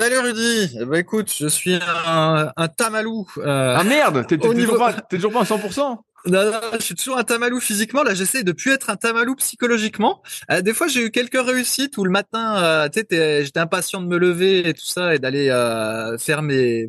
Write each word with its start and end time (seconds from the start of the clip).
Salut 0.00 0.18
Rudy. 0.18 0.78
Eh 0.80 0.84
ben, 0.86 0.94
écoute, 0.94 1.30
je 1.38 1.46
suis 1.46 1.74
un, 1.74 2.50
un 2.56 2.68
tamalou. 2.68 3.26
Euh, 3.36 3.76
ah 3.78 3.84
merde, 3.84 4.26
t'es 4.26 4.38
toujours, 4.38 4.78
pas, 4.78 4.94
t'es 4.94 5.16
toujours 5.16 5.32
pas 5.32 5.40
à 5.40 5.44
100% 5.44 5.98
non, 6.26 6.50
non, 6.50 6.60
je 6.74 6.82
suis 6.82 6.94
toujours 6.94 7.18
un 7.18 7.24
tamalou 7.24 7.60
physiquement. 7.60 8.02
Là, 8.02 8.14
j'essaie 8.14 8.42
de 8.42 8.52
plus 8.52 8.72
être 8.72 8.88
un 8.88 8.96
tamalou 8.96 9.34
psychologiquement. 9.36 10.22
Euh, 10.50 10.62
des 10.62 10.72
fois, 10.72 10.86
j'ai 10.86 11.04
eu 11.04 11.10
quelques 11.10 11.38
réussites 11.38 11.98
où 11.98 12.04
le 12.04 12.10
matin, 12.10 12.56
euh, 12.62 12.88
tu 12.88 13.00
sais, 13.10 13.44
j'étais 13.44 13.60
impatient 13.60 14.00
de 14.00 14.06
me 14.06 14.16
lever 14.16 14.66
et 14.66 14.72
tout 14.72 14.86
ça 14.86 15.14
et 15.14 15.18
d'aller 15.18 15.50
euh, 15.50 16.16
faire 16.16 16.40
mes 16.40 16.88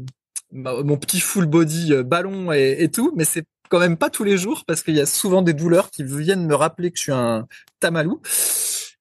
mon 0.54 0.98
petit 0.98 1.20
full 1.20 1.46
body 1.46 2.04
ballon 2.04 2.54
et, 2.54 2.78
et 2.80 2.90
tout. 2.90 3.14
Mais 3.18 3.26
c'est 3.26 3.44
quand 3.70 3.80
même 3.80 3.98
pas 3.98 4.10
tous 4.10 4.24
les 4.24 4.38
jours 4.38 4.64
parce 4.66 4.84
qu'il 4.84 4.96
y 4.96 5.02
a 5.02 5.06
souvent 5.06 5.42
des 5.42 5.54
douleurs 5.54 5.92
qui 5.92 6.04
viennent 6.04 6.46
me 6.46 6.56
rappeler 6.56 6.92
que 6.92 6.98
je 6.98 7.04
suis 7.04 7.12
un 7.12 7.46
tamalou. 7.82 8.22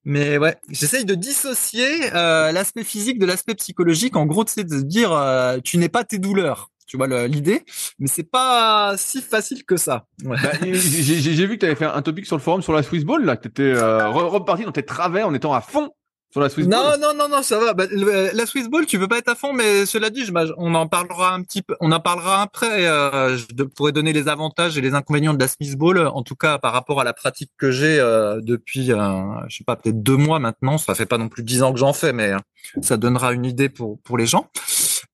Mais 0.05 0.39
ouais, 0.39 0.57
j'essaye 0.71 1.05
de 1.05 1.15
dissocier 1.15 2.15
euh, 2.15 2.53
l'aspect 2.53 2.85
physique 2.85 3.19
de 3.19 3.27
l'aspect 3.27 3.55
psychologique. 3.55 4.17
En 4.17 4.27
gros, 4.27 4.45
c'est 4.47 4.65
de 4.65 4.81
dire 4.81 5.13
euh, 5.13 5.59
tu 5.63 5.79
n'es 5.79 5.89
pas 5.89 6.05
tes 6.05 6.19
douleurs. 6.19 6.71
Tu 6.87 6.97
vois 6.97 7.07
l'idée, 7.29 7.63
mais 8.01 8.09
c'est 8.09 8.29
pas 8.29 8.97
si 8.97 9.23
facile 9.23 9.65
que 9.65 9.77
ça. 9.77 10.07
Ouais. 10.25 10.37
Bah, 10.43 10.51
j'ai 10.61 11.47
vu 11.47 11.51
que 11.51 11.61
tu 11.61 11.67
avais 11.67 11.77
fait 11.77 11.85
un 11.85 12.03
topic 12.03 12.27
sur 12.27 12.35
le 12.35 12.43
forum 12.43 12.63
sur 12.63 12.73
la 12.73 12.83
Swiss 12.83 13.05
Ball 13.05 13.25
là, 13.25 13.37
que 13.37 13.43
tu 13.43 13.49
étais 13.49 13.63
euh, 13.63 14.09
reparti 14.09 14.65
dans 14.65 14.73
tes 14.73 14.83
travers 14.83 15.29
en 15.29 15.35
étant 15.35 15.55
à 15.55 15.61
fond 15.61 15.91
sur 16.31 16.41
la 16.41 16.49
Swiss 16.49 16.67
non, 16.67 16.79
Ball. 16.79 17.01
Non, 17.01 17.15
non, 17.15 17.29
non, 17.29 17.43
ça 17.43 17.59
va. 17.59 17.75
Bah, 17.75 17.87
le, 17.91 18.31
la 18.33 18.47
Swiss 18.47 18.69
Ball, 18.69 18.87
tu 18.87 18.99
veux 18.99 19.09
pas 19.09 19.19
être 19.19 19.29
à 19.29 19.35
fond, 19.35 19.53
mais 19.53 19.87
cela 19.87 20.11
dit, 20.11 20.25
je, 20.25 20.33
on 20.57 20.75
en 20.75 20.87
parlera 20.87 21.35
un 21.35 21.43
petit 21.43 21.63
peu. 21.63 21.77
On 21.81 21.91
en 21.93 22.01
parlera 22.01 22.43
après. 22.43 22.87
Euh, 22.87 23.37
je 23.37 23.65
pourrais 23.65 23.93
donner 23.93 24.13
les 24.13 24.29
avantages 24.29 24.79
et 24.79 24.81
les 24.81 24.95
inconvénients 24.95 25.35
de 25.35 25.41
la 25.41 25.49
Swiss 25.49 25.77
Ball, 25.77 26.07
en 26.07 26.23
tout 26.23 26.37
cas 26.37 26.59
par 26.59 26.73
rapport 26.73 27.01
à 27.01 27.05
la 27.05 27.13
pratique 27.13 27.51
que 27.59 27.71
j'ai 27.71 27.99
euh, 27.99 28.41
depuis, 28.43 28.93
euh, 28.93 29.23
je 29.49 29.59
sais 29.59 29.65
pas, 29.65 29.77
peut-être 29.77 30.03
deux 30.03 30.17
mois 30.17 30.39
maintenant. 30.39 30.79
Ça 30.79 30.95
fait 30.95 31.07
pas 31.07 31.19
non 31.19 31.29
plus 31.29 31.43
dix 31.43 31.63
ans 31.63 31.73
que 31.73 31.79
j'en 31.79 31.93
fais, 31.93 32.13
mais 32.13 32.33
ça 32.81 32.97
donnera 32.97 33.33
une 33.33 33.45
idée 33.45 33.69
pour 33.69 33.99
pour 34.03 34.17
les 34.17 34.27
gens. 34.27 34.49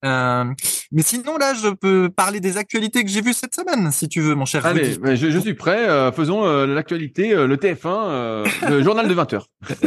Euh, 0.05 0.45
mais 0.91 1.01
sinon, 1.01 1.37
là, 1.37 1.53
je 1.53 1.69
peux 1.69 2.09
parler 2.09 2.39
des 2.39 2.57
actualités 2.57 3.03
que 3.03 3.09
j'ai 3.09 3.21
vues 3.21 3.33
cette 3.33 3.55
semaine, 3.55 3.91
si 3.91 4.07
tu 4.07 4.21
veux, 4.21 4.35
mon 4.35 4.45
cher. 4.45 4.65
Allez, 4.65 4.93
je, 4.93 5.29
je, 5.29 5.39
suis 5.39 5.55
prêt. 5.55 5.89
Euh, 5.89 6.11
faisons 6.11 6.45
euh, 6.45 6.67
l'actualité, 6.67 7.33
le 7.33 7.55
TF1, 7.55 8.69
le 8.69 8.83
journal 8.83 9.07
de 9.07 9.13
20 9.13 9.33
heures. 9.33 9.47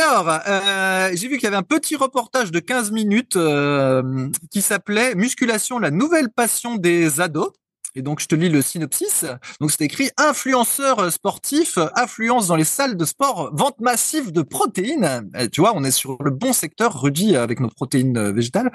Alors, 0.00 0.40
euh, 0.48 1.10
j'ai 1.14 1.28
vu 1.28 1.36
qu'il 1.36 1.44
y 1.44 1.46
avait 1.46 1.56
un 1.56 1.62
petit 1.62 1.94
reportage 1.94 2.50
de 2.50 2.58
15 2.58 2.90
minutes 2.90 3.36
euh, 3.36 4.28
qui 4.50 4.62
s'appelait 4.62 5.14
Musculation, 5.14 5.78
la 5.78 5.90
nouvelle 5.90 6.30
passion 6.30 6.76
des 6.76 7.20
ados. 7.20 7.50
Et 7.94 8.02
donc, 8.02 8.20
je 8.20 8.26
te 8.26 8.34
lis 8.34 8.48
le 8.48 8.62
synopsis. 8.62 9.24
Donc, 9.60 9.70
c'est 9.70 9.84
écrit 9.84 10.10
influenceur 10.16 11.10
sportif, 11.12 11.78
affluence 11.94 12.48
dans 12.48 12.56
les 12.56 12.64
salles 12.64 12.96
de 12.96 13.04
sport, 13.04 13.50
vente 13.52 13.80
massive 13.80 14.32
de 14.32 14.42
protéines. 14.42 15.30
Et 15.38 15.48
tu 15.48 15.60
vois, 15.60 15.72
on 15.74 15.84
est 15.84 15.90
sur 15.90 16.22
le 16.22 16.30
bon 16.30 16.52
secteur, 16.52 17.00
Rudy, 17.00 17.36
avec 17.36 17.60
nos 17.60 17.68
protéines 17.68 18.30
végétales. 18.32 18.70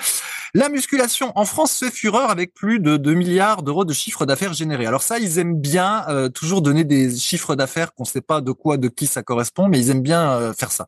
La 0.54 0.70
musculation 0.70 1.32
en 1.36 1.46
France 1.46 1.80
fait 1.80 1.92
fureur 1.92 2.30
avec 2.30 2.54
plus 2.54 2.80
de 2.80 2.98
2 2.98 3.14
milliards 3.14 3.64
d'euros 3.64 3.86
de 3.86 3.94
chiffre 3.94 4.26
d'affaires 4.26 4.54
générés. 4.54 4.86
Alors 4.86 5.02
ça, 5.02 5.20
ils 5.20 5.40
aiment 5.40 5.60
bien 5.60 6.06
euh, 6.10 6.30
toujours 6.30 6.62
donner 6.62 6.84
des 6.84 7.16
chiffres 7.16 7.56
d'affaires 7.56 7.94
qu'on 7.94 8.04
ne 8.04 8.08
sait 8.08 8.22
pas 8.22 8.42
de 8.42 8.52
quoi, 8.52 8.78
de 8.78 8.88
qui 8.88 9.08
ça 9.08 9.24
correspond, 9.24 9.68
mais 9.68 9.80
ils 9.80 9.90
aiment 9.90 10.02
bien 10.02 10.32
euh, 10.32 10.54
faire 10.54 10.72
ça. 10.72 10.88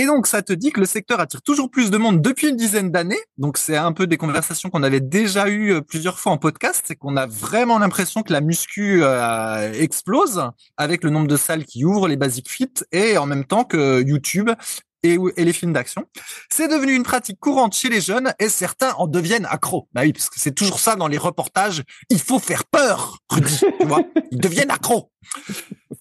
Et 0.00 0.06
donc, 0.06 0.26
ça 0.26 0.40
te 0.40 0.54
dit 0.54 0.72
que 0.72 0.80
le 0.80 0.86
secteur 0.86 1.20
attire 1.20 1.42
toujours 1.42 1.70
plus 1.70 1.90
de 1.90 1.98
monde 1.98 2.22
depuis 2.22 2.48
une 2.48 2.56
dizaine 2.56 2.90
d'années. 2.90 3.20
Donc, 3.36 3.58
c'est 3.58 3.76
un 3.76 3.92
peu 3.92 4.06
des 4.06 4.16
conversations 4.16 4.70
qu'on 4.70 4.82
avait 4.82 5.00
déjà 5.00 5.50
eues 5.50 5.82
plusieurs 5.82 6.18
fois 6.18 6.32
en 6.32 6.38
podcast. 6.38 6.84
C'est 6.86 6.96
qu'on 6.96 7.18
a 7.18 7.26
vraiment 7.26 7.78
l'impression 7.78 8.22
que 8.22 8.32
la 8.32 8.40
muscu 8.40 9.00
euh, 9.02 9.70
explose 9.74 10.42
avec 10.78 11.04
le 11.04 11.10
nombre 11.10 11.28
de 11.28 11.36
salles 11.36 11.66
qui 11.66 11.84
ouvrent, 11.84 12.08
les 12.08 12.16
basic 12.16 12.50
fit, 12.50 12.72
et 12.92 13.18
en 13.18 13.26
même 13.26 13.44
temps 13.44 13.64
que 13.64 14.02
YouTube 14.02 14.48
et, 15.02 15.18
et, 15.36 15.44
les 15.44 15.52
films 15.52 15.74
d'action. 15.74 16.06
C'est 16.50 16.68
devenu 16.68 16.94
une 16.94 17.02
pratique 17.02 17.38
courante 17.38 17.74
chez 17.74 17.90
les 17.90 18.00
jeunes 18.00 18.32
et 18.38 18.48
certains 18.48 18.92
en 18.94 19.06
deviennent 19.06 19.46
accros. 19.50 19.86
Bah 19.92 20.00
oui, 20.04 20.14
parce 20.14 20.30
que 20.30 20.40
c'est 20.40 20.54
toujours 20.54 20.80
ça 20.80 20.96
dans 20.96 21.08
les 21.08 21.18
reportages. 21.18 21.82
Il 22.08 22.20
faut 22.20 22.38
faire 22.38 22.64
peur, 22.64 23.18
Rudy, 23.28 23.60
tu 23.78 23.86
vois. 23.86 24.02
Ils 24.30 24.40
deviennent 24.40 24.70
accros. 24.70 25.10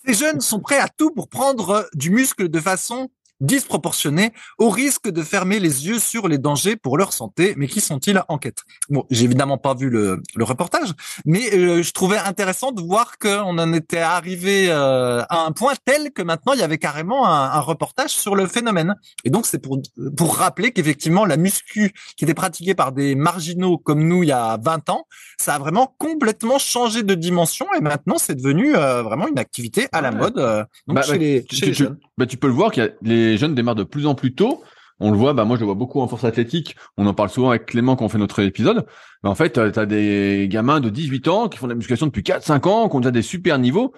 Ces 0.05 0.13
jeunes 0.13 0.39
sont 0.39 0.61
prêts 0.61 0.79
à 0.79 0.87
tout 0.87 1.11
pour 1.11 1.27
prendre 1.27 1.89
du 1.93 2.11
muscle 2.11 2.47
de 2.47 2.59
façon 2.61 3.09
disproportionné 3.39 4.31
au 4.57 4.69
risque 4.69 5.09
de 5.09 5.21
fermer 5.23 5.59
les 5.59 5.87
yeux 5.87 5.99
sur 5.99 6.27
les 6.27 6.37
dangers 6.37 6.75
pour 6.75 6.97
leur 6.97 7.13
santé. 7.13 7.53
Mais 7.57 7.67
qui 7.67 7.81
sont-ils 7.81 8.21
en 8.27 8.37
quête? 8.37 8.63
Bon, 8.89 9.05
j'ai 9.09 9.25
évidemment 9.25 9.57
pas 9.57 9.73
vu 9.73 9.89
le, 9.89 10.21
le 10.35 10.43
reportage, 10.43 10.89
mais 11.25 11.53
euh, 11.53 11.83
je 11.83 11.91
trouvais 11.91 12.17
intéressant 12.17 12.71
de 12.71 12.81
voir 12.81 13.17
qu'on 13.17 13.57
en 13.57 13.73
était 13.73 13.97
arrivé 13.99 14.67
euh, 14.69 15.21
à 15.29 15.45
un 15.45 15.51
point 15.51 15.73
tel 15.85 16.11
que 16.11 16.21
maintenant 16.21 16.53
il 16.53 16.59
y 16.59 16.63
avait 16.63 16.77
carrément 16.77 17.27
un, 17.27 17.51
un 17.51 17.59
reportage 17.59 18.09
sur 18.11 18.35
le 18.35 18.47
phénomène. 18.47 18.95
Et 19.23 19.29
donc 19.29 19.45
c'est 19.45 19.59
pour 19.59 19.79
pour 20.17 20.35
rappeler 20.37 20.71
qu'effectivement 20.71 21.25
la 21.25 21.37
muscu 21.37 21.93
qui 22.17 22.23
était 22.25 22.33
pratiquée 22.33 22.75
par 22.75 22.91
des 22.91 23.15
marginaux 23.15 23.77
comme 23.77 24.07
nous 24.07 24.23
il 24.23 24.29
y 24.29 24.31
a 24.31 24.57
20 24.61 24.89
ans, 24.89 25.05
ça 25.39 25.55
a 25.55 25.59
vraiment 25.59 25.95
complètement 25.97 26.59
changé 26.59 27.03
de 27.03 27.13
dimension 27.15 27.65
et 27.77 27.81
maintenant 27.81 28.17
c'est 28.17 28.35
devenu 28.35 28.75
euh, 28.75 29.03
vraiment 29.03 29.27
une 29.27 29.39
activité 29.39 29.87
à 29.91 30.01
la 30.01 30.11
mode 30.11 30.37
euh, 30.37 30.63
donc 30.87 30.95
bah, 30.95 31.01
chez 31.03 31.11
bah, 31.13 31.17
les, 31.17 31.43
tu, 31.45 31.55
chez 31.55 31.65
les 31.67 31.71
tu- 31.71 31.83
jeunes. 31.83 31.97
bah, 32.17 32.25
tu 32.25 32.37
peux 32.37 32.47
le 32.47 32.53
voir 32.53 32.71
qu'il 32.71 32.83
y 32.83 32.85
a 32.85 32.89
les 33.01 33.28
jeunes 33.37 33.55
démarrent 33.55 33.75
de 33.75 33.83
plus 33.83 34.05
en 34.05 34.15
plus 34.15 34.33
tôt. 34.33 34.63
On 35.01 35.11
le 35.11 35.17
voit, 35.17 35.33
bah 35.33 35.45
moi 35.45 35.55
je 35.55 35.61
le 35.61 35.65
vois 35.65 35.75
beaucoup 35.75 36.01
en 36.01 36.07
force 36.07 36.25
athlétique. 36.25 36.75
On 36.97 37.05
en 37.05 37.13
parle 37.13 37.29
souvent 37.29 37.49
avec 37.49 37.67
Clément 37.67 37.95
quand 37.95 38.05
on 38.05 38.09
fait 38.09 38.17
notre 38.17 38.39
épisode. 38.41 38.85
Mais 39.23 39.29
en 39.29 39.35
fait, 39.35 39.53
tu 39.53 39.79
as 39.79 39.85
des 39.85 40.47
gamins 40.49 40.81
de 40.81 40.89
18 40.89 41.27
ans 41.29 41.47
qui 41.47 41.57
font 41.57 41.67
de 41.67 41.71
la 41.71 41.75
musculation 41.75 42.07
depuis 42.07 42.21
4-5 42.21 42.67
ans, 42.67 42.89
qui 42.89 42.95
ont 42.97 42.99
déjà 42.99 43.11
des 43.11 43.21
super 43.21 43.59
niveaux. 43.59 43.93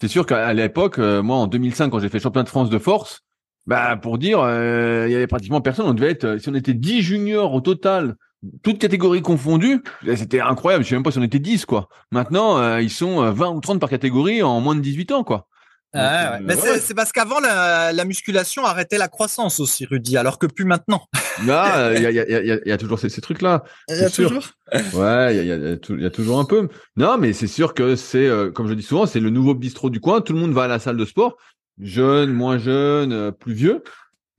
C'est 0.00 0.08
sûr 0.08 0.26
qu'à 0.26 0.52
l'époque, 0.52 0.98
euh, 0.98 1.22
moi 1.22 1.36
en 1.36 1.46
2005, 1.46 1.90
quand 1.90 1.98
j'ai 1.98 2.08
fait 2.08 2.20
championnat 2.20 2.44
de 2.44 2.48
France 2.48 2.70
de 2.70 2.78
force, 2.78 3.22
bah 3.66 3.96
pour 3.96 4.18
dire, 4.18 4.40
euh, 4.40 5.06
il 5.08 5.12
y 5.12 5.16
avait 5.16 5.26
pratiquement 5.26 5.60
personne. 5.60 5.86
On 5.86 5.94
devait 5.94 6.10
être, 6.10 6.38
si 6.38 6.48
on 6.48 6.54
était 6.54 6.74
10 6.74 7.02
juniors 7.02 7.52
au 7.52 7.60
total, 7.60 8.16
toutes 8.62 8.78
catégories 8.78 9.22
confondues, 9.22 9.82
eh, 10.06 10.16
c'était 10.16 10.40
incroyable. 10.40 10.84
Je 10.84 10.90
sais 10.90 10.94
même 10.94 11.02
pas 11.02 11.10
si 11.10 11.18
on 11.18 11.22
était 11.22 11.38
10 11.38 11.64
quoi. 11.64 11.88
Maintenant, 12.10 12.58
euh, 12.58 12.80
ils 12.80 12.90
sont 12.90 13.22
euh, 13.22 13.30
20 13.30 13.50
ou 13.50 13.60
30 13.60 13.80
par 13.80 13.90
catégorie 13.90 14.42
en 14.42 14.60
moins 14.60 14.74
de 14.74 14.80
18 14.80 15.12
ans 15.12 15.24
quoi. 15.24 15.48
Ah 15.94 16.32
ouais. 16.32 16.36
euh, 16.36 16.40
Mais 16.44 16.56
c'est- 16.56 16.70
ouais. 16.72 16.78
c'est 16.80 16.94
parce 16.94 17.12
qu'avant 17.12 17.40
la, 17.40 17.92
la 17.92 18.04
musculation 18.04 18.64
arrêtait 18.64 18.98
la 18.98 19.08
croissance 19.08 19.60
aussi, 19.60 19.86
Rudy, 19.86 20.16
alors 20.16 20.38
que 20.38 20.46
plus 20.46 20.64
maintenant. 20.64 21.06
Là, 21.46 21.92
il 21.96 22.02
y 22.02 22.06
a, 22.06 22.10
il 22.10 22.16
y, 22.16 22.20
a, 22.20 22.24
il 22.42 22.46
y, 22.46 22.52
a, 22.52 22.58
il 22.64 22.68
y 22.68 22.72
a 22.72 22.76
toujours 22.78 22.98
ces, 22.98 23.08
ces 23.08 23.20
trucs-là. 23.20 23.64
Il 23.88 23.96
y 23.96 24.00
a 24.00 24.08
sûr. 24.08 24.28
toujours. 24.28 24.44
Ouais, 24.94 25.36
il 25.36 25.36
y 25.36 25.40
a, 25.40 25.42
il 25.42 25.46
y, 25.48 25.52
a, 25.52 25.56
il 25.56 25.68
y 25.68 25.72
a 25.72 25.76
tou- 25.76 25.94
il 25.96 26.02
y 26.02 26.06
a 26.06 26.10
toujours 26.10 26.40
un 26.40 26.44
peu. 26.44 26.68
Non, 26.96 27.16
mais 27.18 27.32
c'est 27.32 27.46
sûr 27.46 27.74
que 27.74 27.94
c'est, 27.96 28.26
euh, 28.26 28.50
comme 28.50 28.68
je 28.68 28.74
dis 28.74 28.82
souvent, 28.82 29.06
c'est 29.06 29.20
le 29.20 29.30
nouveau 29.30 29.54
bistrot 29.54 29.88
du 29.90 30.00
coin. 30.00 30.20
Tout 30.20 30.32
le 30.32 30.40
monde 30.40 30.52
va 30.52 30.64
à 30.64 30.68
la 30.68 30.78
salle 30.78 30.96
de 30.96 31.04
sport, 31.04 31.36
jeune, 31.80 32.32
moins 32.32 32.58
jeune, 32.58 33.12
euh, 33.12 33.30
plus 33.30 33.52
vieux, 33.54 33.82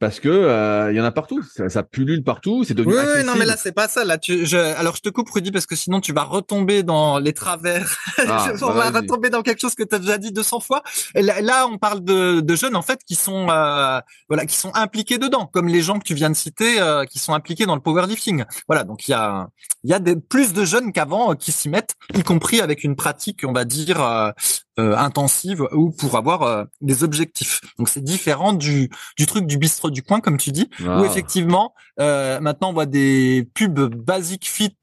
parce 0.05 0.19
que 0.19 0.29
euh, 0.29 0.91
il 0.91 0.95
y 0.95 1.01
en 1.01 1.03
a 1.03 1.09
partout, 1.09 1.41
ça, 1.41 1.67
ça 1.67 1.81
pullule 1.81 2.23
partout, 2.23 2.63
c'est 2.63 2.75
devenu. 2.75 2.93
Oui, 2.93 2.99
accessible. 2.99 3.25
non, 3.25 3.33
mais 3.39 3.45
là 3.45 3.55
c'est 3.57 3.71
pas 3.71 3.87
ça. 3.87 4.05
Là, 4.05 4.19
tu, 4.19 4.45
je, 4.45 4.55
alors 4.55 4.95
je 4.95 5.01
te 5.01 5.09
coupe 5.09 5.27
Rudy 5.31 5.51
parce 5.51 5.65
que 5.65 5.75
sinon 5.75 5.99
tu 5.99 6.13
vas 6.13 6.21
retomber 6.21 6.83
dans 6.83 7.17
les 7.17 7.33
travers. 7.33 7.97
Ah, 8.27 8.47
on 8.61 8.67
bah, 8.67 8.73
va 8.73 8.91
vas-y. 8.91 9.01
retomber 9.01 9.29
dans 9.29 9.41
quelque 9.41 9.59
chose 9.59 9.75
que 9.75 9.83
tu 9.83 9.93
as 9.93 9.99
déjà 9.99 10.17
dit 10.17 10.31
200 10.31 10.59
fois. 10.59 10.83
Et 11.15 11.21
là, 11.21 11.41
là, 11.41 11.67
on 11.67 11.77
parle 11.77 12.03
de, 12.03 12.39
de 12.39 12.55
jeunes 12.55 12.75
en 12.75 12.81
fait 12.81 12.99
qui 13.05 13.15
sont, 13.15 13.49
euh, 13.49 13.99
voilà, 14.29 14.45
qui 14.45 14.55
sont 14.55 14.73
impliqués 14.73 15.17
dedans, 15.17 15.45
comme 15.45 15.67
les 15.67 15.81
gens 15.81 15.99
que 15.99 16.03
tu 16.05 16.13
viens 16.15 16.29
de 16.29 16.35
citer, 16.35 16.79
euh, 16.79 17.05
qui 17.05 17.19
sont 17.19 17.33
impliqués 17.33 17.65
dans 17.65 17.75
le 17.75 17.81
powerlifting. 17.81 18.45
Voilà, 18.67 18.83
donc 18.83 19.07
il 19.07 19.11
y 19.11 19.13
a, 19.13 19.47
il 19.83 19.89
y 19.89 19.93
a 19.93 19.99
des, 19.99 20.15
plus 20.15 20.53
de 20.53 20.65
jeunes 20.65 20.91
qu'avant 20.91 21.31
euh, 21.31 21.35
qui 21.35 21.51
s'y 21.51 21.69
mettent, 21.69 21.95
y 22.13 22.23
compris 22.23 22.61
avec 22.61 22.83
une 22.83 22.95
pratique, 22.95 23.41
on 23.45 23.53
va 23.53 23.65
dire. 23.65 24.33
Euh, 24.79 24.95
intensive 24.97 25.67
ou 25.71 25.91
pour 25.91 26.17
avoir 26.17 26.41
euh, 26.43 26.63
des 26.81 27.03
objectifs. 27.03 27.61
Donc 27.77 27.87
c'est 27.89 28.03
différent 28.03 28.53
du 28.53 28.89
du 29.17 29.25
truc 29.25 29.45
du 29.47 29.57
bistrot 29.57 29.89
du 29.89 30.03
coin 30.03 30.19
comme 30.19 30.37
tu 30.37 30.51
dis 30.51 30.69
Ah. 30.85 30.99
où 30.99 31.05
effectivement 31.05 31.73
euh, 31.99 32.39
maintenant 32.41 32.69
on 32.71 32.73
voit 32.73 32.85
des 32.85 33.47
pubs 33.53 33.79
basic 33.95 34.45
fit 34.47 34.75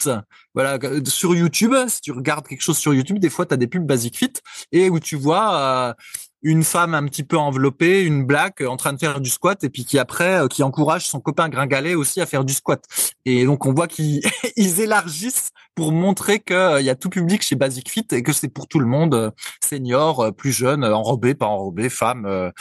voilà 0.55 0.79
sur 1.07 1.35
YouTube 1.35 1.75
si 1.89 2.01
tu 2.01 2.13
regardes 2.13 2.47
quelque 2.49 2.63
chose 2.63 2.79
sur 2.79 2.95
YouTube 2.95 3.19
des 3.19 3.29
fois 3.31 3.45
tu 3.45 3.53
as 3.55 3.57
des 3.59 3.67
pubs 3.67 3.85
basic 3.87 4.17
fit 4.17 4.33
et 4.73 4.89
où 4.89 4.99
tu 4.99 5.17
vois 5.17 5.55
euh, 5.57 5.95
une 6.43 6.65
femme 6.65 6.95
un 6.95 7.05
petit 7.05 7.23
peu 7.23 7.39
enveloppée 7.39 8.03
une 8.03 8.25
black 8.25 8.61
euh, 8.61 8.67
en 8.67 8.77
train 8.77 8.93
de 8.93 8.99
faire 8.99 9.21
du 9.21 9.31
squat 9.31 9.63
et 9.65 9.71
puis 9.71 9.85
qui 9.85 9.99
après 9.99 10.41
euh, 10.41 10.49
qui 10.49 10.63
encourage 10.63 11.07
son 11.07 11.21
copain 11.21 11.49
gringalet 11.49 11.95
aussi 11.95 12.21
à 12.21 12.27
faire 12.27 12.45
du 12.45 12.53
squat. 12.53 12.85
Et 13.25 13.45
donc 13.45 13.67
on 13.67 13.73
voit 13.73 13.89
qu'ils 13.89 14.23
ils 14.57 14.81
élargissent 14.81 15.51
pour 15.75 15.93
montrer 15.93 16.41
que 16.41 16.55
euh, 16.55 16.81
y 16.81 16.91
a 16.91 16.95
tout 16.95 17.11
public 17.11 17.43
chez 17.43 17.55
Basic 17.55 17.89
Fit 17.91 18.07
et 18.13 18.23
que 18.23 18.33
c'est 18.33 18.49
pour 18.49 18.67
tout 18.67 18.81
le 18.81 18.87
monde 18.87 19.15
euh, 19.15 19.31
senior 19.63 20.33
plus 20.35 20.53
jeune 20.53 20.85
enrobé 20.85 21.35
pas 21.35 21.47
enrobé 21.47 21.89
femme 21.89 22.53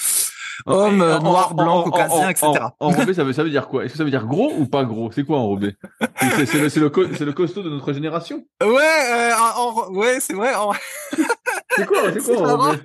homme 0.65 1.01
euh, 1.01 1.17
En- 1.17 1.23
noir 1.23 1.53
blanc 1.53 1.79
en- 1.79 1.83
caucasien 1.83 2.25
en- 2.25 2.29
etc 2.29 2.47
en- 2.79 2.87
Enrobé, 2.87 3.13
ça 3.13 3.23
veut, 3.23 3.33
ça 3.33 3.43
veut 3.43 3.49
dire 3.49 3.67
quoi? 3.67 3.83
Est-ce 3.85 3.93
que 3.93 3.97
ça 3.97 4.03
veut 4.03 4.09
dire 4.11 4.25
gros 4.25 4.51
ou 4.57 4.65
pas 4.67 4.83
gros? 4.83 5.11
C'est 5.11 5.23
quoi 5.25 5.37
enrobé 5.37 5.75
C'est- 6.19 6.53
le, 6.55 6.67
le, 6.79 7.25
le 7.25 7.33
costaud 7.33 7.63
de 7.63 7.69
notre 7.69 7.93
génération 7.93 8.43
Ouais, 8.61 8.67
euh, 9.11 9.31
en- 9.57 9.93
ouais, 9.93 10.19
c'est 10.19 10.33
vrai. 10.33 10.53
en- 10.55 10.71
C'est 11.77 11.85
quoi 11.85 12.01
quoi 12.11 12.53
enrobé 12.53 12.79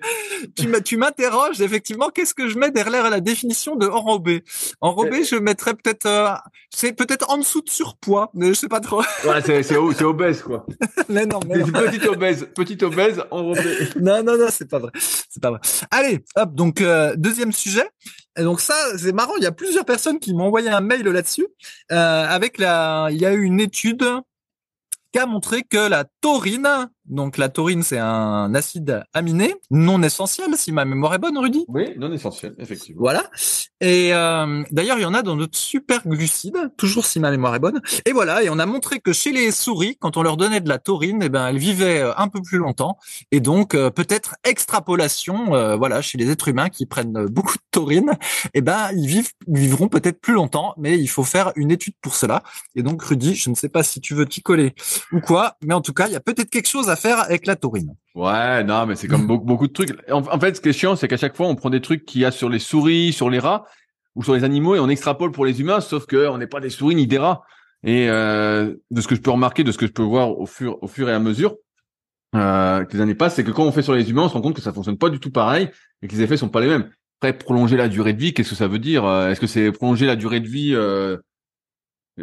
tu 0.85 0.97
m'interroges 0.97 1.61
effectivement. 1.61 2.09
Qu'est-ce 2.11 2.35
que 2.35 2.49
je 2.49 2.59
mets 2.59 2.71
derrière 2.71 3.11
la 3.11 3.21
définition 3.21 3.75
de 3.77 3.87
enrobé 3.89 4.45
Enrobé, 4.81 5.25
je 5.25 5.37
mettrais 5.37 5.75
peut-être, 5.75 6.07
euh, 6.07 6.29
c'est 6.71 6.93
peut-être 6.93 7.29
en 7.31 7.39
dessous 7.39 7.63
de 7.63 7.71
surpoids, 7.71 8.31
mais 8.35 8.49
je 8.49 8.53
sais 8.55 8.69
pas 8.69 8.81
trop. 8.81 9.01
Ouais, 9.25 9.43
c'est 9.63 10.05
obèse 10.05 10.43
quoi. 10.43 10.67
mais 11.09 11.27
non, 11.27 11.41
mais 11.49 11.59
non. 11.59 11.67
petite 11.67 12.07
obèse, 12.07 12.49
petite 12.55 12.83
obèse 12.83 13.23
enrobée. 13.31 13.89
non, 14.01 14.23
non, 14.23 14.39
non, 14.39 14.47
c'est 14.51 14.69
pas 14.71 14.79
vrai. 14.79 14.93
C'est 15.29 15.43
pas 15.43 15.51
vrai. 15.51 15.61
Allez, 15.91 16.25
hop. 16.37 16.55
Donc 16.55 16.81
euh, 16.81 17.15
deuxième 17.17 17.53
sujet. 17.53 17.66
Et 18.39 18.43
donc 18.43 18.61
ça, 18.61 18.75
c'est 18.99 19.13
marrant. 19.13 19.37
Il 19.37 19.43
y 19.43 19.47
a 19.47 19.53
plusieurs 19.53 19.85
personnes 19.85 20.19
qui 20.19 20.35
m'ont 20.35 20.45
envoyé 20.45 20.69
un 20.69 20.81
mail 20.81 21.03
là-dessus. 21.03 21.47
Euh, 21.93 22.27
avec 22.27 22.59
la, 22.59 23.09
il 23.11 23.19
y 23.19 23.27
a 23.27 23.33
eu 23.33 23.43
une 23.43 23.61
étude 23.61 24.05
qui 25.13 25.19
a 25.19 25.27
montré 25.27 25.63
que 25.63 25.89
la 25.89 26.05
taurine, 26.21 26.89
donc 27.09 27.39
la 27.39 27.49
taurine, 27.49 27.83
c'est 27.83 27.99
un 27.99 28.55
acide 28.55 29.05
aminé 29.15 29.55
non 29.71 30.03
essentiel, 30.03 30.55
si 30.57 30.73
ma 30.73 30.85
mémoire 30.85 31.15
est 31.15 31.19
bonne, 31.19 31.39
Rudy. 31.39 31.65
Oui, 31.69 31.95
non 31.99 32.13
essentiel, 32.13 32.55
effectivement. 32.59 33.01
Voilà. 33.01 33.31
Et 33.81 34.15
euh, 34.15 34.63
d'ailleurs, 34.71 34.99
il 34.99 35.03
y 35.03 35.07
en 35.07 35.15
a 35.15 35.23
dans 35.23 35.37
notre 35.37 35.59
super 35.59 36.07
glucides, 36.07 36.71
toujours 36.77 37.07
si 37.07 37.21
ma 37.21 37.31
mémoire 37.31 37.55
est 37.55 37.61
bonne. 37.61 37.81
Et 38.07 38.13
voilà. 38.13 38.43
Et 38.43 38.51
on 38.51 38.59
a 38.59 38.67
montré 38.67 39.01
que 39.01 39.13
chez 39.13 39.33
les 39.33 39.51
souris, 39.51 39.97
quand 40.01 40.17
on 40.17 40.23
leur 40.23 40.37
donnait 40.37 40.61
de 40.61 40.69
la 40.69 40.79
taurine, 40.79 41.21
eh 41.23 41.29
ben 41.29 41.49
elles 41.49 41.59
vivaient 41.59 42.01
euh, 42.01 42.13
un 42.17 42.29
peu 42.29 42.41
plus 42.43 42.59
longtemps. 42.59 42.99
Et 43.31 43.41
donc 43.41 43.75
euh, 43.75 43.91
peut-être 43.91 44.37
extrapolation, 44.45 45.55
euh, 45.55 45.77
voilà, 45.77 46.03
chez 46.03 46.19
les 46.19 46.31
êtres 46.31 46.49
humains 46.49 46.71
qui 46.71 46.87
prennent 46.87 47.17
euh, 47.17 47.29
beaucoup 47.29 47.55
de 47.55 47.63
taurine, 47.71 48.13
eh 48.55 48.63
ben 48.63 48.91
ils 48.97 49.07
vivent, 49.07 49.31
vivront 49.47 49.89
peut-être 49.89 50.21
plus 50.21 50.35
longtemps, 50.35 50.75
mais 50.79 50.99
il 50.99 51.09
faut 51.09 51.25
faire 51.25 51.53
une 51.57 51.71
étude 51.71 51.95
pour 52.01 52.15
cela. 52.15 52.43
Et 52.75 52.83
donc 52.83 53.03
Rudy, 53.03 53.35
je 53.35 53.51
ne 53.51 53.55
sais 53.55 53.69
pas 53.69 53.83
si 53.83 54.01
tu 54.01 54.15
veux 54.15 54.27
t'y 54.27 54.43
coller 54.43 54.75
ou 55.13 55.21
quoi, 55.21 55.57
mais 55.63 55.75
en 55.75 55.81
tout 55.81 55.93
cas, 55.93 56.07
il 56.07 56.13
y 56.13 56.17
a 56.17 56.21
peut-être 56.21 56.51
quelque 56.51 56.69
chose 56.69 56.89
à 56.89 56.96
faire 56.97 57.21
avec 57.21 57.47
la 57.47 57.55
taurine. 57.57 57.95
Ouais, 58.15 58.65
non, 58.65 58.87
mais 58.87 58.97
c'est 58.97 59.09
comme 59.09 59.27
beaucoup, 59.29 59.45
beaucoup 59.45 59.67
de 59.69 59.73
trucs. 59.73 59.91
En, 60.11 60.19
en 60.27 60.41
fait, 60.41 60.57
ce 60.57 60.61
qui 60.61 60.71
est 60.71 60.73
chiant, 60.73 60.97
c'est 60.97 61.09
qu'à 61.09 61.17
chaque 61.17 61.37
fois, 61.37 61.47
on 61.47 61.55
prend 61.55 61.71
des 61.71 61.81
trucs 61.81 62.05
qu'il 62.05 62.23
y 62.23 62.25
a 62.25 62.31
sur 62.31 62.49
les 62.49 62.59
souris, 62.59 63.13
sur 63.13 63.31
les 63.31 63.39
rats 63.39 63.65
ou 64.15 64.25
sur 64.25 64.35
les 64.35 64.45
animaux 64.45 64.75
et 64.75 64.81
on 64.81 64.89
extrapole 64.89 65.31
pour 65.31 65.45
les 65.47 65.61
humains, 65.61 65.81
sauf 65.81 66.07
que 66.07 66.29
on 66.29 66.39
n'est 66.39 66.47
pas 66.47 66.61
des 66.61 66.71
souris 66.71 66.95
ni 66.97 67.07
des 67.07 67.19
rats. 67.19 67.43
Et 67.85 68.09
euh, 68.09 68.75
de 68.91 69.01
ce 69.01 69.07
que 69.07 69.15
je 69.15 69.21
peux 69.21 69.31
remarquer, 69.31 69.63
de 69.63 69.71
ce 69.71 69.79
que 69.79 69.87
je 69.87 69.93
peux 69.93 70.03
voir 70.03 70.39
au 70.39 70.47
fur, 70.47 70.83
au 70.83 70.89
fur 70.89 71.09
et 71.09 71.13
à 71.13 71.19
mesure 71.21 71.55
euh, 72.35 72.85
que 72.85 72.97
les 72.97 73.03
années 73.03 73.15
passent, 73.15 73.35
c'est 73.37 73.45
que 73.45 73.51
quand 73.51 73.65
on 73.65 73.73
fait 73.73 73.83
sur 73.83 73.95
les 73.95 74.11
humains, 74.11 74.23
on 74.23 74.29
se 74.29 74.35
rend 74.35 74.41
compte 74.41 74.57
que 74.57 74.63
ça 74.63 74.73
fonctionne 74.73 74.99
pas 74.99 75.11
du 75.11 75.21
tout 75.21 75.31
pareil 75.31 75.69
et 76.03 76.09
que 76.09 76.15
les 76.15 76.23
effets 76.23 76.37
sont 76.37 76.49
pas 76.49 76.61
les 76.61 76.69
mêmes. 76.69 76.91
Après, 77.21 77.33
prolonger 77.33 77.77
la 77.77 77.89
durée 77.89 78.13
de 78.13 78.19
vie, 78.21 78.35
qu'est-ce 78.35 78.51
que 78.51 78.57
ça 78.57 78.69
veut 78.69 78.79
dire? 78.79 79.05
Euh, 79.05 79.31
Est-ce 79.31 79.41
que 79.41 79.47
c'est 79.47 79.71
prolonger 79.73 80.07
la 80.07 80.17
durée 80.17 80.41
de 80.41 80.49
vie, 80.49 80.73
euh, 80.75 81.17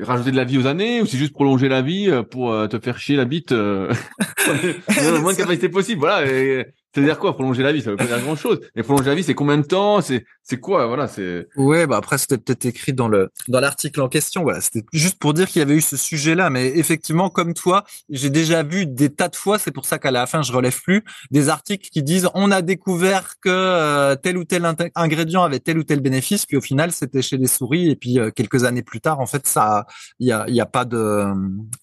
rajouter 0.02 0.32
de 0.32 0.36
la 0.38 0.44
vie 0.44 0.58
aux 0.58 0.66
années, 0.68 1.02
ou 1.02 1.06
c'est 1.06 1.18
juste 1.18 1.34
prolonger 1.34 1.70
la 1.70 1.82
vie 1.82 2.10
euh, 2.10 2.24
pour 2.24 2.52
euh, 2.52 2.68
te 2.68 2.80
faire 2.80 2.98
chier 2.98 3.16
la 3.16 3.26
bite 3.26 3.52
euh, 3.52 3.94
le 4.48 5.20
moins 5.22 5.34
de 5.34 5.38
capacité 5.38 5.70
possible 5.70 6.00
Voilà. 6.02 6.26
et- 6.32 6.66
C'est-à-dire 6.94 7.18
quoi 7.18 7.34
prolonger 7.34 7.64
la 7.64 7.72
vie 7.72 7.82
Ça 7.82 7.90
veut 7.90 7.96
pas 7.96 8.06
dire 8.06 8.20
grand-chose. 8.22 8.60
Et 8.76 8.84
prolonger 8.84 9.10
la 9.10 9.16
vie, 9.16 9.24
c'est 9.24 9.34
combien 9.34 9.58
de 9.58 9.64
temps 9.64 10.02
C'est 10.02 10.26
c'est 10.44 10.60
quoi 10.60 10.86
Voilà, 10.88 11.08
c'est 11.08 11.48
Ouais, 11.56 11.88
bah 11.88 11.98
après 11.98 12.18
c'était 12.18 12.38
peut-être 12.38 12.66
écrit 12.66 12.94
dans 12.94 13.08
le 13.08 13.32
dans 13.48 13.60
l'article 13.60 14.02
en 14.02 14.10
question. 14.10 14.44
Voilà, 14.44 14.62
c'était 14.62 14.84
juste 14.92 15.18
pour 15.18 15.34
dire 15.34 15.48
qu'il 15.48 15.60
y 15.60 15.64
avait 15.64 15.76
eu 15.76 15.82
ce 15.82 15.98
sujet-là. 15.98 16.50
Mais 16.50 16.68
effectivement, 16.78 17.30
comme 17.30 17.54
toi, 17.54 17.84
j'ai 18.10 18.30
déjà 18.30 18.62
vu 18.62 18.86
des 18.86 19.10
tas 19.10 19.30
de 19.30 19.36
fois. 19.36 19.58
C'est 19.58 19.72
pour 19.72 19.86
ça 19.86 19.98
qu'à 19.98 20.12
la 20.12 20.28
fin, 20.28 20.42
je 20.42 20.52
relève 20.52 20.80
plus 20.82 21.04
des 21.32 21.50
articles 21.50 21.90
qui 21.90 22.04
disent 22.04 22.30
on 22.34 22.52
a 22.52 22.62
découvert 22.62 23.40
que 23.42 23.50
euh, 23.50 24.16
tel 24.16 24.38
ou 24.38 24.44
tel 24.44 24.70
ingrédient 24.96 25.44
avait 25.44 25.60
tel 25.60 25.78
ou 25.78 25.84
tel 25.84 26.02
bénéfice, 26.02 26.46
puis 26.46 26.58
au 26.58 26.62
final 26.62 26.92
c'était 26.92 27.22
chez 27.22 27.38
les 27.38 27.48
souris. 27.48 27.90
Et 27.90 27.96
puis 27.96 28.20
euh, 28.20 28.30
quelques 28.30 28.66
années 28.66 28.84
plus 28.84 29.02
tard, 29.02 29.20
en 29.20 29.26
fait, 29.26 29.48
ça, 29.48 29.88
il 30.20 30.28
y 30.28 30.32
a 30.32 30.46
il 30.48 30.56
y 30.56 30.62
a 30.62 30.66
pas 30.66 30.86
de 30.86 31.26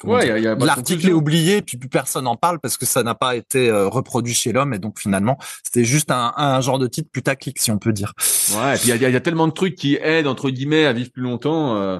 ouais, 0.05 0.41
L'article 0.57 1.09
est 1.09 1.13
oublié, 1.13 1.59
et 1.59 1.63
puis 1.63 1.79
plus 1.79 1.89
personne 1.89 2.25
n'en 2.25 2.37
parle 2.37 2.61
parce 2.61 2.77
que 2.77 2.87
ça 2.87 3.03
n'a 3.03 3.15
pas 3.15 3.35
été 3.37 3.71
euh, 3.71 3.89
reproduit 3.89 4.35
chez 4.35 4.53
l'homme, 4.53 4.75
et 4.75 4.79
donc 4.79 5.00
finalement, 5.01 5.39
c'était 5.65 5.85
juste 5.85 6.11
un, 6.11 6.33
un 6.37 6.61
genre 6.61 6.79
de 6.79 6.87
titre 6.87 7.09
putaclic, 7.13 7.59
si 7.59 7.71
on 7.71 7.79
peut 7.79 7.93
dire. 7.93 8.13
Ouais, 8.55 8.75
et 8.75 8.79
puis 8.79 8.91
il 8.91 8.97
y 9.01 9.05
a, 9.05 9.11
y 9.11 9.23
tellement 9.23 9.49
de 9.49 9.53
trucs 9.53 9.75
qui 9.75 9.97
aident 9.97 10.27
entre 10.27 10.51
guillemets 10.51 10.87
à 10.87 10.93
vivre 10.93 11.11
plus 11.13 11.23
longtemps. 11.23 11.77
euh, 11.77 11.99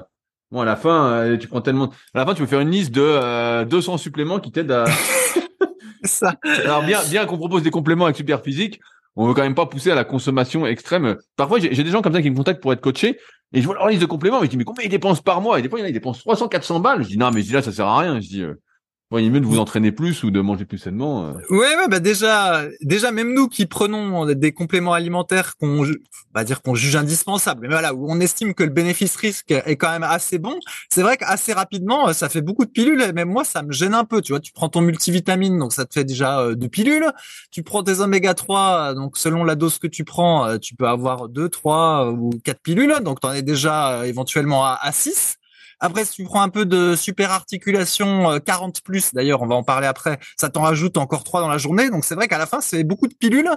Bon, 0.51 0.59
à 0.59 0.65
la 0.65 0.75
fin, 0.75 1.05
euh, 1.05 1.37
tu 1.37 1.47
prends 1.47 1.61
tellement. 1.61 1.91
À 2.13 2.19
la 2.19 2.25
fin, 2.25 2.33
tu 2.33 2.41
peux 2.41 2.47
faire 2.47 2.59
une 2.59 2.71
liste 2.71 2.91
de 2.91 3.01
euh, 3.01 3.63
200 3.63 3.97
suppléments 3.97 4.39
qui 4.39 4.51
t'aident 4.51 4.71
à. 4.71 4.85
Ça. 6.03 6.33
Alors 6.63 6.83
bien, 6.83 6.99
bien 7.09 7.25
qu'on 7.25 7.37
propose 7.37 7.63
des 7.63 7.69
compléments 7.69 8.05
avec 8.05 8.17
super 8.17 8.41
physique, 8.41 8.79
on 9.15 9.27
veut 9.27 9.33
quand 9.33 9.43
même 9.43 9.55
pas 9.55 9.65
pousser 9.67 9.91
à 9.91 9.95
la 9.95 10.03
consommation 10.03 10.65
extrême. 10.65 11.15
Parfois, 11.35 11.59
j'ai 11.59 11.69
des 11.83 11.89
gens 11.91 12.01
comme 12.01 12.13
ça 12.13 12.21
qui 12.21 12.29
me 12.31 12.35
contactent 12.35 12.61
pour 12.61 12.73
être 12.73 12.81
coachés 12.81 13.19
et 13.53 13.61
je 13.61 13.65
vois 13.65 13.75
leur 13.75 13.87
liste 13.87 14.01
de 14.01 14.07
compléments, 14.07 14.39
mais 14.39 14.45
je 14.47 14.51
dis 14.51 14.57
mais 14.57 14.63
combien 14.63 14.83
ils 14.83 14.89
dépensent 14.89 15.21
par 15.21 15.41
mois? 15.41 15.59
Et 15.59 15.61
des 15.61 15.69
fois, 15.69 15.79
il 15.79 15.81
y 15.81 15.83
en 15.83 15.85
a 15.85 15.89
ils 15.89 15.93
dépensent 15.93 16.19
300, 16.21 16.47
400 16.47 16.79
balles. 16.79 17.03
Je 17.03 17.09
dis 17.09 17.17
non, 17.17 17.29
mais 17.31 17.41
je 17.41 17.47
dis 17.47 17.53
là, 17.53 17.61
ça 17.61 17.71
sert 17.71 17.85
à 17.85 17.99
rien. 17.99 18.19
Je 18.19 18.27
dis 18.27 18.41
euh, 18.41 18.55
il 19.19 19.25
est 19.25 19.29
mieux 19.29 19.39
de 19.41 19.45
vous 19.45 19.59
entraîner 19.59 19.91
plus 19.91 20.23
ou 20.23 20.31
de 20.31 20.39
manger 20.41 20.65
plus 20.65 20.77
sainement. 20.77 21.25
euh. 21.25 21.33
Ouais, 21.49 21.75
ouais, 21.75 21.87
bah 21.89 21.99
déjà, 21.99 22.63
déjà 22.81 23.11
même 23.11 23.33
nous 23.33 23.47
qui 23.47 23.65
prenons 23.65 24.25
des 24.25 24.51
compléments 24.53 24.93
alimentaires 24.93 25.57
qu'on, 25.57 25.85
va 26.33 26.43
dire 26.43 26.61
qu'on 26.61 26.75
juge 26.75 26.95
indispensables, 26.95 27.61
mais 27.61 27.67
voilà, 27.67 27.93
où 27.93 28.09
on 28.09 28.19
estime 28.19 28.53
que 28.53 28.63
le 28.63 28.69
bénéfice-risque 28.69 29.51
est 29.51 29.75
quand 29.75 29.91
même 29.91 30.03
assez 30.03 30.39
bon. 30.39 30.57
C'est 30.89 31.01
vrai 31.01 31.17
qu'assez 31.17 31.53
rapidement, 31.53 32.09
euh, 32.09 32.13
ça 32.13 32.29
fait 32.29 32.41
beaucoup 32.41 32.65
de 32.65 32.71
pilules. 32.71 33.01
Et 33.01 33.11
même 33.13 33.29
moi, 33.29 33.43
ça 33.43 33.63
me 33.63 33.71
gêne 33.71 33.93
un 33.93 34.05
peu. 34.05 34.21
Tu 34.21 34.31
vois, 34.31 34.39
tu 34.39 34.51
prends 34.53 34.69
ton 34.69 34.81
multivitamine, 34.81 35.57
donc 35.59 35.73
ça 35.73 35.85
te 35.85 35.93
fait 35.93 36.03
déjà 36.05 36.39
euh, 36.39 36.55
deux 36.55 36.69
pilules. 36.69 37.11
Tu 37.51 37.63
prends 37.63 37.83
tes 37.83 37.99
oméga 37.99 38.33
3, 38.33 38.93
donc 38.93 39.17
selon 39.17 39.43
la 39.43 39.55
dose 39.55 39.77
que 39.79 39.87
tu 39.87 40.03
prends, 40.05 40.45
euh, 40.45 40.57
tu 40.57 40.75
peux 40.75 40.87
avoir 40.87 41.27
deux, 41.27 41.49
trois 41.49 42.07
euh, 42.07 42.11
ou 42.11 42.29
quatre 42.43 42.61
pilules. 42.61 42.95
Donc 43.03 43.19
tu 43.19 43.27
en 43.27 43.33
es 43.33 43.41
déjà 43.41 43.99
euh, 43.99 44.03
éventuellement 44.03 44.63
à, 44.65 44.79
à 44.81 44.91
6. 44.91 45.37
Après, 45.81 46.05
si 46.05 46.13
tu 46.13 46.23
prends 46.23 46.41
un 46.41 46.49
peu 46.49 46.65
de 46.65 46.95
super 46.95 47.31
articulation 47.31 48.31
euh, 48.31 48.39
40 48.39 48.81
plus, 48.81 49.13
d'ailleurs, 49.13 49.41
on 49.41 49.47
va 49.47 49.55
en 49.55 49.63
parler 49.63 49.87
après, 49.87 50.19
ça 50.37 50.49
t'en 50.49 50.61
rajoute 50.61 50.95
encore 50.97 51.23
trois 51.23 51.41
dans 51.41 51.49
la 51.49 51.57
journée. 51.57 51.89
Donc 51.89 52.05
c'est 52.05 52.15
vrai 52.15 52.27
qu'à 52.27 52.37
la 52.37 52.45
fin, 52.45 52.61
c'est 52.61 52.83
beaucoup 52.83 53.07
de 53.07 53.15
pilules 53.15 53.49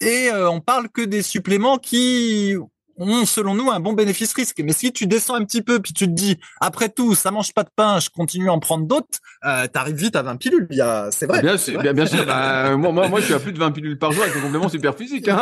et 0.00 0.30
euh, 0.30 0.50
on 0.50 0.60
parle 0.60 0.88
que 0.88 1.02
des 1.02 1.22
suppléments 1.22 1.78
qui 1.78 2.56
ont, 2.98 3.24
selon 3.24 3.54
nous, 3.54 3.70
un 3.70 3.80
bon 3.80 3.92
bénéfice-risque. 3.92 4.60
Mais 4.64 4.72
si 4.72 4.92
tu 4.92 5.06
descends 5.06 5.34
un 5.34 5.44
petit 5.44 5.62
peu, 5.62 5.78
puis 5.80 5.92
tu 5.92 6.06
te 6.06 6.12
dis, 6.12 6.38
après 6.60 6.88
tout, 6.88 7.14
ça 7.14 7.30
mange 7.30 7.52
pas 7.54 7.62
de 7.64 7.70
pain, 7.74 8.00
je 8.00 8.10
continue 8.10 8.48
à 8.48 8.52
en 8.52 8.58
prendre 8.58 8.86
d'autres, 8.86 9.18
euh, 9.44 9.66
t'arrives 9.66 9.96
vite 9.96 10.16
à 10.16 10.22
20 10.22 10.36
pilules. 10.36 10.66
Il 10.70 10.76
y 10.76 10.80
a, 10.80 11.08
c'est 11.10 11.26
vrai. 11.26 11.40
bien, 11.40 11.56
sûr, 11.56 11.80
bien, 11.80 11.92
bien 11.92 12.06
sûr. 12.06 12.18
Bah, 12.26 12.76
moi, 12.76 12.92
moi, 12.92 13.08
moi, 13.08 13.20
je 13.20 13.26
suis 13.26 13.34
à 13.34 13.38
plus 13.38 13.52
de 13.52 13.58
20 13.58 13.70
pilules 13.70 13.98
par 13.98 14.12
jour 14.12 14.22
avec 14.22 14.36
un 14.36 14.40
complément 14.40 14.68
super 14.68 14.94
physique. 14.94 15.28
Hein. 15.28 15.40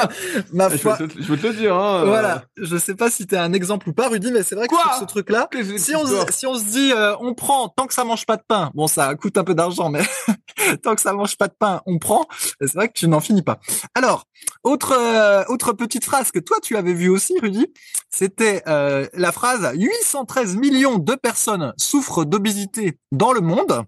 Ma 0.53 0.69
Je, 0.69 0.77
foi. 0.77 0.97
peux 0.97 1.09
te, 1.09 1.21
je 1.23 1.27
peux 1.27 1.37
te 1.37 1.47
le 1.49 1.55
dire. 1.55 1.75
Hein. 1.77 2.05
Voilà. 2.05 2.45
Je 2.57 2.77
sais 2.77 2.95
pas 2.95 3.11
si 3.11 3.27
t'es 3.27 3.37
un 3.37 3.53
exemple 3.53 3.89
ou 3.89 3.93
pas, 3.93 4.09
Rudy, 4.09 4.31
mais 4.33 4.43
c'est 4.43 4.55
vrai 4.55 4.67
que 4.69 4.75
Quoi? 4.75 4.83
sur 4.93 5.01
ce 5.01 5.05
truc-là, 5.07 5.49
si 5.79 5.95
on, 5.97 6.05
si 6.31 6.47
on 6.47 6.55
se 6.55 6.65
dit 6.65 6.93
euh, 6.93 7.15
on 7.21 7.35
prend 7.35 7.69
tant 7.69 7.87
que 7.87 7.95
ça 7.95 8.05
mange 8.05 8.27
pas 8.27 8.37
de 8.37 8.43
pain, 8.47 8.71
bon 8.75 8.87
ça 8.87 9.15
coûte 9.15 9.37
un 9.39 9.45
peu 9.45 9.55
d'argent, 9.55 9.91
mais 9.91 10.03
tant 10.83 10.95
que 10.95 11.01
ça 11.01 11.13
mange 11.13 11.37
pas 11.37 11.49
de 11.49 11.55
pain, 11.59 11.83
on 11.87 11.99
prend. 11.99 12.27
C'est 12.61 12.75
vrai 12.75 12.89
que 12.89 12.95
tu 12.95 13.09
n'en 13.09 13.21
finis 13.21 13.43
pas. 13.43 13.59
Alors, 13.95 14.25
autre 14.65 14.93
euh, 14.93 15.45
autre 15.49 15.73
petite 15.73 16.05
phrase 16.05 16.31
que 16.31 16.39
toi 16.39 16.59
tu 16.63 16.77
avais 16.77 16.93
vue 16.95 17.09
aussi, 17.09 17.35
Rudy, 17.41 17.67
c'était 18.11 18.63
euh, 18.67 19.07
la 19.15 19.33
phrase 19.33 19.71
813 19.75 20.57
millions 20.57 20.99
de 20.99 21.15
personnes 21.15 21.73
souffrent 21.77 22.25
d'obésité 22.25 22.99
dans 23.13 23.33
le 23.33 23.41
monde. 23.41 23.85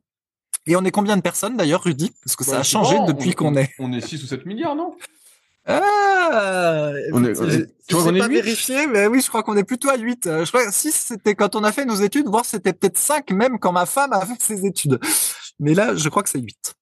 Et 0.66 0.76
on 0.76 0.84
est 0.84 0.90
combien 0.90 1.16
de 1.16 1.22
personnes 1.22 1.56
d'ailleurs, 1.56 1.82
Rudy? 1.84 2.12
Parce 2.24 2.36
que 2.36 2.44
ça 2.44 2.52
Bah, 2.52 2.58
a 2.58 2.62
changé 2.62 2.96
depuis 3.06 3.30
on- 3.30 3.32
qu'on 3.32 3.56
est. 3.56 3.70
On 3.78 3.90
est 3.92 4.00
6 4.06 4.22
ou 4.22 4.26
7 4.26 4.44
milliards, 4.44 4.76
non? 4.76 4.94
Ah, 5.70 6.92
On 7.12 7.24
est- 7.24 7.38
on 7.38 7.48
est- 7.48 7.66
tu 7.86 7.94
vois 7.94 8.04
qu'on 8.04 8.14
est 8.14 8.18
pas 8.18 8.28
vérifié, 8.28 8.86
mais 8.86 9.06
oui, 9.06 9.20
je 9.20 9.28
crois 9.28 9.42
qu'on 9.42 9.56
est 9.56 9.64
plutôt 9.64 9.90
à 9.90 9.96
8. 9.96 10.26
Euh, 10.26 10.44
Je 10.44 10.50
crois 10.50 10.64
que 10.66 10.72
6, 10.72 10.92
c'était 10.94 11.34
quand 11.34 11.56
on 11.56 11.64
a 11.64 11.72
fait 11.72 11.84
nos 11.84 11.94
études, 11.96 12.26
voire 12.26 12.44
c'était 12.44 12.72
peut-être 12.72 12.96
5 12.98 13.30
même 13.32 13.58
quand 13.58 13.72
ma 13.72 13.84
femme 13.86 14.12
a 14.12 14.24
fait 14.24 14.40
ses 14.40 14.64
études. 14.66 14.98
Mais 15.60 15.74
là, 15.74 15.94
je 15.94 16.08
crois 16.08 16.22
que 16.22 16.28
c'est 16.28 16.40
8. 16.40 16.74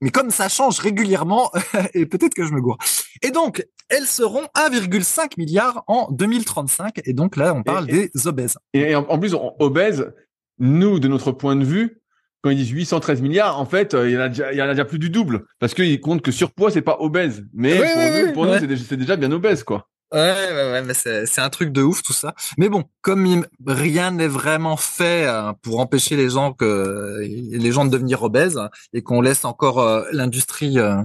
Mais 0.00 0.10
comme 0.10 0.30
ça 0.30 0.48
change 0.48 0.78
régulièrement, 0.80 1.50
et 1.94 2.06
peut-être 2.06 2.34
que 2.34 2.44
je 2.44 2.52
me 2.52 2.60
gourre. 2.60 2.78
Et 3.22 3.30
donc, 3.30 3.64
elles 3.88 4.06
seront 4.06 4.42
1,5 4.56 5.34
milliard 5.38 5.84
en 5.86 6.10
2035. 6.10 7.00
Et 7.04 7.12
donc 7.12 7.36
là, 7.36 7.54
on 7.54 7.62
parle 7.62 7.88
Et- 7.90 8.10
des 8.14 8.26
obèses. 8.26 8.56
Et 8.74 8.94
en, 8.96 9.02
en 9.08 9.18
plus, 9.18 9.34
on- 9.34 9.54
obèse, 9.60 10.12
nous, 10.58 10.98
de 10.98 11.08
notre 11.08 11.30
point 11.32 11.54
de 11.56 11.64
vue, 11.64 12.00
quand 12.42 12.50
ils 12.50 12.56
disent 12.56 12.70
813 12.70 13.22
milliards, 13.22 13.60
en 13.60 13.66
fait, 13.66 13.94
euh, 13.94 14.08
il 14.08 14.14
y 14.14 14.18
en 14.18 14.22
a 14.22 14.28
déjà, 14.28 14.52
il 14.52 14.58
y 14.58 14.62
en 14.62 14.64
a 14.64 14.70
déjà 14.70 14.84
plus 14.84 14.98
du 14.98 15.10
double. 15.10 15.46
Parce 15.60 15.74
qu'ils 15.74 16.00
comptent 16.00 16.22
que 16.22 16.32
surpoids, 16.32 16.72
c'est 16.72 16.82
pas 16.82 16.96
obèse. 16.98 17.44
Mais 17.54 17.74
Oui, 17.80 18.32
pour 18.32 18.42
oui, 18.42 18.48
nous, 18.48 18.54
oui, 18.54 18.58
c'est 18.60 18.66
déjà, 18.66 18.84
c'est 18.88 18.96
déjà 18.96 19.14
bien 19.14 19.30
obèse, 19.30 19.62
quoi. 19.62 19.88
Ouais, 20.12 20.18
ouais, 20.20 20.72
ouais, 20.72 20.82
mais 20.82 20.92
c'est 20.94 21.40
un 21.40 21.48
truc 21.48 21.72
de 21.72 21.82
ouf 21.82 22.02
tout 22.02 22.12
ça. 22.12 22.34
Mais 22.58 22.68
bon, 22.68 22.84
comme 23.00 23.46
rien 23.66 24.10
n'est 24.10 24.28
vraiment 24.28 24.76
fait 24.76 25.26
euh, 25.26 25.52
pour 25.62 25.80
empêcher 25.80 26.16
les 26.16 26.28
gens 26.28 26.52
que 26.52 27.18
les 27.22 27.72
gens 27.72 27.86
de 27.86 27.90
devenir 27.90 28.22
obèses 28.22 28.60
et 28.92 29.02
qu'on 29.02 29.22
laisse 29.22 29.46
encore 29.46 29.80
euh, 29.80 30.04
l'industrie 30.12 30.78
euh, 30.78 30.96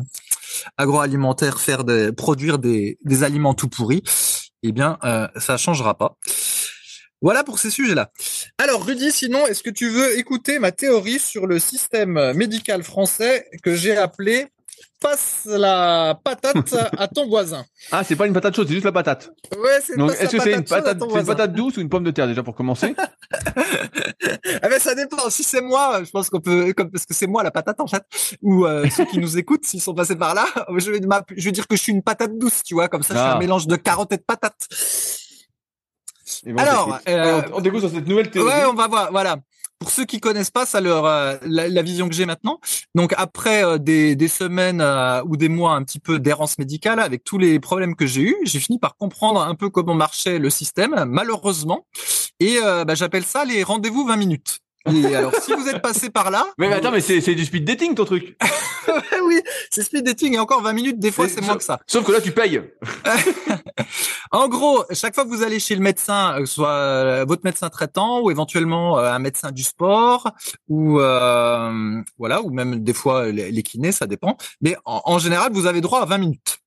agroalimentaire 0.75 1.61
faire 1.61 1.85
des 1.85 2.11
produire 2.11 2.59
des, 2.59 2.97
des 3.05 3.23
aliments 3.23 3.53
tout 3.53 3.69
pourris, 3.69 4.03
eh 4.63 4.73
bien 4.73 4.97
euh, 5.05 5.27
ça 5.37 5.55
changera 5.55 5.97
pas. 5.97 6.17
Voilà 7.21 7.45
pour 7.45 7.59
ces 7.59 7.71
sujets-là. 7.71 8.11
Alors 8.57 8.85
Rudy, 8.85 9.11
sinon, 9.11 9.47
est-ce 9.47 9.63
que 9.63 9.69
tu 9.69 9.89
veux 9.89 10.19
écouter 10.19 10.59
ma 10.59 10.73
théorie 10.73 11.19
sur 11.19 11.47
le 11.47 11.59
système 11.59 12.33
médical 12.33 12.83
français 12.83 13.49
que 13.63 13.73
j'ai 13.73 13.95
appelé 13.95 14.47
passe 14.99 15.41
la 15.45 16.19
patate 16.23 16.73
à 16.97 17.07
ton 17.07 17.27
voisin 17.27 17.65
Ah, 17.91 18.03
c'est 18.03 18.15
pas 18.15 18.25
une 18.27 18.33
patate 18.33 18.55
chaude, 18.55 18.67
c'est 18.67 18.73
juste 18.73 18.85
la 18.85 18.91
patate. 18.91 19.29
Ouais, 19.57 19.79
c'est 19.83 19.95
Donc, 19.97 20.11
est-ce 20.11 20.35
que 20.35 20.41
c'est 20.41 20.53
une 20.53 20.63
patate, 20.63 20.97
ton 20.99 21.05
c'est 21.05 21.05
une 21.05 21.11
voisin. 21.23 21.33
patate 21.33 21.53
douce 21.53 21.77
ou 21.77 21.81
une 21.81 21.89
pomme 21.89 22.03
de 22.03 22.11
terre, 22.11 22.27
déjà, 22.27 22.43
pour 22.43 22.55
commencer? 22.55 22.95
Ah 23.01 23.07
ben 24.69 24.79
ça 24.79 24.95
dépend. 24.95 25.29
Si 25.29 25.43
c'est 25.43 25.61
moi, 25.61 26.01
je 26.03 26.09
pense 26.09 26.29
qu'on 26.29 26.41
peut, 26.41 26.73
comme 26.73 26.89
parce 26.91 27.05
que 27.05 27.13
c'est 27.13 27.27
moi 27.27 27.43
la 27.43 27.51
patate 27.51 27.79
en 27.79 27.87
fait, 27.87 28.03
ou 28.41 28.65
euh, 28.65 28.87
ceux 28.89 29.05
qui 29.05 29.19
nous 29.19 29.37
écoutent, 29.37 29.65
s'ils 29.65 29.81
sont 29.81 29.93
passés 29.93 30.15
par 30.15 30.33
là, 30.33 30.45
je 30.77 30.91
vais, 30.91 30.99
m'app- 31.01 31.31
je 31.35 31.45
vais 31.45 31.51
dire 31.51 31.67
que 31.67 31.75
je 31.75 31.81
suis 31.81 31.91
une 31.93 32.03
patate 32.03 32.37
douce, 32.37 32.63
tu 32.63 32.73
vois, 32.73 32.87
comme 32.87 33.03
ça, 33.03 33.13
je 33.13 33.19
suis 33.19 33.27
Ah. 33.29 33.35
un 33.35 33.39
mélange 33.39 33.67
de 33.67 33.75
carottes 33.75 34.11
et 34.13 34.17
de 34.17 34.23
patates. 34.23 34.67
Bon, 36.45 36.57
Alors, 36.57 36.99
on 37.07 37.11
euh, 37.11 37.41
on, 37.53 37.57
on 37.57 37.61
t'écoute 37.61 37.79
sur 37.81 37.89
cette 37.89 38.07
nouvelle 38.07 38.29
théorie. 38.29 38.49
Ouais, 38.53 38.65
on 38.65 38.73
va 38.73 38.87
voir. 38.87 39.11
Voilà. 39.11 39.37
Pour 39.79 39.91
ceux 39.91 40.05
qui 40.05 40.19
connaissent 40.19 40.49
pas, 40.49 40.65
ça 40.65 40.79
euh, 40.79 41.37
la, 41.43 41.81
vision 41.83 42.09
que 42.09 42.15
j'ai 42.15 42.25
maintenant. 42.25 42.59
Donc 42.95 43.13
après 43.15 43.63
euh, 43.63 43.77
des, 43.77 44.27
semaines 44.27 44.81
euh, 44.81 45.21
ou 45.25 45.37
des 45.37 45.49
mois 45.49 45.73
un 45.73 45.83
petit 45.83 45.99
peu 45.99 46.19
d'errance 46.19 46.57
médicale 46.57 46.99
avec 46.99 47.23
tous 47.23 47.37
les 47.37 47.59
problèmes 47.59 47.95
que 47.95 48.07
j'ai 48.07 48.21
eus, 48.21 48.37
j'ai 48.43 48.59
fini 48.59 48.79
par 48.79 48.95
comprendre 48.95 49.41
un 49.41 49.53
peu 49.53 49.69
comment 49.69 49.93
marchait 49.93 50.39
le 50.39 50.49
système, 50.49 51.05
malheureusement. 51.05 51.85
Et 52.39 52.57
bah, 52.61 52.93
j'appelle 52.93 53.23
ça 53.23 53.45
les 53.45 53.63
rendez-vous 53.63 54.05
20 54.05 54.15
minutes. 54.15 54.59
Et 54.85 55.15
alors 55.15 55.33
si 55.35 55.53
vous 55.53 55.67
êtes 55.67 55.81
passé 55.81 56.09
par 56.09 56.31
là, 56.31 56.45
Mais, 56.57 56.69
mais 56.69 56.75
attends, 56.75 56.91
mais 56.91 57.01
c'est, 57.01 57.19
du 57.35 57.45
speed 57.45 57.65
dating, 57.65 57.95
ton 57.95 58.05
truc. 58.05 58.37
oui, 59.23 59.41
c'est 59.69 59.83
speed 59.83 60.05
dating 60.05 60.35
et 60.35 60.39
encore 60.39 60.61
20 60.61 60.73
minutes, 60.73 60.99
des 60.99 61.11
fois 61.11 61.27
c'est 61.27 61.41
moins 61.41 61.57
que 61.57 61.63
ça. 61.63 61.79
Sauf 61.87 62.05
que 62.05 62.11
là, 62.11 62.21
tu 62.21 62.31
payes. 62.31 62.61
En 64.31 64.49
gros, 64.49 64.83
chaque 64.91 65.15
fois 65.15 65.23
que 65.23 65.29
vous 65.29 65.43
allez 65.43 65.59
chez 65.59 65.73
le 65.73 65.81
médecin, 65.81 66.33
euh, 66.33 66.39
que 66.41 66.45
ce 66.45 66.55
soit 66.55 66.69
euh, 66.69 67.25
votre 67.25 67.43
médecin 67.45 67.69
traitant 67.69 68.19
ou 68.19 68.29
éventuellement 68.29 68.99
euh, 68.99 69.09
un 69.09 69.19
médecin 69.19 69.51
du 69.51 69.63
sport 69.63 70.31
ou 70.67 70.99
euh, 70.99 72.01
voilà, 72.17 72.41
ou 72.41 72.49
même 72.51 72.83
des 72.83 72.93
fois 72.93 73.27
les, 73.31 73.51
les 73.51 73.63
kinés, 73.63 73.93
ça 73.93 74.05
dépend. 74.05 74.37
Mais 74.59 74.75
en, 74.83 75.01
en 75.05 75.19
général, 75.19 75.53
vous 75.53 75.65
avez 75.65 75.79
droit 75.79 76.01
à 76.01 76.05
20 76.05 76.17
minutes. 76.17 76.59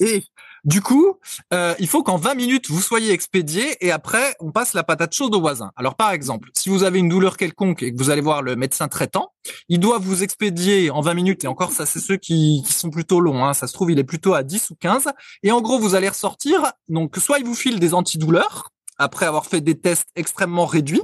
Et 0.00 0.24
du 0.64 0.80
coup, 0.80 1.18
euh, 1.52 1.74
il 1.80 1.88
faut 1.88 2.04
qu'en 2.04 2.16
20 2.16 2.34
minutes, 2.34 2.70
vous 2.70 2.80
soyez 2.80 3.12
expédié 3.12 3.84
et 3.84 3.90
après, 3.90 4.36
on 4.38 4.52
passe 4.52 4.74
la 4.74 4.84
patate 4.84 5.12
chaude 5.12 5.34
au 5.34 5.40
voisin. 5.40 5.72
Alors, 5.76 5.96
par 5.96 6.12
exemple, 6.12 6.50
si 6.56 6.68
vous 6.68 6.84
avez 6.84 7.00
une 7.00 7.08
douleur 7.08 7.36
quelconque 7.36 7.82
et 7.82 7.92
que 7.92 7.98
vous 7.98 8.10
allez 8.10 8.20
voir 8.20 8.42
le 8.42 8.54
médecin 8.54 8.86
traitant, 8.86 9.32
il 9.68 9.80
doit 9.80 9.98
vous 9.98 10.22
expédier 10.22 10.90
en 10.90 11.00
20 11.00 11.14
minutes. 11.14 11.44
Et 11.44 11.48
encore, 11.48 11.72
ça, 11.72 11.84
c'est 11.84 11.98
ceux 11.98 12.16
qui, 12.16 12.64
sont 12.68 12.90
plutôt 12.90 13.20
longs. 13.20 13.44
Hein. 13.44 13.54
Ça 13.54 13.66
se 13.66 13.72
trouve, 13.72 13.90
il 13.90 13.98
est 13.98 14.04
plutôt 14.04 14.34
à 14.34 14.44
10 14.44 14.70
ou 14.70 14.76
15. 14.76 15.08
Et 15.42 15.50
en 15.50 15.60
gros, 15.60 15.80
vous 15.80 15.96
allez 15.96 16.08
ressortir. 16.08 16.72
Donc, 16.88 17.16
soit 17.16 17.38
il 17.38 17.44
vous 17.44 17.54
file 17.54 17.80
des 17.80 17.92
antidouleurs 17.92 18.70
après 18.98 19.26
avoir 19.26 19.46
fait 19.46 19.60
des 19.60 19.78
tests 19.78 20.08
extrêmement 20.14 20.66
réduits, 20.66 21.02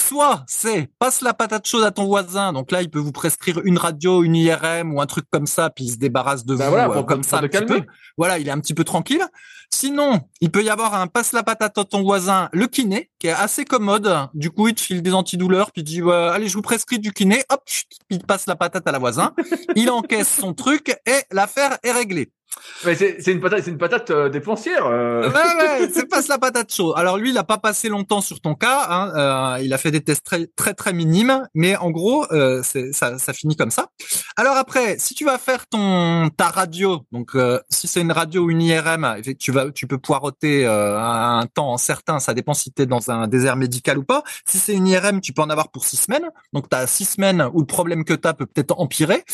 soit 0.00 0.44
c'est 0.46 0.90
passe 0.98 1.20
la 1.20 1.34
patate 1.34 1.66
chaude 1.66 1.84
à 1.84 1.90
ton 1.90 2.04
voisin. 2.06 2.52
Donc 2.52 2.70
là, 2.72 2.82
il 2.82 2.90
peut 2.90 2.98
vous 2.98 3.12
prescrire 3.12 3.60
une 3.64 3.78
radio, 3.78 4.22
une 4.22 4.36
IRM 4.36 4.92
ou 4.94 5.00
un 5.00 5.06
truc 5.06 5.26
comme 5.30 5.46
ça, 5.46 5.70
puis 5.70 5.84
il 5.86 5.90
se 5.92 5.96
débarrasse 5.96 6.44
de 6.44 6.54
Bah 6.54 6.64
vous 6.64 6.70
voilà, 6.70 6.88
euh, 6.90 6.92
pour- 6.92 7.06
comme 7.06 7.20
pour 7.22 7.30
ça 7.30 7.38
un 7.38 7.42
petit 7.48 7.64
peu. 7.66 7.82
Voilà, 8.16 8.38
il 8.38 8.48
est 8.48 8.50
un 8.52 8.60
petit 8.60 8.74
peu 8.74 8.84
tranquille. 8.84 9.22
Sinon, 9.72 10.20
il 10.40 10.50
peut 10.50 10.62
y 10.62 10.70
avoir 10.70 10.94
un 10.94 11.06
passe 11.08 11.32
la 11.32 11.42
patate 11.42 11.76
à 11.78 11.84
ton 11.84 12.02
voisin, 12.02 12.48
le 12.52 12.66
kiné, 12.68 13.10
qui 13.18 13.26
est 13.26 13.30
assez 13.32 13.64
commode. 13.64 14.28
Du 14.34 14.50
coup, 14.50 14.68
il 14.68 14.74
te 14.74 14.80
file 14.80 15.02
des 15.02 15.12
antidouleurs, 15.14 15.72
puis 15.72 15.82
il 15.82 15.84
dit 15.84 16.00
allez, 16.10 16.48
je 16.48 16.54
vous 16.54 16.62
prescris 16.62 16.98
du 17.00 17.12
kiné. 17.12 17.42
Hop, 17.50 17.62
il 18.10 18.20
passe 18.24 18.46
la 18.46 18.54
patate 18.56 18.86
à 18.86 18.92
la 18.92 18.98
voisin. 18.98 19.32
il 19.74 19.90
encaisse 19.90 20.28
son 20.40 20.54
truc 20.54 20.96
et 21.06 21.22
l'affaire 21.32 21.78
est 21.82 21.92
réglée. 21.92 22.30
Mais 22.84 22.94
c'est, 22.94 23.26
une 23.26 23.40
patate, 23.40 23.64
c'est 23.64 23.70
une 23.70 23.78
patate 23.78 24.10
euh, 24.10 24.28
dépensière. 24.28 24.86
euh. 24.86 25.28
Ouais, 25.28 25.34
ouais, 25.34 25.88
c'est 25.94 26.08
passe 26.08 26.28
la 26.28 26.38
patate 26.38 26.72
chaude. 26.72 26.94
Alors 26.96 27.16
lui, 27.16 27.30
il 27.30 27.38
a 27.38 27.44
pas 27.44 27.58
passé 27.58 27.88
longtemps 27.88 28.20
sur 28.20 28.40
ton 28.40 28.54
cas. 28.54 28.86
Hein, 28.88 29.12
euh, 29.16 29.62
il 29.62 29.72
a 29.72 29.78
fait 29.78 29.90
des 29.90 30.02
tests 30.02 30.24
très 30.24 30.46
très 30.56 30.74
très 30.74 30.92
minimes, 30.92 31.46
mais 31.54 31.76
en 31.76 31.90
gros, 31.90 32.26
euh, 32.32 32.62
ça, 32.62 33.18
ça 33.18 33.32
finit 33.32 33.56
comme 33.56 33.70
ça. 33.70 33.88
Alors 34.36 34.56
après, 34.56 34.96
si 34.98 35.14
tu 35.14 35.24
vas 35.24 35.38
faire 35.38 35.66
ton 35.66 36.28
ta 36.36 36.48
radio, 36.48 37.02
donc 37.12 37.32
si 37.70 37.86
c'est 37.88 38.00
une 38.00 38.12
radio 38.12 38.44
ou 38.44 38.50
une 38.50 38.62
IRM, 38.62 39.20
tu 39.38 39.52
vas 39.52 39.70
tu 39.70 39.86
peux 39.86 39.98
poireauter 39.98 40.66
euh, 40.66 40.98
un 40.98 41.46
temps 41.46 41.76
certain. 41.76 42.18
Ça 42.20 42.34
dépend 42.34 42.54
si 42.54 42.72
tu 42.72 42.82
es 42.82 42.86
dans 42.86 43.10
un 43.10 43.26
désert 43.28 43.56
médical 43.56 43.98
ou 43.98 44.04
pas. 44.04 44.22
Si 44.46 44.58
c'est 44.58 44.74
une 44.74 44.86
IRM, 44.86 45.20
tu 45.20 45.32
peux 45.32 45.42
en 45.42 45.50
avoir 45.50 45.70
pour 45.70 45.84
six 45.84 45.96
semaines. 45.96 46.30
Donc 46.52 46.68
tu 46.68 46.76
as 46.76 46.86
six 46.86 47.04
semaines 47.04 47.48
où 47.52 47.60
le 47.60 47.66
problème 47.66 48.04
que 48.04 48.14
tu 48.14 48.28
as 48.28 48.34
peut 48.34 48.46
peut-être 48.46 48.78
empirer. 48.78 49.24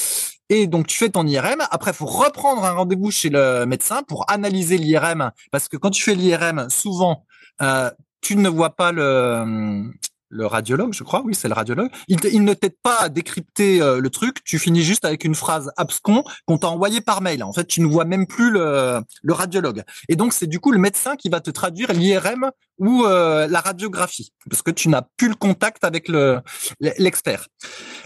Et 0.50 0.66
donc 0.66 0.86
tu 0.86 0.98
fais 0.98 1.08
ton 1.08 1.26
IRM. 1.26 1.62
Après, 1.70 1.92
faut 1.92 2.06
reprendre 2.06 2.64
un 2.64 2.72
rendez-vous 2.72 3.10
chez 3.10 3.30
le 3.30 3.64
médecin 3.64 4.02
pour 4.02 4.30
analyser 4.30 4.76
l'IRM, 4.76 5.30
parce 5.50 5.68
que 5.68 5.76
quand 5.76 5.90
tu 5.90 6.02
fais 6.02 6.14
l'IRM, 6.14 6.68
souvent 6.68 7.24
euh, 7.62 7.90
tu 8.20 8.36
ne 8.36 8.48
vois 8.48 8.70
pas 8.76 8.92
le 8.92 9.90
le 10.30 10.46
radiologue, 10.46 10.94
je 10.94 11.02
crois, 11.02 11.22
oui, 11.24 11.34
c'est 11.34 11.48
le 11.48 11.54
radiologue. 11.54 11.90
Il, 12.06 12.44
ne 12.44 12.54
t'aide 12.54 12.76
pas 12.82 12.98
à 13.00 13.08
décrypter 13.08 13.82
euh, 13.82 14.00
le 14.00 14.10
truc. 14.10 14.44
Tu 14.44 14.60
finis 14.60 14.82
juste 14.82 15.04
avec 15.04 15.24
une 15.24 15.34
phrase 15.34 15.72
abscon 15.76 16.22
qu'on 16.46 16.56
t'a 16.56 16.68
envoyée 16.68 17.00
par 17.00 17.20
mail. 17.20 17.42
En 17.42 17.52
fait, 17.52 17.66
tu 17.66 17.80
ne 17.80 17.86
vois 17.86 18.04
même 18.04 18.28
plus 18.28 18.52
le, 18.52 19.02
radiologue. 19.28 19.82
Et 20.08 20.14
donc, 20.14 20.32
c'est 20.32 20.46
du 20.46 20.60
coup 20.60 20.70
le 20.70 20.78
médecin 20.78 21.16
qui 21.16 21.28
va 21.28 21.40
te 21.40 21.50
traduire 21.50 21.92
l'IRM 21.92 22.52
ou 22.78 23.04
euh, 23.04 23.48
la 23.48 23.60
radiographie, 23.60 24.32
parce 24.48 24.62
que 24.62 24.70
tu 24.70 24.88
n'as 24.88 25.02
plus 25.16 25.28
le 25.28 25.34
contact 25.34 25.84
avec 25.84 26.08
le 26.08 26.40
l'expert. 26.78 27.48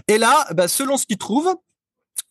Et 0.09 0.17
là, 0.17 0.47
bah, 0.55 0.67
selon 0.67 0.97
ce 0.97 1.05
qu'il 1.05 1.19
trouve, 1.19 1.55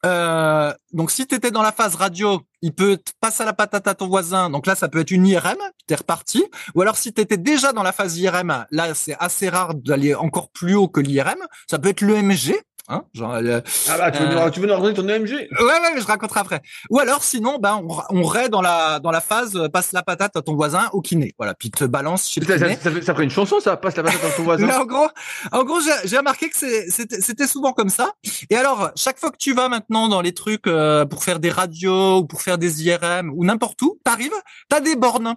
euh, 0.06 0.74
donc 0.92 1.12
si 1.12 1.26
tu 1.28 1.36
étais 1.36 1.52
dans 1.52 1.62
la 1.62 1.72
phase 1.72 1.96
radio, 1.96 2.42
il 2.62 2.74
peut 2.74 2.98
passer 3.22 3.46
la 3.46 3.54
patate 3.54 3.88
à 3.88 3.96
ton 3.96 4.08
voisin. 4.08 4.50
Donc 4.50 4.68
là, 4.68 4.76
ça 4.76 4.90
peut 4.90 5.00
être 5.00 5.12
une 5.12 5.26
IRM, 5.26 5.58
t'es 5.88 5.96
reparti. 5.96 6.44
Ou 6.76 6.82
alors 6.82 6.98
si 6.98 7.14
tu 7.14 7.22
étais 7.22 7.38
déjà 7.38 7.74
dans 7.74 7.84
la 7.84 7.92
phase 7.92 8.18
IRM, 8.18 8.66
là 8.72 8.94
c'est 8.94 9.16
assez 9.20 9.50
rare 9.50 9.74
d'aller 9.76 10.14
encore 10.16 10.50
plus 10.50 10.76
haut 10.76 10.88
que 10.88 11.00
l'IRM. 11.00 11.40
Ça 11.70 11.80
peut 11.80 11.90
être 11.90 12.02
l'EMG. 12.02 12.56
Hein, 12.90 13.04
genre, 13.13 13.36
euh, 13.36 13.62
Ah 13.90 13.98
bah, 13.98 14.12
tu 14.12 14.22
veux, 14.22 14.28
Euh, 14.38 14.44
nous, 14.46 14.52
tu 14.52 14.60
veux 14.60 14.68
nous 14.68 14.74
raconter 14.74 14.94
ton 14.96 15.08
EMG 15.08 15.30
Ouais, 15.32 15.63
ouais, 15.63 15.94
mais 15.96 16.02
je 16.02 16.06
raconterai 16.06 16.42
après. 16.42 16.62
Ou 16.90 17.00
alors, 17.00 17.24
sinon, 17.24 17.58
ben, 17.58 17.82
on, 17.88 17.98
on 18.10 18.24
raie 18.24 18.50
dans 18.50 18.62
la 18.62 19.00
dans 19.00 19.12
la 19.12 19.22
phase 19.22 19.56
euh, 19.56 19.70
passe 19.70 19.94
la 19.94 20.04
patate 20.04 20.36
à 20.36 20.42
ton 20.42 20.54
voisin 20.56 20.90
au 20.92 21.00
kiné. 21.02 21.34
Voilà, 21.38 21.54
puis 21.54 21.72
te 21.72 21.86
balance 21.86 22.28
chez 22.30 22.42
le 22.42 22.46
kiné. 22.46 22.75
ça, 22.75 22.82
ça, 22.82 22.92
fait- 22.92 23.02
ça 23.02 23.13
ferait 23.13 23.24
une 23.24 23.30
chanson, 23.30 23.62
ça 23.62 23.78
passe 23.78 23.96
la 23.96 24.04
patate 24.04 24.22
dans 24.22 24.36
ton 24.36 24.44
voisin. 24.44 24.66
Mais 24.68 24.74
en 24.75 24.86
gros, 24.86 25.08
en 25.54 25.63
gros, 25.63 25.80
j'ai 25.80 25.92
j'ai 26.10 26.18
remarqué 26.18 26.50
que 26.50 26.58
c'était 26.58 27.48
souvent 27.48 27.72
comme 27.72 27.90
ça. 27.90 28.12
Et 28.50 28.58
alors, 28.58 28.92
chaque 28.98 29.18
fois 29.18 29.32
que 29.32 29.38
tu 29.38 29.54
vas 29.54 29.70
maintenant 29.70 30.10
dans 30.10 30.22
les 30.22 30.34
trucs 30.34 30.68
euh, 30.68 31.06
pour 31.06 31.24
faire 31.24 31.40
des 31.40 31.52
radios 31.52 32.18
ou 32.18 32.25
pour 32.25 32.42
faire 32.42 32.58
des 32.58 32.84
IRM 32.84 33.32
ou 33.34 33.46
n'importe 33.46 33.82
où, 33.82 33.98
t'arrives, 34.04 34.34
t'as 34.68 34.82
des 34.82 34.98
bornes. 34.98 35.36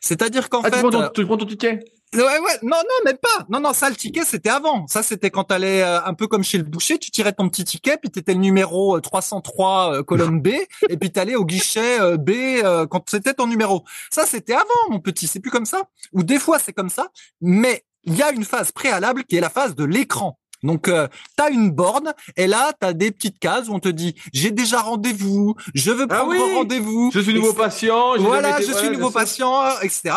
C'est-à-dire 0.00 0.48
qu'en 0.48 0.60
Ah, 0.62 0.70
fait, 0.70 0.76
tu, 0.76 0.80
prends 0.80 0.90
ton, 0.90 1.08
tu 1.14 1.24
prends 1.26 1.36
ton 1.36 1.46
ticket? 1.46 1.80
Ouais, 2.12 2.22
ouais, 2.22 2.58
non, 2.62 2.76
non, 2.76 3.04
même 3.04 3.18
pas. 3.18 3.46
Non, 3.48 3.60
non, 3.60 3.72
ça, 3.72 3.88
le 3.88 3.94
ticket, 3.94 4.24
c'était 4.24 4.48
avant. 4.50 4.84
Ça, 4.88 5.00
c'était 5.04 5.30
quand 5.30 5.44
t'allais 5.44 5.82
euh, 5.82 6.02
un 6.04 6.14
peu 6.14 6.26
comme 6.26 6.42
chez 6.42 6.58
le 6.58 6.64
boucher, 6.64 6.98
tu 6.98 7.12
tirais 7.12 7.32
ton 7.32 7.48
petit 7.48 7.64
ticket, 7.64 7.98
puis 7.98 8.10
t'étais 8.10 8.34
le 8.34 8.40
numéro 8.40 8.96
euh, 8.96 9.00
303 9.00 9.94
euh, 9.94 10.02
colonne 10.02 10.40
B, 10.40 10.48
et 10.88 10.96
puis 10.96 11.12
t'allais 11.12 11.36
au 11.36 11.44
guichet 11.44 12.00
euh, 12.00 12.16
B 12.16 12.30
euh, 12.30 12.86
quand 12.88 13.08
c'était 13.08 13.34
ton 13.34 13.46
numéro. 13.46 13.84
Ça, 14.10 14.26
c'était 14.26 14.54
avant, 14.54 14.64
mon 14.90 14.98
petit. 14.98 15.28
C'est 15.28 15.38
plus 15.38 15.52
comme 15.52 15.66
ça. 15.66 15.84
Ou 16.12 16.24
des 16.24 16.40
fois, 16.40 16.58
c'est 16.58 16.72
comme 16.72 16.90
ça. 16.90 17.10
Mais 17.40 17.84
il 18.02 18.16
y 18.16 18.22
a 18.24 18.32
une 18.32 18.44
phase 18.44 18.72
préalable 18.72 19.22
qui 19.22 19.36
est 19.36 19.40
la 19.40 19.50
phase 19.50 19.76
de 19.76 19.84
l'écran. 19.84 20.39
Donc, 20.62 20.88
euh, 20.88 21.08
tu 21.36 21.42
as 21.42 21.50
une 21.50 21.70
borne 21.70 22.12
et 22.36 22.46
là, 22.46 22.72
tu 22.80 22.86
as 22.86 22.92
des 22.92 23.10
petites 23.10 23.38
cases 23.38 23.68
où 23.68 23.74
on 23.74 23.80
te 23.80 23.88
dit 23.88 24.14
«J'ai 24.32 24.50
déjà 24.50 24.80
rendez-vous, 24.80 25.54
je 25.74 25.90
veux 25.90 26.06
Ah 26.10 26.16
prendre 26.16 26.32
oui, 26.32 26.54
rendez-vous.» 26.54 27.10
Je 27.14 27.20
suis 27.20 27.34
nouveau 27.34 27.52
patient. 27.52 28.16
Voilà, 28.18 28.60
je 28.60 28.72
suis 28.72 28.90
nouveau 28.90 29.10
patient, 29.10 29.62
etc. 29.82 30.14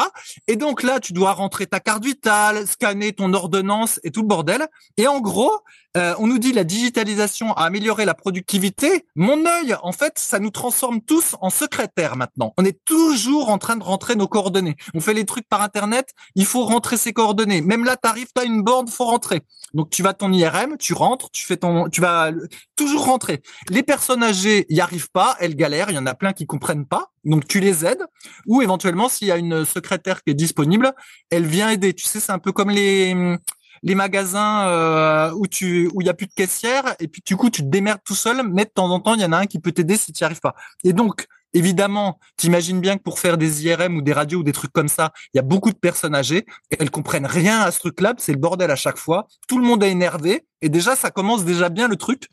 Et 0.47 0.55
donc 0.55 0.83
là, 0.83 0.99
tu 0.99 1.13
dois 1.13 1.33
rentrer 1.33 1.67
ta 1.67 1.79
carte 1.79 2.03
vitale, 2.03 2.67
scanner 2.67 3.13
ton 3.13 3.33
ordonnance 3.33 3.99
et 4.03 4.11
tout 4.11 4.21
le 4.21 4.27
bordel. 4.27 4.67
Et 4.97 5.07
en 5.07 5.19
gros, 5.21 5.59
Euh, 5.95 6.15
on 6.17 6.25
nous 6.25 6.39
dit 6.39 6.53
la 6.53 6.63
digitalisation 6.63 7.53
a 7.53 7.65
amélioré 7.65 8.05
la 8.05 8.15
productivité. 8.15 9.05
Mon 9.15 9.45
œil, 9.45 9.75
en 9.83 9.91
fait, 9.91 10.17
ça 10.17 10.39
nous 10.39 10.49
transforme 10.49 11.01
tous 11.01 11.35
en 11.39 11.51
secrétaires 11.51 12.15
maintenant. 12.15 12.53
On 12.57 12.65
est 12.65 12.83
toujours 12.83 13.49
en 13.49 13.59
train 13.59 13.75
de 13.75 13.83
rentrer 13.83 14.15
nos 14.15 14.27
coordonnées. 14.27 14.75
On 14.95 15.01
fait 15.01 15.13
les 15.13 15.25
trucs 15.25 15.47
par 15.47 15.61
internet, 15.61 16.09
il 16.35 16.45
faut 16.45 16.65
rentrer 16.65 16.97
ses 16.97 17.13
coordonnées. 17.13 17.61
Même 17.61 17.85
là, 17.85 17.95
t'arrives, 17.95 18.31
t'as 18.33 18.45
une 18.45 18.63
borne, 18.63 18.87
faut 18.87 19.05
rentrer. 19.05 19.41
Donc 19.75 19.91
tu 19.91 20.01
vas 20.01 20.13
ton 20.13 20.31
IRM, 20.31 20.77
tu 20.77 20.93
rentres, 20.93 21.29
tu 21.31 21.45
fais 21.45 21.57
ton, 21.57 21.89
tu 21.89 22.01
vas 22.01 22.31
toujours 22.75 23.05
rentrer. 23.05 23.43
Les 23.69 23.83
personnes 23.83 24.23
âgées 24.23 24.65
y 24.69 24.81
arrivent 24.81 25.11
pas, 25.11 25.35
elles 25.39 25.55
galèrent. 25.55 25.91
Il 25.91 25.95
y 25.95 25.99
en 25.99 26.07
a 26.07 26.15
plein 26.15 26.33
qui 26.33 26.47
comprennent 26.47 26.87
pas. 26.87 27.11
Donc 27.23 27.47
tu 27.47 27.59
les 27.59 27.85
aides. 27.85 28.05
Ou 28.47 28.63
éventuellement, 28.63 29.09
s'il 29.09 29.27
y 29.27 29.31
a 29.31 29.37
une 29.37 29.63
secrétaire 29.63 30.23
qui 30.23 30.31
est 30.31 30.35
disponible, 30.35 30.93
elle 31.29 31.45
vient 31.45 31.69
aider. 31.69 31.93
Tu 31.93 32.05
sais, 32.05 32.19
c'est 32.19 32.31
un 32.31 32.39
peu 32.39 32.51
comme 32.51 32.71
les 32.71 33.37
les 33.83 33.95
magasins 33.95 34.67
euh, 34.67 35.31
où 35.35 35.45
tu 35.47 35.89
où 35.93 36.01
il 36.01 36.07
y 36.07 36.09
a 36.09 36.13
plus 36.13 36.27
de 36.27 36.33
caissière 36.33 36.95
et 36.99 37.07
puis 37.07 37.21
du 37.25 37.35
coup 37.35 37.49
tu 37.49 37.61
te 37.61 37.67
démerdes 37.67 38.01
tout 38.05 38.15
seul, 38.15 38.41
mais 38.49 38.65
de 38.65 38.69
temps 38.69 38.89
en 38.89 38.99
temps 38.99 39.13
il 39.13 39.21
y 39.21 39.25
en 39.25 39.33
a 39.33 39.37
un 39.37 39.45
qui 39.45 39.59
peut 39.59 39.71
t'aider 39.71 39.97
si 39.97 40.11
tu 40.13 40.23
n'y 40.23 40.25
arrives 40.25 40.39
pas. 40.39 40.55
Et 40.83 40.93
donc 40.93 41.27
évidemment, 41.53 42.19
t'imagines 42.37 42.81
bien 42.81 42.97
que 42.97 43.03
pour 43.03 43.19
faire 43.19 43.37
des 43.37 43.65
IRM 43.65 43.97
ou 43.97 44.01
des 44.01 44.13
radios 44.13 44.39
ou 44.39 44.43
des 44.43 44.53
trucs 44.53 44.71
comme 44.71 44.87
ça, 44.87 45.11
il 45.33 45.37
y 45.37 45.39
a 45.39 45.43
beaucoup 45.43 45.69
de 45.69 45.77
personnes 45.77 46.15
âgées 46.15 46.45
et 46.71 46.77
elles 46.79 46.89
comprennent 46.89 47.27
rien 47.27 47.59
à 47.59 47.71
ce 47.71 47.79
truc-là, 47.79 48.15
c'est 48.17 48.31
le 48.31 48.39
bordel 48.39 48.71
à 48.71 48.75
chaque 48.75 48.97
fois. 48.97 49.27
Tout 49.47 49.59
le 49.59 49.65
monde 49.65 49.83
est 49.83 49.91
énervé 49.91 50.45
et 50.61 50.69
déjà 50.69 50.95
ça 50.95 51.11
commence 51.11 51.45
déjà 51.45 51.69
bien 51.69 51.87
le 51.87 51.95
truc 51.95 52.27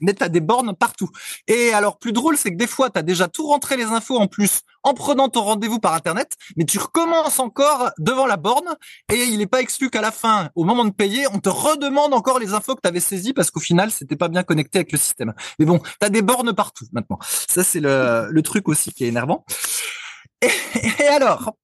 mais 0.00 0.14
tu 0.14 0.22
as 0.22 0.28
des 0.28 0.40
bornes 0.40 0.74
partout. 0.74 1.08
Et 1.48 1.72
alors, 1.72 1.98
plus 1.98 2.12
drôle, 2.12 2.36
c'est 2.36 2.50
que 2.50 2.56
des 2.56 2.66
fois, 2.66 2.90
tu 2.90 2.98
as 2.98 3.02
déjà 3.02 3.28
tout 3.28 3.46
rentré 3.46 3.76
les 3.76 3.84
infos 3.84 4.18
en 4.18 4.26
plus 4.26 4.60
en 4.82 4.92
prenant 4.92 5.28
ton 5.28 5.42
rendez-vous 5.42 5.78
par 5.78 5.94
Internet, 5.94 6.36
mais 6.56 6.64
tu 6.64 6.78
recommences 6.78 7.38
encore 7.38 7.90
devant 7.98 8.26
la 8.26 8.36
borne 8.36 8.76
et 9.10 9.24
il 9.24 9.38
n'est 9.38 9.46
pas 9.46 9.62
exclu 9.62 9.88
qu'à 9.88 10.02
la 10.02 10.12
fin, 10.12 10.50
au 10.54 10.64
moment 10.64 10.84
de 10.84 10.90
payer, 10.90 11.26
on 11.32 11.38
te 11.38 11.48
redemande 11.48 12.12
encore 12.12 12.38
les 12.38 12.52
infos 12.52 12.74
que 12.74 12.82
tu 12.82 12.88
avais 12.88 13.00
saisies 13.00 13.32
parce 13.32 13.50
qu'au 13.50 13.60
final, 13.60 13.90
c'était 13.90 14.16
pas 14.16 14.28
bien 14.28 14.42
connecté 14.42 14.78
avec 14.78 14.92
le 14.92 14.98
système. 14.98 15.32
Mais 15.58 15.64
bon, 15.64 15.78
tu 15.78 16.06
as 16.06 16.10
des 16.10 16.22
bornes 16.22 16.52
partout 16.54 16.86
maintenant. 16.92 17.18
Ça, 17.22 17.64
c'est 17.64 17.80
le 17.80 18.40
truc 18.42 18.68
aussi 18.68 18.92
qui 18.92 19.04
est 19.04 19.08
énervant. 19.08 19.44
et 20.42 21.06
alors, 21.06 21.54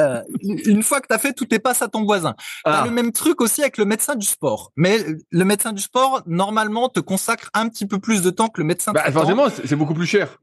euh, 0.00 0.22
une 0.42 0.82
fois 0.82 1.00
que 1.00 1.06
tu 1.08 1.14
as 1.14 1.18
fait, 1.18 1.32
tout 1.32 1.44
tes 1.44 1.58
passes 1.58 1.82
à 1.82 1.88
ton 1.88 2.04
voisin. 2.04 2.34
Ah. 2.64 2.82
le 2.84 2.90
même 2.90 3.12
truc 3.12 3.40
aussi 3.40 3.62
avec 3.62 3.78
le 3.78 3.84
médecin 3.84 4.14
du 4.14 4.26
sport. 4.26 4.72
Mais 4.76 5.04
le 5.30 5.44
médecin 5.44 5.72
du 5.72 5.82
sport, 5.82 6.22
normalement, 6.26 6.88
te 6.88 7.00
consacre 7.00 7.50
un 7.54 7.68
petit 7.68 7.86
peu 7.86 7.98
plus 7.98 8.22
de 8.22 8.30
temps 8.30 8.48
que 8.48 8.60
le 8.60 8.66
médecin 8.66 8.92
bah, 8.92 9.10
Forcément, 9.10 9.46
c'est 9.64 9.76
beaucoup 9.76 9.94
plus 9.94 10.06
cher. 10.06 10.38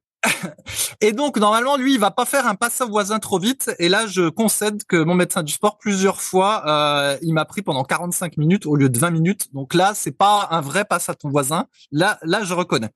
Et 1.02 1.14
donc 1.14 1.38
normalement 1.38 1.78
lui 1.78 1.94
il 1.94 2.00
va 2.00 2.12
pas 2.12 2.26
faire 2.26 2.48
un 2.48 2.56
passe 2.56 2.82
au 2.82 2.88
voisin 2.88 3.20
trop 3.20 3.40
vite. 3.40 3.72
Et 3.80 3.90
là 3.90 4.06
je 4.08 4.30
concède 4.30 4.84
que 4.84 5.02
mon 5.02 5.16
médecin 5.16 5.44
du 5.44 5.54
sport 5.54 5.78
plusieurs 5.78 6.22
fois 6.22 6.64
euh, 6.68 7.18
il 7.22 7.34
m'a 7.34 7.46
pris 7.46 7.62
pendant 7.62 7.84
45 7.84 8.38
minutes 8.38 8.66
au 8.66 8.76
lieu 8.76 8.90
de 8.90 9.00
20 9.00 9.12
minutes. 9.12 9.54
Donc 9.54 9.74
là 9.74 9.94
c'est 9.96 10.12
pas 10.12 10.48
un 10.52 10.62
vrai 10.62 10.86
passe 10.86 11.10
à 11.10 11.16
ton 11.16 11.30
voisin. 11.30 11.68
Là 11.92 12.20
là 12.24 12.44
je 12.44 12.54
reconnais. 12.54 12.90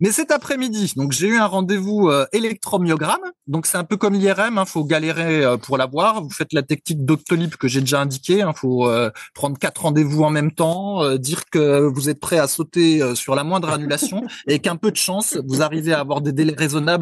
Mais 0.00 0.10
cet 0.10 0.30
après-midi 0.30 0.94
donc 0.96 1.12
j'ai 1.12 1.28
eu 1.28 1.36
un 1.36 1.46
rendez-vous 1.46 2.08
euh, 2.08 2.26
électromyogramme. 2.32 3.22
Donc 3.46 3.66
c'est 3.66 3.78
un 3.78 3.84
peu 3.84 3.96
comme 3.96 4.14
l'IRM 4.14 4.58
hein, 4.58 4.64
faut 4.64 4.84
galérer 4.84 5.44
euh, 5.44 5.56
pour 5.56 5.78
l'avoir. 5.78 6.22
Vous 6.22 6.30
faites 6.30 6.52
la 6.52 6.62
technique 6.62 7.04
Doctolib 7.04 7.54
que 7.54 7.68
j'ai 7.68 7.80
déjà 7.80 8.00
indiqué 8.00 8.42
hein, 8.42 8.52
faut 8.54 8.88
prendre 9.34 9.58
quatre 9.58 9.82
rendez-vous 9.82 10.22
en 10.24 10.30
même 10.30 10.52
temps 10.52 11.16
dire 11.16 11.44
que 11.50 11.80
vous 11.80 12.08
êtes 12.08 12.20
prêt 12.20 12.38
à 12.38 12.48
sauter 12.48 13.14
sur 13.14 13.34
la 13.34 13.44
moindre 13.44 13.70
annulation 13.70 14.22
et 14.46 14.58
qu'un 14.58 14.76
peu 14.76 14.90
de 14.90 14.96
chance 14.96 15.38
vous 15.46 15.62
arrivez 15.62 15.92
à 15.92 16.00
avoir 16.00 16.20
des 16.20 16.32
délais 16.32 16.54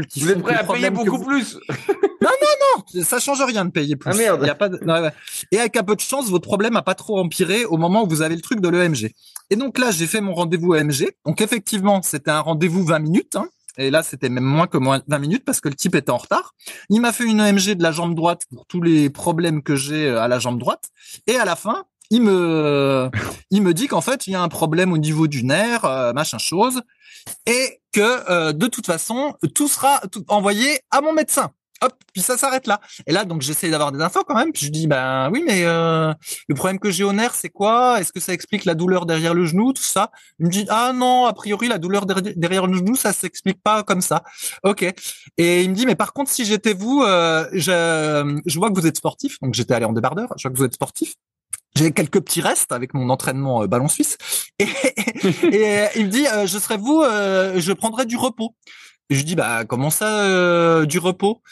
qui 0.09 0.21
vous 0.21 0.31
êtes 0.31 0.43
prêt 0.43 0.55
à 0.55 0.65
payer 0.65 0.91
beaucoup 0.91 1.19
plus 1.25 1.59
non 2.23 2.31
non 2.41 2.77
non 2.77 3.03
ça 3.03 3.19
change 3.19 3.43
rien 3.43 3.65
de 3.65 3.71
payer 3.71 3.97
plus 3.97 4.11
ah 4.13 4.17
merde 4.17 4.45
y 4.47 4.51
a 4.51 4.55
pas 4.55 4.71
et 5.51 5.59
avec 5.59 5.77
un 5.77 5.83
peu 5.83 5.97
de 5.97 6.01
chance 6.01 6.29
votre 6.31 6.47
problème 6.47 6.77
a 6.77 6.83
pas 6.83 6.95
trop 6.95 7.19
empiré 7.19 7.65
au 7.65 7.77
moment 7.77 8.05
où 8.05 8.09
vous 8.09 8.23
avez 8.23 8.35
le 8.35 8.41
truc 8.41 8.61
de 8.61 8.69
l'EMG 8.69 9.13
et 9.51 9.57
donc 9.57 9.79
là 9.79 9.91
j'ai 9.91 10.07
fait 10.07 10.21
mon 10.21 10.35
rendez-vous 10.35 10.75
EMG 10.75 11.11
donc 11.27 11.41
effectivement 11.41 12.01
c'était 12.03 12.31
un 12.31 12.41
rendez-vous 12.41 12.85
20 12.85 12.99
minutes 13.01 13.37
hein. 13.37 13.49
Et 13.79 13.91
là, 13.91 14.03
c'était 14.03 14.29
même 14.29 14.45
moins 14.45 14.67
que 14.67 14.77
moins 14.77 15.03
20 15.09 15.19
minutes 15.19 15.45
parce 15.45 15.61
que 15.61 15.69
le 15.69 15.75
type 15.75 15.95
était 15.95 16.11
en 16.11 16.19
retard. 16.19 16.55
Il 16.91 17.01
m'a 17.01 17.13
fait 17.13 17.25
une 17.25 17.41
EMG 17.41 17.75
de 17.75 17.83
la 17.83 17.91
jambe 17.91 18.15
droite 18.15 18.43
pour 18.53 18.67
tous 18.67 18.83
les 18.83 19.09
problèmes 19.09 19.63
que 19.63 19.77
j'ai 19.77 20.09
euh, 20.09 20.21
à 20.21 20.29
la 20.29 20.39
jambe 20.39 20.59
droite. 20.59 20.91
Et 21.27 21.37
à 21.37 21.45
la 21.45 21.57
fin, 21.57 21.85
il 22.13 22.23
me, 23.63 23.73
dit 23.73 23.89
qu'en 23.89 24.03
fait, 24.03 24.27
il 24.27 24.35
y 24.35 24.37
a 24.37 24.43
un 24.43 24.49
problème 24.49 24.93
au 24.93 24.99
niveau 24.99 25.27
du 25.27 25.45
nerf, 25.45 25.85
euh, 25.87 26.13
machin 26.13 26.37
chose 26.37 26.83
et 27.47 27.81
que 27.93 28.31
euh, 28.31 28.53
de 28.53 28.67
toute 28.67 28.87
façon, 28.87 29.35
tout 29.55 29.69
sera 29.69 30.01
envoyé 30.29 30.81
à 30.91 31.01
mon 31.01 31.15
médecin. 31.15 31.53
Hop, 31.81 31.95
puis 32.13 32.23
ça 32.23 32.37
s'arrête 32.37 32.67
là. 32.67 32.81
Et 33.07 33.13
là, 33.13 33.25
donc 33.25 33.41
j'essaie 33.41 33.71
d'avoir 33.71 33.93
des 33.93 34.01
infos 34.03 34.23
quand 34.25 34.35
même. 34.37 34.53
Puis 34.53 34.67
je 34.67 34.71
dis, 34.71 34.87
ben 34.87 35.31
oui, 35.33 35.43
mais 35.45 35.65
euh, 35.65 36.13
le 36.49 36.55
problème 36.55 36.79
que 36.79 36.91
j'ai 36.91 37.03
au 37.03 37.13
nerf, 37.13 37.35
c'est 37.35 37.49
quoi? 37.49 37.99
Est-ce 37.99 38.13
que 38.13 38.21
ça 38.21 38.35
explique 38.35 38.67
la 38.67 38.75
douleur 38.75 39.07
derrière 39.07 39.33
le 39.33 39.47
genou, 39.47 39.73
tout 39.73 39.83
ça? 39.83 40.11
Il 40.39 40.47
me 40.47 40.51
dit, 40.51 40.67
ah 40.69 40.93
non, 40.95 41.25
a 41.25 41.33
priori 41.33 41.67
la 41.67 41.79
douleur 41.79 42.05
derrière 42.05 42.67
le 42.67 42.77
genou, 42.77 42.95
ça 42.95 43.13
s'explique 43.13 43.61
pas 43.63 43.83
comme 43.83 44.03
ça. 44.03 44.23
Ok. 44.65 44.83
Et 45.39 45.63
il 45.63 45.71
me 45.71 45.75
dit, 45.75 45.87
mais 45.87 45.97
par 45.97 46.13
contre, 46.13 46.31
si 46.31 46.45
j'étais 46.45 46.75
vous, 46.75 47.03
je, 47.05 48.41
je 48.45 48.59
vois 48.59 48.71
que 48.71 48.79
vous 48.79 48.87
êtes 48.87 48.99
sportif. 48.99 49.41
Donc 49.41 49.55
j'étais 49.55 49.75
allé 49.75 49.87
en 49.87 49.93
débardeur. 49.93 50.29
Je 50.37 50.43
vois 50.47 50.53
que 50.53 50.59
vous 50.59 50.67
êtes 50.67 50.75
sportif. 50.75 51.15
J'ai 51.75 51.93
quelques 51.93 52.21
petits 52.21 52.43
restes 52.43 52.73
avec 52.73 52.93
mon 52.93 53.09
entraînement 53.09 53.63
euh, 53.63 53.67
ballon 53.67 53.89
suisse. 53.89 54.19
Et, 54.59 54.65
et, 55.53 55.81
euh, 55.81 55.87
il 55.97 56.07
me 56.07 56.11
dit, 56.11 56.27
euh, 56.27 56.47
je 56.47 56.59
serais 56.59 56.77
vous, 56.77 57.03
je 57.03 57.73
prendrais 57.73 58.07
du 58.07 58.17
repos. 58.17 58.55
je 59.11 59.23
dis, 59.23 59.35
bah 59.35 59.65
comment 59.65 59.91
ça, 59.91 60.85
du 60.87 60.99
repos? 60.99 61.43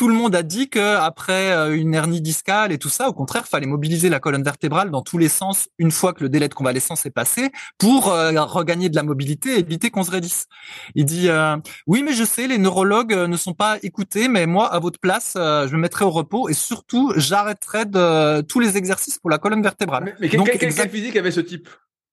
Tout 0.00 0.08
le 0.08 0.14
monde 0.14 0.34
a 0.34 0.42
dit 0.42 0.70
que 0.70 0.96
après 0.96 1.52
euh, 1.52 1.76
une 1.76 1.92
hernie 1.92 2.22
discale 2.22 2.72
et 2.72 2.78
tout 2.78 2.88
ça, 2.88 3.10
au 3.10 3.12
contraire, 3.12 3.46
fallait 3.46 3.66
mobiliser 3.66 4.08
la 4.08 4.18
colonne 4.18 4.42
vertébrale 4.42 4.90
dans 4.90 5.02
tous 5.02 5.18
les 5.18 5.28
sens 5.28 5.68
une 5.78 5.90
fois 5.90 6.14
que 6.14 6.22
le 6.22 6.30
délai 6.30 6.48
de 6.48 6.54
convalescence 6.54 7.04
est 7.04 7.10
passé 7.10 7.50
pour 7.76 8.10
euh, 8.10 8.32
regagner 8.44 8.88
de 8.88 8.96
la 8.96 9.02
mobilité 9.02 9.56
et 9.56 9.58
éviter 9.58 9.90
qu'on 9.90 10.02
se 10.02 10.10
raidisse. 10.10 10.46
Il 10.94 11.04
dit 11.04 11.28
euh, 11.28 11.58
oui, 11.86 12.02
mais 12.02 12.14
je 12.14 12.24
sais, 12.24 12.46
les 12.46 12.56
neurologues 12.56 13.12
ne 13.12 13.36
sont 13.36 13.52
pas 13.52 13.76
écoutés, 13.82 14.28
mais 14.28 14.46
moi, 14.46 14.72
à 14.72 14.78
votre 14.78 14.98
place, 14.98 15.32
je 15.36 15.76
me 15.76 15.78
mettrais 15.82 16.06
au 16.06 16.10
repos 16.10 16.48
et 16.48 16.54
surtout, 16.54 17.12
j'arrêterais 17.16 17.84
de 17.84 18.40
tous 18.40 18.58
les 18.60 18.78
exercices 18.78 19.18
pour 19.18 19.28
la 19.28 19.36
colonne 19.36 19.62
vertébrale. 19.62 20.04
Mais, 20.04 20.14
mais 20.18 20.28
quel, 20.30 20.88
physique 20.88 21.16
avait 21.16 21.30
ce 21.30 21.40
type? 21.40 21.68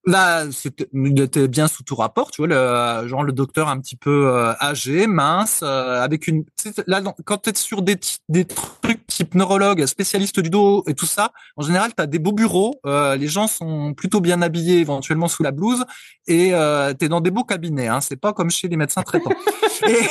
Là, 0.08 0.46
il 0.94 1.20
était 1.20 1.50
bien 1.50 1.68
sous 1.68 1.84
tout 1.84 1.96
rapport, 1.96 2.32
tu 2.32 2.42
vois, 2.42 2.48
le, 2.48 3.08
genre 3.10 3.24
le 3.24 3.34
docteur 3.34 3.68
un 3.68 3.78
petit 3.78 3.98
peu 3.98 4.30
euh, 4.30 4.54
âgé, 4.62 5.06
mince, 5.06 5.60
euh, 5.64 6.02
avec 6.02 6.28
une. 6.28 6.46
Là, 6.88 7.02
quand 7.26 7.40
tu 7.40 7.50
es 7.50 7.56
sur 7.56 7.82
des, 7.82 7.98
des 8.30 8.46
trucs 8.46 9.06
type 9.08 9.36
neurologue, 9.36 9.86
spécialiste 9.86 10.40
du 10.40 10.50
dos 10.50 10.86
et 10.88 10.94
tout 10.94 11.06
ça, 11.06 11.34
en 11.58 11.62
général, 11.62 11.92
tu 11.94 12.02
as 12.02 12.06
des 12.06 12.20
beaux 12.20 12.32
bureaux, 12.32 12.80
euh, 12.86 13.18
les 13.18 13.28
gens 13.28 13.48
sont 13.48 13.94
plutôt 13.94 14.22
bien 14.22 14.42
habillés, 14.42 14.80
éventuellement 14.80 15.28
sous 15.28 15.44
la 15.44 15.52
blouse, 15.52 15.84
et 16.26 16.54
euh, 16.54 16.94
tu 16.98 17.06
es 17.06 17.10
dans 17.10 17.20
des 17.20 17.32
beaux 17.32 17.44
cabinets. 17.44 17.88
Hein, 17.88 18.00
c'est 18.00 18.16
pas 18.16 18.32
comme 18.32 18.50
chez 18.50 18.70
les 18.70 18.78
médecins 18.78 19.04
traitants. 19.04 19.36
et... 19.88 20.08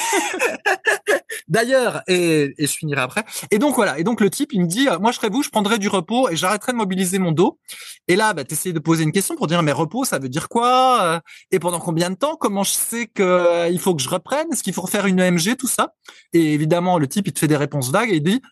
D'ailleurs, 1.48 2.02
et, 2.08 2.54
et, 2.58 2.66
je 2.66 2.76
finirai 2.76 3.00
après. 3.00 3.24
Et 3.50 3.58
donc 3.58 3.76
voilà. 3.76 3.98
Et 3.98 4.04
donc 4.04 4.20
le 4.20 4.30
type, 4.30 4.52
il 4.52 4.62
me 4.62 4.66
dit, 4.66 4.88
moi 5.00 5.12
je 5.12 5.16
serais 5.16 5.28
vous, 5.28 5.42
je 5.42 5.50
prendrais 5.50 5.78
du 5.78 5.88
repos 5.88 6.28
et 6.28 6.36
j'arrêterais 6.36 6.72
de 6.72 6.76
mobiliser 6.76 7.18
mon 7.18 7.32
dos. 7.32 7.58
Et 8.08 8.16
là, 8.16 8.34
bah, 8.34 8.44
t'essayes 8.44 8.72
de 8.72 8.78
poser 8.78 9.04
une 9.04 9.12
question 9.12 9.36
pour 9.36 9.46
dire, 9.46 9.62
mais 9.62 9.72
repos, 9.72 10.04
ça 10.04 10.18
veut 10.18 10.28
dire 10.28 10.48
quoi 10.48 11.02
euh, 11.02 11.20
Et 11.50 11.58
pendant 11.58 11.80
combien 11.80 12.10
de 12.10 12.16
temps 12.16 12.36
Comment 12.36 12.64
je 12.64 12.70
sais 12.70 13.06
que 13.06 13.22
euh, 13.22 13.68
il 13.68 13.78
faut 13.78 13.94
que 13.94 14.02
je 14.02 14.08
reprenne 14.08 14.46
Est-ce 14.52 14.62
qu'il 14.62 14.72
faut 14.72 14.82
refaire 14.82 15.06
une 15.06 15.20
EMG, 15.20 15.56
tout 15.56 15.68
ça? 15.68 15.94
Et 16.32 16.54
évidemment, 16.54 16.98
le 16.98 17.06
type, 17.06 17.28
il 17.28 17.32
te 17.32 17.38
fait 17.38 17.48
des 17.48 17.56
réponses 17.56 17.90
vagues 17.90 18.10
et 18.10 18.16
il 18.16 18.22
dit, 18.22 18.42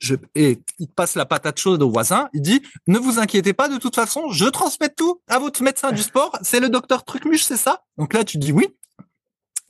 je, 0.00 0.16
et 0.34 0.60
il 0.78 0.88
passe 0.88 1.14
la 1.14 1.26
patate 1.26 1.58
chaude 1.58 1.82
au 1.82 1.90
voisin. 1.90 2.28
Il 2.34 2.42
dit, 2.42 2.62
ne 2.86 2.98
vous 2.98 3.18
inquiétez 3.18 3.52
pas, 3.52 3.68
de 3.68 3.78
toute 3.78 3.94
façon, 3.94 4.30
je 4.30 4.46
transmets 4.46 4.90
tout 4.90 5.20
à 5.28 5.38
votre 5.38 5.62
médecin 5.62 5.92
du 5.92 6.02
sport. 6.02 6.36
C'est 6.42 6.60
le 6.60 6.68
docteur 6.68 7.04
Trucmuche, 7.04 7.42
c'est 7.42 7.56
ça? 7.56 7.82
Donc 7.96 8.12
là, 8.12 8.24
tu 8.24 8.38
dis 8.38 8.52
oui. 8.52 8.68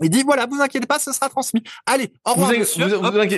Il 0.02 0.11
dit 0.11 0.22
voilà, 0.22 0.46
vous 0.46 0.61
inquiétez 0.61 0.87
pas, 0.87 0.98
ce 0.98 1.12
sera 1.12 1.28
transmis. 1.28 1.62
Allez, 1.87 2.12
au 2.24 2.33
revoir. 2.33 2.52
Vous, 2.52 2.59
monsieur. 2.59 2.87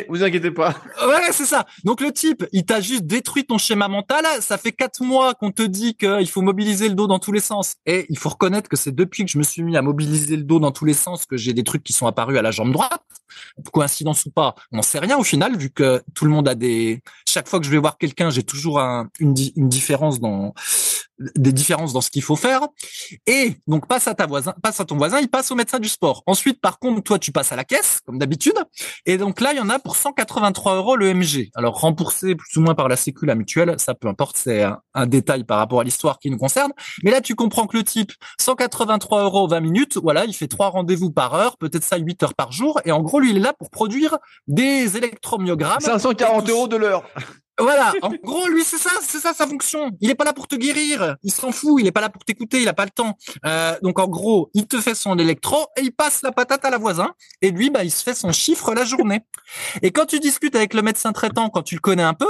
Vous, 0.09 0.23
inquiétez, 0.23 0.51
pas. 0.51 0.75
Ouais, 1.07 1.33
c'est 1.33 1.45
ça. 1.45 1.67
Donc 1.85 2.01
le 2.01 2.13
type, 2.13 2.45
il 2.53 2.65
t'a 2.65 2.81
juste 2.81 3.05
détruit 3.05 3.45
ton 3.45 3.59
schéma 3.59 3.89
mental. 3.89 4.25
Ça 4.41 4.57
fait 4.57 4.73
quatre 4.73 5.03
mois 5.03 5.35
qu'on 5.35 5.51
te 5.51 5.63
dit 5.63 5.95
qu'il 5.95 6.29
faut 6.29 6.43
mobiliser 6.43 6.89
le 6.89 6.95
dos 6.95 7.07
dans 7.07 7.19
tous 7.19 7.33
les 7.33 7.41
sens. 7.41 7.75
Et 7.85 8.07
il 8.09 8.19
faut 8.19 8.31
reconnaître 8.31 8.69
que 8.69 8.77
c'est 8.77 8.95
depuis 8.95 9.25
que 9.25 9.31
je 9.31 9.39
me 9.39 9.43
suis 9.43 9.63
mis 9.63 9.77
à 9.77 9.83
mobiliser 9.83 10.37
le 10.37 10.45
dos 10.45 10.59
dans 10.59 10.73
tous 10.73 10.87
les 10.87 10.95
sens 10.95 11.27
que 11.27 11.37
j'ai 11.37 11.53
des 11.53 11.65
trucs 11.65 11.85
qui 11.85 11.93
sont 11.93 12.07
apparus 12.07 12.39
à 12.39 12.43
la 12.43 12.51
jambe 12.51 12.73
droite. 12.73 13.03
Coïncidence 13.73 14.25
ou 14.25 14.31
pas, 14.31 14.55
on 14.73 14.77
n'en 14.77 14.83
sait 14.83 14.99
rien 14.99 15.19
au 15.19 15.25
final, 15.25 15.57
vu 15.57 15.71
que 15.71 16.03
tout 16.15 16.25
le 16.25 16.31
monde 16.31 16.49
a 16.49 16.55
des. 16.55 17.03
Chaque 17.29 17.49
fois 17.49 17.59
que 17.59 17.67
je 17.67 17.71
vais 17.71 17.79
voir 17.79 17.99
quelqu'un, 17.99 18.31
j'ai 18.31 18.43
toujours 18.43 18.81
un, 18.81 19.09
une, 19.21 19.35
une 19.57 19.69
différence 19.69 20.21
dans 20.21 20.55
des 21.19 21.53
différences 21.53 21.93
dans 21.93 22.01
ce 22.01 22.11
qu'il 22.11 22.23
faut 22.23 22.37
faire. 22.37 22.61
Et 23.27 23.55
donc 23.67 23.87
passe 23.87 24.09
à 24.09 24.15
ta 24.15 24.27
voisin, 24.27 24.55
passe 24.63 24.81
à 24.81 24.85
ton 24.85 24.97
voisin, 24.97 25.21
il 25.21 25.29
passe 25.29 25.51
au 25.51 25.55
médecin 25.55 25.79
du 25.79 25.89
sport. 25.89 26.23
Ensuite, 26.27 26.61
par 26.61 26.79
contre, 26.79 27.03
toi, 27.03 27.19
tu 27.19 27.33
passes 27.33 27.53
à 27.53 27.57
la 27.57 27.65
caisse, 27.65 28.01
comme 28.05 28.19
d'habitude. 28.19 28.59
Et 29.07 29.19
donc 29.19 29.41
là, 29.41 29.53
il 29.53 29.57
y 29.57 29.61
en 29.61 29.71
a 29.71 29.79
pour 29.79 29.97
183 29.97 30.77
euros 30.77 30.97
le 30.97 31.13
MG. 31.13 31.51
Alors 31.55 31.81
remboursé 31.81 32.35
plus 32.35 32.57
ou 32.57 32.63
moins 32.63 32.75
par 32.75 32.89
la 32.89 32.97
Sécu, 32.97 33.27
la 33.27 33.35
mutuelle, 33.35 33.75
ça 33.79 33.95
peu 33.95 34.09
importe, 34.09 34.37
c'est 34.37 34.63
un, 34.95 35.07
détail 35.07 35.45
par 35.45 35.59
rapport 35.59 35.81
à 35.81 35.85
l'histoire 35.85 36.19
qui 36.19 36.31
nous 36.31 36.39
concerne. 36.39 36.73
Mais 37.03 37.11
là, 37.11 37.21
tu 37.21 37.35
comprends 37.35 37.67
que 37.67 37.77
le 37.77 37.85
type, 37.85 38.13
183 38.41 39.23
euros 39.23 39.49
20 39.49 39.61
minutes, 39.61 39.99
voilà, 40.03 40.25
il 40.25 40.35
fait 40.35 40.49
trois 40.49 40.69
rendez-vous 40.69 41.11
par 41.11 41.35
heure, 41.35 41.57
peut-être 41.59 41.85
ça 41.85 41.97
8 41.97 42.23
heures 42.23 42.35
par 42.35 42.53
jour. 42.53 42.81
Et 42.85 42.93
en 42.93 43.03
gros, 43.03 43.21
lui, 43.21 43.31
il 43.31 43.37
est 43.37 43.41
là 43.41 43.53
pour 43.53 43.71
produire 43.71 44.19
des 44.47 44.97
électromyogrammes. 44.97 45.81
540 45.81 46.49
euros 46.51 46.69
de 46.69 46.77
l'heure. 46.77 47.05
Voilà, 47.59 47.95
en 48.03 48.11
gros, 48.23 48.47
lui, 48.49 48.65
c'est 48.65 48.77
ça, 48.77 48.91
c'est 49.01 49.19
ça 49.19 49.33
sa 49.33 49.47
fonction. 49.47 49.91
Il 50.01 50.11
est 50.11 50.15
pas 50.15 50.25
là 50.25 50.35
pour 50.35 50.47
te 50.47 50.57
guérir, 50.57 51.17
il 51.23 51.33
s'en 51.33 51.53
fout, 51.53 51.81
il 51.81 51.87
est 51.87 51.93
pas 51.93 52.03
là 52.03 52.11
pour 52.11 52.25
t'écouter, 52.25 52.61
il 52.61 52.69
a 52.69 52.75
pas 52.75 52.85
le 52.85 52.91
temps. 52.91 53.17
Euh, 53.47 53.77
donc 53.83 53.99
en 53.99 54.09
gros, 54.09 54.51
il 54.53 54.67
te 54.67 54.81
fait 54.81 54.95
son 54.95 55.19
électro 55.19 55.67
et 55.77 55.83
il 55.83 55.93
passe 55.93 56.23
la 56.23 56.33
patate 56.33 56.65
à 56.65 56.71
la 56.71 56.79
voisin. 56.79 57.15
Et 57.41 57.51
lui, 57.51 57.71
bah, 57.71 57.83
il 57.83 57.91
se 57.91 58.03
fait 58.03 58.15
son 58.15 58.31
chiffre 58.33 58.75
la 58.75 58.85
journée. 58.85 59.21
Et 59.83 59.91
quand 59.91 60.05
tu 60.07 60.21
discutes 60.21 60.55
avec 60.55 60.75
le 60.75 60.83
médecin 60.83 61.13
traitant, 61.13 61.49
quand 61.49 61.63
tu 61.63 61.75
le 61.77 61.81
connais 61.81 62.03
un 62.03 62.15
peu, 62.15 62.29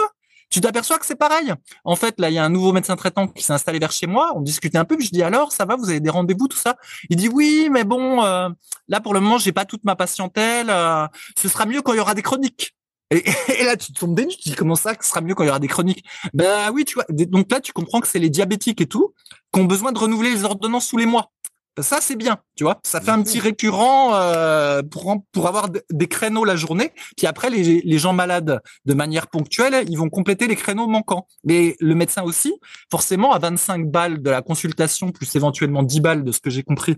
tu 0.49 0.61
t'aperçois 0.61 0.99
que 0.99 1.07
c'est 1.07 1.17
pareil. 1.17 1.53
En 1.85 1.97
fait, 1.97 2.21
là, 2.21 2.31
il 2.31 2.35
y 2.35 2.39
a 2.39 2.45
un 2.45 2.49
nouveau 2.49 2.73
médecin 2.73 2.95
traitant 2.95 3.27
qui 3.27 3.43
s'est 3.43 3.53
installé 3.53 3.81
vers 3.81 3.91
chez 3.91 4.07
moi. 4.07 4.33
On 4.37 4.41
discutait 4.41 4.79
un 4.79 4.85
peu, 4.85 4.97
puis 4.97 5.07
je 5.07 5.11
dis 5.11 5.23
alors, 5.23 5.51
ça 5.53 5.65
va, 5.65 5.75
vous 5.77 5.91
avez 5.91 6.01
des 6.01 6.11
rendez-vous, 6.11 6.47
tout 6.47 6.57
ça? 6.57 6.77
Il 7.11 7.17
dit 7.17 7.29
oui, 7.29 7.69
mais 7.71 7.83
bon, 7.83 8.25
euh, 8.25 8.49
là 8.89 9.01
pour 9.01 9.12
le 9.12 9.21
moment, 9.21 9.39
j'ai 9.39 9.53
pas 9.53 9.65
toute 9.65 9.83
ma 9.85 9.97
patientèle. 9.97 10.71
Euh, 10.71 11.07
ce 11.37 11.49
sera 11.49 11.67
mieux 11.67 11.83
quand 11.83 11.95
il 11.95 11.97
y 11.97 12.01
aura 12.01 12.15
des 12.15 12.23
chroniques. 12.23 12.77
Et, 13.59 13.64
là, 13.64 13.77
tu 13.77 13.92
tombes 13.92 14.16
des 14.16 14.27
tu 14.27 14.49
dis 14.51 14.55
comment 14.55 14.75
ça, 14.75 14.95
que 14.95 15.05
ce 15.05 15.11
sera 15.11 15.21
mieux 15.21 15.35
quand 15.35 15.45
il 15.45 15.47
y 15.47 15.51
aura 15.51 15.61
des 15.61 15.69
chroniques? 15.69 16.05
Ben 16.35 16.71
oui, 16.73 16.85
tu 16.85 16.95
vois. 16.95 17.05
Donc 17.09 17.51
là, 17.53 17.61
tu 17.61 17.73
comprends 17.73 18.01
que 18.01 18.09
c'est 18.09 18.19
les 18.19 18.31
diabétiques 18.31 18.81
et 18.81 18.87
tout 18.87 19.14
qui 19.53 19.61
ont 19.61 19.64
besoin 19.64 19.92
de 19.92 19.99
renouveler 19.99 20.31
les 20.31 20.45
ordonnances 20.45 20.88
tous 20.88 20.97
les 20.97 21.07
mois. 21.07 21.31
Ça, 21.79 21.99
c'est 22.01 22.16
bien, 22.16 22.38
tu 22.57 22.64
vois. 22.64 22.81
Ça 22.85 23.03
fait 23.03 23.11
un 23.11 23.23
petit 23.23 23.38
récurrent 23.38 24.14
euh, 24.14 24.83
pour 24.83 25.14
pour 25.31 25.47
avoir 25.47 25.69
des 25.69 26.09
créneaux 26.09 26.45
la 26.45 26.57
journée. 26.57 26.92
Puis 27.19 27.27
après, 27.27 27.51
les, 27.51 27.83
les 27.83 27.99
gens 27.99 28.14
malades, 28.14 28.61
de 28.87 28.95
manière 28.95 29.27
ponctuelle, 29.27 29.85
ils 29.88 29.99
vont 29.99 30.09
compléter 30.09 30.47
les 30.47 30.57
créneaux 30.57 30.87
manquants. 30.87 31.27
Mais 31.45 31.77
le 31.79 31.95
médecin 31.95 32.23
aussi, 32.23 32.55
forcément, 32.90 33.33
à 33.33 33.38
25 33.38 33.90
balles 33.90 34.23
de 34.23 34.31
la 34.31 34.40
consultation, 34.40 35.12
plus 35.12 35.37
éventuellement 35.37 35.83
10 35.83 36.01
balles 36.01 36.25
de 36.25 36.33
ce 36.33 36.40
que 36.40 36.49
j'ai 36.49 36.62
compris 36.62 36.97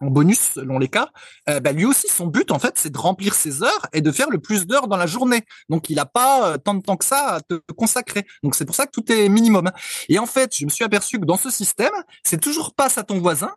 en 0.00 0.06
bonus 0.06 0.52
selon 0.54 0.78
les 0.78 0.88
cas, 0.88 1.10
euh, 1.48 1.60
bah, 1.60 1.72
lui 1.72 1.84
aussi 1.84 2.08
son 2.08 2.26
but 2.26 2.50
en 2.50 2.58
fait 2.58 2.74
c'est 2.76 2.90
de 2.90 2.98
remplir 2.98 3.34
ses 3.34 3.62
heures 3.62 3.86
et 3.92 4.00
de 4.00 4.12
faire 4.12 4.30
le 4.30 4.38
plus 4.38 4.66
d'heures 4.66 4.88
dans 4.88 4.96
la 4.96 5.06
journée. 5.06 5.42
Donc 5.68 5.90
il 5.90 5.96
n'a 5.96 6.06
pas 6.06 6.52
euh, 6.52 6.58
tant 6.58 6.74
de 6.74 6.82
temps 6.82 6.96
que 6.96 7.04
ça 7.04 7.34
à 7.34 7.40
te 7.40 7.54
consacrer. 7.76 8.24
Donc 8.42 8.54
c'est 8.54 8.64
pour 8.64 8.74
ça 8.74 8.86
que 8.86 8.92
tout 8.92 9.10
est 9.10 9.28
minimum. 9.28 9.70
Et 10.08 10.18
en 10.18 10.26
fait 10.26 10.56
je 10.56 10.64
me 10.64 10.70
suis 10.70 10.84
aperçu 10.84 11.18
que 11.18 11.24
dans 11.24 11.36
ce 11.36 11.50
système 11.50 11.92
c'est 12.24 12.40
toujours 12.40 12.74
passe 12.74 12.98
à 12.98 13.02
ton 13.02 13.18
voisin. 13.18 13.52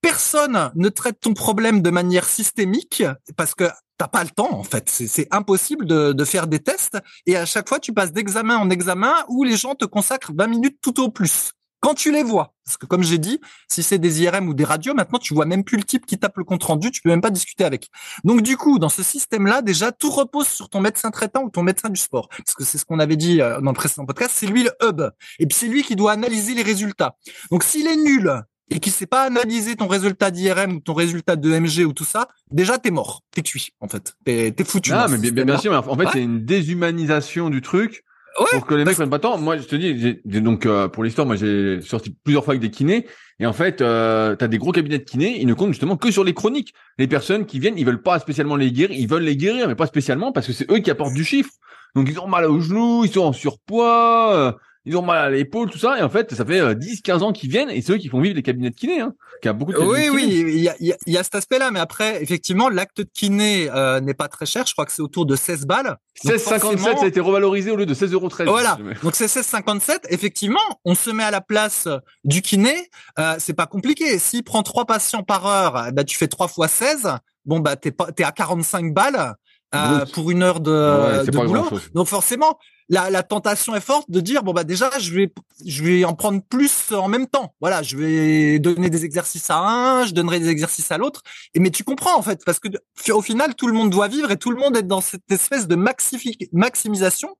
Personne 0.00 0.70
ne 0.74 0.88
traite 0.88 1.20
ton 1.20 1.34
problème 1.34 1.82
de 1.82 1.90
manière 1.90 2.24
systémique 2.24 3.02
parce 3.36 3.54
que 3.54 3.64
t'as 3.98 4.08
pas 4.08 4.24
le 4.24 4.30
temps 4.30 4.52
en 4.52 4.64
fait. 4.64 4.88
C'est 4.88 5.28
impossible 5.32 5.86
de, 5.86 6.12
de, 6.12 6.24
faire 6.24 6.46
des 6.46 6.60
tests 6.60 6.98
et 7.26 7.36
à 7.36 7.44
chaque 7.44 7.68
fois 7.68 7.78
tu 7.78 7.92
passes 7.92 8.12
d'examen 8.12 8.56
en 8.56 8.70
examen 8.70 9.14
où 9.28 9.44
les 9.44 9.56
gens 9.56 9.74
te 9.74 9.84
consacrent 9.84 10.32
20 10.34 10.46
minutes 10.46 10.78
tout 10.80 11.00
au 11.00 11.10
plus 11.10 11.52
quand 11.80 11.94
tu 11.94 12.12
les 12.12 12.22
vois. 12.22 12.54
Parce 12.64 12.76
que 12.76 12.86
comme 12.86 13.02
j'ai 13.02 13.18
dit, 13.18 13.40
si 13.68 13.82
c'est 13.82 13.98
des 13.98 14.22
IRM 14.22 14.48
ou 14.48 14.54
des 14.54 14.64
radios, 14.64 14.92
maintenant 14.92 15.18
tu 15.18 15.32
vois 15.32 15.46
même 15.46 15.64
plus 15.64 15.78
le 15.78 15.84
type 15.84 16.04
qui 16.04 16.18
tape 16.18 16.36
le 16.36 16.44
compte 16.44 16.62
rendu, 16.62 16.90
tu 16.90 17.00
peux 17.00 17.08
même 17.08 17.22
pas 17.22 17.30
discuter 17.30 17.64
avec. 17.64 17.88
Donc 18.24 18.42
du 18.42 18.56
coup, 18.56 18.78
dans 18.78 18.90
ce 18.90 19.02
système-là, 19.02 19.62
déjà 19.62 19.90
tout 19.90 20.10
repose 20.10 20.48
sur 20.48 20.68
ton 20.68 20.80
médecin 20.80 21.10
traitant 21.10 21.42
ou 21.44 21.50
ton 21.50 21.62
médecin 21.62 21.88
du 21.88 21.98
sport, 21.98 22.28
parce 22.28 22.54
que 22.54 22.64
c'est 22.64 22.76
ce 22.76 22.84
qu'on 22.84 22.98
avait 22.98 23.16
dit 23.16 23.40
euh, 23.40 23.60
dans 23.60 23.70
le 23.70 23.76
précédent 23.76 24.04
podcast, 24.04 24.32
c'est 24.34 24.46
lui 24.46 24.64
le 24.64 24.70
hub, 24.82 25.00
et 25.38 25.46
puis 25.46 25.56
c'est 25.56 25.68
lui 25.68 25.82
qui 25.82 25.96
doit 25.96 26.12
analyser 26.12 26.54
les 26.54 26.62
résultats. 26.62 27.16
Donc 27.50 27.64
s'il 27.64 27.86
est 27.86 27.96
nul 27.96 28.42
et 28.70 28.80
qu'il 28.80 28.92
sait 28.92 29.06
pas 29.06 29.22
analyser 29.22 29.76
ton 29.76 29.86
résultat 29.86 30.30
d'IRM 30.30 30.72
ou 30.74 30.80
ton 30.80 30.92
résultat 30.92 31.36
de 31.36 31.58
MG 31.58 31.86
ou 31.86 31.94
tout 31.94 32.04
ça, 32.04 32.28
déjà 32.50 32.76
t'es 32.76 32.90
mort, 32.90 33.22
t'es 33.30 33.42
cuit 33.42 33.70
en 33.80 33.88
fait, 33.88 34.14
t'es 34.26 34.54
es 34.54 34.64
foutu. 34.64 34.92
Ah 34.92 35.06
mais 35.08 35.30
bien, 35.30 35.46
bien 35.46 35.56
sûr, 35.56 35.72
en 35.72 35.96
fait 35.96 36.08
c'est 36.12 36.22
une 36.22 36.44
déshumanisation 36.44 37.48
du 37.48 37.62
truc 37.62 38.04
pour 38.52 38.66
que 38.66 38.74
les 38.74 38.84
mecs 38.84 38.94
prennent 38.94 39.10
pas 39.10 39.18
temps. 39.18 39.38
Moi, 39.38 39.56
je 39.56 39.64
te 39.64 39.76
dis, 39.76 39.98
j'ai, 39.98 40.40
donc 40.40 40.66
euh, 40.66 40.88
pour 40.88 41.04
l'histoire, 41.04 41.26
moi 41.26 41.36
j'ai 41.36 41.80
sorti 41.80 42.14
plusieurs 42.24 42.44
fois 42.44 42.52
avec 42.52 42.60
des 42.62 42.70
kinés. 42.70 43.06
Et 43.40 43.46
en 43.46 43.52
fait, 43.52 43.80
euh, 43.80 44.34
tu 44.36 44.44
as 44.44 44.48
des 44.48 44.58
gros 44.58 44.72
cabinets 44.72 44.98
de 44.98 45.04
kinés, 45.04 45.40
ils 45.40 45.46
ne 45.46 45.54
comptent 45.54 45.70
justement 45.70 45.96
que 45.96 46.10
sur 46.10 46.24
les 46.24 46.34
chroniques. 46.34 46.74
Les 46.98 47.06
personnes 47.06 47.46
qui 47.46 47.58
viennent, 47.58 47.78
ils 47.78 47.86
veulent 47.86 48.02
pas 48.02 48.18
spécialement 48.18 48.56
les 48.56 48.72
guérir, 48.72 48.96
ils 48.98 49.08
veulent 49.08 49.22
les 49.22 49.36
guérir, 49.36 49.68
mais 49.68 49.74
pas 49.74 49.86
spécialement 49.86 50.32
parce 50.32 50.46
que 50.46 50.52
c'est 50.52 50.70
eux 50.70 50.78
qui 50.78 50.90
apportent 50.90 51.14
du 51.14 51.24
chiffre. 51.24 51.50
Donc 51.94 52.08
ils 52.10 52.18
ont 52.18 52.28
mal 52.28 52.44
aux 52.46 52.60
genoux, 52.60 53.04
ils 53.04 53.10
sont 53.10 53.20
en 53.20 53.32
surpoids, 53.32 54.34
euh, 54.34 54.52
ils 54.84 54.96
ont 54.96 55.02
mal 55.02 55.18
à 55.18 55.30
l'épaule, 55.30 55.70
tout 55.70 55.78
ça. 55.78 55.98
Et 55.98 56.02
en 56.02 56.08
fait, 56.08 56.34
ça 56.34 56.44
fait 56.44 56.74
10, 56.74 57.02
15 57.02 57.22
ans 57.22 57.32
qu'ils 57.32 57.50
viennent 57.50 57.70
et 57.70 57.82
c'est 57.82 57.92
eux 57.92 57.98
qui 57.98 58.08
font 58.08 58.20
vivre 58.20 58.34
les 58.34 58.42
cabinets 58.42 58.70
de 58.70 58.74
kiné, 58.74 59.00
hein, 59.00 59.14
qui 59.42 59.48
a 59.48 59.52
beaucoup 59.52 59.72
de 59.72 59.78
Oui, 59.78 60.08
oui, 60.10 60.26
il 60.30 60.60
y 60.60 60.68
a, 60.68 60.74
y 60.78 61.16
a, 61.16 61.22
cet 61.22 61.34
aspect-là. 61.34 61.70
Mais 61.70 61.80
après, 61.80 62.22
effectivement, 62.22 62.68
l'acte 62.68 62.98
de 62.98 63.02
kiné 63.12 63.68
euh, 63.70 64.00
n'est 64.00 64.14
pas 64.14 64.28
très 64.28 64.46
cher. 64.46 64.64
Je 64.66 64.72
crois 64.72 64.86
que 64.86 64.92
c'est 64.92 65.02
autour 65.02 65.26
de 65.26 65.36
16 65.36 65.66
balles. 65.66 65.96
16,57, 66.24 66.98
ça 66.98 67.04
a 67.04 67.06
été 67.06 67.20
revalorisé 67.20 67.70
au 67.70 67.76
lieu 67.76 67.86
de 67.86 67.94
16,13 67.94 68.12
euros. 68.12 68.28
Voilà. 68.46 68.78
Donc 69.02 69.14
c'est 69.14 69.26
16,57. 69.26 70.00
Effectivement, 70.10 70.58
on 70.84 70.94
se 70.94 71.10
met 71.10 71.24
à 71.24 71.30
la 71.30 71.40
place 71.40 71.88
du 72.24 72.42
kiné. 72.42 72.74
Euh, 73.18 73.36
c'est 73.38 73.54
pas 73.54 73.66
compliqué. 73.66 74.18
S'il 74.18 74.44
prend 74.44 74.62
trois 74.62 74.86
patients 74.86 75.22
par 75.22 75.46
heure, 75.46 75.92
bah, 75.92 76.04
tu 76.04 76.16
fais 76.16 76.28
3 76.28 76.48
fois 76.48 76.68
16. 76.68 77.08
Bon, 77.44 77.60
bah, 77.60 77.76
t'es 77.76 77.90
pas, 77.90 78.10
t'es 78.12 78.24
à 78.24 78.32
45 78.32 78.92
balles. 78.92 79.34
Euh, 79.74 80.06
pour 80.14 80.30
une 80.30 80.42
heure 80.42 80.60
de, 80.60 81.26
de 81.26 81.30
boulot. 81.30 81.68
Donc 81.94 82.06
forcément, 82.06 82.58
la, 82.88 83.10
la, 83.10 83.22
tentation 83.22 83.74
est 83.74 83.80
forte 83.80 84.10
de 84.10 84.20
dire 84.20 84.42
bon 84.42 84.52
bah 84.52 84.64
déjà 84.64 84.90
je 84.98 85.12
vais 85.12 85.32
je 85.64 85.82
vais 85.82 86.04
en 86.04 86.14
prendre 86.14 86.42
plus 86.42 86.92
en 86.92 87.08
même 87.08 87.26
temps. 87.26 87.54
Voilà, 87.60 87.82
je 87.82 87.96
vais 87.96 88.58
donner 88.58 88.90
des 88.90 89.04
exercices 89.04 89.50
à 89.50 89.58
un, 89.58 90.06
je 90.06 90.14
donnerai 90.14 90.40
des 90.40 90.48
exercices 90.48 90.90
à 90.90 90.98
l'autre. 90.98 91.22
Et 91.54 91.60
mais 91.60 91.70
tu 91.70 91.84
comprends 91.84 92.16
en 92.16 92.22
fait 92.22 92.44
parce 92.44 92.60
que 92.60 92.68
au 93.10 93.22
final 93.22 93.54
tout 93.54 93.66
le 93.66 93.72
monde 93.72 93.90
doit 93.90 94.08
vivre 94.08 94.30
et 94.30 94.36
tout 94.36 94.50
le 94.50 94.58
monde 94.58 94.76
est 94.76 94.82
dans 94.82 95.00
cette 95.00 95.30
espèce 95.30 95.66
de 95.66 95.76
maximisation 95.76 97.36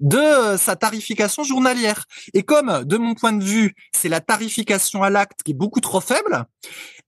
de 0.00 0.18
euh, 0.18 0.58
sa 0.58 0.76
tarification 0.76 1.44
journalière. 1.44 2.04
Et 2.34 2.42
comme 2.42 2.84
de 2.84 2.96
mon 2.96 3.14
point 3.14 3.32
de 3.32 3.44
vue 3.44 3.74
c'est 3.94 4.08
la 4.08 4.20
tarification 4.20 5.02
à 5.02 5.10
l'acte 5.10 5.42
qui 5.42 5.52
est 5.52 5.54
beaucoup 5.54 5.80
trop 5.80 6.00
faible, 6.00 6.46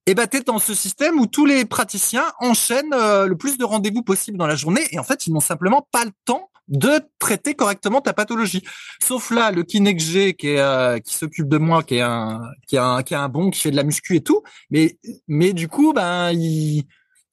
et 0.04 0.12
eh 0.12 0.14
ben, 0.16 0.26
tu 0.26 0.38
es 0.38 0.40
dans 0.40 0.58
ce 0.58 0.74
système 0.74 1.20
où 1.20 1.26
tous 1.26 1.46
les 1.46 1.64
praticiens 1.64 2.24
enchaînent 2.40 2.92
euh, 2.92 3.26
le 3.26 3.36
plus 3.36 3.56
de 3.56 3.64
rendez-vous 3.64 4.02
possible 4.02 4.36
dans 4.36 4.48
la 4.48 4.56
journée 4.56 4.84
et 4.90 4.98
en 4.98 5.04
fait, 5.04 5.28
ils 5.28 5.32
n'ont 5.32 5.38
simplement 5.38 5.86
pas 5.92 6.04
le 6.04 6.10
temps 6.24 6.50
de 6.68 7.00
traiter 7.18 7.54
correctement 7.54 8.00
ta 8.00 8.12
pathologie. 8.12 8.62
Sauf 9.02 9.30
là, 9.30 9.50
le 9.50 9.62
kiné 9.62 9.96
que 9.96 10.02
j'ai, 10.02 10.34
qui, 10.34 10.48
est, 10.48 10.60
euh, 10.60 10.98
qui 10.98 11.14
s'occupe 11.14 11.48
de 11.48 11.58
moi, 11.58 11.82
qui 11.82 11.96
est 11.96 12.00
un, 12.00 12.40
qui 12.66 12.76
a 12.76 12.84
un, 12.84 13.02
qui 13.02 13.14
a 13.14 13.20
un 13.22 13.28
bon, 13.28 13.50
qui 13.50 13.60
fait 13.60 13.70
de 13.70 13.76
la 13.76 13.84
muscu 13.84 14.16
et 14.16 14.22
tout, 14.22 14.42
mais, 14.70 14.98
mais 15.28 15.52
du 15.52 15.68
coup, 15.68 15.92
ben, 15.92 16.32
il, 16.32 16.84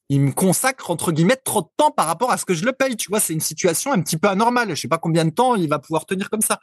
il 0.09 0.21
me 0.21 0.31
consacre 0.31 0.89
entre 0.89 1.11
guillemets 1.11 1.35
trop 1.35 1.61
de 1.61 1.67
temps 1.77 1.91
par 1.91 2.07
rapport 2.07 2.31
à 2.31 2.37
ce 2.37 2.45
que 2.45 2.55
je 2.55 2.65
le 2.65 2.73
paye. 2.73 2.95
Tu 2.95 3.09
vois, 3.09 3.19
c'est 3.19 3.33
une 3.33 3.39
situation 3.39 3.93
un 3.93 4.01
petit 4.01 4.17
peu 4.17 4.27
anormale. 4.27 4.69
Je 4.75 4.81
sais 4.81 4.87
pas 4.87 4.97
combien 4.97 5.23
de 5.23 5.29
temps 5.29 5.55
il 5.55 5.69
va 5.69 5.77
pouvoir 5.77 6.05
tenir 6.07 6.29
comme 6.31 6.41
ça. 6.41 6.59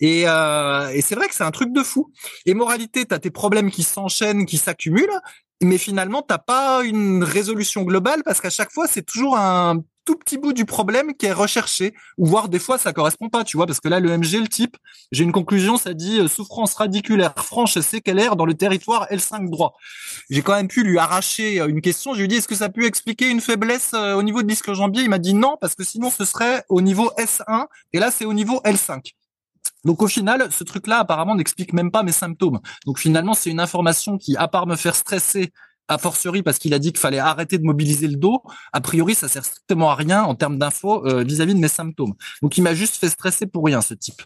Et, 0.00 0.24
euh, 0.26 0.88
et 0.88 1.02
c'est 1.02 1.14
vrai 1.14 1.28
que 1.28 1.34
c'est 1.34 1.44
un 1.44 1.50
truc 1.50 1.72
de 1.72 1.82
fou. 1.82 2.10
Et 2.46 2.54
moralité, 2.54 3.04
tu 3.04 3.14
as 3.14 3.18
tes 3.18 3.30
problèmes 3.30 3.70
qui 3.70 3.82
s'enchaînent, 3.82 4.46
qui 4.46 4.56
s'accumulent, 4.56 5.20
mais 5.62 5.78
finalement 5.78 6.22
t'as 6.22 6.38
pas 6.38 6.82
une 6.84 7.24
résolution 7.24 7.82
globale 7.82 8.22
parce 8.24 8.40
qu'à 8.40 8.50
chaque 8.50 8.70
fois 8.70 8.86
c'est 8.86 9.02
toujours 9.02 9.36
un 9.36 9.82
tout 10.06 10.16
petit 10.16 10.38
bout 10.38 10.54
du 10.54 10.64
problème 10.64 11.12
qui 11.14 11.26
est 11.26 11.32
recherché, 11.32 11.92
ou 12.16 12.24
voire 12.24 12.48
des 12.48 12.58
fois 12.58 12.78
ça 12.78 12.94
correspond 12.94 13.28
pas, 13.28 13.44
tu 13.44 13.58
vois, 13.58 13.66
parce 13.66 13.80
que 13.80 13.88
là 13.88 14.00
le 14.00 14.16
MG, 14.16 14.40
le 14.40 14.48
type, 14.48 14.78
j'ai 15.12 15.24
une 15.24 15.32
conclusion, 15.32 15.76
ça 15.76 15.92
dit 15.92 16.20
euh, 16.20 16.28
souffrance 16.28 16.72
radiculaire 16.74 17.34
franche 17.36 17.78
séquelaire 17.78 18.36
dans 18.36 18.46
le 18.46 18.54
territoire 18.54 19.06
L5 19.10 19.50
droit. 19.50 19.74
J'ai 20.30 20.40
quand 20.40 20.54
même 20.54 20.68
pu 20.68 20.82
lui 20.84 20.98
arracher 20.98 21.60
euh, 21.60 21.66
une 21.66 21.82
question, 21.82 22.14
je 22.14 22.18
lui 22.20 22.24
ai 22.24 22.28
dit 22.28 22.36
est-ce 22.36 22.48
que 22.48 22.54
ça 22.54 22.70
peut 22.70 22.86
expliquer 22.86 23.28
une 23.28 23.40
faiblesse 23.40 23.90
euh, 23.94 24.14
au 24.14 24.22
niveau 24.22 24.42
de 24.42 24.48
disque 24.48 24.72
jambier 24.72 25.02
Il 25.02 25.10
m'a 25.10 25.18
dit 25.18 25.34
non, 25.34 25.58
parce 25.60 25.74
que 25.74 25.84
sinon 25.84 26.08
ce 26.08 26.24
serait 26.24 26.64
au 26.68 26.80
niveau 26.80 27.10
S1, 27.18 27.66
et 27.92 27.98
là 27.98 28.10
c'est 28.10 28.24
au 28.24 28.32
niveau 28.32 28.62
L5. 28.64 29.12
Donc 29.84 30.02
au 30.02 30.08
final, 30.08 30.48
ce 30.50 30.64
truc-là 30.64 30.98
apparemment 30.98 31.34
n'explique 31.34 31.72
même 31.72 31.90
pas 31.90 32.02
mes 32.02 32.12
symptômes. 32.12 32.60
Donc 32.86 32.98
finalement, 32.98 33.34
c'est 33.34 33.50
une 33.50 33.60
information 33.60 34.18
qui, 34.18 34.36
à 34.36 34.48
part 34.48 34.66
me 34.66 34.76
faire 34.76 34.96
stresser 34.96 35.52
a 35.88 35.98
fortiori 35.98 36.42
parce 36.42 36.58
qu'il 36.58 36.74
a 36.74 36.78
dit 36.78 36.92
qu'il 36.92 37.00
fallait 37.00 37.18
arrêter 37.18 37.58
de 37.58 37.64
mobiliser 37.64 38.08
le 38.08 38.16
dos. 38.16 38.42
A 38.72 38.80
priori, 38.80 39.14
ça 39.14 39.28
sert 39.28 39.44
strictement 39.44 39.90
à 39.90 39.94
rien 39.94 40.22
en 40.22 40.34
termes 40.34 40.58
d'infos 40.58 41.06
euh, 41.06 41.22
vis-à-vis 41.22 41.54
de 41.54 41.60
mes 41.60 41.68
symptômes. 41.68 42.14
Donc, 42.42 42.56
il 42.58 42.62
m'a 42.62 42.74
juste 42.74 42.96
fait 42.96 43.08
stresser 43.08 43.46
pour 43.46 43.64
rien, 43.64 43.80
ce 43.80 43.94
type. 43.94 44.22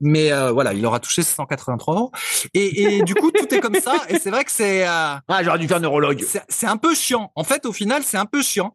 Mais 0.00 0.32
euh, 0.32 0.52
voilà, 0.52 0.72
il 0.72 0.84
aura 0.84 1.00
touché 1.00 1.22
183 1.22 1.94
euros. 1.94 2.12
Et, 2.52 2.96
et 2.96 3.02
du 3.02 3.14
coup, 3.14 3.30
tout 3.30 3.52
est 3.54 3.60
comme 3.60 3.80
ça. 3.80 3.94
Et 4.08 4.18
c'est 4.18 4.30
vrai 4.30 4.44
que 4.44 4.52
c'est... 4.52 4.86
Euh, 4.86 5.14
ah, 5.28 5.42
j'aurais 5.42 5.58
dû 5.58 5.68
faire 5.68 5.80
neurologue. 5.80 6.24
C'est 6.48 6.66
un 6.66 6.76
peu 6.76 6.94
chiant. 6.94 7.30
En 7.34 7.44
fait, 7.44 7.66
au 7.66 7.72
final, 7.72 8.02
c'est 8.04 8.18
un 8.18 8.26
peu 8.26 8.42
chiant. 8.42 8.74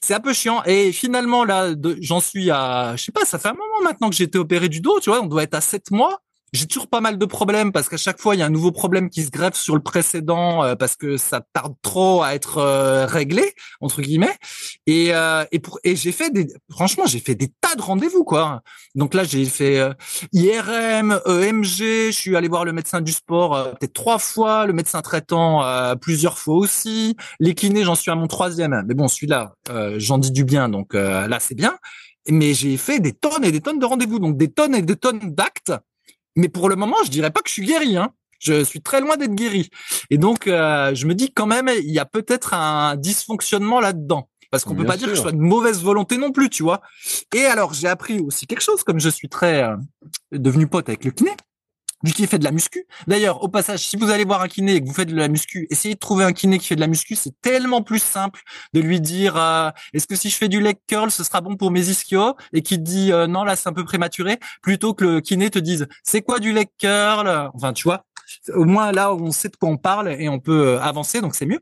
C'est 0.00 0.14
un 0.14 0.20
peu 0.20 0.32
chiant. 0.32 0.62
Et 0.64 0.92
finalement, 0.92 1.44
là, 1.44 1.74
j'en 2.00 2.20
suis 2.20 2.50
à... 2.50 2.94
Je 2.96 3.04
sais 3.04 3.12
pas, 3.12 3.24
ça 3.24 3.38
fait 3.38 3.48
un 3.48 3.54
moment 3.54 3.82
maintenant 3.82 4.08
que 4.08 4.16
j'ai 4.16 4.24
été 4.24 4.38
opéré 4.38 4.68
du 4.68 4.80
dos, 4.80 5.00
tu 5.00 5.10
vois, 5.10 5.20
on 5.20 5.26
doit 5.26 5.42
être 5.42 5.54
à 5.54 5.60
7 5.60 5.90
mois 5.90 6.20
j'ai 6.54 6.66
toujours 6.66 6.86
pas 6.86 7.00
mal 7.00 7.18
de 7.18 7.26
problèmes 7.26 7.72
parce 7.72 7.88
qu'à 7.88 7.96
chaque 7.96 8.20
fois 8.20 8.36
il 8.36 8.38
y 8.38 8.42
a 8.42 8.46
un 8.46 8.50
nouveau 8.50 8.70
problème 8.70 9.10
qui 9.10 9.24
se 9.24 9.30
greffe 9.30 9.56
sur 9.56 9.74
le 9.74 9.82
précédent 9.82 10.62
euh, 10.62 10.76
parce 10.76 10.94
que 10.94 11.16
ça 11.16 11.40
tarde 11.52 11.74
trop 11.82 12.22
à 12.22 12.34
être 12.34 12.58
euh, 12.58 13.06
réglé 13.06 13.52
entre 13.80 14.02
guillemets. 14.02 14.36
Et 14.86 15.14
euh, 15.14 15.44
et 15.50 15.58
pour 15.58 15.80
et 15.82 15.96
j'ai 15.96 16.12
fait 16.12 16.30
des 16.30 16.46
franchement 16.70 17.06
j'ai 17.06 17.18
fait 17.18 17.34
des 17.34 17.48
tas 17.60 17.74
de 17.74 17.82
rendez-vous 17.82 18.22
quoi. 18.22 18.62
Donc 18.94 19.14
là 19.14 19.24
j'ai 19.24 19.44
fait 19.46 19.80
IRM 20.32 21.20
EMG 21.26 21.66
je 21.66 22.10
suis 22.12 22.36
allé 22.36 22.46
voir 22.46 22.64
le 22.64 22.72
médecin 22.72 23.00
du 23.00 23.12
sport 23.12 23.72
peut-être 23.72 23.92
trois 23.92 24.18
fois 24.18 24.66
le 24.66 24.72
médecin 24.72 25.02
traitant 25.02 25.64
plusieurs 26.00 26.38
fois 26.38 26.56
aussi. 26.56 27.16
Les 27.40 27.54
kinés 27.54 27.82
j'en 27.82 27.96
suis 27.96 28.12
à 28.12 28.14
mon 28.14 28.28
troisième. 28.28 28.84
Mais 28.86 28.94
bon 28.94 29.08
celui-là 29.08 29.54
j'en 29.96 30.18
dis 30.18 30.30
du 30.30 30.44
bien 30.44 30.68
donc 30.68 30.94
là 30.94 31.38
c'est 31.40 31.56
bien. 31.56 31.76
Mais 32.28 32.54
j'ai 32.54 32.76
fait 32.76 33.00
des 33.00 33.12
tonnes 33.12 33.44
et 33.44 33.50
des 33.50 33.60
tonnes 33.60 33.80
de 33.80 33.84
rendez-vous 33.84 34.20
donc 34.20 34.36
des 34.36 34.50
tonnes 34.50 34.74
et 34.76 34.82
des 34.82 34.96
tonnes 34.96 35.34
d'actes 35.34 35.72
mais 36.36 36.48
pour 36.48 36.68
le 36.68 36.76
moment, 36.76 36.96
je 37.04 37.10
dirais 37.10 37.30
pas 37.30 37.40
que 37.40 37.48
je 37.48 37.54
suis 37.54 37.66
guéri. 37.66 37.96
Hein. 37.96 38.10
Je 38.40 38.62
suis 38.62 38.82
très 38.82 39.00
loin 39.00 39.16
d'être 39.16 39.34
guéri. 39.34 39.70
Et 40.10 40.18
donc, 40.18 40.46
euh, 40.46 40.94
je 40.94 41.06
me 41.06 41.14
dis 41.14 41.32
quand 41.32 41.46
même, 41.46 41.68
il 41.68 41.90
y 41.90 41.98
a 41.98 42.04
peut-être 42.04 42.52
un 42.54 42.96
dysfonctionnement 42.96 43.80
là-dedans. 43.80 44.28
parce 44.50 44.64
qu'on 44.64 44.74
peut 44.74 44.84
pas 44.84 44.96
dire 44.96 45.08
que 45.08 45.14
je 45.14 45.20
sois 45.20 45.32
de 45.32 45.38
mauvaise 45.38 45.82
volonté 45.82 46.18
non 46.18 46.30
plus, 46.30 46.50
tu 46.50 46.62
vois. 46.62 46.82
Et 47.34 47.44
alors 47.44 47.74
j'ai 47.74 47.88
appris 47.88 48.20
aussi 48.20 48.46
quelque 48.46 48.62
chose, 48.62 48.84
comme 48.84 49.00
je 49.00 49.08
suis 49.08 49.28
très 49.28 49.64
euh, 49.64 49.76
devenu 50.32 50.66
pote 50.66 50.88
avec 50.88 51.04
le 51.04 51.10
kiné 51.10 51.32
vu 52.04 52.12
qu'il 52.12 52.26
fait 52.26 52.38
de 52.38 52.44
la 52.44 52.52
muscu. 52.52 52.86
D'ailleurs, 53.06 53.42
au 53.42 53.48
passage, 53.48 53.80
si 53.80 53.96
vous 53.96 54.10
allez 54.10 54.24
voir 54.24 54.42
un 54.42 54.48
kiné 54.48 54.76
et 54.76 54.80
que 54.80 54.86
vous 54.86 54.94
faites 54.94 55.08
de 55.08 55.16
la 55.16 55.28
muscu, 55.28 55.66
essayez 55.70 55.94
de 55.94 55.98
trouver 55.98 56.24
un 56.24 56.32
kiné 56.32 56.58
qui 56.58 56.66
fait 56.68 56.76
de 56.76 56.80
la 56.80 56.86
muscu. 56.86 57.16
C'est 57.16 57.40
tellement 57.40 57.82
plus 57.82 58.02
simple 58.02 58.40
de 58.74 58.80
lui 58.80 59.00
dire 59.00 59.36
euh, 59.36 59.70
est-ce 59.94 60.06
que 60.06 60.14
si 60.14 60.30
je 60.30 60.36
fais 60.36 60.48
du 60.48 60.60
leg 60.60 60.76
curl, 60.86 61.10
ce 61.10 61.24
sera 61.24 61.40
bon 61.40 61.56
pour 61.56 61.70
mes 61.70 61.88
ischios? 61.88 62.36
Et 62.52 62.62
qui 62.62 62.76
te 62.76 62.82
dit 62.82 63.12
euh, 63.12 63.26
non 63.26 63.44
là 63.44 63.56
c'est 63.56 63.68
un 63.68 63.72
peu 63.72 63.84
prématuré, 63.84 64.38
plutôt 64.62 64.94
que 64.94 65.04
le 65.04 65.20
kiné 65.20 65.50
te 65.50 65.58
dise 65.58 65.86
c'est 66.02 66.22
quoi 66.22 66.38
du 66.38 66.52
leg 66.52 66.68
curl? 66.78 67.50
Enfin, 67.54 67.72
tu 67.72 67.84
vois, 67.84 68.04
au 68.54 68.64
moins 68.64 68.92
là 68.92 69.14
on 69.14 69.30
sait 69.30 69.48
de 69.48 69.56
quoi 69.56 69.68
on 69.68 69.76
parle 69.76 70.08
et 70.08 70.28
on 70.28 70.40
peut 70.40 70.68
euh, 70.68 70.80
avancer, 70.80 71.20
donc 71.20 71.34
c'est 71.34 71.46
mieux. 71.46 71.60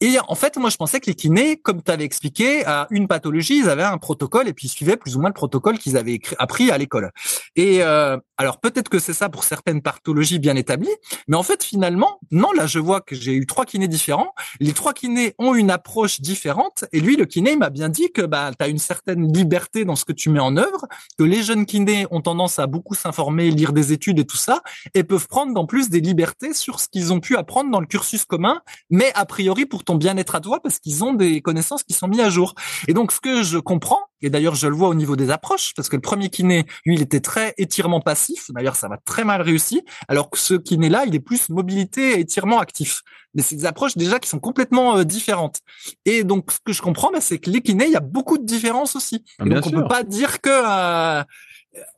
Et 0.00 0.16
en 0.28 0.34
fait, 0.34 0.56
moi 0.56 0.70
je 0.70 0.76
pensais 0.76 1.00
que 1.00 1.06
les 1.06 1.14
kinés, 1.14 1.56
comme 1.56 1.82
tu 1.82 1.90
avais 1.90 2.04
expliqué, 2.04 2.64
à 2.66 2.86
une 2.90 3.08
pathologie, 3.08 3.58
ils 3.58 3.68
avaient 3.68 3.82
un 3.82 3.98
protocole 3.98 4.48
et 4.48 4.52
puis 4.52 4.66
ils 4.66 4.70
suivaient 4.70 4.96
plus 4.96 5.16
ou 5.16 5.20
moins 5.20 5.30
le 5.30 5.34
protocole 5.34 5.78
qu'ils 5.78 5.96
avaient 5.96 6.20
appris 6.38 6.70
à 6.70 6.78
l'école. 6.78 7.10
Et 7.56 7.82
euh, 7.82 8.16
alors 8.38 8.58
peut-être 8.58 8.88
que 8.88 8.98
c'est 8.98 9.12
ça 9.12 9.28
pour 9.28 9.44
certaines 9.44 9.82
pathologies 9.82 10.38
bien 10.38 10.56
établies, 10.56 10.88
mais 11.28 11.36
en 11.36 11.42
fait 11.42 11.62
finalement, 11.62 12.18
non, 12.30 12.52
là 12.52 12.66
je 12.66 12.78
vois 12.78 13.00
que 13.00 13.14
j'ai 13.14 13.34
eu 13.34 13.46
trois 13.46 13.64
kinés 13.64 13.88
différents. 13.88 14.34
Les 14.60 14.72
trois 14.72 14.94
kinés 14.94 15.34
ont 15.38 15.54
une 15.54 15.70
approche 15.70 16.20
différente 16.20 16.84
et 16.92 17.00
lui, 17.00 17.16
le 17.16 17.26
kiné, 17.26 17.56
m'a 17.56 17.70
bien 17.70 17.88
dit 17.88 18.10
que 18.12 18.22
bah, 18.22 18.50
tu 18.58 18.64
as 18.64 18.68
une 18.68 18.78
certaine 18.78 19.32
liberté 19.32 19.84
dans 19.84 19.96
ce 19.96 20.04
que 20.04 20.12
tu 20.12 20.30
mets 20.30 20.40
en 20.40 20.56
œuvre, 20.56 20.86
que 21.18 21.24
les 21.24 21.42
jeunes 21.42 21.66
kinés 21.66 22.06
ont 22.10 22.20
tendance 22.20 22.58
à 22.58 22.66
beaucoup 22.66 22.94
s'informer, 22.94 23.50
lire 23.50 23.72
des 23.72 23.92
études 23.92 24.18
et 24.18 24.24
tout 24.24 24.36
ça, 24.36 24.62
et 24.94 25.04
peuvent 25.04 25.28
prendre 25.28 25.58
en 25.60 25.66
plus 25.66 25.90
des 25.90 26.00
liberté 26.08 26.54
sur 26.54 26.80
ce 26.80 26.88
qu'ils 26.88 27.12
ont 27.12 27.20
pu 27.20 27.36
apprendre 27.36 27.70
dans 27.70 27.80
le 27.80 27.86
cursus 27.86 28.24
commun, 28.24 28.62
mais 28.90 29.12
a 29.14 29.26
priori 29.26 29.66
pour 29.66 29.84
ton 29.84 29.96
bien-être 29.96 30.34
à 30.34 30.40
toi, 30.40 30.60
parce 30.62 30.78
qu'ils 30.78 31.04
ont 31.04 31.12
des 31.12 31.42
connaissances 31.42 31.84
qui 31.84 31.94
sont 31.94 32.08
mises 32.08 32.20
à 32.20 32.30
jour. 32.30 32.54
Et 32.86 32.94
donc, 32.94 33.12
ce 33.12 33.20
que 33.20 33.42
je 33.42 33.58
comprends, 33.58 34.00
et 34.22 34.30
d'ailleurs 34.30 34.54
je 34.54 34.66
le 34.66 34.74
vois 34.74 34.88
au 34.88 34.94
niveau 34.94 35.16
des 35.16 35.30
approches, 35.30 35.72
parce 35.74 35.88
que 35.88 35.96
le 35.96 36.02
premier 36.02 36.28
kiné, 36.30 36.64
lui, 36.84 36.94
il 36.94 37.02
était 37.02 37.20
très 37.20 37.54
étirement 37.58 38.00
passif, 38.00 38.50
d'ailleurs 38.50 38.76
ça 38.76 38.88
va 38.88 38.98
très 39.04 39.24
mal 39.24 39.42
réussi, 39.42 39.82
alors 40.08 40.30
que 40.30 40.38
ce 40.38 40.54
kiné-là, 40.54 41.04
il 41.06 41.14
est 41.14 41.20
plus 41.20 41.48
mobilité 41.48 42.12
et 42.12 42.20
étirement 42.20 42.58
actif. 42.58 43.02
Mais 43.34 43.42
c'est 43.42 43.56
des 43.56 43.66
approches 43.66 43.96
déjà 43.96 44.18
qui 44.18 44.28
sont 44.28 44.38
complètement 44.38 44.98
euh, 44.98 45.04
différentes. 45.04 45.60
Et 46.06 46.24
donc, 46.24 46.50
ce 46.50 46.58
que 46.64 46.72
je 46.72 46.80
comprends, 46.80 47.10
bah, 47.10 47.20
c'est 47.20 47.38
que 47.38 47.50
les 47.50 47.60
kinés, 47.60 47.86
il 47.86 47.92
y 47.92 47.96
a 47.96 48.00
beaucoup 48.00 48.38
de 48.38 48.44
différences 48.44 48.96
aussi. 48.96 49.24
Ah, 49.38 49.44
donc, 49.44 49.66
on 49.66 49.70
peut 49.70 49.86
pas 49.86 50.02
dire 50.02 50.40
que 50.40 50.48
euh, 50.50 51.22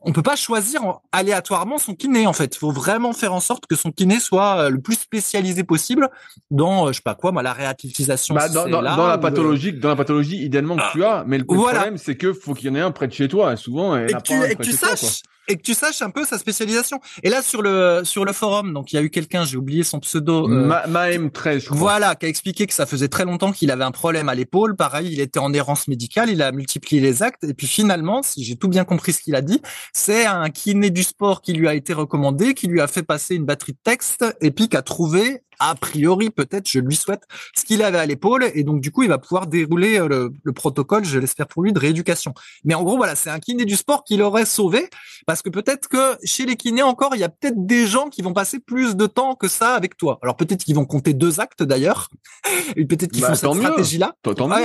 on 0.01 0.11
peut 0.11 0.21
pas 0.21 0.35
choisir 0.35 0.81
aléatoirement 1.11 1.77
son 1.77 1.95
kiné 1.95 2.27
en 2.27 2.33
fait. 2.33 2.55
Il 2.55 2.59
faut 2.59 2.71
vraiment 2.71 3.13
faire 3.13 3.33
en 3.33 3.39
sorte 3.39 3.65
que 3.67 3.75
son 3.75 3.91
kiné 3.91 4.19
soit 4.19 4.57
euh, 4.57 4.69
le 4.69 4.79
plus 4.79 4.95
spécialisé 4.95 5.63
possible 5.63 6.09
dans 6.49 6.87
euh, 6.87 6.91
je 6.91 6.97
sais 6.97 7.01
pas 7.03 7.15
quoi, 7.15 7.31
moi 7.31 7.43
la 7.43 7.53
réactivation. 7.53 8.35
Bah, 8.35 8.49
dans, 8.49 8.81
la 8.81 9.17
pathologie, 9.17 9.73
dans 9.73 9.89
la 9.89 9.95
pathologie 9.95 10.43
idéalement 10.43 10.75
que 10.75 10.91
tu 10.91 11.03
as, 11.03 11.23
mais 11.25 11.37
le, 11.37 11.45
problème 11.45 11.97
c'est 11.97 12.15
que 12.15 12.33
faut 12.33 12.53
qu'il 12.53 12.69
y 12.69 12.71
en 12.71 12.75
ait 12.75 12.81
un 12.81 12.91
près 12.91 13.07
de 13.07 13.13
chez 13.13 13.27
toi. 13.27 13.55
Souvent, 13.55 13.97
et, 13.97 14.07
que 14.07 14.21
tu, 14.21 14.33
et 14.33 14.55
que 14.55 14.63
tu 14.63 14.71
saches, 14.71 15.21
et 15.47 15.57
que 15.57 15.61
tu 15.61 15.73
saches 15.73 16.01
un 16.01 16.09
peu 16.09 16.25
sa 16.25 16.37
spécialisation. 16.37 16.99
Et 17.23 17.29
là 17.29 17.41
sur 17.41 17.61
le 17.61 18.01
sur 18.03 18.25
le 18.25 18.33
forum, 18.33 18.73
donc 18.73 18.91
il 18.93 18.95
y 18.95 18.99
a 18.99 19.01
eu 19.01 19.09
quelqu'un, 19.09 19.45
j'ai 19.45 19.57
oublié 19.57 19.83
son 19.83 19.99
pseudo, 19.99 20.49
euh, 20.49 20.87
Maem 20.87 21.31
13, 21.31 21.67
voilà, 21.69 22.15
qui 22.15 22.25
a 22.25 22.29
expliqué 22.29 22.67
que 22.67 22.73
ça 22.73 22.85
faisait 22.85 23.07
très 23.07 23.25
longtemps 23.25 23.51
qu'il 23.51 23.71
avait 23.71 23.83
un 23.83 23.91
problème 23.91 24.29
à 24.29 24.35
l'épaule. 24.35 24.75
Pareil, 24.75 25.09
il 25.11 25.19
était 25.19 25.39
en 25.39 25.53
errance 25.53 25.87
médicale, 25.87 26.29
il 26.29 26.41
a 26.41 26.51
multiplié 26.51 27.01
les 27.01 27.23
actes, 27.23 27.43
et 27.43 27.53
puis 27.53 27.67
finalement, 27.67 28.23
si 28.23 28.43
j'ai 28.43 28.55
tout 28.55 28.67
bien 28.67 28.85
compris 28.85 29.13
ce 29.13 29.21
qu'il 29.21 29.35
a 29.35 29.41
dit, 29.41 29.61
c'est 29.93 30.25
un 30.25 30.49
kiné 30.49 30.89
du 30.89 31.03
sport 31.03 31.41
qui 31.41 31.53
lui 31.53 31.67
a 31.67 31.73
été 31.73 31.93
recommandé, 31.93 32.53
qui 32.53 32.67
lui 32.67 32.81
a 32.81 32.87
fait 32.87 33.03
passer 33.03 33.35
une 33.35 33.45
batterie 33.45 33.73
de 33.73 33.79
texte, 33.83 34.25
et 34.41 34.51
puis 34.51 34.69
qui 34.69 34.77
a 34.77 34.81
trouvé 34.81 35.41
a 35.61 35.75
priori, 35.75 36.31
peut-être, 36.31 36.67
je 36.67 36.79
lui 36.79 36.95
souhaite, 36.95 37.23
ce 37.55 37.63
qu'il 37.63 37.83
avait 37.83 37.99
à 37.99 38.05
l'épaule. 38.07 38.49
Et 38.55 38.63
donc, 38.63 38.81
du 38.81 38.91
coup, 38.91 39.03
il 39.03 39.09
va 39.09 39.19
pouvoir 39.19 39.45
dérouler 39.45 39.99
euh, 39.99 40.29
le, 40.43 40.53
protocole, 40.53 41.05
je 41.05 41.19
l'espère 41.19 41.47
pour 41.47 41.61
lui, 41.61 41.71
de 41.71 41.79
rééducation. 41.79 42.33
Mais 42.65 42.73
en 42.73 42.83
gros, 42.83 42.97
voilà, 42.97 43.15
c'est 43.15 43.29
un 43.29 43.39
kiné 43.39 43.63
du 43.63 43.75
sport 43.75 44.03
qui 44.03 44.17
l'aurait 44.17 44.45
sauvé. 44.45 44.89
Parce 45.27 45.43
que 45.43 45.49
peut-être 45.49 45.87
que 45.87 46.17
chez 46.23 46.47
les 46.47 46.55
kinés 46.55 46.81
encore, 46.81 47.15
il 47.15 47.19
y 47.19 47.23
a 47.23 47.29
peut-être 47.29 47.65
des 47.65 47.85
gens 47.85 48.09
qui 48.09 48.23
vont 48.23 48.33
passer 48.33 48.59
plus 48.59 48.95
de 48.95 49.05
temps 49.05 49.35
que 49.35 49.47
ça 49.47 49.75
avec 49.75 49.97
toi. 49.97 50.17
Alors 50.23 50.35
peut-être 50.35 50.63
qu'ils 50.63 50.75
vont 50.75 50.85
compter 50.85 51.13
deux 51.13 51.39
actes 51.39 51.61
d'ailleurs. 51.61 52.09
Et 52.75 52.85
peut-être 52.85 53.11
qu'ils 53.11 53.21
bah, 53.21 53.35
font 53.35 53.35
cette 53.35 53.53
stratégie-là. 53.53 54.15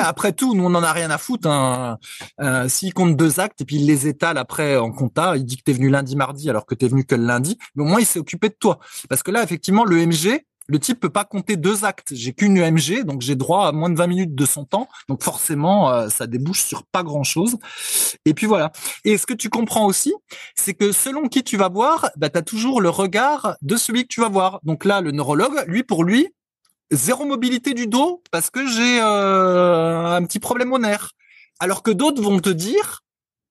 après 0.01 0.33
tout, 0.33 0.55
nous, 0.55 0.65
on 0.65 0.75
en 0.75 0.83
a 0.83 0.93
rien 0.93 1.11
à 1.11 1.19
foutre. 1.19 1.47
Hein. 1.49 1.99
Euh, 2.41 2.69
S'ils 2.69 2.95
comptent 2.95 3.17
deux 3.17 3.39
actes 3.39 3.61
et 3.61 3.65
puis 3.65 3.77
il 3.77 3.87
les 3.87 4.09
étale 4.09 4.39
après 4.39 4.77
en 4.77 4.91
compta, 4.91 5.37
il 5.37 5.45
dit 5.45 5.59
que 5.59 5.63
t'es 5.63 5.73
venu 5.73 5.91
lundi, 5.91 6.17
mardi 6.17 6.49
alors 6.49 6.65
que 6.65 6.75
t'es 6.75 6.89
venu 6.89 7.05
que 7.05 7.15
le 7.15 7.27
lundi. 7.27 7.59
Mais 7.75 7.83
au 7.83 7.87
moins, 7.87 8.01
il 8.01 8.07
s'est 8.07 8.19
occupé 8.19 8.49
de 8.49 8.57
toi. 8.59 8.79
Parce 9.09 9.23
que 9.23 9.31
là, 9.31 9.43
effectivement, 9.43 9.85
le 9.85 10.07
MG, 10.07 10.43
le 10.69 10.79
type 10.79 11.01
peut 11.01 11.11
pas 11.11 11.25
compter 11.25 11.57
deux 11.57 11.85
actes. 11.85 12.13
J'ai 12.15 12.33
qu'une 12.33 12.59
UMG, 12.59 13.05
donc 13.05 13.23
j'ai 13.23 13.37
droit 13.37 13.69
à 13.69 13.73
moins 13.73 13.91
de 13.91 13.97
20 13.97 14.07
minutes 14.07 14.35
de 14.35 14.47
son 14.47 14.65
temps. 14.65 14.89
Donc 15.09 15.23
forcément, 15.23 15.91
euh, 15.91 16.09
ça 16.09 16.27
débouche 16.27 16.63
sur 16.63 16.85
pas 16.85 17.03
grand-chose. 17.03 17.57
Et 18.25 18.35
puis 18.35 18.47
voilà. 18.47 18.73
Et 19.05 19.17
ce 19.17 19.27
que 19.27 19.35
tu 19.35 19.49
comprends 19.49 19.87
aussi, 19.87 20.13
c'est 20.57 20.75
que 20.75 20.93
selon 20.93 21.29
qui 21.29 21.45
tu 21.45 21.57
vas 21.57 21.69
voir, 21.69 22.11
bah, 22.17 22.31
tu 22.31 22.39
as 22.39 22.43
toujours 22.43 22.81
le 22.81 22.91
regard 22.91 23.57
de 23.63 23.77
celui 23.77 24.03
que 24.03 24.09
tu 24.09 24.21
vas 24.21 24.29
voir. 24.29 24.61
Donc 24.65 24.85
là, 24.85 25.01
le 25.01 25.13
neurologue, 25.13 25.65
lui, 25.69 25.85
pour 25.85 26.05
lui, 26.05 26.29
zéro 26.91 27.25
mobilité 27.25 27.75
du 27.75 27.87
dos 27.87 28.23
parce 28.31 28.51
que 28.51 28.67
j'ai 28.67 29.01
euh, 29.01 30.07
un 30.07 30.25
petit 30.25 30.41
problème 30.41 30.73
au 30.73 30.79
nerf. 30.79 31.13
Alors 31.61 31.83
que 31.83 31.91
d'autres 31.91 32.21
vont 32.21 32.41
te 32.41 32.51
dire, 32.51 33.03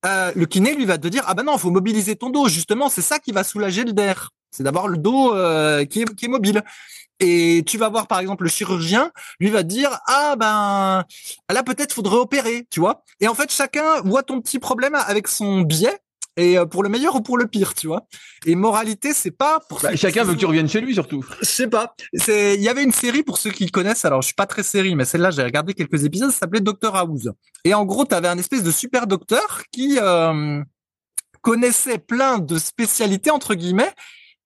euh, 0.05 0.31
le 0.35 0.45
kiné, 0.45 0.75
lui, 0.75 0.85
va 0.85 0.97
te 0.97 1.07
dire, 1.07 1.23
ah 1.27 1.33
ben 1.33 1.43
non, 1.43 1.57
faut 1.57 1.71
mobiliser 1.71 2.17
ton 2.17 2.29
dos. 2.29 2.49
Justement, 2.49 2.89
c'est 2.89 3.01
ça 3.01 3.19
qui 3.19 3.31
va 3.31 3.43
soulager 3.43 3.83
le 3.83 3.93
nerf. 3.93 4.29
C'est 4.51 4.63
d'avoir 4.63 4.87
le 4.87 4.97
dos 4.97 5.31
qui 5.87 6.01
est 6.01 6.27
mobile. 6.27 6.63
Et 7.19 7.63
tu 7.65 7.77
vas 7.77 7.89
voir 7.89 8.07
par 8.07 8.19
exemple 8.19 8.43
le 8.43 8.49
chirurgien, 8.49 9.11
lui 9.39 9.49
va 9.49 9.63
dire 9.63 9.97
ah 10.07 10.35
ben 10.37 11.05
là 11.49 11.63
peut-être 11.63 11.93
faudrait 11.93 12.17
opérer, 12.17 12.67
tu 12.69 12.79
vois. 12.79 13.03
Et 13.21 13.27
en 13.27 13.33
fait 13.33 13.51
chacun 13.51 14.01
voit 14.01 14.23
ton 14.23 14.41
petit 14.41 14.59
problème 14.59 14.95
avec 14.95 15.27
son 15.27 15.61
biais 15.61 15.99
et 16.37 16.57
euh, 16.57 16.65
pour 16.65 16.83
le 16.83 16.89
meilleur 16.89 17.15
ou 17.15 17.21
pour 17.21 17.37
le 17.37 17.47
pire, 17.47 17.73
tu 17.73 17.87
vois. 17.87 18.07
Et 18.45 18.55
moralité, 18.55 19.13
c'est 19.13 19.31
pas 19.31 19.59
pour 19.69 19.79
bah, 19.79 19.95
chacun 19.95 20.23
veut 20.23 20.33
que 20.33 20.39
tu 20.39 20.45
reviennes 20.45 20.67
chez 20.67 20.81
lui 20.81 20.93
surtout. 20.93 21.25
Je 21.39 21.45
sais 21.45 21.67
pas. 21.67 21.95
C'est 22.13 22.55
il 22.55 22.61
y 22.61 22.69
avait 22.69 22.83
une 22.83 22.91
série 22.91 23.23
pour 23.23 23.37
ceux 23.37 23.51
qui 23.51 23.67
connaissent. 23.67 24.05
Alors 24.05 24.21
je 24.21 24.27
suis 24.27 24.35
pas 24.35 24.45
très 24.45 24.63
série, 24.63 24.95
mais 24.95 25.05
celle-là 25.05 25.31
j'ai 25.31 25.43
regardé 25.43 25.73
quelques 25.73 26.03
épisodes. 26.03 26.31
Ça 26.31 26.39
s'appelait 26.39 26.61
Docteur 26.61 26.95
House. 26.95 27.29
Et 27.63 27.73
en 27.73 27.85
gros, 27.85 28.05
tu 28.05 28.13
avais 28.13 28.27
un 28.27 28.37
espèce 28.37 28.63
de 28.63 28.71
super 28.71 29.07
docteur 29.07 29.63
qui 29.71 29.97
euh, 30.01 30.61
connaissait 31.41 31.99
plein 31.99 32.39
de 32.39 32.57
spécialités 32.57 33.31
entre 33.31 33.55
guillemets 33.55 33.93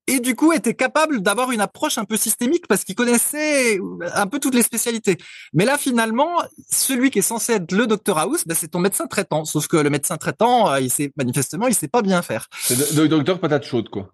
et 0.10 0.20
du 0.20 0.36
coup 0.36 0.52
était 0.54 0.74
capable 0.74 1.22
d'avoir 1.22 1.52
une 1.52 1.62
approche 1.62 1.98
un 1.98 2.06
peu 2.06 2.18
systémique 2.18 2.68
parce 2.68 2.84
qu'il 2.84 2.96
connaissait 2.96 3.80
un 4.16 4.28
peu 4.28 4.40
toutes 4.40 4.56
les 4.56 4.64
spécialités. 4.64 5.18
Mais 5.54 5.66
là 5.66 5.78
finalement, 5.78 6.42
celui 6.70 7.12
qui 7.12 7.20
est 7.20 7.24
censé 7.24 7.54
être 7.54 7.72
le 7.72 7.88
docteur 7.88 8.18
House, 8.18 8.46
ben, 8.46 8.56
c'est 8.56 8.70
ton 8.70 8.80
médecin 8.80 9.08
traitant. 9.08 9.46
Sauf 9.46 9.68
que 9.68 9.78
le 9.78 9.90
médecin 9.90 10.18
traitant, 10.18 10.72
euh, 10.72 10.80
il 10.80 10.92
sait 10.92 11.12
manifestement, 11.16 11.68
il 11.68 11.76
sait 11.76 11.88
pas 11.88 12.02
bien 12.02 12.22
faire. 12.22 12.48
C'est 12.62 12.96
le 12.96 13.08
docteur 13.08 13.40
patate 13.40 13.64
chaude 13.64 13.90
quoi 13.90 14.12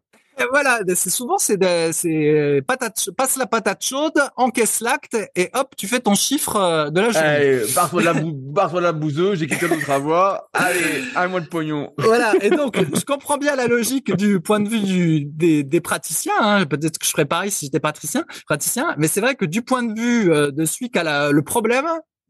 voilà, 0.51 0.79
c'est 0.95 1.09
souvent 1.09 1.37
c'est 1.37 1.57
c'est 1.93 2.61
patate, 2.67 3.09
passe 3.17 3.37
la 3.37 3.45
patate 3.45 3.83
chaude, 3.83 4.19
encaisse 4.35 4.81
l'acte 4.81 5.17
et 5.35 5.49
hop, 5.53 5.73
tu 5.77 5.87
fais 5.87 5.99
ton 5.99 6.15
chiffre 6.15 6.55
euh, 6.55 6.89
de 6.89 7.01
la 7.01 7.11
journée. 7.11 7.27
Allez, 7.27 7.61
barre-toi 7.73 8.03
la, 8.03 8.13
barre 8.23 8.81
la 8.81 8.91
bouseuse, 8.91 9.39
j'ai 9.39 9.47
quelqu'un 9.47 9.67
d'autre 9.67 9.89
à 9.89 9.99
voir. 9.99 10.49
Allez, 10.53 11.03
un 11.15 11.27
mois 11.27 11.41
de 11.41 11.47
pognon. 11.47 11.93
Voilà, 11.97 12.33
et 12.41 12.49
donc 12.49 12.77
je 12.95 13.05
comprends 13.05 13.37
bien 13.37 13.55
la 13.55 13.67
logique 13.67 14.15
du 14.15 14.39
point 14.39 14.59
de 14.59 14.69
vue 14.69 14.81
du, 14.81 15.25
des, 15.25 15.63
des 15.63 15.81
praticiens. 15.81 16.33
Hein. 16.39 16.65
Peut-être 16.65 16.97
que 16.97 17.05
je 17.05 17.11
ferais 17.11 17.25
pareil 17.25 17.51
si 17.51 17.65
j'étais 17.65 17.79
praticien, 17.79 18.25
praticien, 18.47 18.95
mais 18.97 19.07
c'est 19.07 19.21
vrai 19.21 19.35
que 19.35 19.45
du 19.45 19.61
point 19.61 19.83
de 19.83 19.99
vue 19.99 20.31
euh, 20.31 20.51
de 20.51 20.65
celui 20.65 20.89
qui 20.89 20.99
a 20.99 21.31
le 21.31 21.41
problème, 21.41 21.85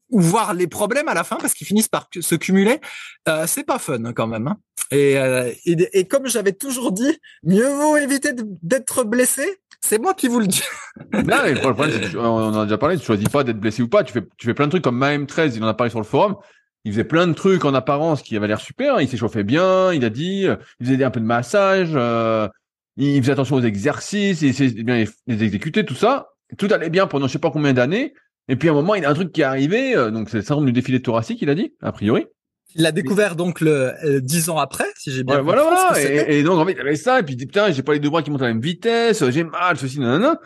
ou 0.09 0.21
voir 0.21 0.53
les 0.53 0.67
problèmes 0.67 1.07
à 1.07 1.13
la 1.13 1.23
fin 1.23 1.37
parce 1.37 1.53
qu'ils 1.53 1.67
finissent 1.67 1.87
par 1.87 2.09
se 2.19 2.35
cumuler, 2.35 2.79
euh, 3.27 3.45
c'est 3.47 3.63
pas 3.63 3.79
fun 3.79 4.13
quand 4.13 4.27
même. 4.27 4.47
Hein. 4.47 4.57
Et, 4.91 5.17
euh, 5.17 5.51
et, 5.65 5.99
et, 5.99 6.07
comme 6.07 6.27
j'avais 6.27 6.53
toujours 6.53 6.91
dit, 6.91 7.19
mieux 7.43 7.67
vaut 7.67 7.97
éviter 7.97 8.31
d'être 8.61 9.03
blessé. 9.03 9.59
C'est 9.81 9.99
moi 9.99 10.13
qui 10.13 10.27
vous 10.27 10.39
le 10.39 10.47
dis. 10.47 10.63
non, 11.13 11.37
mais 11.43 11.53
le 11.53 11.59
problème, 11.59 11.91
on 12.15 12.19
en 12.19 12.59
a 12.59 12.63
déjà 12.63 12.77
parlé, 12.77 12.97
tu 12.97 13.05
choisis 13.05 13.29
pas 13.29 13.43
d'être 13.43 13.59
blessé 13.59 13.81
ou 13.81 13.87
pas. 13.87 14.03
Tu 14.03 14.13
fais, 14.13 14.23
tu 14.37 14.47
fais 14.47 14.53
plein 14.53 14.65
de 14.65 14.71
trucs 14.71 14.83
comme 14.83 14.99
Maem13, 14.99 15.53
il 15.55 15.63
en 15.63 15.67
a 15.67 15.73
parlé 15.73 15.89
sur 15.89 15.99
le 15.99 16.05
forum. 16.05 16.35
Il 16.85 16.91
faisait 16.91 17.03
plein 17.03 17.25
de 17.27 17.33
trucs 17.33 17.65
en 17.65 17.73
apparence 17.73 18.21
qui 18.21 18.37
avaient 18.37 18.47
l'air 18.47 18.61
super. 18.61 19.01
Il 19.01 19.09
s'échauffait 19.09 19.43
bien, 19.43 19.91
il 19.91 20.05
a 20.05 20.11
dit, 20.11 20.45
il 20.79 20.85
faisait 20.85 21.03
un 21.03 21.09
peu 21.09 21.19
de 21.19 21.25
massage, 21.25 21.89
euh, 21.93 22.47
il 22.95 23.19
faisait 23.21 23.33
attention 23.33 23.55
aux 23.55 23.61
exercices, 23.61 24.41
il 24.43 24.49
essayait 24.49 24.83
bien 24.83 25.03
les 25.27 25.43
exécuter, 25.43 25.83
tout 25.83 25.95
ça. 25.95 26.29
Tout 26.59 26.67
allait 26.71 26.91
bien 26.91 27.07
pendant 27.07 27.27
je 27.27 27.33
sais 27.33 27.39
pas 27.39 27.49
combien 27.49 27.73
d'années. 27.73 28.13
Et 28.47 28.55
puis 28.55 28.69
à 28.69 28.71
un 28.71 28.75
moment, 28.75 28.95
il 28.95 29.03
y 29.03 29.05
a 29.05 29.09
un 29.09 29.13
truc 29.13 29.31
qui 29.31 29.41
est 29.41 29.45
arrivé, 29.45 29.95
euh, 29.95 30.11
donc 30.11 30.29
c'est 30.29 30.37
le 30.37 30.43
syndrome 30.43 30.65
du 30.65 30.71
défilé 30.71 31.01
thoracique, 31.01 31.41
il 31.41 31.49
a 31.49 31.55
dit, 31.55 31.73
a 31.81 31.91
priori. 31.91 32.25
Il 32.75 32.83
l'a 32.83 32.91
découvert 32.91 33.35
donc 33.35 33.61
le 33.61 33.93
euh, 34.05 34.19
dix 34.19 34.49
ans 34.49 34.57
après, 34.57 34.85
si 34.97 35.11
j'ai 35.11 35.23
bien 35.23 35.37
compris. 35.37 35.55
Voilà, 35.55 35.89
voilà. 35.91 36.01
Et, 36.29 36.43
donc 36.43 36.59
en 36.59 36.65
fait, 36.65 36.73
il 36.73 36.81
avait 36.81 36.95
ça, 36.95 37.19
et 37.19 37.23
puis 37.23 37.33
il 37.33 37.37
dit 37.37 37.45
putain, 37.45 37.71
j'ai 37.71 37.83
pas 37.83 37.93
les 37.93 37.99
deux 37.99 38.09
bras 38.09 38.21
qui 38.21 38.31
montent 38.31 38.41
à 38.41 38.47
la 38.47 38.53
même 38.53 38.61
vitesse, 38.61 39.27
j'ai 39.29 39.43
mal, 39.43 39.77
ceci, 39.77 39.99
nanana. 39.99 40.39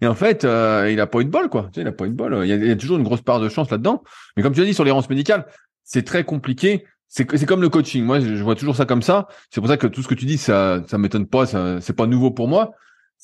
Et 0.00 0.06
en 0.06 0.14
fait, 0.14 0.44
euh, 0.44 0.90
il 0.90 0.98
a 1.00 1.06
pas 1.06 1.20
eu 1.20 1.24
de 1.24 1.30
bol, 1.30 1.48
quoi. 1.48 1.68
Tu 1.72 1.76
sais, 1.76 1.80
il 1.82 1.86
a 1.86 1.92
pas 1.92 2.06
eu 2.06 2.10
de 2.10 2.14
bol. 2.14 2.40
Il 2.42 2.48
y, 2.48 2.52
a, 2.52 2.56
il 2.56 2.66
y 2.66 2.70
a 2.70 2.76
toujours 2.76 2.96
une 2.96 3.04
grosse 3.04 3.22
part 3.22 3.38
de 3.38 3.48
chance 3.48 3.70
là-dedans. 3.70 4.02
Mais 4.36 4.42
comme 4.42 4.52
tu 4.52 4.60
as 4.60 4.64
dit 4.64 4.74
sur 4.74 4.84
l'errance 4.84 5.08
médicale, 5.08 5.46
c'est 5.84 6.04
très 6.04 6.24
compliqué. 6.24 6.84
C'est 7.06 7.30
c'est 7.36 7.46
comme 7.46 7.62
le 7.62 7.68
coaching. 7.68 8.02
Moi, 8.04 8.18
je, 8.18 8.42
vois 8.42 8.56
toujours 8.56 8.76
ça 8.76 8.86
comme 8.86 9.02
ça. 9.02 9.28
C'est 9.50 9.60
pour 9.60 9.68
ça 9.68 9.76
que 9.76 9.86
tout 9.86 10.02
ce 10.02 10.08
que 10.08 10.14
tu 10.14 10.24
dis, 10.24 10.36
ça 10.36 10.82
ça 10.88 10.98
m'étonne 10.98 11.26
pas. 11.26 11.46
Ça 11.46 11.80
c'est 11.80 11.92
pas 11.94 12.06
nouveau 12.06 12.32
pour 12.32 12.48
moi 12.48 12.72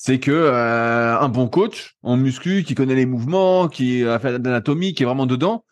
c'est 0.03 0.19
que 0.19 0.31
euh, 0.31 1.15
un 1.19 1.29
bon 1.29 1.47
coach 1.47 1.95
en 2.01 2.17
muscu 2.17 2.63
qui 2.63 2.73
connaît 2.73 2.95
les 2.95 3.05
mouvements, 3.05 3.67
qui 3.67 4.03
a 4.03 4.17
fait 4.17 4.31
l'anatomie, 4.31 4.95
qui 4.95 5.03
est 5.03 5.05
vraiment 5.05 5.27
dedans, 5.27 5.63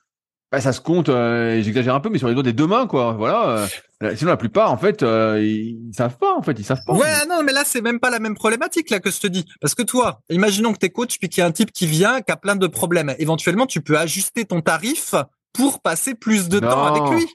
bah, 0.51 0.61
ça 0.61 0.71
se 0.71 0.81
compte, 0.81 1.09
euh, 1.09 1.59
j'exagère 1.63 1.95
un 1.95 1.99
peu, 1.99 2.09
mais 2.09 2.19
sur 2.19 2.27
les 2.27 2.35
doigts 2.35 2.43
des 2.43 2.53
deux 2.53 2.67
mains, 2.67 2.85
quoi. 2.85 3.13
Voilà. 3.13 3.67
Euh, 4.03 4.15
sinon, 4.15 4.29
la 4.29 4.37
plupart, 4.37 4.71
en 4.71 4.77
fait, 4.77 5.01
euh, 5.01 5.43
ils, 5.43 5.91
savent 5.97 6.17
pas, 6.19 6.35
en 6.35 6.43
fait, 6.43 6.59
ils 6.59 6.63
savent 6.63 6.83
pas. 6.85 6.93
Ouais, 6.93 7.25
non, 7.27 7.41
mais 7.43 7.53
là, 7.53 7.63
c'est 7.65 7.81
même 7.81 7.99
pas 7.99 8.11
la 8.11 8.19
même 8.19 8.35
problématique 8.35 8.91
là 8.91 8.99
que 8.99 9.09
je 9.09 9.19
te 9.19 9.25
dis, 9.25 9.45
parce 9.61 9.73
que 9.73 9.81
toi, 9.81 10.21
imaginons 10.29 10.73
que 10.73 10.77
t'es 10.77 10.91
coach 10.91 11.17
puis 11.17 11.27
qu'il 11.27 11.41
y 11.41 11.43
a 11.43 11.47
un 11.47 11.51
type 11.51 11.71
qui 11.71 11.87
vient, 11.87 12.21
qui 12.21 12.31
a 12.31 12.37
plein 12.37 12.55
de 12.55 12.67
problèmes. 12.67 13.15
Éventuellement, 13.17 13.65
tu 13.65 13.81
peux 13.81 13.97
ajuster 13.97 14.45
ton 14.45 14.61
tarif 14.61 15.15
pour 15.53 15.81
passer 15.81 16.13
plus 16.13 16.49
de 16.49 16.59
temps 16.59 16.85
avec 16.85 17.15
lui. 17.15 17.25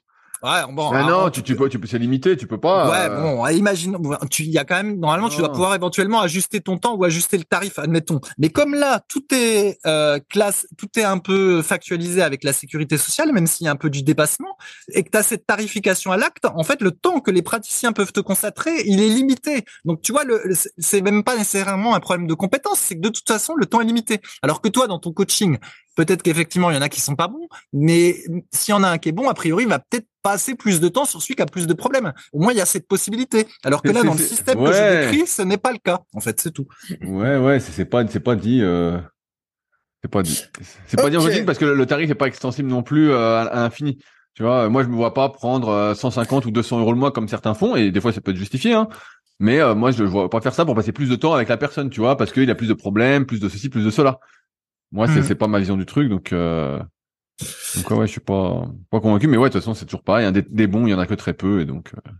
Ouais, 0.44 0.60
bon. 0.70 0.90
Ah 0.92 1.04
non, 1.04 1.30
tu, 1.30 1.42
tu 1.42 1.56
peux, 1.56 1.70
tu 1.70 1.78
peux, 1.78 1.86
c'est 1.86 1.98
limité, 1.98 2.36
tu 2.36 2.46
peux 2.46 2.60
pas. 2.60 2.90
Ouais, 2.90 3.10
euh, 3.10 3.20
bon, 3.22 3.46
imagine, 3.46 3.96
tu, 4.30 4.42
il 4.42 4.50
y 4.50 4.58
a 4.58 4.64
quand 4.64 4.76
même, 4.76 4.98
normalement, 4.98 5.30
tu 5.30 5.38
dois 5.38 5.50
pouvoir 5.50 5.74
éventuellement 5.74 6.20
ajuster 6.20 6.60
ton 6.60 6.76
temps 6.76 6.96
ou 6.96 7.04
ajuster 7.04 7.38
le 7.38 7.44
tarif, 7.44 7.78
admettons. 7.78 8.20
Mais 8.36 8.50
comme 8.50 8.74
là, 8.74 9.00
tout 9.08 9.24
est 9.32 9.78
euh, 9.86 10.18
classe, 10.28 10.66
tout 10.76 10.88
est 10.96 11.02
un 11.02 11.16
peu 11.16 11.62
factualisé 11.62 12.20
avec 12.20 12.44
la 12.44 12.52
sécurité 12.52 12.98
sociale, 12.98 13.32
même 13.32 13.46
s'il 13.46 13.64
y 13.64 13.68
a 13.68 13.72
un 13.72 13.76
peu 13.76 13.88
du 13.88 14.02
dépassement, 14.02 14.58
et 14.92 15.02
que 15.02 15.08
tu 15.08 15.16
as 15.16 15.22
cette 15.22 15.46
tarification 15.46 16.12
à 16.12 16.18
l'acte, 16.18 16.44
en 16.44 16.62
fait, 16.62 16.82
le 16.82 16.90
temps 16.90 17.20
que 17.20 17.30
les 17.30 17.40
praticiens 17.40 17.92
peuvent 17.92 18.12
te 18.12 18.20
consacrer, 18.20 18.82
il 18.84 19.00
est 19.00 19.08
limité. 19.08 19.64
Donc, 19.86 20.02
tu 20.02 20.12
vois, 20.12 20.24
le, 20.24 20.42
c'est 20.76 21.00
même 21.00 21.24
pas 21.24 21.38
nécessairement 21.38 21.94
un 21.94 22.00
problème 22.00 22.26
de 22.26 22.34
compétence, 22.34 22.80
c'est 22.80 22.96
que 22.96 23.00
de 23.00 23.08
toute 23.08 23.26
façon, 23.26 23.54
le 23.54 23.64
temps 23.64 23.80
est 23.80 23.86
limité. 23.86 24.20
Alors 24.42 24.60
que 24.60 24.68
toi, 24.68 24.88
dans 24.88 24.98
ton 24.98 25.12
coaching, 25.12 25.56
Peut-être 25.94 26.22
qu'effectivement, 26.22 26.70
il 26.70 26.74
y 26.74 26.76
en 26.76 26.82
a 26.82 26.88
qui 26.88 27.00
sont 27.00 27.14
pas 27.14 27.28
bons, 27.28 27.48
mais 27.72 28.16
s'il 28.52 28.72
y 28.72 28.74
en 28.74 28.82
a 28.82 28.88
un 28.88 28.98
qui 28.98 29.10
est 29.10 29.12
bon, 29.12 29.28
a 29.28 29.34
priori, 29.34 29.64
il 29.64 29.68
va 29.68 29.78
peut-être 29.78 30.06
passer 30.22 30.54
plus 30.54 30.80
de 30.80 30.88
temps 30.88 31.04
sur 31.04 31.22
celui 31.22 31.36
qui 31.36 31.42
a 31.42 31.46
plus 31.46 31.66
de 31.66 31.74
problèmes. 31.74 32.12
Au 32.32 32.40
moins, 32.40 32.52
il 32.52 32.58
y 32.58 32.60
a 32.60 32.66
cette 32.66 32.88
possibilité. 32.88 33.46
Alors 33.62 33.82
que 33.82 33.90
là, 33.90 34.02
dans 34.02 34.14
le 34.14 34.18
système 34.18 34.58
que 34.58 34.72
je 34.72 35.02
décris, 35.02 35.26
ce 35.26 35.42
n'est 35.42 35.58
pas 35.58 35.72
le 35.72 35.78
cas. 35.78 36.00
En 36.14 36.20
fait, 36.20 36.40
c'est 36.40 36.50
tout. 36.50 36.66
Ouais, 37.02 37.36
ouais, 37.36 37.60
c'est 37.60 37.84
pas, 37.84 38.06
c'est 38.08 38.20
pas 38.20 38.34
dit. 38.34 38.60
Euh... 38.62 38.98
C'est 40.02 40.10
pas 40.10 40.22
dit. 40.22 40.42
C'est 40.86 40.96
pas 40.98 41.08
dit 41.08 41.16
en 41.16 41.44
parce 41.46 41.58
que 41.58 41.64
le 41.64 41.86
tarif 41.86 42.10
est 42.10 42.14
pas 42.14 42.26
extensible 42.26 42.68
non 42.68 42.82
plus 42.82 43.10
euh, 43.10 43.40
à, 43.40 43.54
l'infini. 43.54 43.98
Tu 44.34 44.42
vois, 44.42 44.68
moi, 44.68 44.82
je 44.82 44.88
me 44.88 44.96
vois 44.96 45.14
pas 45.14 45.28
prendre 45.28 45.94
150 45.94 46.44
euh, 46.44 46.48
ou 46.48 46.50
200 46.50 46.80
euros 46.80 46.92
le 46.92 46.98
mois 46.98 47.12
comme 47.12 47.28
certains 47.28 47.54
font, 47.54 47.76
et 47.76 47.90
des 47.90 48.00
fois, 48.00 48.12
ça 48.12 48.20
peut 48.20 48.32
être 48.32 48.36
justifié. 48.36 48.74
Hein. 48.74 48.88
Mais 49.40 49.60
euh, 49.60 49.74
moi, 49.74 49.90
je 49.90 50.02
ne 50.02 50.08
vois 50.08 50.28
pas 50.30 50.40
faire 50.40 50.54
ça 50.54 50.64
pour 50.64 50.74
passer 50.74 50.92
plus 50.92 51.08
de 51.08 51.16
temps 51.16 51.32
avec 51.32 51.48
la 51.48 51.56
personne, 51.56 51.90
tu 51.90 52.00
vois, 52.00 52.16
parce 52.16 52.32
qu'il 52.32 52.50
a 52.50 52.54
plus 52.54 52.68
de 52.68 52.74
problèmes, 52.74 53.26
plus 53.26 53.40
de 53.40 53.48
ceci, 53.48 53.68
plus 53.68 53.84
de 53.84 53.90
cela. 53.90 54.18
Moi, 54.92 55.08
c'est, 55.08 55.20
mm. 55.20 55.24
c'est 55.24 55.34
pas 55.34 55.48
ma 55.48 55.58
vision 55.58 55.76
du 55.76 55.86
truc, 55.86 56.08
donc, 56.08 56.32
euh... 56.32 56.78
donc 57.76 57.90
ouais, 57.90 58.06
je 58.06 58.12
suis 58.12 58.20
pas, 58.20 58.66
pas 58.90 59.00
convaincu. 59.00 59.26
Mais 59.26 59.36
ouais, 59.36 59.48
de 59.48 59.52
toute 59.52 59.62
façon, 59.62 59.74
c'est 59.74 59.86
toujours 59.86 60.04
pareil. 60.04 60.26
Hein, 60.26 60.32
des, 60.32 60.42
des, 60.42 60.66
bons, 60.66 60.86
il 60.86 60.90
y 60.90 60.94
en 60.94 60.98
a 60.98 61.06
que 61.06 61.14
très 61.14 61.34
peu, 61.34 61.60
et 61.60 61.64
donc. 61.64 61.92
Euh... 61.94 62.10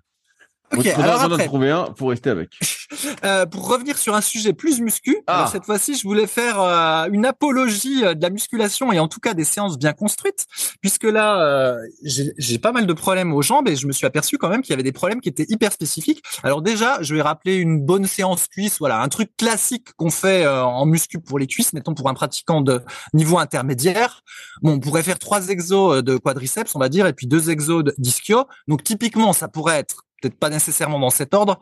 Ok, 0.72 0.87
alors 0.87 1.22
après, 1.22 1.46
trouver 1.46 1.70
un 1.70 1.85
pour 1.85 2.11
rester 2.11 2.31
avec. 2.31 2.50
euh, 3.24 3.46
pour 3.46 3.68
revenir 3.68 3.98
sur 3.98 4.14
un 4.14 4.20
sujet 4.20 4.53
plus 4.53 4.81
muscu, 4.81 5.18
ah. 5.27 5.48
cette 5.50 5.64
fois-ci, 5.64 5.94
je 5.94 6.03
voulais 6.03 6.27
faire 6.27 6.61
euh, 6.61 7.07
une 7.12 7.27
apologie 7.27 8.05
euh, 8.05 8.14
de 8.14 8.22
la 8.22 8.31
musculation 8.31 8.92
et 8.92 8.98
en 8.98 9.09
tout 9.09 9.20
cas 9.20 9.35
des 9.35 9.44
séances 9.44 9.79
bien 9.79 9.92
construites, 9.92 10.46
puisque 10.81 11.05
là, 11.05 11.40
euh, 11.42 11.79
j'ai 12.03 12.59
pas 12.59 12.72
mal 12.72 12.87
de 12.87 12.92
problèmes 12.92 13.33
aux 13.33 13.42
jambes 13.42 13.68
et 13.68 13.77
je 13.77 13.87
me 13.87 13.92
suis 13.92 14.07
aperçu 14.07 14.38
quand 14.38 14.48
même 14.48 14.62
qu'il 14.62 14.70
y 14.70 14.74
avait 14.74 14.83
des 14.83 14.92
problèmes 14.92 15.20
qui 15.20 15.29
étaient 15.29 15.46
hyper 15.48 15.72
spécifiques. 15.72 16.22
Alors 16.42 16.62
déjà, 16.62 17.00
je 17.03 17.14
vais 17.14 17.22
rappeler 17.22 17.57
une 17.57 17.81
bonne 17.81 18.07
séance 18.07 18.48
cuisse, 18.48 18.79
voilà, 18.79 19.00
un 19.00 19.09
truc 19.09 19.37
classique 19.37 19.88
qu'on 19.96 20.11
fait 20.11 20.46
en 20.46 20.87
muscu 20.87 21.20
pour 21.20 21.38
les 21.38 21.46
cuisses, 21.46 21.72
mettons 21.72 21.94
pour 21.94 22.09
un 22.09 22.14
pratiquant 22.14 22.61
de 22.61 22.81
niveau 23.12 23.38
intermédiaire. 23.38 24.22
Bon, 24.62 24.72
on 24.72 24.81
pourrait 24.81 25.03
faire 25.03 25.18
trois 25.18 25.48
exos 25.48 26.03
de 26.03 26.16
quadriceps, 26.16 26.74
on 26.74 26.79
va 26.79 26.88
dire, 26.88 27.07
et 27.07 27.12
puis 27.12 27.27
deux 27.27 27.50
exos 27.50 27.85
d'ischio. 27.98 28.44
Donc 28.66 28.83
typiquement, 28.83 29.33
ça 29.33 29.48
pourrait 29.48 29.79
être 29.79 30.05
peut-être 30.25 30.39
pas 30.39 30.49
nécessairement 30.49 30.99
dans 30.99 31.11
cet 31.11 31.35
ordre, 31.35 31.61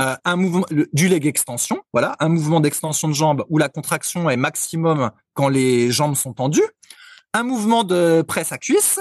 euh, 0.00 0.14
un 0.24 0.36
mouvement 0.36 0.66
du 0.92 1.08
leg 1.08 1.26
extension, 1.26 1.82
voilà, 1.92 2.16
un 2.20 2.28
mouvement 2.28 2.60
d'extension 2.60 3.08
de 3.08 3.14
jambe 3.14 3.44
où 3.48 3.58
la 3.58 3.68
contraction 3.68 4.28
est 4.28 4.36
maximum 4.36 5.10
quand 5.34 5.48
les 5.48 5.90
jambes 5.90 6.14
sont 6.14 6.34
tendues, 6.34 6.68
un 7.32 7.42
mouvement 7.42 7.84
de 7.84 8.22
presse 8.22 8.52
à 8.52 8.58
cuisse, 8.58 9.00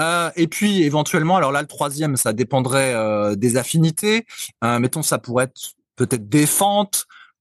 euh, 0.00 0.30
et 0.36 0.46
puis 0.46 0.82
éventuellement, 0.82 1.36
alors 1.36 1.52
là 1.52 1.60
le 1.60 1.66
troisième, 1.66 2.16
ça 2.16 2.32
dépendrait 2.32 2.94
euh, 2.94 3.34
des 3.34 3.58
affinités. 3.58 4.24
mettons, 4.62 5.02
ça 5.02 5.18
pourrait 5.18 5.44
être 5.44 5.72
peut-être 5.96 6.28
des 6.28 6.46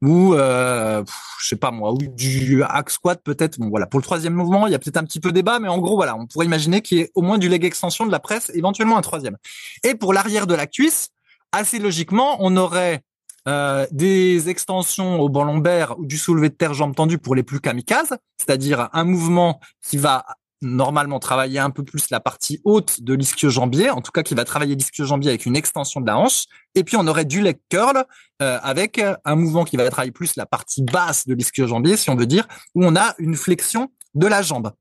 ou 0.02 0.34
je 0.34 1.04
sais 1.42 1.56
pas 1.56 1.72
moi, 1.72 1.92
ou 1.92 1.98
du 1.98 2.64
hack 2.64 2.90
squat 2.90 3.22
peut-être. 3.24 3.60
Bon 3.60 3.70
voilà, 3.70 3.86
pour 3.86 4.00
le 4.00 4.04
troisième 4.04 4.34
mouvement, 4.34 4.68
il 4.68 4.72
y 4.72 4.76
a 4.76 4.80
peut-être 4.80 4.98
un 4.98 5.04
petit 5.04 5.20
peu 5.20 5.32
débat, 5.32 5.60
mais 5.60 5.68
en 5.68 5.80
gros 5.80 5.96
voilà, 5.96 6.16
on 6.16 6.26
pourrait 6.26 6.46
imaginer 6.46 6.82
qu'il 6.82 6.98
y 7.00 7.02
ait 7.02 7.12
au 7.16 7.22
moins 7.22 7.38
du 7.38 7.50
leg 7.50 7.64
extension 7.66 8.06
de 8.06 8.12
la 8.12 8.20
presse, 8.20 8.52
éventuellement 8.54 8.98
un 8.98 9.02
troisième. 9.02 9.38
Et 9.84 9.96
pour 9.96 10.14
l'arrière 10.14 10.48
de 10.48 10.56
la 10.56 10.68
cuisse, 10.68 11.10
assez 11.52 11.80
logiquement, 11.80 12.38
on 12.40 12.56
aurait 12.58 13.02
euh, 13.48 13.88
des 13.92 14.50
extensions 14.50 15.20
au 15.22 15.30
banc 15.30 15.44
lombaire 15.44 15.98
ou 15.98 16.06
du 16.06 16.18
soulevé 16.18 16.50
de 16.50 16.54
terre 16.54 16.74
jambes 16.74 16.96
tendues 16.96 17.18
pour 17.18 17.36
les 17.36 17.44
plus 17.44 17.60
kamikazes, 17.60 18.18
c'est-à-dire 18.38 18.90
un 18.94 19.06
mouvement 19.06 19.60
qui 19.82 19.98
va 19.98 20.26
normalement 20.62 21.20
travailler 21.20 21.60
un 21.60 21.70
peu 21.70 21.84
plus 21.84 22.10
la 22.10 22.20
partie 22.20 22.60
haute 22.64 23.02
de 23.02 23.14
l'ischio-jambier, 23.14 23.90
en 23.90 24.02
tout 24.02 24.12
cas 24.12 24.24
qui 24.24 24.36
va 24.36 24.46
travailler 24.46 24.76
l'ischio-jambier 24.76 25.30
avec 25.30 25.46
une 25.46 25.56
extension 25.56 26.02
de 26.02 26.08
la 26.08 26.18
hanche, 26.18 26.46
et 26.76 26.84
puis 26.84 26.98
on 26.98 27.08
aurait 27.08 27.26
du 27.26 27.42
leg 27.42 27.58
curl 27.70 28.06
euh, 28.42 28.60
avec 28.62 29.02
un 29.26 29.36
mouvement 29.36 29.64
qui 29.64 29.78
va 29.78 29.90
travailler 29.90 30.12
plus 30.12 30.36
la 30.36 30.46
partie 30.46 30.84
basse 30.84 31.28
de 31.28 31.34
l'ischio-jambier, 31.34 31.98
si 31.98 32.10
on 32.10 32.16
veut 32.16 32.28
dire, 32.28 32.48
où 32.76 32.86
on 32.86 32.96
a 32.96 33.16
une 33.20 33.36
flexion 33.36 33.92
de 34.16 34.28
la 34.28 34.42
jambe. 34.42 34.72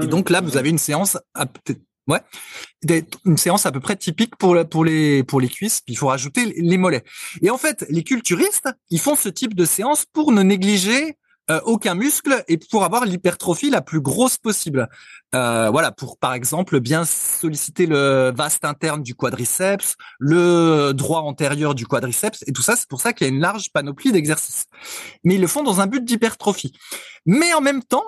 Et 0.00 0.06
donc 0.06 0.30
là, 0.30 0.40
vous 0.40 0.56
avez 0.56 0.70
une 0.70 0.78
séance 0.78 1.18
Ouais, 2.08 2.18
une 3.24 3.36
séance 3.36 3.64
à 3.64 3.70
peu 3.70 3.78
près 3.78 3.94
typique 3.94 4.34
pour 4.34 4.56
pour 4.68 4.84
les 4.84 5.22
pour 5.22 5.40
les 5.40 5.48
cuisses. 5.48 5.80
Puis 5.80 5.94
il 5.94 5.96
faut 5.96 6.08
rajouter 6.08 6.52
les 6.56 6.76
mollets. 6.76 7.04
Et 7.42 7.50
en 7.50 7.58
fait, 7.58 7.86
les 7.90 8.02
culturistes, 8.02 8.68
ils 8.90 8.98
font 8.98 9.14
ce 9.14 9.28
type 9.28 9.54
de 9.54 9.64
séance 9.64 10.04
pour 10.12 10.32
ne 10.32 10.42
négliger 10.42 11.16
euh, 11.50 11.60
aucun 11.64 11.94
muscle 11.94 12.44
et 12.46 12.56
pour 12.56 12.84
avoir 12.84 13.04
l'hypertrophie 13.04 13.70
la 13.70 13.82
plus 13.82 14.00
grosse 14.00 14.36
possible. 14.36 14.88
Euh, 15.34 15.70
voilà, 15.70 15.90
pour 15.90 16.18
par 16.18 16.34
exemple 16.34 16.78
bien 16.78 17.04
solliciter 17.04 17.86
le 17.86 18.32
vaste 18.34 18.64
interne 18.64 19.02
du 19.02 19.14
quadriceps, 19.14 19.96
le 20.20 20.92
droit 20.92 21.20
antérieur 21.20 21.74
du 21.74 21.86
quadriceps 21.86 22.44
et 22.46 22.52
tout 22.52 22.62
ça. 22.62 22.76
C'est 22.76 22.88
pour 22.88 23.00
ça 23.00 23.12
qu'il 23.12 23.26
y 23.26 23.30
a 23.30 23.32
une 23.32 23.40
large 23.40 23.72
panoplie 23.72 24.12
d'exercices. 24.12 24.66
Mais 25.24 25.34
ils 25.34 25.40
le 25.40 25.46
font 25.46 25.62
dans 25.62 25.80
un 25.80 25.86
but 25.86 26.04
d'hypertrophie. 26.04 26.72
Mais 27.26 27.52
en 27.54 27.60
même 27.60 27.82
temps, 27.82 28.04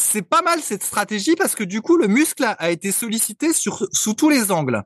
c'est 0.00 0.22
pas 0.22 0.42
mal 0.42 0.60
cette 0.60 0.82
stratégie 0.82 1.36
parce 1.36 1.54
que 1.54 1.64
du 1.64 1.82
coup 1.82 1.96
le 1.96 2.08
muscle 2.08 2.44
a, 2.44 2.70
été 2.70 2.90
sollicité 2.90 3.52
sur 3.52 3.86
sous 3.92 4.14
tous 4.14 4.30
les 4.30 4.50
angles. 4.50 4.82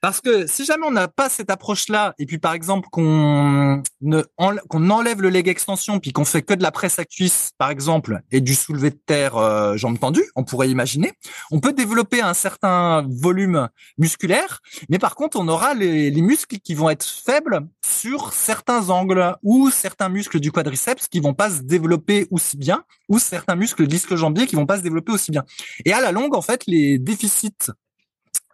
Parce 0.00 0.20
que 0.20 0.46
si 0.46 0.64
jamais 0.64 0.86
on 0.86 0.90
n'a 0.90 1.08
pas 1.08 1.28
cette 1.28 1.50
approche 1.50 1.88
là 1.88 2.14
et 2.18 2.26
puis 2.26 2.38
par 2.38 2.52
exemple 2.52 2.88
qu'on 2.90 3.82
ne 4.00 4.22
enlève 4.38 5.22
le 5.22 5.28
leg 5.30 5.48
extension 5.48 6.00
puis 6.00 6.12
qu'on 6.12 6.24
fait 6.24 6.42
que 6.42 6.54
de 6.54 6.62
la 6.62 6.70
presse 6.70 6.98
à 6.98 7.04
cuisse 7.04 7.50
par 7.58 7.70
exemple 7.70 8.20
et 8.30 8.40
du 8.40 8.54
soulevé 8.54 8.90
de 8.90 8.98
terre 9.06 9.36
euh, 9.36 9.76
jambes 9.76 9.98
tendues, 9.98 10.30
on 10.36 10.44
pourrait 10.44 10.68
imaginer, 10.68 11.12
on 11.50 11.60
peut 11.60 11.72
développer 11.72 12.20
un 12.20 12.34
certain 12.34 13.06
volume 13.08 13.68
musculaire, 13.98 14.60
mais 14.88 14.98
par 14.98 15.14
contre 15.14 15.38
on 15.38 15.48
aura 15.48 15.74
les, 15.74 16.10
les 16.10 16.22
muscles 16.22 16.58
qui 16.58 16.74
vont 16.74 16.90
être 16.90 17.04
faibles 17.04 17.60
sur 17.84 18.32
certains 18.32 18.90
angles 18.90 19.36
ou 19.42 19.70
certains 19.70 20.08
muscles 20.08 20.40
du 20.40 20.52
quadriceps 20.52 21.08
qui 21.08 21.20
vont 21.20 21.34
pas 21.34 21.50
se 21.50 21.62
développer 21.62 22.26
aussi 22.30 22.56
bien 22.56 22.84
ou 23.08 23.18
certains 23.18 23.56
muscles 23.56 23.86
disque 23.86 24.14
jambier 24.14 24.46
qui 24.46 24.56
vont 24.56 24.66
pas 24.66 24.78
se 24.78 24.82
développer 24.82 25.12
aussi 25.12 25.30
bien. 25.30 25.44
Et 25.84 25.92
à 25.92 26.00
la 26.00 26.12
longue, 26.12 26.34
en 26.34 26.42
fait, 26.42 26.66
les 26.66 26.98
déficits 26.98 27.70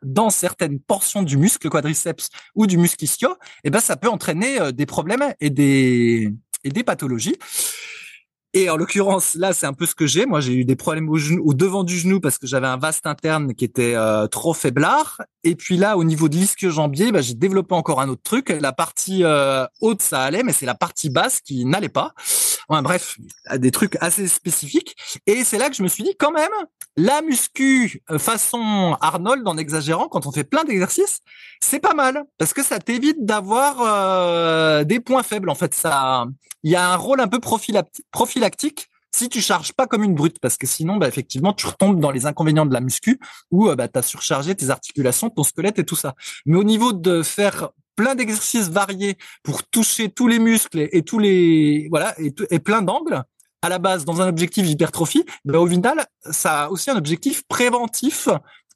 dans 0.02 0.30
certaines 0.30 0.80
portions 0.80 1.22
du 1.22 1.36
muscle 1.36 1.68
quadriceps 1.68 2.30
ou 2.54 2.66
du 2.66 2.78
muscle 2.78 3.04
ischio, 3.04 3.36
eh 3.64 3.70
ben 3.70 3.80
ça 3.80 3.96
peut 3.96 4.08
entraîner 4.08 4.60
euh, 4.60 4.72
des 4.72 4.86
problèmes 4.86 5.34
et 5.40 5.50
des 5.50 6.32
et 6.64 6.70
des 6.70 6.84
pathologies. 6.84 7.36
Et 8.52 8.68
en 8.68 8.76
l'occurrence, 8.76 9.36
là, 9.36 9.52
c'est 9.52 9.66
un 9.66 9.72
peu 9.72 9.86
ce 9.86 9.94
que 9.94 10.06
j'ai. 10.06 10.26
Moi, 10.26 10.40
j'ai 10.40 10.54
eu 10.54 10.64
des 10.64 10.74
problèmes 10.74 11.08
au, 11.08 11.54
devant 11.54 11.84
du 11.84 11.96
genou 11.96 12.18
parce 12.18 12.36
que 12.36 12.48
j'avais 12.48 12.66
un 12.66 12.78
vaste 12.78 13.06
interne 13.06 13.54
qui 13.54 13.64
était 13.64 13.94
euh, 13.94 14.26
trop 14.26 14.54
faiblard. 14.54 15.22
Et 15.44 15.54
puis 15.54 15.76
là, 15.76 15.96
au 15.96 16.02
niveau 16.02 16.28
de 16.28 16.34
l'ischio-jambier, 16.34 17.12
bah, 17.12 17.20
j'ai 17.20 17.34
développé 17.34 17.76
encore 17.76 18.00
un 18.00 18.08
autre 18.08 18.22
truc. 18.24 18.48
La 18.48 18.72
partie 18.72 19.22
euh, 19.22 19.66
haute, 19.80 20.02
ça 20.02 20.22
allait, 20.22 20.42
mais 20.42 20.52
c'est 20.52 20.66
la 20.66 20.74
partie 20.74 21.10
basse 21.10 21.40
qui 21.40 21.64
n'allait 21.64 21.88
pas. 21.88 22.12
Ouais, 22.68 22.82
bref, 22.82 23.18
des 23.54 23.70
trucs 23.70 23.96
assez 24.00 24.26
spécifiques. 24.26 24.96
Et 25.28 25.44
c'est 25.44 25.58
là 25.58 25.70
que 25.70 25.76
je 25.76 25.84
me 25.84 25.88
suis 25.88 26.02
dit, 26.02 26.16
quand 26.18 26.32
même, 26.32 26.50
la 26.96 27.22
muscu 27.22 28.02
euh, 28.10 28.18
façon 28.18 28.96
Arnold, 29.00 29.46
en 29.46 29.58
exagérant, 29.58 30.08
quand 30.08 30.26
on 30.26 30.32
fait 30.32 30.44
plein 30.44 30.64
d'exercices, 30.64 31.20
c'est 31.60 31.80
pas 31.80 31.94
mal 31.94 32.24
parce 32.36 32.52
que 32.52 32.64
ça 32.64 32.80
t'évite 32.80 33.24
d'avoir 33.24 34.84
des 34.84 34.98
points 34.98 35.22
faibles. 35.22 35.50
En 35.50 35.54
fait, 35.54 35.74
ça, 35.74 36.26
il 36.62 36.70
y 36.70 36.76
a 36.76 36.92
un 36.92 36.96
rôle 36.96 37.20
un 37.20 37.28
peu 37.28 37.40
prophylactique 37.40 38.90
si 39.14 39.28
tu 39.28 39.40
charges 39.40 39.72
pas 39.72 39.86
comme 39.86 40.04
une 40.04 40.14
brute, 40.14 40.38
parce 40.40 40.56
que 40.56 40.66
sinon, 40.66 40.96
bah, 40.96 41.08
effectivement, 41.08 41.52
tu 41.52 41.66
retombes 41.66 42.00
dans 42.00 42.10
les 42.10 42.26
inconvénients 42.26 42.66
de 42.66 42.72
la 42.72 42.80
muscu 42.80 43.18
où 43.50 43.68
euh, 43.68 43.74
bah, 43.74 43.88
tu 43.88 43.98
as 43.98 44.02
surchargé 44.02 44.54
tes 44.54 44.70
articulations, 44.70 45.30
ton 45.30 45.42
squelette 45.42 45.78
et 45.78 45.84
tout 45.84 45.96
ça. 45.96 46.14
Mais 46.46 46.56
au 46.56 46.64
niveau 46.64 46.92
de 46.92 47.22
faire 47.22 47.70
plein 47.96 48.14
d'exercices 48.14 48.68
variés 48.68 49.18
pour 49.42 49.64
toucher 49.64 50.10
tous 50.10 50.28
les 50.28 50.38
muscles 50.38 50.88
et, 50.92 51.02
tous 51.02 51.18
les 51.18 51.88
voilà 51.90 52.14
et, 52.18 52.58
plein 52.60 52.82
d'angles 52.82 53.22
à 53.62 53.68
la 53.68 53.78
base 53.78 54.04
dans 54.06 54.22
un 54.22 54.28
objectif 54.28 54.64
d'hypertrophie, 54.64 55.24
bah, 55.44 55.58
au 55.58 55.66
final, 55.66 56.06
ça 56.22 56.64
a 56.64 56.68
aussi 56.70 56.90
un 56.90 56.96
objectif 56.96 57.42
préventif 57.48 58.28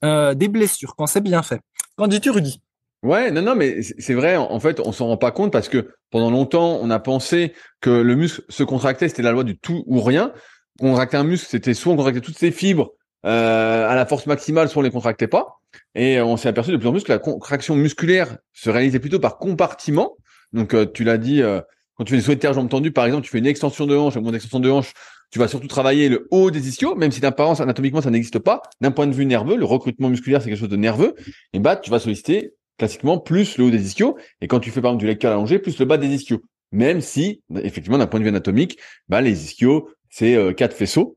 euh, 0.04 0.34
des 0.34 0.48
blessures 0.48 0.96
quand 0.96 1.06
c'est 1.06 1.22
bien 1.22 1.42
fait. 1.42 1.60
Qu'en 1.96 2.08
dis-tu, 2.08 2.30
Rudy? 2.30 2.60
Ouais, 3.04 3.30
non, 3.30 3.42
non, 3.42 3.54
mais 3.54 3.82
c'est 3.82 4.14
vrai. 4.14 4.36
En 4.36 4.58
fait, 4.60 4.80
on 4.80 4.90
s'en 4.90 5.08
rend 5.08 5.18
pas 5.18 5.30
compte 5.30 5.52
parce 5.52 5.68
que 5.68 5.90
pendant 6.10 6.30
longtemps, 6.30 6.78
on 6.80 6.88
a 6.88 6.98
pensé 6.98 7.52
que 7.82 7.90
le 7.90 8.16
muscle 8.16 8.42
se 8.48 8.62
contractait, 8.62 9.08
c'était 9.08 9.22
la 9.22 9.32
loi 9.32 9.44
du 9.44 9.58
tout 9.58 9.84
ou 9.86 10.00
rien. 10.00 10.32
Contracter 10.80 11.18
un 11.18 11.24
muscle, 11.24 11.46
c'était 11.46 11.74
soit 11.74 11.92
on 11.92 11.96
contractait 11.96 12.22
toutes 12.22 12.38
ses 12.38 12.50
fibres 12.50 12.92
euh, 13.26 13.86
à 13.86 13.94
la 13.94 14.06
force 14.06 14.26
maximale, 14.26 14.70
soit 14.70 14.80
on 14.80 14.82
les 14.82 14.90
contractait 14.90 15.28
pas. 15.28 15.60
Et 15.94 16.18
on 16.22 16.38
s'est 16.38 16.48
aperçu 16.48 16.72
de 16.72 16.78
plus 16.78 16.88
en 16.88 16.92
plus 16.92 17.04
que 17.04 17.12
la 17.12 17.18
contraction 17.18 17.76
musculaire 17.76 18.38
se 18.54 18.70
réalisait 18.70 19.00
plutôt 19.00 19.20
par 19.20 19.36
compartiment. 19.36 20.16
Donc, 20.54 20.72
euh, 20.72 20.86
tu 20.86 21.04
l'as 21.04 21.18
dit, 21.18 21.42
euh, 21.42 21.60
quand 21.96 22.04
tu 22.04 22.12
fais 22.12 22.16
des 22.16 22.22
souhaits 22.22 22.38
de 22.38 22.40
terre 22.40 22.54
jambes 22.54 22.70
tendues, 22.70 22.90
par 22.90 23.04
exemple, 23.04 23.24
tu 23.24 23.30
fais 23.30 23.38
une 23.38 23.46
extension 23.46 23.86
de 23.86 23.94
hanche, 23.94 24.16
un 24.16 24.20
mouvement 24.20 24.32
d'extension 24.32 24.60
de 24.60 24.70
hanche, 24.70 24.94
tu 25.30 25.38
vas 25.38 25.48
surtout 25.48 25.66
travailler 25.66 26.08
le 26.08 26.26
haut 26.30 26.50
des 26.50 26.68
ischios, 26.68 26.94
même 26.94 27.12
si 27.12 27.20
d'apparence 27.20 27.60
anatomiquement 27.60 28.00
ça 28.00 28.10
n'existe 28.10 28.38
pas. 28.38 28.62
D'un 28.80 28.92
point 28.92 29.06
de 29.06 29.12
vue 29.12 29.26
nerveux, 29.26 29.56
le 29.56 29.64
recrutement 29.66 30.08
musculaire 30.08 30.40
c'est 30.40 30.48
quelque 30.48 30.60
chose 30.60 30.68
de 30.68 30.76
nerveux. 30.76 31.14
Et 31.52 31.58
bah, 31.58 31.76
tu 31.76 31.90
vas 31.90 31.98
solliciter 31.98 32.54
classiquement 32.78 33.18
plus 33.18 33.58
le 33.58 33.64
haut 33.64 33.70
des 33.70 33.86
ischios. 33.86 34.16
Et 34.40 34.48
quand 34.48 34.60
tu 34.60 34.70
fais 34.70 34.80
par 34.80 34.92
exemple 34.92 35.06
du 35.06 35.18
curl 35.18 35.32
allongé, 35.32 35.58
plus 35.58 35.78
le 35.78 35.84
bas 35.84 35.98
des 35.98 36.08
ischios. 36.08 36.42
Même 36.72 37.00
si, 37.00 37.42
effectivement, 37.56 37.98
d'un 37.98 38.06
point 38.06 38.18
de 38.18 38.24
vue 38.24 38.30
anatomique, 38.30 38.78
bah, 39.08 39.20
les 39.20 39.44
ischios, 39.44 39.90
c'est 40.10 40.34
euh, 40.34 40.52
quatre 40.52 40.74
faisceaux. 40.74 41.16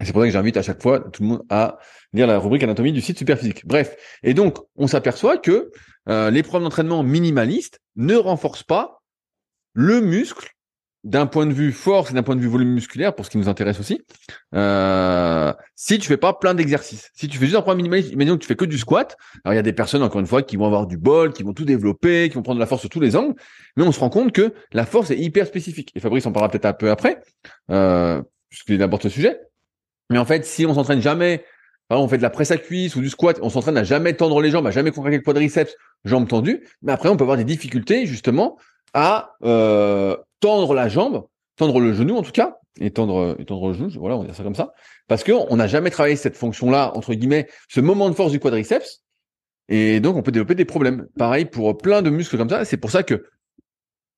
C'est 0.00 0.12
pour 0.12 0.20
ça 0.20 0.28
que 0.28 0.32
j'invite 0.32 0.56
à 0.56 0.62
chaque 0.62 0.82
fois 0.82 1.00
tout 1.00 1.22
le 1.22 1.28
monde 1.28 1.42
à 1.48 1.78
lire 2.12 2.26
la 2.26 2.38
rubrique 2.38 2.62
anatomie 2.62 2.92
du 2.92 3.00
site 3.00 3.18
Superphysique. 3.18 3.66
Bref. 3.66 3.96
Et 4.22 4.34
donc, 4.34 4.58
on 4.76 4.86
s'aperçoit 4.86 5.38
que 5.38 5.70
euh, 6.08 6.30
les 6.30 6.42
programmes 6.42 6.64
d'entraînement 6.64 7.02
minimalistes 7.02 7.80
ne 7.96 8.14
renforcent 8.14 8.62
pas 8.62 9.02
le 9.72 10.00
muscle 10.00 10.55
d'un 11.06 11.26
point 11.26 11.46
de 11.46 11.52
vue 11.52 11.70
force 11.70 12.10
et 12.10 12.14
d'un 12.14 12.24
point 12.24 12.34
de 12.34 12.40
vue 12.40 12.48
volume 12.48 12.70
musculaire, 12.70 13.14
pour 13.14 13.24
ce 13.24 13.30
qui 13.30 13.38
nous 13.38 13.48
intéresse 13.48 13.78
aussi, 13.78 14.02
euh, 14.56 15.52
si 15.76 16.00
tu 16.00 16.08
fais 16.08 16.16
pas 16.16 16.32
plein 16.32 16.52
d'exercices. 16.52 17.12
Si 17.14 17.28
tu 17.28 17.38
fais 17.38 17.44
juste 17.44 17.56
un 17.56 17.60
programme 17.60 17.76
minimaliste, 17.76 18.10
imaginons 18.10 18.34
que 18.34 18.42
tu 18.42 18.48
fais 18.48 18.56
que 18.56 18.64
du 18.64 18.76
squat, 18.76 19.16
alors 19.44 19.54
il 19.54 19.56
y 19.56 19.60
a 19.60 19.62
des 19.62 19.72
personnes, 19.72 20.02
encore 20.02 20.20
une 20.20 20.26
fois, 20.26 20.42
qui 20.42 20.56
vont 20.56 20.66
avoir 20.66 20.88
du 20.88 20.96
bol, 20.96 21.32
qui 21.32 21.44
vont 21.44 21.52
tout 21.52 21.64
développer, 21.64 22.28
qui 22.28 22.34
vont 22.34 22.42
prendre 22.42 22.56
de 22.56 22.60
la 22.60 22.66
force 22.66 22.80
sur 22.80 22.90
tous 22.90 22.98
les 22.98 23.14
angles, 23.14 23.36
mais 23.76 23.84
on 23.84 23.92
se 23.92 24.00
rend 24.00 24.10
compte 24.10 24.32
que 24.32 24.52
la 24.72 24.84
force 24.84 25.12
est 25.12 25.18
hyper 25.18 25.46
spécifique. 25.46 25.92
Et 25.94 26.00
Fabrice 26.00 26.26
en 26.26 26.32
parlera 26.32 26.50
peut-être 26.50 26.66
un 26.66 26.72
peu 26.72 26.90
après, 26.90 27.20
euh, 27.70 28.20
puisqu'il 28.48 28.82
aborde 28.82 29.04
ce 29.04 29.08
sujet. 29.08 29.38
Mais 30.10 30.18
en 30.18 30.24
fait, 30.24 30.44
si 30.44 30.66
on 30.66 30.74
s'entraîne 30.74 31.00
jamais, 31.00 31.44
on 31.88 32.08
fait 32.08 32.16
de 32.18 32.22
la 32.22 32.30
presse 32.30 32.50
à 32.50 32.56
cuisse 32.56 32.96
ou 32.96 33.00
du 33.00 33.10
squat, 33.10 33.38
on 33.42 33.48
s'entraîne 33.48 33.76
à 33.76 33.84
jamais 33.84 34.14
tendre 34.14 34.40
les 34.40 34.50
jambes, 34.50 34.66
à 34.66 34.72
jamais 34.72 34.90
contracter 34.90 35.18
le 35.18 35.22
quadriceps, 35.22 35.76
jambes 36.04 36.26
tendues, 36.26 36.66
mais 36.82 36.90
après 36.90 37.08
on 37.08 37.16
peut 37.16 37.22
avoir 37.22 37.36
des 37.36 37.44
difficultés 37.44 38.06
justement 38.06 38.58
à 38.96 39.36
euh, 39.44 40.16
tendre 40.40 40.72
la 40.72 40.88
jambe, 40.88 41.26
tendre 41.56 41.80
le 41.80 41.92
genou 41.92 42.16
en 42.16 42.22
tout 42.22 42.32
cas, 42.32 42.56
et 42.80 42.90
tendre, 42.90 43.36
le 43.38 43.72
genou, 43.74 43.90
voilà, 43.98 44.16
on 44.16 44.20
va 44.20 44.24
dire 44.24 44.34
ça 44.34 44.42
comme 44.42 44.54
ça, 44.54 44.72
parce 45.06 45.22
qu'on 45.22 45.54
n'a 45.54 45.66
jamais 45.66 45.90
travaillé 45.90 46.16
cette 46.16 46.36
fonction-là, 46.36 46.92
entre 46.96 47.12
guillemets, 47.12 47.46
ce 47.68 47.80
moment 47.80 48.08
de 48.08 48.14
force 48.14 48.32
du 48.32 48.40
quadriceps, 48.40 49.02
et 49.68 50.00
donc 50.00 50.16
on 50.16 50.22
peut 50.22 50.32
développer 50.32 50.54
des 50.54 50.64
problèmes. 50.64 51.06
Pareil 51.18 51.44
pour 51.44 51.76
plein 51.76 52.00
de 52.00 52.08
muscles 52.08 52.38
comme 52.38 52.48
ça, 52.48 52.64
c'est 52.64 52.78
pour 52.78 52.90
ça 52.90 53.02
que 53.02 53.26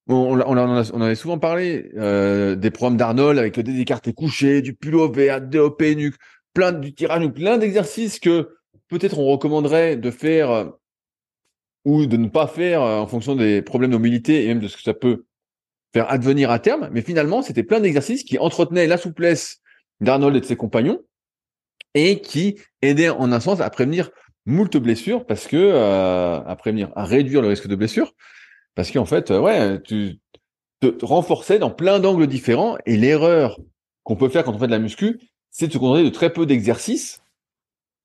on, 0.07 0.41
on, 0.41 0.57
on, 0.57 1.01
avait 1.01 1.15
souvent 1.17 1.39
parlé 1.41 1.91
euh, 1.97 2.55
des 2.55 2.71
programmes 2.71 2.97
d'Arnold 2.97 3.37
avec 3.37 3.59
des 3.59 3.81
écartés 3.81 4.13
couchés, 4.13 4.63
du 4.63 4.75
pullover, 4.75 5.39
DOP 5.43 5.83
nuque, 5.83 6.17
plein 6.55 6.71
du 6.71 6.95
tirage, 6.95 7.27
plein 7.33 7.59
d'exercices 7.59 8.21
que 8.21 8.57
peut-être 8.89 9.19
on 9.19 9.27
recommanderait 9.27 9.97
de 9.97 10.11
faire 10.13 10.51
euh, 10.51 10.65
ou 11.89 12.05
de 12.05 12.19
ne 12.19 12.29
pas 12.29 12.47
faire 12.47 12.83
euh, 12.83 12.99
en 12.99 13.07
fonction 13.07 13.35
des 13.35 13.63
problèmes 13.63 13.93
de 13.93 13.97
mobilité 13.97 14.45
et 14.45 14.49
même 14.49 14.61
de 14.61 14.69
ce 14.69 14.77
que 14.77 14.83
ça 14.83 14.93
peut 14.93 15.25
faire 15.95 16.11
advenir 16.13 16.51
à 16.51 16.59
terme. 16.59 16.91
Mais 16.93 17.01
finalement, 17.01 17.41
c'était 17.41 17.63
plein 17.63 17.81
d'exercices 17.81 18.25
qui 18.25 18.39
entretenaient 18.39 18.87
la 18.87 18.99
souplesse 18.99 19.63
d'Arnold 20.03 20.37
et 20.37 20.41
de 20.41 20.45
ses 20.45 20.57
compagnons 20.57 21.01
et 21.95 22.21
qui 22.21 22.61
aidaient 22.83 23.09
en 23.09 23.33
un 23.33 23.41
sens 23.41 23.61
à 23.61 23.71
prévenir 23.71 24.11
moult 24.45 24.77
blessures 24.77 25.25
parce 25.25 25.47
que 25.47 25.57
euh, 25.57 26.41
à 26.41 26.57
prévenir, 26.57 26.93
à 26.95 27.07
réduire 27.07 27.41
le 27.41 27.49
risque 27.49 27.69
de 27.69 27.75
blessure 27.75 28.13
parce 28.75 28.91
qu'en 28.91 29.07
fait, 29.07 29.31
euh, 29.31 29.41
ouais, 29.41 29.81
tu 29.81 30.19
te 30.83 31.05
renforçais 31.07 31.59
dans 31.59 31.71
plein 31.71 32.01
d'angles 32.01 32.27
différents 32.27 32.77
et 32.85 32.99
l'erreur 32.99 33.59
qu'on 34.05 34.17
peut 34.17 34.29
faire 34.29 34.45
quand 34.45 34.53
on 34.53 34.59
fait 34.59 34.67
de 34.67 34.73
la 34.73 34.79
muscu, 34.79 35.19
c'est 35.51 35.69
de 35.69 35.73
se 35.73 35.79
contenter 35.79 36.05
de 36.05 36.11
très 36.11 36.35
peu 36.35 36.45
d'exercices 36.45 37.23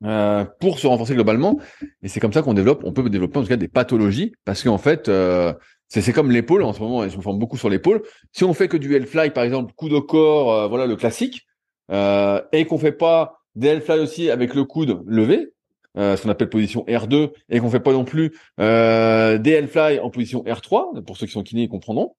euh, 0.06 0.43
pour 0.60 0.80
se 0.80 0.88
renforcer 0.88 1.14
globalement. 1.14 1.60
Et 2.01 2.10
c'est 2.10 2.20
comme 2.20 2.34
ça 2.34 2.41
qu'on 2.41 2.54
développe, 2.54 2.84
on 2.84 2.91
peut 2.91 3.10
développer 3.10 3.39
en 3.39 3.43
tout 3.43 3.47
cas 3.47 3.56
des 3.56 3.70
pathologies, 3.70 4.34
parce 4.43 4.62
qu'en 4.62 4.78
fait, 4.78 5.08
euh, 5.08 5.54
c'est 5.88 6.12
comme 6.12 6.32
l'épaule 6.32 6.64
en 6.64 6.74
ce 6.74 6.82
moment, 6.82 7.08
je 7.08 7.16
me 7.16 7.22
forme 7.22 7.39
beaucoup 7.39 7.58
sur 7.58 7.70
l'épaule. 7.70 8.01
Si 8.34 8.43
on 8.43 8.54
fait 8.54 8.68
que 8.68 8.76
du 8.76 8.95
L-fly, 8.95 9.32
par 9.32 9.43
exemple, 9.43 9.74
coude 9.76 9.93
au 9.93 10.01
corps, 10.01 10.51
euh, 10.51 10.68
voilà 10.68 10.88
le 10.88 10.95
classique, 10.95 11.47
et 11.89 12.66
qu'on 12.66 12.78
fait 12.78 12.91
pas 12.91 13.39
des 13.56 13.68
L-fly 13.68 13.99
aussi 13.99 14.32
avec 14.32 14.56
le 14.56 14.64
coude 14.64 15.04
levé, 15.06 15.54
ce 15.95 16.22
qu'on 16.22 16.30
appelle 16.30 16.49
position 16.49 16.84
R2, 16.88 17.32
et 17.49 17.60
qu'on 17.60 17.70
fait 17.70 17.80
pas 17.80 17.93
non 17.93 18.04
plus 18.04 18.32
des 18.58 19.51
L-fly 19.51 19.99
en 19.99 20.10
position 20.10 20.43
R3, 20.43 21.04
pour 21.04 21.18
ceux 21.18 21.28
qui 21.28 21.34
sont 21.34 21.43
kinés, 21.43 21.64
ils 21.64 21.70
comprendront. 21.70 22.16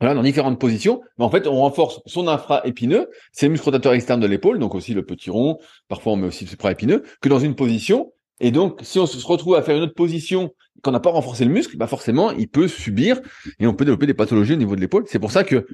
Voilà, 0.00 0.14
dans 0.14 0.22
différentes 0.22 0.60
positions. 0.60 1.00
Mais 1.18 1.24
en 1.24 1.30
fait, 1.30 1.46
on 1.46 1.56
renforce 1.56 2.00
son 2.06 2.28
infra-épineux, 2.28 3.08
ses 3.32 3.48
muscles 3.48 3.64
rotateurs 3.66 3.94
externes 3.94 4.20
de 4.20 4.26
l'épaule, 4.26 4.58
donc 4.58 4.74
aussi 4.74 4.94
le 4.94 5.04
petit 5.04 5.30
rond, 5.30 5.58
parfois 5.88 6.12
on 6.12 6.16
met 6.16 6.26
aussi 6.26 6.44
le 6.44 6.50
supra-épineux, 6.50 7.02
que 7.20 7.28
dans 7.28 7.40
une 7.40 7.54
position. 7.54 8.12
Et 8.40 8.52
donc, 8.52 8.78
si 8.82 9.00
on 9.00 9.06
se 9.06 9.26
retrouve 9.26 9.56
à 9.56 9.62
faire 9.62 9.76
une 9.76 9.82
autre 9.82 9.94
position, 9.94 10.52
qu'on 10.82 10.92
n'a 10.92 11.00
pas 11.00 11.10
renforcé 11.10 11.44
le 11.44 11.50
muscle, 11.50 11.76
bah 11.76 11.88
forcément, 11.88 12.30
il 12.30 12.48
peut 12.48 12.68
subir 12.68 13.20
et 13.58 13.66
on 13.66 13.74
peut 13.74 13.84
développer 13.84 14.06
des 14.06 14.14
pathologies 14.14 14.52
au 14.52 14.56
niveau 14.56 14.76
de 14.76 14.80
l'épaule. 14.80 15.04
C'est 15.08 15.18
pour 15.18 15.32
ça 15.32 15.42
que, 15.42 15.66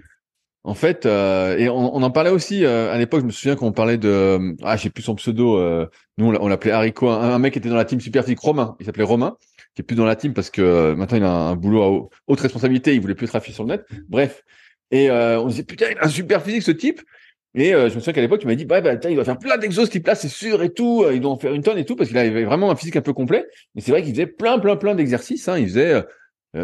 en 0.63 0.73
fait, 0.73 1.05
euh, 1.05 1.59
et 1.59 1.69
on, 1.69 1.97
en 1.97 2.11
parlait 2.11 2.31
aussi 2.31 2.65
euh, 2.65 2.91
à 2.91 2.97
l'époque. 2.97 3.21
Je 3.21 3.27
me 3.27 3.31
souviens 3.31 3.55
quand 3.57 3.67
on 3.67 3.73
parlait 3.73 3.99
de, 3.99 4.57
ah, 4.63 4.79
j'ai 4.79 4.89
plus 4.89 5.03
son 5.03 5.15
pseudo. 5.15 5.59
Euh, 5.59 5.87
nous, 6.17 6.27
on 6.27 6.49
l'appelait 6.49 6.73
Haricot. 6.73 7.11
Un, 7.11 7.35
un, 7.35 7.39
mec 7.39 7.57
était 7.59 7.69
dans 7.69 7.77
la 7.77 7.85
team 7.85 8.01
Superphysique 8.01 8.41
Romain. 8.41 8.77
Il 8.81 8.87
s'appelait 8.87 9.05
Romain 9.05 9.37
qui 9.75 9.83
est 9.83 9.85
plus 9.85 9.97
dans 9.97 10.05
la 10.05 10.17
team 10.17 10.35
parce 10.35 10.51
que 10.51 10.63
euh, 10.63 10.97
maintenant 10.97 11.19
il 11.19 11.25
a 11.25 11.31
un, 11.31 11.57
boulot 11.57 11.83
à 11.83 12.09
haute 12.29 12.41
responsabilité, 12.41 12.95
il 12.95 13.01
voulait 13.01 13.15
plus 13.15 13.27
être 13.27 13.37
affiché 13.37 13.55
sur 13.55 13.65
le 13.65 13.71
net. 13.71 13.85
Bref. 14.09 14.43
Et 14.91 15.11
euh, 15.11 15.41
on 15.41 15.47
se 15.47 15.55
disait, 15.55 15.65
putain, 15.65 15.87
il 15.91 15.99
a 15.99 16.05
un 16.05 16.09
super 16.09 16.43
physique 16.43 16.63
ce 16.63 16.71
type. 16.71 17.03
Et 17.57 17.75
euh, 17.75 17.89
je 17.89 17.95
me 17.95 18.01
souviens 18.01 18.13
qu'à 18.13 18.21
l'époque, 18.21 18.41
il 18.43 18.47
m'a 18.47 18.55
dit, 18.55 18.65
bah, 18.65 18.81
bah 18.81 18.95
il 19.09 19.15
doit 19.15 19.25
faire 19.25 19.39
plein 19.39 19.57
d'exos, 19.59 19.87
ce 19.87 19.91
type-là, 19.91 20.15
c'est 20.15 20.29
sûr 20.29 20.63
et 20.63 20.73
tout. 20.73 21.05
Il 21.13 21.21
doit 21.21 21.33
en 21.33 21.39
faire 21.39 21.55
une 21.55 21.63
tonne 21.63 21.79
et 21.79 21.85
tout 21.85 21.97
parce 21.97 22.09
qu'il 22.09 22.19
avait 22.19 22.45
vraiment 22.45 22.71
un 22.71 22.77
physique 22.77 22.97
un 22.97 23.01
peu 23.01 23.13
complet. 23.13 23.47
Mais 23.75 23.81
c'est 23.81 23.91
vrai 23.91 24.03
qu'il 24.03 24.13
faisait 24.13 24.27
plein, 24.27 24.59
plein, 24.59 24.77
plein 24.77 24.95
d'exercices. 24.95 25.49
Hein. 25.49 25.59
Il 25.59 25.69
faisait 25.69 26.03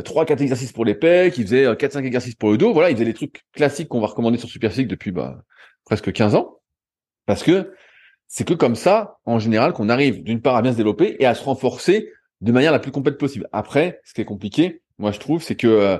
trois, 0.04 0.24
quatre 0.24 0.40
exercices 0.40 0.72
pour 0.72 0.84
les 0.84 0.94
pecs, 0.94 1.36
il 1.38 1.44
faisait 1.44 1.76
quatre, 1.76 1.92
cinq 1.92 2.04
exercices 2.04 2.34
pour 2.34 2.50
le 2.50 2.58
dos. 2.58 2.72
Voilà, 2.72 2.90
il 2.90 2.94
faisait 2.94 3.04
les 3.04 3.14
trucs 3.14 3.42
classiques 3.52 3.88
qu'on 3.88 4.00
va 4.00 4.08
recommander 4.08 4.38
sur 4.38 4.48
Super 4.48 4.70
Physique 4.70 4.88
depuis 4.88 5.10
bah, 5.10 5.42
presque 5.84 6.12
15 6.12 6.34
ans. 6.34 6.58
Parce 7.26 7.42
que 7.42 7.72
c'est 8.26 8.46
que 8.46 8.54
comme 8.54 8.76
ça, 8.76 9.18
en 9.24 9.40
général, 9.40 9.72
qu'on 9.72 9.88
arrive 9.88 10.22
d'une 10.22 10.40
part 10.40 10.54
à 10.56 10.62
bien 10.62 10.72
se 10.72 10.76
développer 10.76 11.16
et 11.18 11.26
à 11.26 11.34
se 11.34 11.42
renforcer 11.42 12.12
de 12.40 12.52
manière 12.52 12.72
la 12.72 12.78
plus 12.78 12.92
complète 12.92 13.18
possible. 13.18 13.48
Après, 13.52 14.00
ce 14.04 14.14
qui 14.14 14.20
est 14.20 14.26
compliqué, 14.26 14.82
moi 14.98 15.12
je 15.12 15.18
trouve, 15.18 15.42
c'est 15.42 15.56
que 15.56 15.66
euh, 15.66 15.98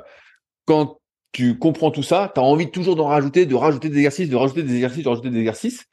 quand 0.65 1.01
tu 1.33 1.59
comprends 1.59 1.91
tout 1.91 2.03
ça, 2.03 2.31
tu 2.35 2.41
as 2.41 2.43
envie 2.43 2.71
toujours 2.71 2.97
d'en 2.97 3.07
rajouter, 3.07 3.47
de 3.47 3.55
rajouter 3.55 3.89
des 3.89 3.99
exercices, 3.99 4.29
de 4.29 4.37
rajouter 4.37 4.63
des 4.63 4.75
exercices, 4.75 5.05
de 5.05 5.09
rajouter 5.09 5.31
des 5.31 5.39
exercices. 5.39 5.85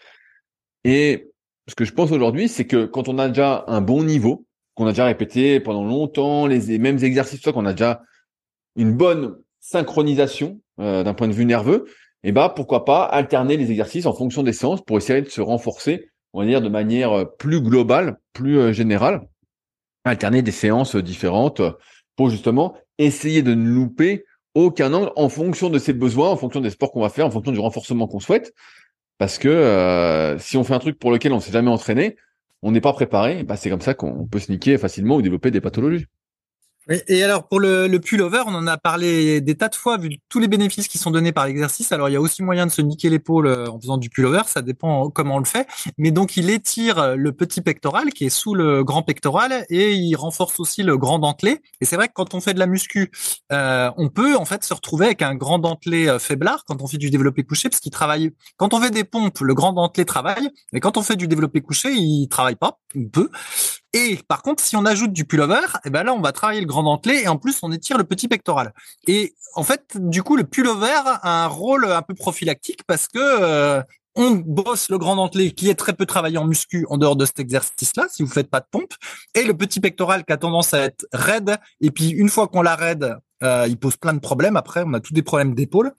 Et 0.84 1.32
ce 1.68 1.76
que 1.76 1.86
je 1.86 1.93
pense 1.93 2.12
aujourd'hui, 2.12 2.48
c'est 2.48 2.66
que 2.66 2.86
quand 2.86 3.08
on 3.08 3.20
a 3.20 3.28
déjà 3.28 3.66
un 3.68 3.82
bon 3.82 4.04
niveau, 4.04 4.45
qu'on 4.76 4.88
a 4.88 4.91
déjà 4.91 5.06
répété 5.06 5.60
pendant 5.60 5.84
longtemps 5.84 6.48
les 6.48 6.78
mêmes 6.80 7.04
exercices, 7.04 7.41
qu'on 7.41 7.66
a 7.66 7.74
déjà 7.74 8.02
une 8.76 8.93
bonne 8.93 9.36
synchronisation 9.60 10.62
euh, 10.80 11.04
d'un 11.04 11.14
point 11.14 11.28
de 11.28 11.34
vue 11.34 11.45
nerveux, 11.45 11.86
eh 12.24 12.32
ben 12.32 12.50
pourquoi 12.50 12.86
pas 12.86 13.04
alterner 13.04 13.58
les 13.58 13.70
exercices 13.70 14.06
en 14.06 14.14
fonction 14.14 14.43
des 14.43 14.54
séances 14.54 14.84
pour 14.84 14.98
essayer 14.98 15.22
de 15.22 15.30
se 15.30 15.41
renforcer, 15.41 16.10
on 16.34 16.41
va 16.41 16.48
dire 16.48 16.62
de 16.62 16.70
manière 16.70 17.12
euh, 17.12 17.26
plus 17.26 17.62
globale, 17.62 18.18
plus 18.34 18.74
générale 18.74 19.28
alterner 20.08 20.41
des 20.41 20.51
séances 20.51 20.95
différentes 20.95 21.62
pour 22.16 22.30
justement 22.30 22.76
essayer 22.97 23.43
de 23.43 23.53
ne 23.53 23.70
louper 23.70 24.26
aucun 24.55 24.93
angle 24.93 25.12
en 25.16 25.30
fonction 25.30 25.70
de 25.70 25.78
ses 25.78 25.93
besoins, 25.93 26.30
en 26.30 26.38
fonction 26.38 26.62
des 26.62 26.72
sports 26.72 26.91
qu'on 26.91 27.01
va 27.01 27.10
faire, 27.10 27.28
en 27.28 27.32
fonction 27.32 27.51
du 27.51 27.60
renforcement 27.60 28.08
qu'on 28.08 28.20
souhaite. 28.20 28.53
Parce 29.18 29.38
que 29.38 29.47
euh, 29.47 30.38
si 30.39 30.58
on 30.58 30.64
fait 30.64 30.74
un 30.74 30.80
truc 30.80 30.99
pour 30.99 31.12
lequel 31.12 31.34
on 31.34 31.39
s'est 31.39 31.51
jamais 31.51 31.70
entraîné, 31.70 32.16
on 32.64 32.72
n'est 32.72 32.82
pas 32.82 32.93
préparé, 32.93 33.43
bah 33.43 33.55
c'est 33.55 33.70
comme 33.70 33.82
ça 33.82 33.93
qu'on 33.93 34.26
peut 34.26 34.39
se 34.39 34.51
niquer 34.51 34.78
facilement 34.78 35.16
ou 35.16 35.22
développer 35.22 35.51
des 35.51 35.62
pathologies. 35.62 36.05
Et, 36.90 37.24
alors 37.24 37.48
pour 37.48 37.60
le, 37.60 37.88
le 37.88 38.00
pullover, 38.00 38.44
on 38.46 38.56
en 38.56 38.68
a 38.68 38.78
parlé 38.78 39.42
des 39.42 39.56
tas 39.56 39.70
de 39.70 39.76
fois 39.76 39.98
vu 39.98 40.18
tous 40.30 40.40
les 40.40 40.48
bénéfices 40.48 40.88
qui 40.88 40.98
sont 40.98 41.12
donnés 41.12 41.32
par 41.32 41.46
l'exercice. 41.46 41.92
Alors 41.92 42.10
il 42.10 42.14
y 42.14 42.16
a 42.16 42.22
aussi 42.22 42.44
moyen 42.44 42.66
de 42.66 42.72
se 42.72 42.82
niquer 42.82 43.10
l'épaule 43.10 43.48
euh, 43.48 43.70
en 43.70 43.80
faisant 43.80 43.98
du 43.98 44.10
pullover, 44.10 44.44
ça 44.46 44.62
dépend 44.62 45.10
comment 45.10 45.36
on 45.36 45.40
le 45.40 45.46
fait. 45.46 45.68
Mais 45.98 46.12
donc 46.12 46.38
il 46.38 46.50
étire 46.50 47.16
le 47.16 47.32
petit 47.32 47.62
pectoral 47.62 48.10
qui 48.12 48.26
est 48.26 48.30
sous 48.30 48.56
le 48.56 48.84
grand 48.84 49.04
pectoral 49.04 49.66
et 49.70 49.94
il 49.94 50.16
renforce 50.16 50.60
aussi 50.60 50.84
le 50.84 50.98
grand 50.98 51.20
dentelé. 51.20 51.62
Et 51.82 51.86
c'est 51.86 51.96
vrai 51.96 52.08
que 52.08 52.14
quand 52.14 52.34
on 52.34 52.42
fait 52.42 52.54
de 52.54 52.60
la 52.60 52.68
muscu, 52.68 53.12
euh, 53.52 53.92
on 53.98 54.10
peut 54.10 54.36
en 54.36 54.46
fait 54.46 54.64
se 54.64 54.74
retrouver 54.74 55.08
avec 55.08 55.22
un 55.22 55.36
grand 55.36 55.60
dentelé 55.60 56.08
euh, 56.08 56.20
faiblard 56.20 56.64
quand 56.66 56.82
on 56.82 56.88
fait 56.88 56.98
du 56.98 57.10
développé 57.10 57.44
couché 57.44 57.70
parce 57.70 57.80
qu'il 57.80 57.92
travaille. 57.92 58.32
Quand 58.58 58.74
on 58.74 58.82
fait 58.82 58.92
des 58.92 59.04
pompes, 59.04 59.40
le 59.40 59.54
grand 59.54 59.74
dentelé 59.74 60.06
travaille, 60.06 60.50
mais 60.74 60.80
quand 60.80 60.98
on 60.98 61.02
fait 61.02 61.16
du 61.16 61.28
développé 61.28 61.62
couché, 61.62 61.92
il 61.94 62.28
travaille 62.28 62.56
pas, 62.56 62.80
il 62.96 63.10
peut. 63.10 63.30
Et 63.94 64.20
par 64.28 64.42
contre, 64.42 64.64
si 64.64 64.76
on 64.76 64.86
ajoute 64.86 65.14
du 65.14 65.26
pullover, 65.26 65.56
et 65.56 65.80
eh 65.86 65.90
ben 65.90 66.04
là, 66.04 66.14
on 66.14 66.22
va 66.22 66.32
travailler 66.32 66.62
le 66.62 66.68
grand 66.68 66.84
dentelé 66.84 67.22
et 67.24 67.28
en 67.28 67.38
plus, 67.38 67.60
on 67.64 67.72
étire 67.72 67.98
le 67.98 68.04
petit 68.04 68.28
pectoral. 68.28 68.74
Et 69.08 69.34
en 69.56 69.64
fait, 69.64 69.98
du 69.98 70.24
coup, 70.24 70.36
le 70.36 70.44
pullover 70.44 71.02
a 71.04 71.46
un 71.46 71.48
rôle 71.48 71.86
un 71.86 72.02
peu 72.02 72.14
prophylactique 72.14 72.82
parce 72.86 73.08
que 73.08 73.20
euh, 73.20 73.82
on 74.16 74.32
bosse 74.32 74.90
le 74.90 74.98
grand 74.98 75.16
dentelé 75.16 75.52
qui 75.52 75.70
est 75.70 75.76
très 75.76 75.94
peu 75.94 76.06
travaillé 76.06 76.38
en 76.38 76.46
muscu 76.46 76.86
en 76.90 76.98
dehors 76.98 77.16
de 77.16 77.26
cet 77.26 77.40
exercice-là, 77.40 78.08
si 78.10 78.24
vous 78.24 78.30
faites 78.30 78.50
pas 78.50 78.60
de 78.60 78.66
pompe, 78.70 78.94
et 79.36 79.44
le 79.44 79.56
petit 79.56 79.80
pectoral 79.80 80.26
qui 80.26 80.34
a 80.34 80.38
tendance 80.38 80.74
à 80.74 80.82
être 80.82 81.06
raide. 81.14 81.58
Et 81.82 81.92
puis 81.92 82.10
une 82.10 82.30
fois 82.30 82.48
qu'on 82.48 82.64
l'a 82.64 82.76
raide, 82.76 83.16
euh, 83.44 83.66
il 83.68 83.78
pose 83.78 83.98
plein 83.98 84.14
de 84.14 84.20
problèmes. 84.20 84.58
Après, 84.58 84.84
on 84.86 84.94
a 84.94 85.00
tous 85.00 85.14
des 85.14 85.22
problèmes 85.22 85.54
d'épaule. 85.54 85.94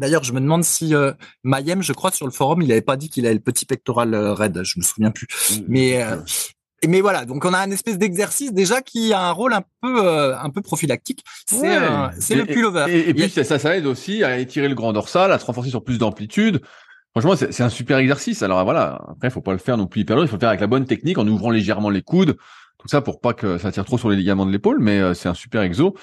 D'ailleurs, 0.00 0.24
je 0.24 0.32
me 0.32 0.40
demande 0.40 0.64
si 0.64 0.94
euh, 0.94 1.12
Mayem, 1.44 1.82
je 1.82 1.92
crois, 1.92 2.10
sur 2.10 2.26
le 2.26 2.32
forum, 2.32 2.62
il 2.62 2.68
n'avait 2.68 2.80
pas 2.80 2.96
dit 2.96 3.10
qu'il 3.10 3.26
avait 3.26 3.34
le 3.34 3.40
petit 3.40 3.66
pectoral 3.66 4.14
euh, 4.14 4.32
raide. 4.32 4.62
Je 4.64 4.78
me 4.78 4.82
souviens 4.82 5.10
plus. 5.10 5.28
Mais 5.68 6.02
euh, 6.02 6.16
mais 6.88 7.02
voilà, 7.02 7.26
donc 7.26 7.44
on 7.44 7.52
a 7.52 7.58
un 7.58 7.70
espèce 7.70 7.98
d'exercice 7.98 8.54
déjà 8.54 8.80
qui 8.80 9.12
a 9.12 9.20
un 9.20 9.32
rôle 9.32 9.52
un 9.52 9.62
peu 9.82 10.02
euh, 10.02 10.38
un 10.38 10.48
peu 10.48 10.62
prophylactique. 10.62 11.22
C'est 11.46 11.78
c'est 12.18 12.34
le 12.34 12.46
pullover. 12.46 12.86
Et, 12.88 13.10
et, 13.10 13.14
puis 13.14 13.28
ça, 13.28 13.58
ça 13.58 13.76
aide 13.76 13.84
aussi 13.84 14.24
à 14.24 14.38
étirer 14.38 14.68
le 14.68 14.74
grand 14.74 14.94
dorsal, 14.94 15.32
à 15.32 15.38
se 15.38 15.44
renforcer 15.44 15.68
sur 15.68 15.84
plus 15.84 15.98
d'amplitude. 15.98 16.62
Franchement, 17.10 17.34
c'est 17.36 17.62
un 17.62 17.68
super 17.68 17.98
exercice. 17.98 18.42
Alors 18.42 18.64
voilà, 18.64 19.02
après, 19.10 19.28
il 19.28 19.30
faut 19.30 19.42
pas 19.42 19.52
le 19.52 19.58
faire 19.58 19.76
non 19.76 19.86
plus 19.86 20.00
hyper 20.00 20.16
lourd. 20.16 20.24
Il 20.24 20.28
faut 20.28 20.36
le 20.36 20.40
faire 20.40 20.48
avec 20.48 20.60
la 20.60 20.68
bonne 20.68 20.86
technique, 20.86 21.18
en 21.18 21.26
ouvrant 21.26 21.50
légèrement 21.50 21.90
les 21.90 22.02
coudes, 22.02 22.36
tout 22.78 22.88
ça 22.88 23.02
pour 23.02 23.20
pas 23.20 23.34
que 23.34 23.58
ça 23.58 23.70
tire 23.70 23.84
trop 23.84 23.98
sur 23.98 24.08
les 24.08 24.16
ligaments 24.16 24.46
de 24.46 24.52
l'épaule. 24.52 24.78
Mais 24.80 25.12
c'est 25.14 25.28
un 25.28 25.34
super 25.34 25.60
exo. 25.60 25.94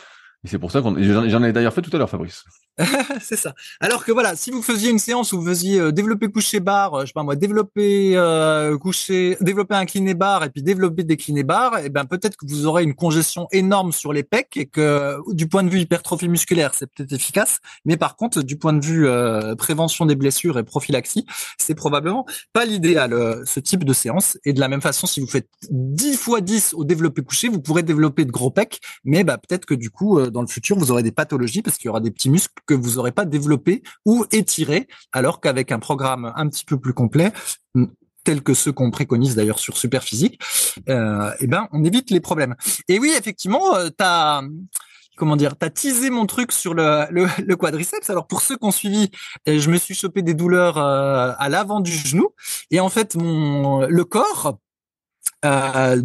Et 0.48 0.50
c'est 0.50 0.60
pour 0.60 0.72
ça 0.72 0.82
qu'on. 0.82 0.96
J'en 0.98 1.44
ai 1.44 1.52
d'ailleurs 1.52 1.74
fait 1.74 1.82
tout 1.82 1.94
à 1.94 2.00
l'heure, 2.00 2.10
Fabrice. 2.10 2.46
c'est 3.22 3.36
ça. 3.36 3.54
Alors 3.82 4.06
que 4.06 4.14
voilà, 4.14 4.36
si 4.38 4.52
vous 4.52 4.62
faisiez 4.62 4.90
une 4.90 5.00
séance 5.00 5.34
où 5.34 5.42
vous 5.42 5.48
faisiez 5.48 5.80
euh, 5.80 5.92
développer 5.92 6.30
coucher 6.30 6.60
barre, 6.60 6.94
euh, 6.94 7.02
je 7.02 7.08
sais 7.08 7.14
pas 7.14 7.24
moi, 7.24 7.36
développer 7.36 8.16
euh, 8.16 8.78
coucher, 8.78 9.36
développer 9.42 9.76
incliné 9.76 10.14
barre 10.14 10.44
et 10.44 10.50
puis 10.50 10.62
développer 10.62 11.04
décliné 11.04 11.44
barre, 11.44 11.80
et 11.80 11.88
eh 11.88 11.90
ben 11.90 12.06
peut-être 12.06 12.38
que 12.38 12.46
vous 12.46 12.66
aurez 12.66 12.84
une 12.84 12.94
congestion 12.94 13.48
énorme 13.52 13.92
sur 13.92 14.14
les 14.14 14.24
pecs 14.24 14.56
et 14.56 14.68
que 14.68 15.18
du 15.34 15.48
point 15.48 15.64
de 15.64 15.70
vue 15.70 15.80
hypertrophie 15.80 16.30
musculaire, 16.30 16.72
c'est 16.76 16.88
peut-être 16.88 17.12
efficace, 17.12 17.60
mais 17.84 17.98
par 17.98 18.16
contre 18.16 18.42
du 18.42 18.58
point 18.58 18.74
de 18.74 18.86
vue 18.86 19.08
prévention 19.58 20.06
des 20.06 20.16
blessures 20.16 20.58
et 20.60 20.64
prophylaxie, 20.64 21.26
c'est 21.58 21.76
probablement 21.76 22.26
pas 22.54 22.66
l'idéal 22.66 23.44
ce 23.46 23.60
type 23.60 23.84
de 23.84 23.94
séance. 23.94 24.38
Et 24.46 24.54
de 24.54 24.60
la 24.60 24.68
même 24.68 24.82
façon, 24.82 25.08
si 25.08 25.20
vous 25.20 25.28
faites 25.28 25.50
10 25.70 26.16
fois 26.16 26.42
10 26.42 26.76
au 26.76 26.84
développé 26.84 27.22
couché, 27.22 27.50
vous 27.50 27.62
pourrez 27.62 27.84
développer 27.84 28.26
de 28.26 28.32
gros 28.32 28.52
pecs, 28.52 28.80
mais 29.04 29.24
bah 29.24 29.38
peut-être 29.38 29.66
que 29.66 29.74
du 29.74 29.90
coup 29.90 30.20
dans 30.38 30.44
le 30.44 30.48
futur 30.48 30.78
vous 30.78 30.92
aurez 30.92 31.04
des 31.04 31.12
pathologies 31.12 31.62
parce 31.64 31.78
qu'il 31.78 31.88
y 31.88 31.90
aura 31.90 32.00
des 32.00 32.12
petits 32.12 32.30
muscles 32.30 32.54
que 32.68 32.76
vous 32.76 32.96
n'aurez 32.96 33.12
pas 33.12 33.26
développé 33.26 33.82
ou 34.06 34.26
étiré, 34.32 34.88
alors 35.12 35.42
qu'avec 35.42 35.72
un 35.72 35.80
programme 35.80 36.32
un 36.36 36.48
petit 36.48 36.64
peu 36.64 36.80
plus 36.80 36.94
complet, 36.94 37.34
tel 38.24 38.44
que 38.44 38.54
ceux 38.54 38.72
qu'on 38.72 38.92
préconise 38.92 39.36
d'ailleurs 39.36 39.58
sur 39.58 39.78
Superphysique, 39.78 40.40
euh, 40.90 41.32
eh 41.40 41.48
ben 41.48 41.68
on 41.72 41.84
évite 41.84 42.12
les 42.12 42.20
problèmes. 42.20 42.56
Et 42.88 43.00
oui, 43.00 43.14
effectivement, 43.18 43.76
euh, 43.76 43.88
tu 43.90 44.04
as 44.04 44.44
comment 45.18 45.36
dire, 45.36 45.58
t'as 45.58 45.72
teasé 45.72 46.12
mon 46.12 46.28
truc 46.28 46.52
sur 46.52 46.76
le, 46.76 47.08
le, 47.10 47.56
quadriceps. 47.56 48.08
Alors 48.10 48.28
pour 48.28 48.42
ceux 48.42 48.56
qui 48.56 48.66
ont 48.66 48.72
suivi, 48.72 49.10
euh, 49.50 49.58
je 49.58 49.72
me 49.72 49.78
suis 49.78 49.96
chopé 49.96 50.22
des 50.22 50.36
douleurs 50.36 50.78
euh, 50.78 51.34
à 51.38 51.50
l'avant 51.50 51.80
du 51.80 51.92
genou 51.92 52.30
et 52.70 52.80
en 52.80 52.90
fait 52.90 53.16
mon 53.16 53.88
le 53.88 54.06
corps 54.06 54.58
euh, 55.44 56.02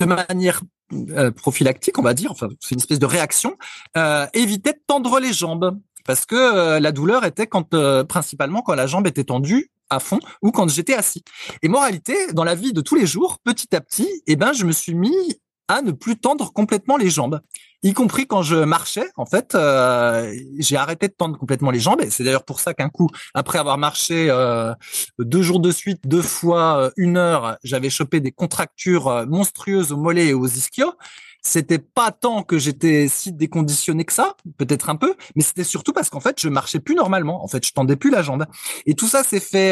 de 0.00 0.04
manière 0.06 0.62
euh, 0.92 1.32
prophylactique, 1.32 1.98
on 1.98 2.02
va 2.02 2.14
dire, 2.14 2.30
enfin 2.30 2.48
c'est 2.60 2.76
une 2.76 2.80
espèce 2.80 3.00
de 3.00 3.06
réaction, 3.06 3.56
euh, 3.96 4.26
évitait 4.34 4.72
de 4.72 4.80
tendre 4.86 5.18
les 5.18 5.32
jambes 5.32 5.76
parce 6.04 6.26
que 6.26 6.36
euh, 6.36 6.78
la 6.78 6.92
douleur 6.92 7.24
était 7.24 7.48
quand 7.48 7.74
principalement 8.06 8.62
quand 8.62 8.74
la 8.74 8.86
jambe 8.86 9.08
était 9.08 9.24
tendue 9.24 9.72
à 9.90 9.98
fond 9.98 10.20
ou 10.42 10.52
quand 10.52 10.68
j'étais 10.68 10.94
assis. 10.94 11.24
Et 11.62 11.68
moralité, 11.68 12.32
dans 12.32 12.44
la 12.44 12.54
vie 12.54 12.72
de 12.72 12.80
tous 12.80 12.94
les 12.94 13.06
jours, 13.06 13.38
petit 13.42 13.74
à 13.74 13.80
petit, 13.80 14.08
eh 14.28 14.36
ben 14.36 14.52
je 14.52 14.64
me 14.64 14.70
suis 14.70 14.94
mis 14.94 15.40
à 15.68 15.82
ne 15.82 15.92
plus 15.92 16.16
tendre 16.16 16.52
complètement 16.52 16.96
les 16.96 17.10
jambes 17.10 17.40
y 17.86 17.92
compris 17.92 18.26
quand 18.26 18.42
je 18.42 18.56
marchais. 18.56 19.08
En 19.16 19.26
fait, 19.26 19.54
euh, 19.54 20.34
j'ai 20.58 20.76
arrêté 20.76 21.08
de 21.08 21.12
tendre 21.12 21.38
complètement 21.38 21.70
les 21.70 21.80
jambes. 21.80 22.00
Et 22.00 22.10
c'est 22.10 22.24
d'ailleurs 22.24 22.44
pour 22.44 22.60
ça 22.60 22.74
qu'un 22.74 22.88
coup, 22.88 23.08
après 23.34 23.58
avoir 23.58 23.78
marché 23.78 24.28
euh, 24.28 24.74
deux 25.18 25.42
jours 25.42 25.60
de 25.60 25.70
suite, 25.70 26.00
deux 26.04 26.22
fois 26.22 26.78
euh, 26.78 26.90
une 26.96 27.16
heure, 27.16 27.58
j'avais 27.62 27.90
chopé 27.90 28.20
des 28.20 28.32
contractures 28.32 29.26
monstrueuses 29.28 29.92
aux 29.92 29.96
mollets 29.96 30.28
et 30.28 30.34
aux 30.34 30.46
ischios. 30.46 30.94
C'était 31.42 31.78
pas 31.78 32.10
tant 32.10 32.42
que 32.42 32.58
j'étais 32.58 33.06
si 33.08 33.32
déconditionné 33.32 34.04
que 34.04 34.12
ça, 34.12 34.36
peut-être 34.58 34.90
un 34.90 34.96
peu, 34.96 35.14
mais 35.36 35.44
c'était 35.44 35.62
surtout 35.62 35.92
parce 35.92 36.10
qu'en 36.10 36.18
fait, 36.18 36.40
je 36.40 36.48
marchais 36.48 36.80
plus 36.80 36.96
normalement. 36.96 37.44
En 37.44 37.46
fait, 37.46 37.64
je 37.64 37.72
tendais 37.72 37.94
plus 37.94 38.10
la 38.10 38.22
jambe. 38.22 38.46
Et 38.84 38.94
tout 38.94 39.06
ça 39.06 39.22
s'est 39.22 39.38
fait 39.38 39.70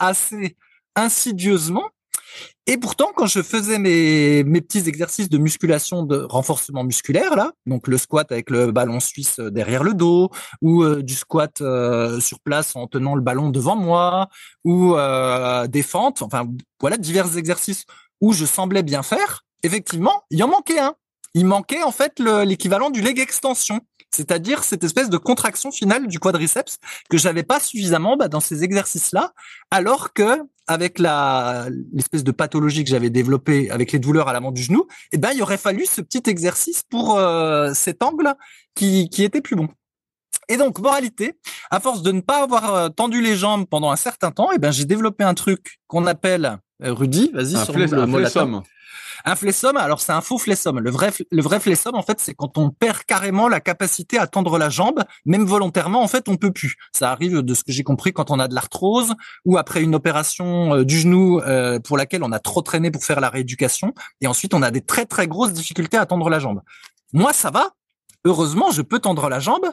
assez 0.00 0.56
insidieusement 0.96 1.84
et 2.68 2.76
pourtant, 2.78 3.10
quand 3.16 3.26
je 3.26 3.42
faisais 3.42 3.80
mes, 3.80 4.44
mes 4.44 4.60
petits 4.60 4.88
exercices 4.88 5.28
de 5.28 5.36
musculation, 5.36 6.04
de 6.04 6.18
renforcement 6.18 6.84
musculaire, 6.84 7.34
là, 7.34 7.50
donc 7.66 7.88
le 7.88 7.98
squat 7.98 8.30
avec 8.30 8.50
le 8.50 8.70
ballon 8.70 9.00
suisse 9.00 9.40
euh, 9.40 9.50
derrière 9.50 9.82
le 9.82 9.94
dos, 9.94 10.30
ou 10.60 10.84
euh, 10.84 11.02
du 11.02 11.14
squat 11.14 11.60
euh, 11.60 12.20
sur 12.20 12.38
place 12.38 12.76
en 12.76 12.86
tenant 12.86 13.16
le 13.16 13.20
ballon 13.20 13.50
devant 13.50 13.74
moi, 13.74 14.28
ou 14.64 14.94
fentes, 15.82 16.22
enfin 16.22 16.46
voilà, 16.80 16.96
divers 16.96 17.36
exercices 17.36 17.84
où 18.20 18.32
je 18.32 18.44
semblais 18.44 18.84
bien 18.84 19.02
faire, 19.02 19.44
effectivement, 19.64 20.22
il 20.30 20.42
en 20.44 20.48
manquait 20.48 20.78
un. 20.78 20.94
Il 21.34 21.46
manquait 21.46 21.82
en 21.82 21.92
fait 21.92 22.20
l'équivalent 22.20 22.90
du 22.90 23.00
leg 23.00 23.18
extension 23.18 23.80
c'est-à-dire 24.14 24.64
cette 24.64 24.84
espèce 24.84 25.10
de 25.10 25.16
contraction 25.16 25.70
finale 25.70 26.06
du 26.06 26.18
quadriceps 26.18 26.78
que 27.08 27.18
j'avais 27.18 27.42
pas 27.42 27.60
suffisamment 27.60 28.16
bah, 28.16 28.28
dans 28.28 28.40
ces 28.40 28.62
exercices-là, 28.62 29.32
alors 29.70 30.12
que 30.12 30.38
avec 30.66 30.98
la 30.98 31.66
l'espèce 31.92 32.22
de 32.22 32.30
pathologie 32.30 32.84
que 32.84 32.90
j'avais 32.90 33.10
développée 33.10 33.70
avec 33.70 33.92
les 33.92 33.98
douleurs 33.98 34.28
à 34.28 34.32
l'avant 34.32 34.52
du 34.52 34.62
genou, 34.62 34.86
eh 35.12 35.18
ben 35.18 35.30
il 35.34 35.42
aurait 35.42 35.58
fallu 35.58 35.86
ce 35.86 36.00
petit 36.00 36.22
exercice 36.26 36.82
pour 36.88 37.18
euh, 37.18 37.72
cet 37.74 38.02
angle 38.02 38.34
qui 38.74 39.08
qui 39.08 39.24
était 39.24 39.40
plus 39.40 39.56
bon. 39.56 39.68
Et 40.48 40.56
donc 40.56 40.78
moralité, 40.78 41.34
à 41.70 41.80
force 41.80 42.02
de 42.02 42.12
ne 42.12 42.20
pas 42.20 42.42
avoir 42.42 42.74
euh, 42.74 42.88
tendu 42.88 43.20
les 43.20 43.36
jambes 43.36 43.66
pendant 43.66 43.90
un 43.90 43.96
certain 43.96 44.30
temps, 44.30 44.50
eh 44.54 44.58
ben 44.58 44.70
j'ai 44.70 44.84
développé 44.84 45.24
un 45.24 45.34
truc 45.34 45.80
qu'on 45.86 46.06
appelle 46.06 46.58
euh, 46.82 46.92
Rudy, 46.92 47.30
vas-y 47.32 47.56
sur 47.56 47.76
le 47.76 48.06
mot 48.06 48.62
un 49.24 49.36
flessum, 49.36 49.76
alors 49.76 50.00
c'est 50.00 50.12
un 50.12 50.20
faux 50.20 50.38
flessum. 50.38 50.78
Le 50.78 50.90
vrai, 50.90 51.10
le 51.30 51.42
vrai 51.42 51.60
flessum, 51.60 51.94
en 51.94 52.02
fait, 52.02 52.20
c'est 52.20 52.34
quand 52.34 52.58
on 52.58 52.70
perd 52.70 53.04
carrément 53.04 53.48
la 53.48 53.60
capacité 53.60 54.18
à 54.18 54.26
tendre 54.26 54.58
la 54.58 54.68
jambe, 54.68 55.02
même 55.24 55.44
volontairement, 55.44 56.02
en 56.02 56.08
fait, 56.08 56.28
on 56.28 56.36
peut 56.36 56.52
plus. 56.52 56.76
Ça 56.92 57.10
arrive 57.10 57.42
de 57.42 57.54
ce 57.54 57.64
que 57.64 57.72
j'ai 57.72 57.84
compris 57.84 58.12
quand 58.12 58.30
on 58.30 58.38
a 58.38 58.48
de 58.48 58.54
l'arthrose 58.54 59.14
ou 59.44 59.58
après 59.58 59.82
une 59.82 59.94
opération 59.94 60.74
euh, 60.74 60.84
du 60.84 60.98
genou 60.98 61.40
euh, 61.40 61.78
pour 61.80 61.96
laquelle 61.96 62.22
on 62.22 62.32
a 62.32 62.38
trop 62.38 62.62
traîné 62.62 62.90
pour 62.90 63.04
faire 63.04 63.20
la 63.20 63.28
rééducation, 63.28 63.94
et 64.20 64.26
ensuite 64.26 64.54
on 64.54 64.62
a 64.62 64.70
des 64.70 64.80
très 64.80 65.06
très 65.06 65.26
grosses 65.26 65.52
difficultés 65.52 65.96
à 65.96 66.06
tendre 66.06 66.28
la 66.28 66.38
jambe. 66.38 66.62
Moi, 67.12 67.32
ça 67.32 67.50
va. 67.50 67.72
Heureusement, 68.24 68.70
je 68.70 68.82
peux 68.82 69.00
tendre 69.00 69.28
la 69.28 69.40
jambe. 69.40 69.66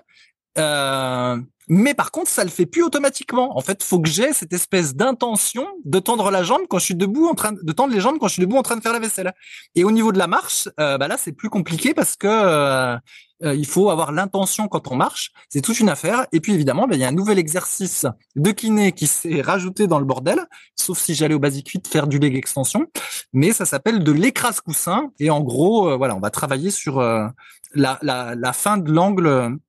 Euh, 0.57 1.37
mais 1.71 1.93
par 1.93 2.09
contre, 2.09 2.31
ça 2.31 2.43
le 2.43 2.49
fait 2.49 2.65
plus 2.65 2.81
automatiquement. 2.81 3.55
En 3.55 3.61
fait, 3.61 3.83
faut 3.83 3.99
que 3.99 4.09
j'ai 4.09 4.33
cette 4.33 4.51
espèce 4.53 4.95
d'intention 4.95 5.67
de 5.85 5.99
tendre 5.99 6.31
la 6.31 6.41
jambe 6.41 6.63
quand 6.67 6.79
je 6.79 6.85
suis 6.85 6.95
debout 6.95 7.27
en 7.27 7.35
train 7.35 7.51
de 7.51 7.71
tendre 7.71 7.93
les 7.93 8.01
jambes 8.01 8.17
quand 8.19 8.27
je 8.27 8.33
suis 8.33 8.41
debout 8.41 8.57
en 8.57 8.63
train 8.63 8.75
de 8.75 8.81
faire 8.81 8.91
la 8.91 8.99
vaisselle. 8.99 9.33
Et 9.75 9.83
au 9.83 9.91
niveau 9.91 10.11
de 10.11 10.17
la 10.17 10.25
marche, 10.25 10.67
euh, 10.79 10.97
bah 10.97 11.07
là, 11.07 11.15
c'est 11.19 11.31
plus 11.31 11.49
compliqué 11.51 11.93
parce 11.93 12.15
que 12.15 12.27
euh, 12.27 12.97
euh, 13.43 13.53
il 13.53 13.67
faut 13.67 13.91
avoir 13.91 14.11
l'intention 14.11 14.67
quand 14.67 14.91
on 14.91 14.95
marche. 14.95 15.31
C'est 15.49 15.61
toute 15.61 15.79
une 15.79 15.89
affaire. 15.89 16.25
Et 16.31 16.39
puis 16.39 16.55
évidemment, 16.55 16.87
bah, 16.87 16.95
il 16.95 17.01
y 17.01 17.03
a 17.03 17.07
un 17.07 17.11
nouvel 17.11 17.37
exercice 17.37 18.07
de 18.35 18.49
kiné 18.49 18.91
qui 18.91 19.05
s'est 19.05 19.41
rajouté 19.41 19.85
dans 19.85 19.99
le 19.99 20.05
bordel, 20.05 20.39
sauf 20.75 20.97
si 20.97 21.13
j'allais 21.13 21.35
au 21.35 21.39
basic 21.39 21.69
fit 21.69 21.83
faire 21.87 22.07
du 22.07 22.17
leg 22.17 22.35
extension. 22.35 22.87
Mais 23.31 23.53
ça 23.53 23.65
s'appelle 23.65 24.03
de 24.03 24.11
l'écrase 24.11 24.59
coussin. 24.59 25.11
Et 25.19 25.29
en 25.29 25.41
gros, 25.41 25.95
voilà, 25.99 26.15
on 26.15 26.19
va 26.19 26.31
travailler 26.31 26.71
sur 26.71 26.99
la, 26.99 27.31
la, 27.75 28.33
la 28.33 28.53
fin 28.53 28.77
de 28.77 28.91
l'angle 28.91 29.59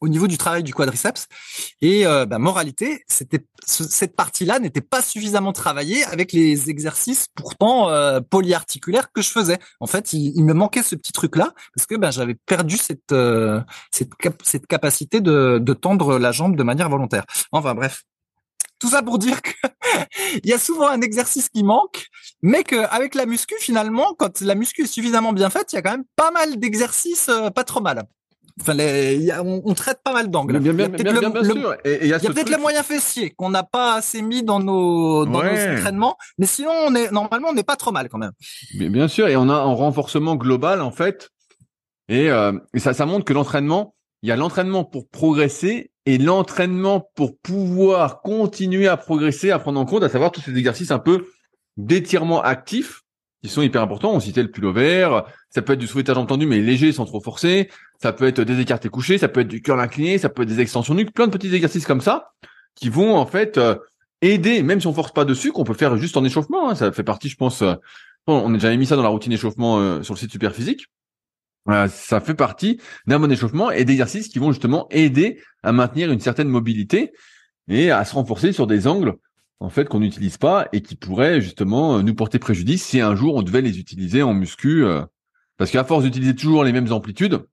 au 0.00 0.08
niveau 0.08 0.26
du 0.26 0.38
travail 0.38 0.62
du 0.62 0.74
quadriceps. 0.74 1.26
Et 1.80 2.06
euh, 2.06 2.26
bah, 2.26 2.38
moralité, 2.38 3.04
c'était 3.08 3.44
cette 3.66 4.16
partie-là 4.16 4.60
n'était 4.60 4.80
pas 4.80 5.02
suffisamment 5.02 5.52
travaillée 5.52 6.02
avec 6.04 6.32
les 6.32 6.70
exercices 6.70 7.26
pourtant 7.34 7.90
euh, 7.90 8.20
polyarticulaires 8.20 9.12
que 9.12 9.20
je 9.20 9.28
faisais. 9.28 9.58
En 9.80 9.86
fait, 9.86 10.12
il, 10.12 10.42
me 10.44 10.54
manquait 10.54 10.82
ce 10.82 10.94
petit 10.94 11.12
truc-là 11.12 11.52
parce 11.74 11.86
que 11.86 11.96
ben 11.96 12.10
j'avais 12.10 12.34
perdu 12.34 12.78
cette 12.78 13.12
euh, 13.12 13.60
cette, 13.90 14.10
cette 14.42 14.66
capacité 14.66 15.20
de, 15.20 15.58
de 15.60 15.72
tendre 15.74 16.18
la 16.18 16.32
jambe 16.32 16.56
de 16.56 16.62
manière 16.62 16.88
volontaire. 16.88 17.24
Enfin 17.52 17.74
bref, 17.74 18.04
tout 18.78 18.88
ça 18.88 19.02
pour 19.02 19.18
dire 19.18 19.42
que 19.42 19.50
il 20.42 20.48
y 20.48 20.54
a 20.54 20.58
souvent 20.58 20.88
un 20.88 21.02
exercice 21.02 21.50
qui 21.50 21.62
manque, 21.62 22.06
mais 22.40 22.64
qu'avec 22.64 23.14
la 23.14 23.26
muscu, 23.26 23.54
finalement, 23.60 24.14
quand 24.18 24.40
la 24.40 24.54
muscu 24.54 24.84
est 24.84 24.86
suffisamment 24.86 25.32
bien 25.32 25.50
faite, 25.50 25.72
il 25.72 25.76
y 25.76 25.78
a 25.78 25.82
quand 25.82 25.90
même 25.90 26.06
pas 26.16 26.30
mal 26.30 26.58
d'exercices 26.58 27.30
pas 27.54 27.64
trop 27.64 27.80
mal. 27.80 28.04
Enfin, 28.60 28.74
on, 29.64 29.74
traite 29.74 30.00
pas 30.02 30.12
mal 30.12 30.30
d'angles. 30.30 30.58
il 30.60 30.66
y 30.66 30.70
a 30.70 32.18
peut-être 32.18 32.50
le, 32.50 32.58
moyen 32.58 32.82
fessier 32.82 33.30
qu'on 33.30 33.50
n'a 33.50 33.62
pas 33.62 33.94
assez 33.94 34.22
mis 34.22 34.42
dans 34.42 34.60
nos, 34.60 35.24
dans 35.24 35.42
nos 35.42 35.76
entraînements, 35.76 36.16
mais 36.38 36.46
sinon, 36.46 36.72
on 36.86 36.94
est 36.94 37.10
normalement, 37.10 37.48
on 37.50 37.54
n'est 37.54 37.62
pas 37.62 37.76
trop 37.76 37.92
mal 37.92 38.08
quand 38.08 38.18
même. 38.18 38.32
Bien 38.74 39.08
sûr, 39.08 39.28
et 39.28 39.36
on 39.36 39.48
a 39.48 39.54
un 39.54 39.74
renforcement 39.74 40.36
global 40.36 40.80
en 40.80 40.90
fait, 40.90 41.30
et, 42.08 42.30
euh, 42.30 42.52
ça, 42.76 42.94
ça 42.94 43.06
montre 43.06 43.24
que 43.24 43.32
l'entraînement, 43.32 43.94
il 44.22 44.28
y 44.28 44.32
a 44.32 44.36
l'entraînement 44.36 44.84
pour 44.84 45.08
progresser 45.08 45.92
et 46.06 46.18
l'entraînement 46.18 47.08
pour 47.14 47.38
pouvoir 47.38 48.22
continuer 48.22 48.88
à 48.88 48.96
progresser, 48.96 49.50
à 49.50 49.58
prendre 49.58 49.78
en 49.78 49.84
compte, 49.84 50.02
à 50.02 50.08
savoir 50.08 50.32
tous 50.32 50.40
ces 50.40 50.56
exercices 50.56 50.90
un 50.90 50.98
peu 50.98 51.26
d'étirement 51.76 52.42
actif 52.42 53.02
qui 53.42 53.48
sont 53.48 53.62
hyper 53.62 53.82
importants. 53.82 54.12
On 54.12 54.20
citait 54.20 54.42
le 54.42 54.50
pull 54.50 54.72
vert, 54.72 55.24
ça 55.50 55.62
peut 55.62 55.74
être 55.74 55.78
du 55.78 55.86
souhaitage 55.86 56.18
entendu 56.18 56.46
mais 56.46 56.60
léger 56.60 56.92
sans 56.92 57.04
trop 57.04 57.20
forcer, 57.20 57.70
ça 58.00 58.12
peut 58.12 58.26
être 58.26 58.42
des 58.42 58.60
écartés 58.60 58.88
couchés, 58.88 59.18
ça 59.18 59.28
peut 59.28 59.40
être 59.40 59.48
du 59.48 59.62
curl 59.62 59.80
incliné, 59.80 60.18
ça 60.18 60.28
peut 60.28 60.42
être 60.42 60.48
des 60.48 60.60
extensions 60.60 60.94
nuques, 60.94 61.12
plein 61.12 61.26
de 61.26 61.32
petits 61.32 61.54
exercices 61.54 61.86
comme 61.86 62.00
ça 62.00 62.32
qui 62.78 62.88
vont 62.88 63.16
en 63.16 63.26
fait 63.26 63.58
euh, 63.58 63.76
aider, 64.22 64.62
même 64.62 64.80
si 64.80 64.86
on 64.86 64.92
force 64.92 65.12
pas 65.12 65.24
dessus, 65.24 65.52
qu'on 65.52 65.64
peut 65.64 65.74
faire 65.74 65.96
juste 65.96 66.16
en 66.16 66.24
échauffement. 66.24 66.70
Hein. 66.70 66.74
ça 66.74 66.92
fait 66.92 67.02
partie, 67.02 67.28
je 67.28 67.36
pense, 67.36 67.62
euh, 67.62 67.74
on 68.26 68.50
a 68.50 68.54
déjà 68.54 68.74
mis 68.76 68.86
ça 68.86 68.96
dans 68.96 69.02
la 69.02 69.08
routine 69.08 69.32
échauffement 69.32 69.78
euh, 69.78 70.02
sur 70.02 70.14
le 70.14 70.18
site 70.18 70.30
Superphysique. 70.30 70.86
ça 71.88 72.20
fait 72.20 72.34
partie 72.34 72.80
d'un 73.06 73.18
bon 73.18 73.30
échauffement 73.30 73.70
et 73.70 73.84
d'exercices 73.84 74.28
qui 74.28 74.38
vont 74.38 74.52
justement 74.52 74.86
aider 74.90 75.40
à 75.62 75.72
maintenir 75.72 76.12
une 76.12 76.20
certaine 76.20 76.48
mobilité 76.48 77.12
et 77.68 77.90
à 77.90 78.04
se 78.04 78.14
renforcer 78.14 78.52
sur 78.52 78.66
des 78.66 78.86
angles 78.86 79.14
en 79.60 79.70
fait 79.70 79.88
qu'on 79.88 80.00
n'utilise 80.00 80.36
pas 80.36 80.68
et 80.72 80.82
qui 80.82 80.94
pourraient 80.94 81.40
justement 81.40 82.02
nous 82.02 82.14
porter 82.14 82.38
préjudice 82.38 82.84
si 82.84 83.00
un 83.00 83.14
jour 83.14 83.34
on 83.34 83.42
devait 83.42 83.62
les 83.62 83.78
utiliser 83.78 84.22
en 84.22 84.34
muscu 84.34 84.84
euh, 84.84 85.02
parce 85.56 85.70
qu'à 85.70 85.84
force 85.84 86.04
d'utiliser 86.04 86.34
toujours 86.34 86.64
les 86.64 86.72
mêmes 86.72 86.92
amplitudes 86.92 87.44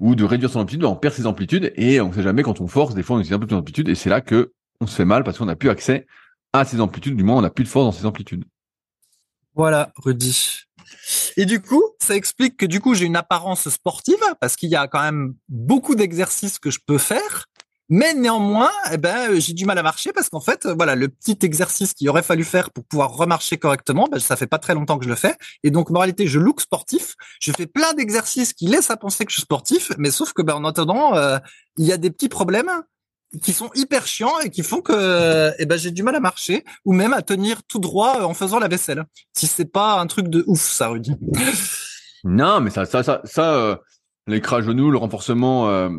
ou 0.00 0.16
de 0.16 0.24
réduire 0.24 0.50
son 0.50 0.58
amplitude, 0.58 0.82
ben, 0.82 0.88
on 0.88 0.96
perd 0.96 1.14
ses 1.14 1.26
amplitudes 1.26 1.72
et 1.76 2.00
on 2.00 2.08
ne 2.08 2.14
sait 2.14 2.22
jamais 2.22 2.42
quand 2.42 2.60
on 2.60 2.66
force, 2.66 2.94
des 2.94 3.02
fois 3.02 3.16
on 3.16 3.20
utilise 3.20 3.36
un 3.36 3.38
peu 3.38 3.46
plus 3.46 3.54
d'amplitude 3.54 3.88
et 3.88 3.94
c'est 3.94 4.10
là 4.10 4.20
que 4.20 4.52
on 4.80 4.86
se 4.86 4.94
fait 4.94 5.04
mal 5.04 5.22
parce 5.22 5.38
qu'on 5.38 5.46
n'a 5.46 5.56
plus 5.56 5.70
accès 5.70 6.06
à 6.52 6.64
ces 6.64 6.80
amplitudes, 6.80 7.16
du 7.16 7.22
moins 7.22 7.36
on 7.36 7.42
n'a 7.42 7.50
plus 7.50 7.64
de 7.64 7.68
force 7.68 7.86
dans 7.86 7.92
ces 7.92 8.06
amplitudes. 8.06 8.44
Voilà, 9.54 9.92
Rudy. 9.96 10.64
Et 11.36 11.46
du 11.46 11.60
coup, 11.60 11.82
ça 12.00 12.16
explique 12.16 12.56
que 12.56 12.66
du 12.66 12.80
coup, 12.80 12.94
j'ai 12.94 13.04
une 13.04 13.16
apparence 13.16 13.68
sportive 13.68 14.16
parce 14.40 14.56
qu'il 14.56 14.68
y 14.68 14.76
a 14.76 14.88
quand 14.88 15.02
même 15.02 15.34
beaucoup 15.48 15.94
d'exercices 15.94 16.58
que 16.58 16.70
je 16.70 16.80
peux 16.84 16.98
faire. 16.98 17.46
Mais 17.90 18.14
néanmoins, 18.14 18.70
eh 18.92 18.96
ben, 18.96 19.38
j'ai 19.38 19.52
du 19.52 19.66
mal 19.66 19.78
à 19.78 19.82
marcher 19.82 20.12
parce 20.12 20.28
qu'en 20.28 20.40
fait, 20.40 20.66
voilà, 20.66 20.94
le 20.94 21.08
petit 21.08 21.38
exercice 21.42 21.92
qu'il 21.92 22.08
aurait 22.08 22.22
fallu 22.22 22.44
faire 22.44 22.70
pour 22.70 22.84
pouvoir 22.84 23.12
remarcher 23.12 23.58
correctement, 23.58 24.08
ben, 24.10 24.18
ça 24.18 24.36
fait 24.36 24.46
pas 24.46 24.58
très 24.58 24.74
longtemps 24.74 24.98
que 24.98 25.04
je 25.04 25.10
le 25.10 25.16
fais. 25.16 25.36
Et 25.62 25.70
donc, 25.70 25.90
en 25.90 25.98
réalité, 25.98 26.26
je 26.26 26.38
look 26.38 26.60
sportif. 26.60 27.14
Je 27.40 27.52
fais 27.52 27.66
plein 27.66 27.92
d'exercices 27.92 28.52
qui 28.52 28.66
laissent 28.66 28.90
à 28.90 28.96
penser 28.96 29.24
que 29.24 29.30
je 29.30 29.36
suis 29.36 29.42
sportif, 29.42 29.92
mais 29.98 30.10
sauf 30.10 30.32
que, 30.32 30.42
ben, 30.42 30.54
en 30.54 30.64
attendant, 30.64 31.14
euh, 31.14 31.38
il 31.76 31.84
y 31.84 31.92
a 31.92 31.96
des 31.98 32.10
petits 32.10 32.28
problèmes 32.28 32.70
qui 33.42 33.52
sont 33.52 33.70
hyper 33.74 34.06
chiants 34.06 34.38
et 34.40 34.50
qui 34.50 34.62
font 34.62 34.80
que 34.80 35.52
eh 35.58 35.66
ben 35.66 35.76
j'ai 35.76 35.90
du 35.90 36.02
mal 36.04 36.14
à 36.14 36.20
marcher 36.20 36.64
ou 36.84 36.92
même 36.92 37.12
à 37.12 37.20
tenir 37.20 37.64
tout 37.64 37.80
droit 37.80 38.22
en 38.22 38.32
faisant 38.32 38.60
la 38.60 38.68
vaisselle. 38.68 39.04
Si 39.32 39.48
c'est 39.48 39.64
pas 39.64 39.98
un 40.00 40.06
truc 40.06 40.28
de 40.28 40.44
ouf, 40.46 40.60
ça 40.60 40.88
Rudy. 40.88 41.16
Non, 42.24 42.60
mais 42.60 42.70
ça, 42.70 42.84
ça, 42.86 43.02
ça, 43.02 43.20
ça 43.24 43.54
euh, 43.54 43.76
l'écran 44.26 44.62
genou, 44.62 44.90
le 44.90 44.98
renforcement 44.98 45.68
euh, 45.68 45.90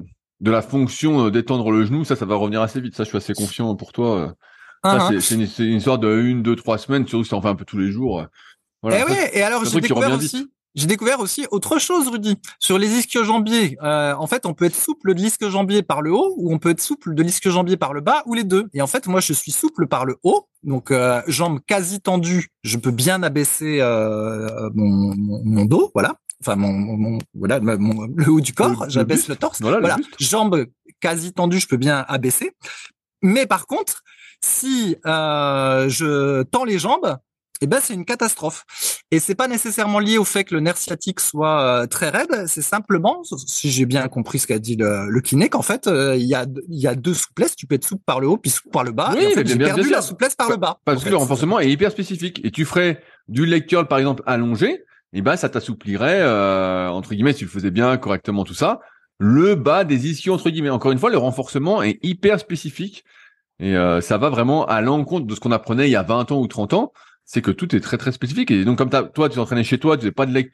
de 0.42 0.52
la 0.52 0.62
fonction 0.62 1.26
euh, 1.28 1.32
d'étendre 1.32 1.72
le 1.72 1.86
genou, 1.86 2.04
ça, 2.04 2.16
ça 2.16 2.26
va 2.26 2.36
revenir 2.36 2.62
assez 2.62 2.82
vite. 2.82 2.96
Ça, 2.96 3.04
je 3.04 3.10
suis 3.10 3.18
assez 3.18 3.34
confiant 3.34 3.76
pour 3.76 3.92
toi. 3.92 4.20
Euh. 4.20 4.32
Ça, 4.84 5.10
uh-huh. 5.10 5.20
c'est 5.20 5.36
une, 5.36 5.70
une, 5.72 5.78
histoire 5.78 5.98
de 5.98 6.16
une, 6.22 6.44
deux, 6.44 6.56
trois 6.56 6.78
semaines, 6.78 7.08
surtout 7.08 7.24
si 7.24 7.34
en 7.34 7.42
fais 7.42 7.48
un 7.48 7.56
peu 7.56 7.66
tous 7.66 7.78
les 7.78 7.92
jours. 7.92 8.26
Voilà. 8.84 9.00
Et, 9.00 9.04
eh 9.08 9.12
ouais, 9.12 9.32
et 9.34 9.42
alors 9.42 9.66
j'ai 9.66 9.82
découvert 9.82 10.14
aussi. 10.14 10.48
J'ai 10.76 10.88
découvert 10.88 11.22
aussi 11.22 11.48
autre 11.52 11.80
chose, 11.80 12.10
Rudy, 12.10 12.38
sur 12.60 12.78
les 12.78 13.00
ischio-jambiers. 13.00 13.78
Euh, 13.82 14.14
en 14.14 14.28
fait, 14.28 14.46
on 14.46 14.54
peut 14.54 14.66
être 14.66 14.76
souple 14.76 15.14
de 15.14 15.22
l'ischio-jambier 15.22 15.84
par 15.84 16.02
le 16.02 16.12
haut 16.12 16.34
ou 16.36 16.54
on 16.54 16.60
peut 16.60 16.70
être 16.70 16.82
souple 16.82 17.16
de 17.16 17.24
l'ischio-jambier 17.24 17.78
par 17.78 17.94
le 17.94 18.02
bas 18.02 18.24
ou 18.26 18.34
les 18.34 18.44
deux. 18.44 18.68
Et 18.74 18.82
en 18.82 18.88
fait, 18.88 19.08
moi, 19.08 19.22
je 19.22 19.32
suis 19.32 19.54
souple 19.54 19.88
par 19.88 20.04
le 20.06 20.18
haut, 20.24 20.50
donc 20.64 20.92
euh, 20.92 21.22
jambes 21.28 21.62
quasi 21.66 22.02
tendues. 22.02 22.50
Je 22.64 22.78
peux 22.78 22.92
bien 22.92 23.24
abaisser 23.24 23.78
euh, 23.80 24.70
mon, 24.76 25.14
mon, 25.16 25.64
dos, 25.64 25.92
voilà. 25.94 26.16
Enfin, 26.46 26.56
mon, 26.56 26.72
mon 26.72 27.18
voilà, 27.34 27.60
mon, 27.60 28.06
le 28.16 28.30
haut 28.30 28.42
du 28.42 28.54
corps. 28.54 28.86
J'abaisse 28.88 29.28
le, 29.28 29.36
torse. 29.36 29.62
Voilà, 29.62 29.80
voilà. 29.80 29.98
jambes 30.20 30.66
quasi 31.00 31.34
tendues, 31.34 31.60
je 31.60 31.68
peux 31.68 31.78
bien 31.78 32.06
abaisser. 32.08 32.52
Mais 33.22 33.48
par 33.48 33.66
contre, 33.66 34.04
si 34.44 34.96
euh, 35.06 35.90
je 35.90 36.44
tends 36.44 36.66
les 36.66 36.78
jambes, 36.78 37.18
eh 37.62 37.68
ben 37.68 37.80
c'est 37.82 37.94
une 37.94 38.06
catastrophe. 38.06 38.66
Et 39.12 39.20
c'est 39.20 39.34
pas 39.34 39.48
nécessairement 39.48 40.00
lié 40.00 40.18
au 40.18 40.24
fait 40.24 40.44
que 40.44 40.54
le 40.54 40.62
nerf 40.62 40.78
sciatique 40.78 41.20
soit 41.20 41.62
euh, 41.62 41.88
très 41.88 42.10
raide, 42.10 42.46
c'est 42.48 42.62
simplement, 42.62 43.24
si 43.24 43.72
j'ai 43.72 43.86
bien 43.86 44.08
compris 44.08 44.40
ce 44.40 44.48
qu'a 44.48 44.60
dit 44.60 44.76
le, 44.76 45.10
le 45.10 45.22
kiné, 45.22 45.50
qu'en 45.50 45.62
fait 45.62 45.88
euh, 45.88 46.16
il 46.16 46.28
y 46.28 46.36
a 46.36 46.46
il 46.70 46.80
y 46.80 46.88
a 46.88 46.96
deux 46.96 47.14
souplesses, 47.14 47.56
tu 47.56 47.66
peux 47.66 47.76
être 47.76 47.88
souple 47.88 48.04
par 48.06 48.20
le 48.20 48.28
haut 48.28 48.38
puis 48.38 48.52
souple 48.52 48.72
par 48.72 48.84
le 48.84 48.92
bas. 48.92 49.12
Oui, 49.16 49.24
et 49.24 49.28
en 49.28 49.32
fait, 49.32 49.48
j'ai 49.48 49.58
perdu 49.58 49.90
la 49.90 50.02
souplesse 50.02 50.36
par 50.36 50.50
le 50.50 50.58
bas. 50.58 50.80
Parce 50.86 51.04
que 51.04 51.10
le 51.10 51.18
renforcement 51.18 51.60
est 51.60 51.72
hyper 51.72 51.92
spécifique 51.92 52.42
et 52.44 52.52
tu 52.52 52.66
ferais 52.66 53.02
du 53.28 53.46
leg 53.46 53.66
curl 53.66 53.88
par 53.88 54.00
exemple 54.00 54.22
allongé, 54.26 54.84
et 55.16 55.20
eh 55.20 55.22
ben 55.22 55.38
ça 55.38 55.48
t'assouplirait 55.50 56.22
euh, 56.22 56.90
entre 56.90 57.16
guillemets 57.16 57.32
si 57.32 57.40
tu 57.40 57.46
le 57.46 57.50
faisais 57.50 57.72
bien 57.72 57.96
correctement 57.98 58.44
tout 58.44 58.54
ça, 58.54 58.82
le 59.18 59.56
bas 59.56 59.86
des 59.86 60.10
ischios 60.10 60.34
entre 60.34 60.50
guillemets. 60.50 60.70
Encore 60.70 60.92
une 60.92 61.00
fois, 61.00 61.10
le 61.10 61.18
renforcement 61.18 61.82
est 61.82 62.04
hyper 62.04 62.40
spécifique 62.40 63.06
et 63.60 63.78
euh, 63.78 64.02
ça 64.02 64.18
va 64.18 64.30
vraiment 64.30 64.66
à 64.66 64.82
l'encontre 64.82 65.26
de 65.26 65.34
ce 65.34 65.40
qu'on 65.40 65.54
apprenait 65.54 65.88
il 65.88 65.92
y 65.92 65.96
a 65.96 66.04
20 66.04 66.34
ans 66.34 66.42
ou 66.42 66.48
30 66.48 66.74
ans 66.74 66.92
c'est 67.26 67.42
que 67.42 67.52
tout 67.52 67.76
est 67.76 67.80
très 67.82 67.98
très 67.98 68.12
spécifique. 68.12 68.52
Et 68.52 68.64
donc 68.64 68.78
comme 68.78 68.90
toi, 68.90 69.30
tu 69.30 69.36
t'entraînais 69.36 69.64
chez 69.64 69.80
toi, 69.80 69.98
tu 69.98 70.04
n'avais 70.04 70.14
pas 70.14 70.26
de 70.26 70.34
leg 70.34 70.52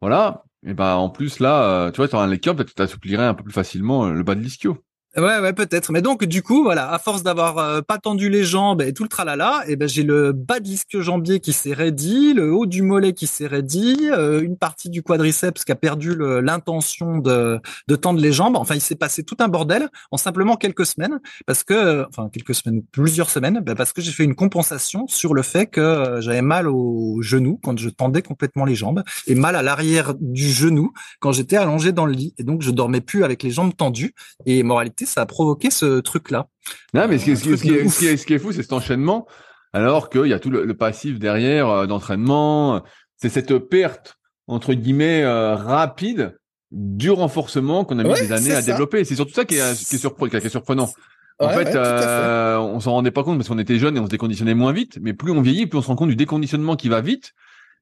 voilà. 0.00 0.44
Et 0.66 0.74
ben 0.74 0.94
en 0.94 1.10
plus 1.10 1.40
là, 1.40 1.86
euh, 1.86 1.90
tu 1.90 2.02
vois, 2.02 2.14
as 2.14 2.22
un 2.22 2.26
leg 2.26 2.40
curl, 2.40 2.56
peut-être 2.56 2.70
que 2.70 2.74
tu 2.74 2.82
assouplirais 2.82 3.24
un 3.24 3.34
peu 3.34 3.44
plus 3.44 3.52
facilement 3.52 4.06
euh, 4.06 4.12
le 4.12 4.22
bas 4.22 4.34
de 4.34 4.40
l'ischio. 4.40 4.84
Ouais, 5.18 5.38
ouais, 5.38 5.54
peut-être. 5.54 5.92
Mais 5.92 6.02
donc, 6.02 6.24
du 6.26 6.42
coup, 6.42 6.62
voilà, 6.62 6.92
à 6.92 6.98
force 6.98 7.22
d'avoir 7.22 7.56
euh, 7.56 7.80
pas 7.80 7.96
tendu 7.96 8.28
les 8.28 8.44
jambes 8.44 8.82
et 8.82 8.92
tout 8.92 9.02
le 9.02 9.08
tralala, 9.08 9.62
et 9.66 9.72
eh 9.72 9.76
ben 9.76 9.88
j'ai 9.88 10.02
le 10.02 10.32
bas 10.32 10.60
de 10.60 10.66
l'ischio-jambier 10.66 11.40
qui 11.40 11.54
s'est 11.54 11.72
raidi, 11.72 12.34
le 12.34 12.52
haut 12.52 12.66
du 12.66 12.82
mollet 12.82 13.14
qui 13.14 13.26
s'est 13.26 13.46
raidi, 13.46 14.10
euh, 14.12 14.42
une 14.42 14.58
partie 14.58 14.90
du 14.90 15.02
quadriceps 15.02 15.64
qui 15.64 15.72
a 15.72 15.74
perdu 15.74 16.14
l'intention 16.42 17.16
de, 17.16 17.58
de 17.88 17.96
tendre 17.96 18.20
les 18.20 18.30
jambes. 18.30 18.56
Enfin, 18.56 18.74
il 18.74 18.82
s'est 18.82 18.94
passé 18.94 19.22
tout 19.22 19.38
un 19.38 19.48
bordel 19.48 19.88
en 20.10 20.18
simplement 20.18 20.56
quelques 20.56 20.84
semaines, 20.84 21.18
parce 21.46 21.64
que, 21.64 22.06
enfin, 22.10 22.28
quelques 22.30 22.54
semaines, 22.54 22.82
plusieurs 22.92 23.30
semaines, 23.30 23.60
ben, 23.60 23.74
parce 23.74 23.94
que 23.94 24.02
j'ai 24.02 24.12
fait 24.12 24.24
une 24.24 24.34
compensation 24.34 25.06
sur 25.08 25.32
le 25.32 25.40
fait 25.40 25.64
que 25.66 25.80
euh, 25.80 26.20
j'avais 26.20 26.42
mal 26.42 26.68
au 26.68 27.22
genou 27.22 27.58
quand 27.62 27.78
je 27.78 27.88
tendais 27.88 28.20
complètement 28.20 28.66
les 28.66 28.74
jambes 28.74 29.02
et 29.26 29.34
mal 29.34 29.56
à 29.56 29.62
l'arrière 29.62 30.12
du 30.20 30.50
genou 30.50 30.92
quand 31.20 31.32
j'étais 31.32 31.56
allongé 31.56 31.92
dans 31.92 32.04
le 32.04 32.12
lit. 32.12 32.34
Et 32.36 32.44
donc, 32.44 32.60
je 32.60 32.70
dormais 32.70 33.00
plus 33.00 33.24
avec 33.24 33.42
les 33.42 33.50
jambes 33.50 33.74
tendues. 33.74 34.12
Et 34.44 34.62
moralité, 34.62 35.05
ça 35.06 35.22
a 35.22 35.26
provoqué 35.26 35.70
ce 35.70 36.00
truc-là. 36.00 36.48
Non, 36.94 37.06
mais 37.08 37.18
ce 37.18 37.24
qui, 37.24 37.30
est, 37.30 38.38
fou, 38.38 38.52
c'est 38.52 38.62
cet 38.62 38.72
enchaînement, 38.72 39.26
alors 39.72 40.10
qu'il 40.10 40.26
y 40.26 40.32
a 40.32 40.38
tout 40.38 40.50
le, 40.50 40.74
passif 40.74 41.18
derrière 41.18 41.68
euh, 41.68 41.86
d'entraînement. 41.86 42.82
C'est 43.16 43.28
cette 43.28 43.56
perte, 43.58 44.16
entre 44.46 44.74
guillemets, 44.74 45.22
euh, 45.22 45.54
rapide 45.54 46.38
du 46.70 47.10
renforcement 47.10 47.84
qu'on 47.84 47.98
a 47.98 48.04
mis 48.04 48.14
des 48.14 48.32
années 48.32 48.52
à 48.52 48.62
développer. 48.62 49.04
C'est 49.04 49.14
surtout 49.14 49.32
ça 49.32 49.44
qui 49.44 49.54
est, 49.54 49.88
qui 49.88 49.96
est, 49.96 50.48
surprenant. 50.48 50.90
En 51.38 51.50
fait, 51.50 51.74
euh, 51.74 52.56
on 52.58 52.80
s'en 52.80 52.92
rendait 52.92 53.10
pas 53.10 53.22
compte 53.22 53.38
parce 53.38 53.48
qu'on 53.48 53.58
était 53.58 53.78
jeunes 53.78 53.96
et 53.96 54.00
on 54.00 54.06
se 54.06 54.10
déconditionnait 54.10 54.54
moins 54.54 54.72
vite. 54.72 54.98
Mais 55.00 55.12
plus 55.12 55.32
on 55.32 55.40
vieillit, 55.40 55.66
plus 55.66 55.78
on 55.78 55.82
se 55.82 55.86
rend 55.86 55.96
compte 55.96 56.08
du 56.08 56.16
déconditionnement 56.16 56.76
qui 56.76 56.88
va 56.88 57.00
vite. 57.00 57.32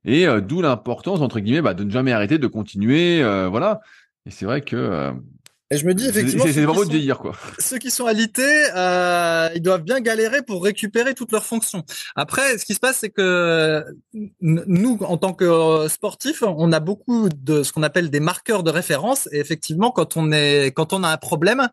Et 0.04 0.26
d'où 0.42 0.60
l'importance, 0.60 1.20
entre 1.20 1.40
guillemets, 1.40 1.62
bah, 1.62 1.72
de 1.72 1.82
ne 1.82 1.90
jamais 1.90 2.12
arrêter 2.12 2.38
de 2.38 2.46
continuer. 2.46 3.22
voilà. 3.48 3.80
Et 4.26 4.30
c'est 4.30 4.44
vrai 4.44 4.60
que 4.60 5.14
et 5.70 5.78
je 5.78 5.86
me 5.86 5.94
dis 5.94 6.06
effectivement, 6.06 6.44
c'est 6.44 6.62
vraiment 6.62 6.84
de 6.84 6.90
vieillir 6.90 7.18
quoi. 7.18 7.32
Ceux 7.58 7.78
qui 7.78 7.90
sont 7.90 8.06
alités, 8.06 8.66
euh, 8.76 9.48
ils 9.54 9.62
doivent 9.62 9.82
bien 9.82 10.00
galérer 10.00 10.42
pour 10.42 10.62
récupérer 10.62 11.14
toutes 11.14 11.32
leurs 11.32 11.46
fonctions. 11.46 11.84
Après, 12.16 12.58
ce 12.58 12.66
qui 12.66 12.74
se 12.74 12.80
passe, 12.80 12.98
c'est 12.98 13.08
que 13.08 13.84
nous, 14.40 14.98
en 15.00 15.16
tant 15.16 15.32
que 15.32 15.44
euh, 15.44 15.88
sportifs, 15.88 16.42
on 16.42 16.70
a 16.70 16.80
beaucoup 16.80 17.28
de 17.28 17.62
ce 17.62 17.72
qu'on 17.72 17.82
appelle 17.82 18.10
des 18.10 18.20
marqueurs 18.20 18.62
de 18.62 18.70
référence. 18.70 19.28
Et 19.32 19.38
effectivement, 19.38 19.90
quand 19.90 20.18
on 20.18 20.32
est, 20.32 20.72
quand 20.72 20.92
on 20.92 21.02
a 21.02 21.08
un 21.08 21.16
problème, 21.16 21.68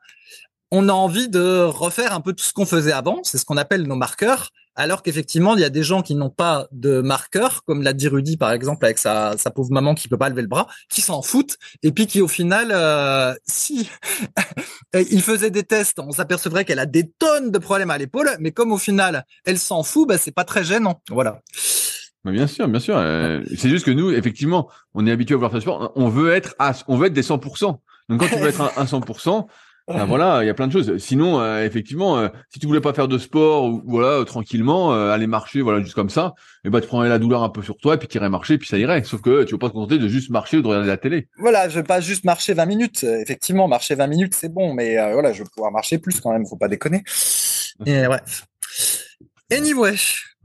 on 0.71 0.87
a 0.87 0.93
envie 0.93 1.27
de 1.27 1.63
refaire 1.63 2.13
un 2.13 2.21
peu 2.21 2.31
tout 2.31 2.45
ce 2.45 2.53
qu'on 2.53 2.65
faisait 2.65 2.93
avant. 2.93 3.19
C'est 3.23 3.37
ce 3.37 3.45
qu'on 3.45 3.57
appelle 3.57 3.83
nos 3.83 3.95
marqueurs. 3.95 4.51
Alors 4.75 5.03
qu'effectivement, 5.03 5.55
il 5.55 5.61
y 5.61 5.65
a 5.65 5.69
des 5.69 5.83
gens 5.83 6.01
qui 6.01 6.15
n'ont 6.15 6.29
pas 6.29 6.67
de 6.71 7.01
marqueurs, 7.01 7.63
comme 7.65 7.83
l'a 7.83 7.93
dit 7.93 8.07
Rudy 8.07 8.37
par 8.37 8.51
exemple 8.51 8.85
avec 8.85 8.97
sa, 8.97 9.37
sa 9.37 9.51
pauvre 9.51 9.71
maman 9.71 9.95
qui 9.95 10.07
peut 10.07 10.17
pas 10.17 10.29
lever 10.29 10.41
le 10.41 10.47
bras, 10.47 10.67
qui 10.89 11.01
s'en 11.01 11.21
foutent 11.21 11.57
et 11.83 11.91
puis 11.91 12.07
qui 12.07 12.21
au 12.21 12.27
final, 12.27 12.69
euh, 12.71 13.33
si 13.45 13.89
il 14.93 15.21
faisait 15.21 15.51
des 15.51 15.63
tests, 15.63 15.99
on 15.99 16.11
s'apercevrait 16.11 16.63
qu'elle 16.63 16.79
a 16.79 16.85
des 16.85 17.09
tonnes 17.09 17.51
de 17.51 17.59
problèmes 17.59 17.91
à 17.91 17.97
l'épaule, 17.97 18.29
mais 18.39 18.51
comme 18.51 18.71
au 18.71 18.77
final 18.77 19.25
elle 19.45 19.59
s'en 19.59 19.83
fout, 19.83 20.07
bah, 20.07 20.17
c'est 20.17 20.31
pas 20.31 20.45
très 20.45 20.63
gênant. 20.63 21.01
Voilà. 21.09 21.41
Mais 22.23 22.31
bien 22.31 22.47
sûr, 22.47 22.67
bien 22.67 22.79
sûr. 22.79 22.97
Euh, 22.97 23.41
c'est 23.57 23.69
juste 23.69 23.85
que 23.85 23.91
nous, 23.91 24.11
effectivement, 24.11 24.69
on 24.93 25.07
est 25.07 25.11
habitué 25.11 25.33
à 25.33 25.37
voir 25.37 25.51
ce 25.51 25.59
sport. 25.59 25.91
On 25.95 26.07
veut 26.07 26.31
être 26.31 26.55
à, 26.59 26.73
on 26.87 26.97
veut 26.97 27.07
être 27.07 27.13
des 27.13 27.23
100%. 27.23 27.79
Donc 28.09 28.19
quand 28.19 28.27
tu 28.27 28.35
veux 28.35 28.47
être 28.47 28.61
un 28.77 28.85
100%, 28.85 29.47
ben 29.93 30.05
voilà, 30.05 30.43
il 30.43 30.47
y 30.47 30.49
a 30.49 30.53
plein 30.53 30.67
de 30.67 30.71
choses. 30.71 30.97
Sinon, 30.97 31.39
euh, 31.39 31.65
effectivement, 31.65 32.17
euh, 32.17 32.29
si 32.49 32.59
tu 32.59 32.67
voulais 32.67 32.81
pas 32.81 32.93
faire 32.93 33.07
de 33.07 33.17
sport 33.17 33.65
ou 33.65 33.81
voilà 33.85 34.19
euh, 34.19 34.23
tranquillement, 34.23 34.91
aller 34.91 35.27
marcher, 35.27 35.61
voilà 35.61 35.81
juste 35.81 35.95
comme 35.95 36.09
ça, 36.09 36.33
et 36.63 36.67
eh 36.67 36.69
ben 36.69 36.79
tu 36.81 36.87
prendrais 36.87 37.09
la 37.09 37.19
douleur 37.19 37.43
un 37.43 37.49
peu 37.49 37.61
sur 37.61 37.77
toi 37.77 37.95
et 37.95 37.97
puis 37.97 38.07
tu 38.07 38.17
irais 38.17 38.29
marcher, 38.29 38.57
puis 38.57 38.67
ça 38.67 38.77
irait. 38.77 39.03
Sauf 39.03 39.21
que 39.21 39.43
tu 39.43 39.53
vas 39.53 39.59
pas 39.59 39.69
te 39.69 39.73
contenter 39.73 39.97
de 39.97 40.07
juste 40.07 40.29
marcher 40.29 40.57
ou 40.57 40.61
de 40.61 40.67
regarder 40.67 40.87
la 40.87 40.97
télé. 40.97 41.27
Voilà, 41.37 41.69
je 41.69 41.79
vais 41.79 41.83
pas 41.83 42.01
juste 42.01 42.25
marcher 42.25 42.53
20 42.53 42.65
minutes. 42.65 43.03
Effectivement, 43.03 43.67
marcher 43.67 43.95
20 43.95 44.07
minutes 44.07 44.35
c'est 44.35 44.51
bon, 44.51 44.73
mais 44.73 44.95
voilà, 45.13 45.33
je 45.33 45.43
vais 45.43 45.49
pouvoir 45.53 45.71
marcher 45.71 45.97
plus 45.97 46.19
quand 46.19 46.31
même. 46.31 46.45
Faut 46.45 46.57
pas 46.57 46.67
déconner. 46.67 47.03
Et 47.85 48.07
ouais. 48.07 48.19
Anyway, 49.51 49.95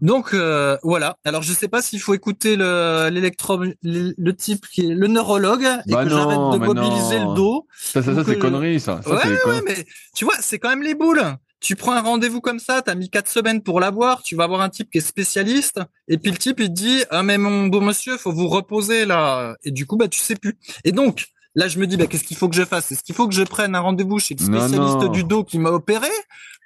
donc 0.00 0.34
euh, 0.34 0.76
voilà. 0.82 1.16
Alors 1.24 1.42
je 1.42 1.52
sais 1.52 1.68
pas 1.68 1.80
s'il 1.80 2.00
faut 2.00 2.14
écouter 2.14 2.56
le 2.56 3.08
l'électro 3.10 3.62
le, 3.82 4.32
type 4.32 4.66
qui 4.66 4.82
est 4.82 4.94
le 4.94 5.06
neurologue 5.06 5.66
et 5.86 5.92
bah 5.92 6.04
que 6.04 6.10
j'arrête 6.10 6.60
de 6.60 6.64
mobiliser 6.64 7.18
le 7.18 7.34
dos. 7.34 7.66
Ça 7.76 8.02
ça, 8.02 8.14
ça 8.14 8.24
c'est 8.24 8.38
connerie 8.38 8.80
ça. 8.80 9.00
ouais 9.06 9.12
ouais 9.14 9.62
mais 9.66 9.86
tu 10.14 10.24
vois 10.24 10.34
c'est 10.40 10.58
quand 10.58 10.68
même 10.68 10.82
les 10.82 10.94
boules. 10.94 11.22
Tu 11.60 11.74
prends 11.74 11.92
un 11.92 12.02
rendez-vous 12.02 12.42
comme 12.42 12.58
ça, 12.58 12.82
t'as 12.82 12.94
mis 12.94 13.08
quatre 13.08 13.30
semaines 13.30 13.62
pour 13.62 13.80
l'avoir, 13.80 14.22
tu 14.22 14.36
vas 14.36 14.46
voir 14.46 14.60
un 14.60 14.68
type 14.68 14.90
qui 14.90 14.98
est 14.98 15.00
spécialiste, 15.00 15.80
et 16.06 16.18
puis 16.18 16.30
le 16.30 16.36
type 16.36 16.60
il 16.60 16.68
te 16.68 16.72
dit 16.72 17.02
ah 17.10 17.22
mais 17.22 17.38
mon 17.38 17.68
beau 17.68 17.80
monsieur 17.80 18.18
faut 18.18 18.32
vous 18.32 18.48
reposer 18.48 19.06
là, 19.06 19.56
et 19.64 19.70
du 19.70 19.86
coup 19.86 19.96
bah 19.96 20.08
tu 20.08 20.20
sais 20.20 20.36
plus. 20.36 20.58
Et 20.84 20.92
donc 20.92 21.26
Là, 21.58 21.68
je 21.68 21.78
me 21.78 21.86
dis, 21.86 21.96
bah, 21.96 22.06
qu'est-ce 22.06 22.24
qu'il 22.24 22.36
faut 22.36 22.50
que 22.50 22.54
je 22.54 22.66
fasse? 22.66 22.92
Est-ce 22.92 23.02
qu'il 23.02 23.14
faut 23.14 23.26
que 23.26 23.34
je 23.34 23.42
prenne 23.42 23.74
un 23.74 23.80
rendez-vous 23.80 24.18
chez 24.18 24.36
le 24.38 24.44
spécialiste 24.44 25.10
du 25.10 25.24
dos 25.24 25.42
qui 25.42 25.58
m'a 25.58 25.70
opéré? 25.70 26.10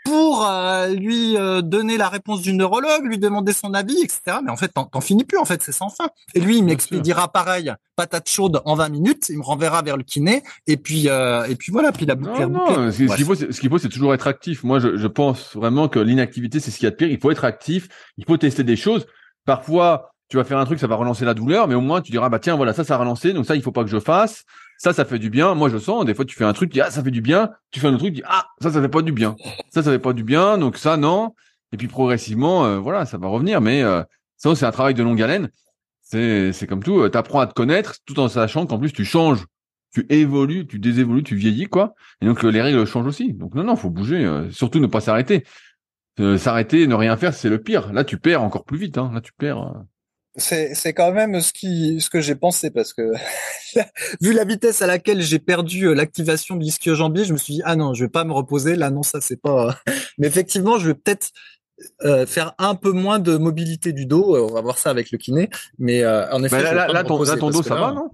Pour 0.05 0.47
euh, 0.47 0.89
lui 0.89 1.37
euh, 1.37 1.63
donner 1.63 1.97
la 1.97 2.09
réponse 2.09 2.43
du 2.43 2.53
neurologue, 2.53 3.05
lui 3.05 3.19
demander 3.19 3.53
son 3.53 3.75
avis, 3.75 4.01
etc. 4.03 4.39
Mais 4.43 4.51
en 4.51 4.57
fait, 4.57 4.69
t'en 4.69 5.01
finis 5.01 5.25
plus. 5.25 5.39
En 5.39 5.45
fait, 5.45 5.63
c'est 5.63 5.73
sans 5.73 5.89
fin. 5.89 6.09
Et 6.35 6.41
lui, 6.41 6.59
il 6.59 6.65
m'expédiera 6.65 7.29
pareil, 7.29 7.73
patate 7.97 8.29
chaude 8.29 8.63
en 8.65 8.75
20 8.75 8.89
minutes. 8.89 9.29
Il 9.29 9.39
me 9.39 9.43
renverra 9.43 9.83
vers 9.83 9.97
le 9.97 10.03
kiné. 10.03 10.43
Et 10.67 10.77
puis, 10.77 11.09
euh, 11.09 11.45
et 11.45 11.55
puis 11.55 11.73
voilà. 11.73 11.93
Puis 11.93 12.07
la 12.07 12.15
boucle. 12.15 12.41
Non, 12.47 12.67
non. 12.67 12.93
Ce 12.93 13.17
qu'il 13.17 13.25
faut, 13.25 13.35
ce 13.35 13.61
qu'il 13.61 13.69
faut, 13.69 13.79
c'est 13.79 13.89
toujours 13.89 14.15
être 14.15 14.27
actif. 14.27 14.65
Moi, 14.65 14.79
je, 14.79 14.97
je 14.97 15.07
pense 15.07 15.55
vraiment 15.55 15.89
que 15.89 15.99
l'inactivité, 15.99 16.61
c'est 16.61 16.71
ce 16.71 16.79
qu'il 16.79 16.87
y 16.87 16.89
a 16.89 16.91
de 16.91 16.97
pire. 16.97 17.09
Il 17.09 17.19
faut 17.19 17.31
être 17.31 17.45
actif. 17.45 17.89
Il 18.17 18.25
faut 18.25 18.37
tester 18.37 18.65
des 18.65 18.77
choses. 18.77 19.07
Parfois, 19.45 20.11
tu 20.31 20.37
vas 20.37 20.45
faire 20.45 20.59
un 20.59 20.65
truc, 20.65 20.79
ça 20.79 20.87
va 20.87 20.95
relancer 20.95 21.25
la 21.25 21.35
douleur, 21.35 21.67
mais 21.67 21.75
au 21.75 21.81
moins 21.81 22.01
tu 22.01 22.13
diras 22.13 22.29
bah 22.29 22.39
tiens 22.39 22.55
voilà 22.55 22.73
ça 22.73 22.85
ça 22.85 22.95
a 22.95 22.99
relancé, 22.99 23.33
donc 23.33 23.47
ça 23.47 23.57
il 23.57 23.63
faut 23.63 23.73
pas 23.73 23.83
que 23.83 23.91
je 23.91 23.99
fasse. 23.99 24.45
Ça 24.83 24.95
ça 24.95 25.05
fait 25.05 25.19
du 25.19 25.29
bien. 25.29 25.55
Moi 25.55 25.69
je 25.69 25.77
sens 25.77 26.07
des 26.07 26.15
fois 26.15 26.25
tu 26.25 26.35
fais 26.35 26.45
un 26.45 26.55
truc, 26.55 26.71
tu 26.71 26.75
dis 26.77 26.81
ah 26.81 26.91
ça 26.91 27.05
fait 27.05 27.11
du 27.11 27.21
bien, 27.21 27.51
tu 27.71 27.81
fais 27.81 27.89
un 27.89 27.91
autre 27.91 27.99
truc, 27.99 28.15
tu 28.15 28.21
dis 28.23 28.27
ah 28.27 28.47
ça 28.63 28.73
ça 28.73 28.81
fait 28.81 28.89
pas 28.89 29.03
du 29.03 29.13
bien. 29.13 29.37
Ça 29.69 29.83
ça 29.83 29.91
fait 29.91 29.99
pas 29.99 30.15
du 30.15 30.25
bien, 30.25 30.57
donc 30.57 30.79
ça 30.79 30.97
non. 30.97 31.35
Et 31.73 31.77
puis 31.77 31.87
progressivement 31.87 32.65
euh, 32.65 32.79
voilà 32.79 33.05
ça 33.05 33.19
va 33.19 33.29
revenir, 33.29 33.61
mais 33.61 33.83
euh, 33.83 34.03
ça 34.39 34.55
c'est 34.55 34.65
un 34.65 34.71
travail 34.71 34.95
de 34.95 35.03
longue 35.03 35.21
haleine. 35.21 35.51
C'est 36.01 36.55
c'est 36.55 36.67
comme 36.67 36.83
tout, 36.83 36.99
euh, 36.99 37.11
tu 37.11 37.19
apprends 37.19 37.41
à 37.41 37.47
te 37.47 37.53
connaître 37.53 37.97
tout 38.07 38.19
en 38.21 38.29
sachant 38.29 38.65
qu'en 38.65 38.79
plus 38.79 38.91
tu 38.91 39.05
changes, 39.05 39.45
tu 39.93 40.07
évolues, 40.09 40.67
tu 40.67 40.79
désévolues, 40.79 41.25
tu 41.25 41.37
vieillis 41.37 41.67
quoi. 41.67 41.95
Et 42.23 42.25
donc 42.25 42.43
les 42.43 42.63
règles 42.63 42.87
changent 42.87 43.07
aussi. 43.07 43.35
Donc 43.35 43.55
non 43.55 43.65
non 43.65 43.77
faut 43.77 43.91
bouger, 43.91 44.49
surtout 44.51 44.81
ne 44.81 44.87
pas 44.87 45.03
s'arrêter. 45.03 45.45
s'arrêter, 46.39 46.87
ne 46.87 46.95
rien 46.95 47.19
faire, 47.19 47.35
c'est 47.35 47.51
le 47.51 47.61
pire. 47.61 47.93
Là 47.93 48.03
tu 48.03 48.17
perds 48.17 48.43
encore 48.43 48.65
plus 48.65 48.79
vite. 48.79 48.97
Hein. 48.97 49.11
Là 49.13 49.21
tu 49.21 49.35
perds 49.35 49.75
c'est 50.37 50.75
c'est 50.75 50.93
quand 50.93 51.13
même 51.13 51.41
ce 51.41 51.53
qui 51.53 52.01
ce 52.01 52.09
que 52.09 52.21
j'ai 52.21 52.35
pensé 52.35 52.71
parce 52.71 52.93
que 52.93 53.13
vu 54.21 54.33
la 54.33 54.45
vitesse 54.45 54.81
à 54.83 54.87
laquelle 54.87 55.23
j'ai 55.23 55.39
perdu 55.39 55.87
euh, 55.87 55.95
l'activation 55.95 56.57
de 56.57 56.63
l'ischio-jambier, 56.63 57.25
je 57.25 57.33
me 57.33 57.39
suis 57.39 57.55
dit 57.55 57.63
ah 57.65 57.77
non, 57.77 57.95
je 57.95 58.05
vais 58.05 58.11
pas 58.11 58.25
me 58.25 58.33
reposer. 58.33 58.77
Là 58.77 58.91
non 58.91 59.03
ça 59.03 59.21
c'est 59.21 59.41
pas 59.41 59.77
mais 60.19 60.27
effectivement, 60.27 60.79
je 60.79 60.89
vais 60.89 60.95
peut-être 60.95 61.31
euh, 62.05 62.27
faire 62.27 62.55
un 62.59 62.75
peu 62.75 62.93
moins 62.93 63.19
de 63.19 63.37
mobilité 63.37 63.93
du 63.93 64.07
dos, 64.07 64.37
on 64.37 64.53
va 64.53 64.61
voir 64.61 64.79
ça 64.79 64.91
avec 64.91 65.11
le 65.11 65.19
kiné, 65.19 65.49
mais 65.79 66.03
euh, 66.03 66.31
en 66.31 66.45
effet 66.45 66.63
bah 66.63 66.75
là, 66.75 66.89
là, 66.89 67.05
ton, 67.05 67.19
dos 67.19 67.63
ça 67.63 67.75
va 67.75 67.93
non? 67.93 68.11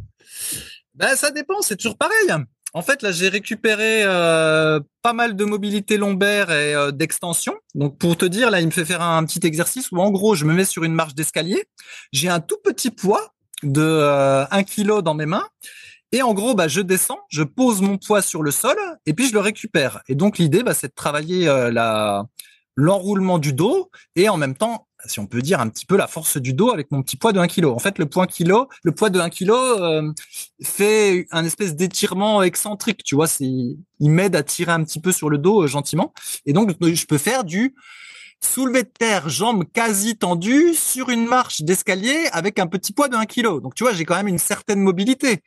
Ben 0.94 1.14
ça 1.16 1.30
dépend, 1.30 1.60
c'est 1.60 1.76
toujours 1.76 1.98
pareil. 1.98 2.46
En 2.76 2.82
fait, 2.82 3.00
là, 3.00 3.10
j'ai 3.10 3.30
récupéré 3.30 4.02
euh, 4.04 4.80
pas 5.00 5.14
mal 5.14 5.34
de 5.34 5.44
mobilité 5.46 5.96
lombaire 5.96 6.50
et 6.50 6.74
euh, 6.74 6.90
d'extension. 6.90 7.54
Donc, 7.74 7.96
pour 7.96 8.18
te 8.18 8.26
dire, 8.26 8.50
là, 8.50 8.60
il 8.60 8.66
me 8.66 8.70
fait 8.70 8.84
faire 8.84 9.00
un 9.00 9.24
petit 9.24 9.46
exercice 9.46 9.90
où, 9.92 9.96
en 9.96 10.10
gros, 10.10 10.34
je 10.34 10.44
me 10.44 10.52
mets 10.52 10.66
sur 10.66 10.84
une 10.84 10.92
marche 10.92 11.14
d'escalier. 11.14 11.64
J'ai 12.12 12.28
un 12.28 12.40
tout 12.40 12.58
petit 12.62 12.90
poids 12.90 13.32
de 13.62 13.80
euh, 13.80 14.44
1 14.50 14.64
kg 14.64 15.00
dans 15.00 15.14
mes 15.14 15.24
mains. 15.24 15.48
Et 16.12 16.20
en 16.20 16.34
gros, 16.34 16.54
bah, 16.54 16.68
je 16.68 16.82
descends, 16.82 17.20
je 17.30 17.44
pose 17.44 17.80
mon 17.80 17.96
poids 17.96 18.20
sur 18.20 18.42
le 18.42 18.50
sol 18.50 18.76
et 19.06 19.14
puis 19.14 19.26
je 19.26 19.32
le 19.32 19.40
récupère. 19.40 20.02
Et 20.06 20.14
donc, 20.14 20.36
l'idée, 20.36 20.62
bah, 20.62 20.74
c'est 20.74 20.88
de 20.88 20.94
travailler 20.94 21.48
euh, 21.48 21.72
l'enroulement 22.76 23.38
du 23.38 23.54
dos 23.54 23.90
et 24.16 24.28
en 24.28 24.36
même 24.36 24.54
temps 24.54 24.85
si 25.04 25.20
on 25.20 25.26
peut 25.26 25.42
dire, 25.42 25.60
un 25.60 25.68
petit 25.68 25.86
peu 25.86 25.96
la 25.96 26.06
force 26.06 26.36
du 26.38 26.52
dos 26.52 26.70
avec 26.70 26.90
mon 26.90 27.02
petit 27.02 27.16
poids 27.16 27.32
de 27.32 27.38
1 27.38 27.48
kg. 27.48 27.66
En 27.66 27.78
fait, 27.78 27.98
le 27.98 28.06
poids 28.06 28.26
kilo, 28.26 28.68
le 28.82 28.92
poids 28.92 29.10
de 29.10 29.20
1 29.20 29.30
kg 29.30 29.50
euh, 29.50 30.12
fait 30.62 31.26
un 31.30 31.44
espèce 31.44 31.76
d'étirement 31.76 32.42
excentrique, 32.42 33.04
tu 33.04 33.14
vois, 33.14 33.26
c'est 33.26 33.44
il 33.44 34.10
m'aide 34.10 34.36
à 34.36 34.42
tirer 34.42 34.72
un 34.72 34.82
petit 34.84 35.00
peu 35.00 35.12
sur 35.12 35.30
le 35.30 35.38
dos 35.38 35.62
euh, 35.64 35.66
gentiment 35.66 36.12
et 36.44 36.52
donc 36.52 36.70
je 36.80 37.06
peux 37.06 37.18
faire 37.18 37.44
du 37.44 37.74
soulevé 38.40 38.82
de 38.82 38.88
terre, 38.88 39.28
jambes 39.28 39.64
quasi 39.72 40.16
tendues 40.16 40.74
sur 40.74 41.08
une 41.08 41.26
marche 41.26 41.62
d'escalier 41.62 42.28
avec 42.32 42.58
un 42.58 42.66
petit 42.66 42.92
poids 42.92 43.08
de 43.08 43.16
1 43.16 43.26
kg. 43.26 43.60
Donc 43.60 43.74
tu 43.74 43.84
vois, 43.84 43.92
j'ai 43.92 44.04
quand 44.04 44.16
même 44.16 44.28
une 44.28 44.38
certaine 44.38 44.80
mobilité. 44.80 45.42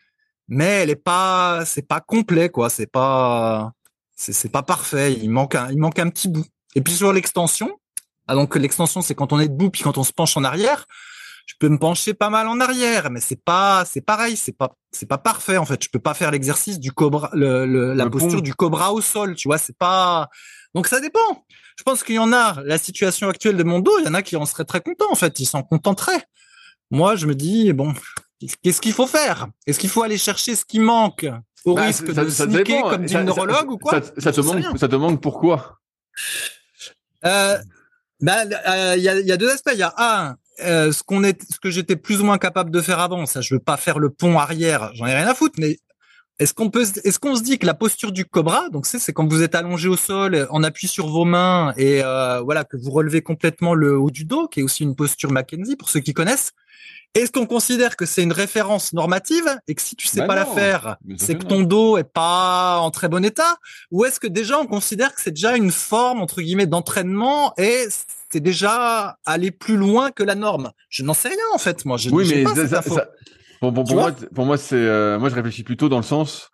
Mais 0.48 0.82
elle 0.82 0.90
est 0.90 0.96
pas 0.96 1.64
c'est 1.66 1.88
pas 1.88 2.02
complet 2.02 2.50
quoi, 2.50 2.70
c'est 2.70 2.88
pas 2.88 3.72
c'est 4.16 4.52
pas 4.52 4.64
parfait, 4.64 5.14
il 5.14 5.30
manque 5.30 5.56
un, 5.56 5.70
il 5.72 5.78
manque 5.78 6.00
un 6.00 6.10
petit 6.10 6.28
bout. 6.28 6.46
Et 6.76 6.82
puis 6.82 6.94
sur 6.94 7.14
l'extension, 7.14 7.80
ah, 8.30 8.36
donc 8.36 8.56
l'extension, 8.56 9.02
c'est 9.02 9.16
quand 9.16 9.34
on 9.34 9.40
est 9.40 9.48
debout 9.48 9.72
puis 9.72 9.82
quand 9.82 9.98
on 9.98 10.04
se 10.04 10.14
penche 10.14 10.38
en 10.38 10.44
arrière. 10.44 10.86
Je 11.48 11.56
peux 11.60 11.68
me 11.68 11.80
pencher 11.80 12.14
pas 12.14 12.30
mal 12.30 12.48
en 12.48 12.60
arrière, 12.60 13.10
mais 13.10 13.22
c'est 13.22 13.44
pas, 13.44 13.84
c'est 13.84 14.02
pareil, 14.02 14.38
c'est 14.38 14.52
pas, 14.52 14.76
c'est 14.92 15.08
pas 15.08 15.18
parfait 15.18 15.58
en 15.58 15.66
fait. 15.66 15.84
Je 15.84 15.90
peux 15.90 15.98
pas 15.98 16.14
faire 16.14 16.30
l'exercice 16.30 16.80
du 16.80 16.92
cobra, 16.92 17.32
le, 17.34 17.96
la 17.96 18.08
posture 18.08 18.44
du 18.44 18.54
cobra 18.54 18.94
au 18.94 19.02
sol, 19.02 19.34
tu 19.34 19.48
vois. 19.48 19.58
C'est 19.58 19.76
pas. 19.76 20.30
Donc 20.76 20.86
ça 20.86 21.00
dépend. 21.00 21.44
Je 21.76 21.82
pense 21.82 22.04
qu'il 22.04 22.16
y 22.16 22.20
en 22.20 22.32
a. 22.32 22.62
La 22.66 22.78
situation 22.78 23.30
actuelle 23.30 23.58
de 23.58 23.64
mon 23.64 23.80
dos, 23.80 23.98
il 23.98 24.06
y 24.06 24.08
en 24.08 24.14
a 24.14 24.22
qui 24.22 24.36
en 24.36 24.46
seraient 24.46 24.64
très 24.64 24.82
contents 24.82 25.12
en 25.12 25.16
fait. 25.16 25.40
Ils 25.40 25.48
s'en 25.48 25.64
contenteraient. 25.64 26.24
Moi, 26.92 27.16
je 27.16 27.26
me 27.26 27.34
dis 27.34 27.74
bon, 27.74 27.96
qu'est-ce 28.62 28.80
qu'il 28.80 28.94
faut 28.94 29.08
faire? 29.08 29.48
Est-ce 29.66 29.80
qu'il 29.80 29.90
faut 29.90 30.04
aller 30.04 30.20
chercher 30.20 30.56
ce 30.56 30.66
qui 30.66 30.78
manque 30.78 31.26
au 31.66 31.74
bah, 31.74 31.86
risque 31.86 32.06
de 32.06 32.30
ça 32.30 32.46
comme 32.46 33.06
dit 33.06 33.14
le 33.16 33.24
neurologue 33.24 33.72
ou 33.72 33.80
quoi? 33.80 34.02
ça, 34.20 34.32
te 34.32 34.42
manque, 34.42 34.78
ça 34.78 34.88
te 34.88 34.96
manque 34.96 35.20
pourquoi? 35.20 35.80
Euh, 37.26 37.58
euh, 38.28 38.96
il 38.98 39.04
y, 39.04 39.10
a, 39.10 39.20
y, 39.20 39.32
a, 39.32 39.38
deux 39.38 39.50
aspects. 39.50 39.72
Il 39.74 39.80
y 39.80 39.84
a 39.84 39.94
un, 39.98 40.36
euh, 40.62 40.92
ce 40.92 41.04
qu'on 41.04 41.24
est, 41.24 41.42
ce 41.52 41.60
que 41.60 41.70
j'étais 41.70 41.96
plus 41.96 42.22
ou 42.22 42.26
moins 42.26 42.38
capable 42.38 42.72
de 42.72 42.82
faire 42.82 43.00
avant. 43.00 43.26
Ça, 43.26 43.42
je 43.42 43.56
veux 43.56 43.60
pas 43.60 43.78
faire 43.78 44.00
le 44.00 44.10
pont 44.10 44.38
arrière. 44.38 44.92
J'en 44.94 45.08
ai 45.08 45.16
rien 45.16 45.28
à 45.28 45.34
foutre. 45.34 45.56
Mais 45.60 45.80
est-ce 46.40 46.54
qu'on 46.54 46.70
peut, 46.70 46.86
est-ce 47.04 47.20
qu'on 47.20 47.36
se 47.36 47.44
dit 47.44 47.60
que 47.60 47.66
la 47.66 47.74
posture 47.74 48.12
du 48.14 48.26
cobra, 48.26 48.70
donc 48.70 48.86
c'est, 48.86 49.00
c'est 49.00 49.12
quand 49.12 49.28
vous 49.28 49.44
êtes 49.44 49.56
allongé 49.56 49.90
au 49.90 49.98
sol, 49.98 50.48
en 50.50 50.64
appui 50.64 50.88
sur 50.88 51.08
vos 51.08 51.26
mains 51.26 51.74
et 51.76 52.02
euh, 52.04 52.40
voilà 52.42 52.64
que 52.64 52.78
vous 52.78 52.92
relevez 52.92 53.22
complètement 53.22 53.74
le 53.74 53.98
haut 53.98 54.10
du 54.10 54.24
dos, 54.24 54.48
qui 54.48 54.62
est 54.62 54.64
aussi 54.64 54.84
une 54.84 54.96
posture 54.96 55.32
Mackenzie 55.32 55.76
pour 55.76 55.90
ceux 55.90 56.00
qui 56.00 56.14
connaissent. 56.14 56.52
Est-ce 57.16 57.32
qu'on 57.32 57.48
considère 57.48 57.98
que 57.98 58.06
c'est 58.06 58.22
une 58.22 58.32
référence 58.32 58.94
normative 58.94 59.58
et 59.68 59.74
que 59.74 59.82
si 59.82 59.96
tu 59.96 60.08
sais 60.08 60.20
bah 60.20 60.28
pas 60.28 60.36
la 60.36 60.46
faire, 60.46 60.98
c'est 61.18 61.36
que 61.36 61.44
ton 61.44 61.62
dos 61.62 61.98
est 61.98 62.04
pas 62.04 62.78
en 62.78 62.92
très 62.92 63.10
bon 63.10 63.26
état? 63.26 63.58
Ou 63.92 64.06
est-ce 64.06 64.20
que 64.20 64.28
déjà 64.28 64.60
on 64.60 64.68
considère 64.68 65.14
que 65.14 65.20
c'est 65.20 65.32
déjà 65.32 65.58
une 65.58 65.72
forme 65.72 66.22
entre 66.22 66.42
guillemets 66.42 66.68
d'entraînement 66.68 67.54
et 67.58 67.88
c'est 68.32 68.40
déjà 68.40 69.18
aller 69.26 69.50
plus 69.50 69.76
loin 69.76 70.12
que 70.12 70.22
la 70.22 70.36
norme? 70.36 70.72
Je 70.90 71.04
n'en 71.04 71.16
sais 71.16 71.30
rien 71.30 71.38
en 71.54 71.58
fait, 71.58 71.84
moi. 71.84 71.98
Je, 71.98 72.12
oui, 72.12 72.32
mais 72.46 72.68
ça, 72.68 72.84
pour, 73.60 73.72
moi, 73.72 74.12
pour 74.34 74.46
moi, 74.46 74.58
c'est 74.58 74.76
euh, 74.76 75.20
moi 75.20 75.30
je 75.30 75.36
réfléchis 75.36 75.64
plutôt 75.64 75.90
dans 75.90 75.98
le 75.98 76.04
sens 76.04 76.50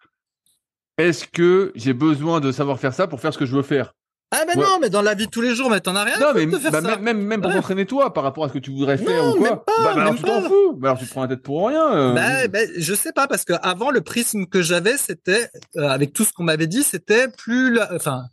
est-ce 0.98 1.26
que 1.28 1.72
j'ai 1.76 1.94
besoin 1.94 2.40
de 2.40 2.52
savoir 2.52 2.80
faire 2.80 2.94
ça 2.94 3.08
pour 3.08 3.20
faire 3.20 3.34
ce 3.34 3.38
que 3.38 3.46
je 3.46 3.56
veux 3.56 3.64
faire? 3.64 3.94
Ah 4.32 4.44
ben 4.48 4.60
non, 4.60 4.80
mais 4.82 4.90
dans 4.90 5.02
la 5.02 5.14
vie 5.14 5.28
de 5.28 5.32
tous 5.32 5.42
les 5.42 5.56
jours, 5.56 5.70
mais 5.70 5.80
t'en 5.80 5.96
as 5.96 6.04
rien 6.04 6.20
non, 6.20 6.32
mais, 6.34 6.46
de 6.46 6.58
faire 6.58 6.72
bah, 6.72 6.82
ça. 6.82 6.98
Même, 6.98 7.22
même 7.22 7.42
pour 7.42 7.54
t'entraîner 7.54 7.86
toi, 7.86 8.12
par 8.12 8.24
rapport 8.24 8.44
à 8.44 8.50
ce 8.50 8.54
que 8.54 8.60
tu 8.60 8.72
voudrais 8.72 8.98
faire 8.98 9.24
ou 9.28 9.36
quoi. 9.36 9.64
Pas, 9.64 9.74
bah, 9.78 9.94
bah 9.96 10.02
alors 10.02 10.16
tu 10.16 10.24
t'en 10.24 10.42
fous. 10.42 10.74
Bah 10.74 10.90
alors 10.90 11.00
tu 11.00 11.06
te 11.06 11.12
prends 11.12 11.22
la 11.22 11.28
tête 11.28 11.44
pour 11.44 11.68
rien. 11.68 11.94
Euh. 11.94 12.48
Je 12.78 12.94
sais 12.96 13.14
pas, 13.14 13.28
parce 13.28 13.46
que 13.46 13.54
avant 13.62 13.92
le 13.92 14.02
prisme 14.02 14.46
que 14.48 14.62
j'avais, 14.62 14.98
c'était, 14.98 15.50
euh, 15.78 15.88
avec 15.88 16.12
tout 16.12 16.26
ce 16.26 16.34
qu'on 16.34 16.44
m'avait 16.44 16.68
dit, 16.68 16.84
c'était 16.84 17.28
plus, 17.28 17.80
enfin, 17.94 18.24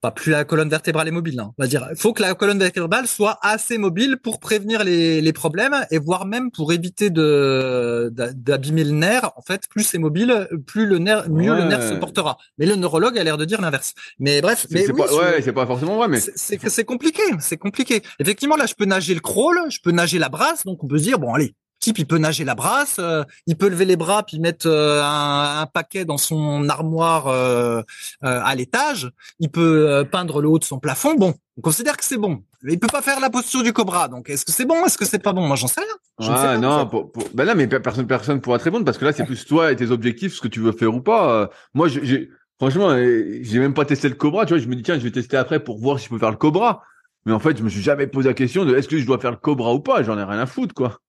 pas 0.00 0.10
plus 0.10 0.30
la 0.32 0.44
colonne 0.44 0.68
vertébrale 0.68 1.08
est 1.08 1.12
mobile. 1.12 1.38
Hein. 1.40 1.52
On 1.58 1.62
va 1.62 1.68
dire, 1.68 1.86
il 1.90 1.96
faut 1.96 2.12
que 2.12 2.22
la 2.22 2.34
colonne 2.34 2.58
vertébrale 2.58 3.06
soit 3.06 3.38
assez 3.42 3.76
mobile 3.78 4.16
pour 4.22 4.40
prévenir 4.40 4.82
les, 4.82 5.20
les 5.20 5.32
problèmes 5.32 5.74
et 5.90 5.98
voire 5.98 6.26
même 6.26 6.50
pour 6.50 6.72
éviter 6.72 7.10
de 7.10 8.10
d'abîmer 8.10 8.84
le 8.84 8.92
nerf. 8.92 9.30
En 9.36 9.42
fait, 9.42 9.68
plus 9.68 9.84
c'est 9.84 9.98
mobile, 9.98 10.48
plus 10.66 10.86
le 10.86 10.98
nerf, 10.98 11.28
mieux 11.28 11.54
le 11.54 11.64
nerf 11.64 11.82
se 11.82 11.94
portera. 11.94 12.38
Mais 12.58 12.66
le 12.66 12.76
neurologue 12.76 13.18
a 13.18 13.24
l'air 13.24 13.36
de 13.36 13.44
dire 13.44 13.60
l'inverse. 13.60 13.94
Mais 14.18 14.40
bref, 14.40 14.66
mais 14.70 14.90
oui, 14.90 14.96
pas, 14.96 15.14
ouais, 15.14 15.42
c'est 15.42 15.52
pas 15.52 15.66
forcément 15.66 15.96
vrai, 15.96 16.08
mais 16.08 16.20
c'est 16.20 16.58
c'est 16.68 16.84
compliqué, 16.84 17.22
c'est 17.40 17.58
compliqué. 17.58 18.02
Effectivement, 18.18 18.56
là, 18.56 18.66
je 18.66 18.74
peux 18.74 18.86
nager 18.86 19.14
le 19.14 19.20
crawl, 19.20 19.58
je 19.70 19.78
peux 19.82 19.92
nager 19.92 20.18
la 20.18 20.28
brasse, 20.28 20.64
donc 20.64 20.82
on 20.82 20.86
peut 20.86 20.98
se 20.98 21.04
dire 21.04 21.18
bon, 21.18 21.34
allez, 21.34 21.54
type 21.80 21.98
il 21.98 22.06
peut 22.06 22.18
nager 22.18 22.44
la 22.44 22.54
brasse, 22.54 22.96
euh, 22.98 23.24
il 23.46 23.56
peut 23.56 23.68
lever 23.68 23.86
les 23.86 23.96
bras 23.96 24.22
puis 24.22 24.38
mettre 24.38 24.68
euh, 24.68 25.02
un, 25.02 25.66
paquet 25.66 26.04
dans 26.04 26.18
son 26.18 26.68
armoire 26.68 27.26
euh, 27.26 27.82
à 28.20 28.54
l'étage, 28.54 29.10
il 29.40 29.50
peut 29.50 30.06
peindre 30.10 30.40
le 30.40 30.48
haut 30.48 30.58
de 30.58 30.64
son 30.64 30.78
plafond. 30.78 31.14
Bon, 31.14 31.34
on 31.56 31.60
considère 31.60 31.96
que 31.96 32.04
c'est 32.04 32.18
bon. 32.18 32.42
Mais 32.62 32.74
il 32.74 32.78
peut 32.78 32.86
pas 32.86 33.02
faire 33.02 33.20
la 33.20 33.30
posture 33.30 33.62
du 33.62 33.72
cobra. 33.72 34.08
Donc 34.08 34.28
est-ce 34.28 34.44
que 34.44 34.52
c'est 34.52 34.66
bon 34.66 34.84
Est-ce 34.84 34.98
que 34.98 35.06
c'est 35.06 35.18
pas 35.18 35.32
bon? 35.32 35.46
Moi 35.46 35.56
j'en 35.56 35.66
sais 35.66 35.80
rien. 35.80 36.28
ah, 36.28 36.58
non, 36.58 36.86
pour, 36.86 37.10
ben 37.32 37.44
là 37.44 37.54
mais 37.54 37.66
personne 37.66 38.06
personne 38.06 38.40
pourra 38.40 38.58
te 38.58 38.64
répondre 38.64 38.84
parce 38.84 38.98
que 38.98 39.04
là 39.04 39.12
c'est 39.12 39.24
plus 39.24 39.46
toi 39.46 39.72
et 39.72 39.76
tes 39.76 39.90
objectifs, 39.90 40.34
ce 40.34 40.40
que 40.40 40.48
tu 40.48 40.60
veux 40.60 40.72
faire 40.72 40.94
ou 40.94 41.00
pas. 41.00 41.50
moi 41.74 41.88
j'ai 41.88 42.28
franchement 42.58 42.94
j'ai 42.96 43.58
même 43.58 43.74
pas 43.74 43.86
testé 43.86 44.08
le 44.08 44.14
cobra. 44.14 44.44
Tu 44.44 44.54
vois, 44.54 44.62
je 44.62 44.68
me 44.68 44.76
dis 44.76 44.82
tiens 44.82 44.98
je 44.98 45.04
vais 45.04 45.10
tester 45.10 45.36
après 45.36 45.60
pour 45.60 45.78
voir 45.78 45.98
si 45.98 46.06
je 46.06 46.10
peux 46.10 46.18
faire 46.18 46.30
le 46.30 46.36
cobra. 46.36 46.82
Mais 47.26 47.32
en 47.32 47.38
fait 47.38 47.56
je 47.56 47.62
me 47.62 47.68
suis 47.68 47.82
jamais 47.82 48.06
posé 48.06 48.28
la 48.28 48.34
question 48.34 48.64
de 48.64 48.74
est-ce 48.76 48.88
que 48.88 48.98
je 48.98 49.06
dois 49.06 49.18
faire 49.18 49.30
le 49.30 49.36
cobra 49.36 49.72
ou 49.72 49.80
pas? 49.80 50.02
J'en 50.02 50.18
ai 50.18 50.24
rien 50.24 50.38
à 50.38 50.46
foutre 50.46 50.74
quoi. 50.74 51.00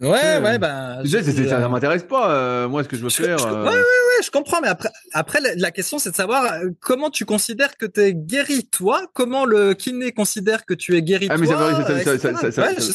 Ouais, 0.00 0.38
ouais, 0.38 0.58
bah. 0.58 1.02
Je, 1.02 1.18
ça, 1.18 1.58
euh, 1.58 1.68
m'intéresse 1.68 2.04
pas, 2.04 2.30
euh, 2.30 2.68
moi, 2.68 2.84
ce 2.84 2.88
que 2.88 2.96
je 2.96 3.02
veux 3.02 3.10
faire. 3.10 3.44
Euh. 3.44 3.64
Ouais, 3.64 3.70
ouais, 3.70 3.76
ouais, 3.76 4.22
je 4.22 4.30
comprends, 4.30 4.60
mais 4.60 4.68
après, 4.68 4.90
après, 5.12 5.40
la, 5.56 5.70
question, 5.72 5.98
c'est 5.98 6.10
de 6.10 6.14
savoir 6.14 6.44
comment 6.78 7.10
tu 7.10 7.24
considères 7.24 7.76
que 7.76 7.84
tu 7.84 8.00
es 8.00 8.14
guéri, 8.14 8.64
toi, 8.64 9.02
comment 9.12 9.44
le 9.44 9.74
kiné 9.74 10.12
considère 10.12 10.64
que 10.66 10.74
tu 10.74 10.96
es 10.96 11.02
guéri, 11.02 11.26
ah, 11.30 11.36
mais 11.36 11.46
toi? 11.46 11.72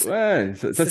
ouais, 0.09 0.53
ça, 0.55 0.85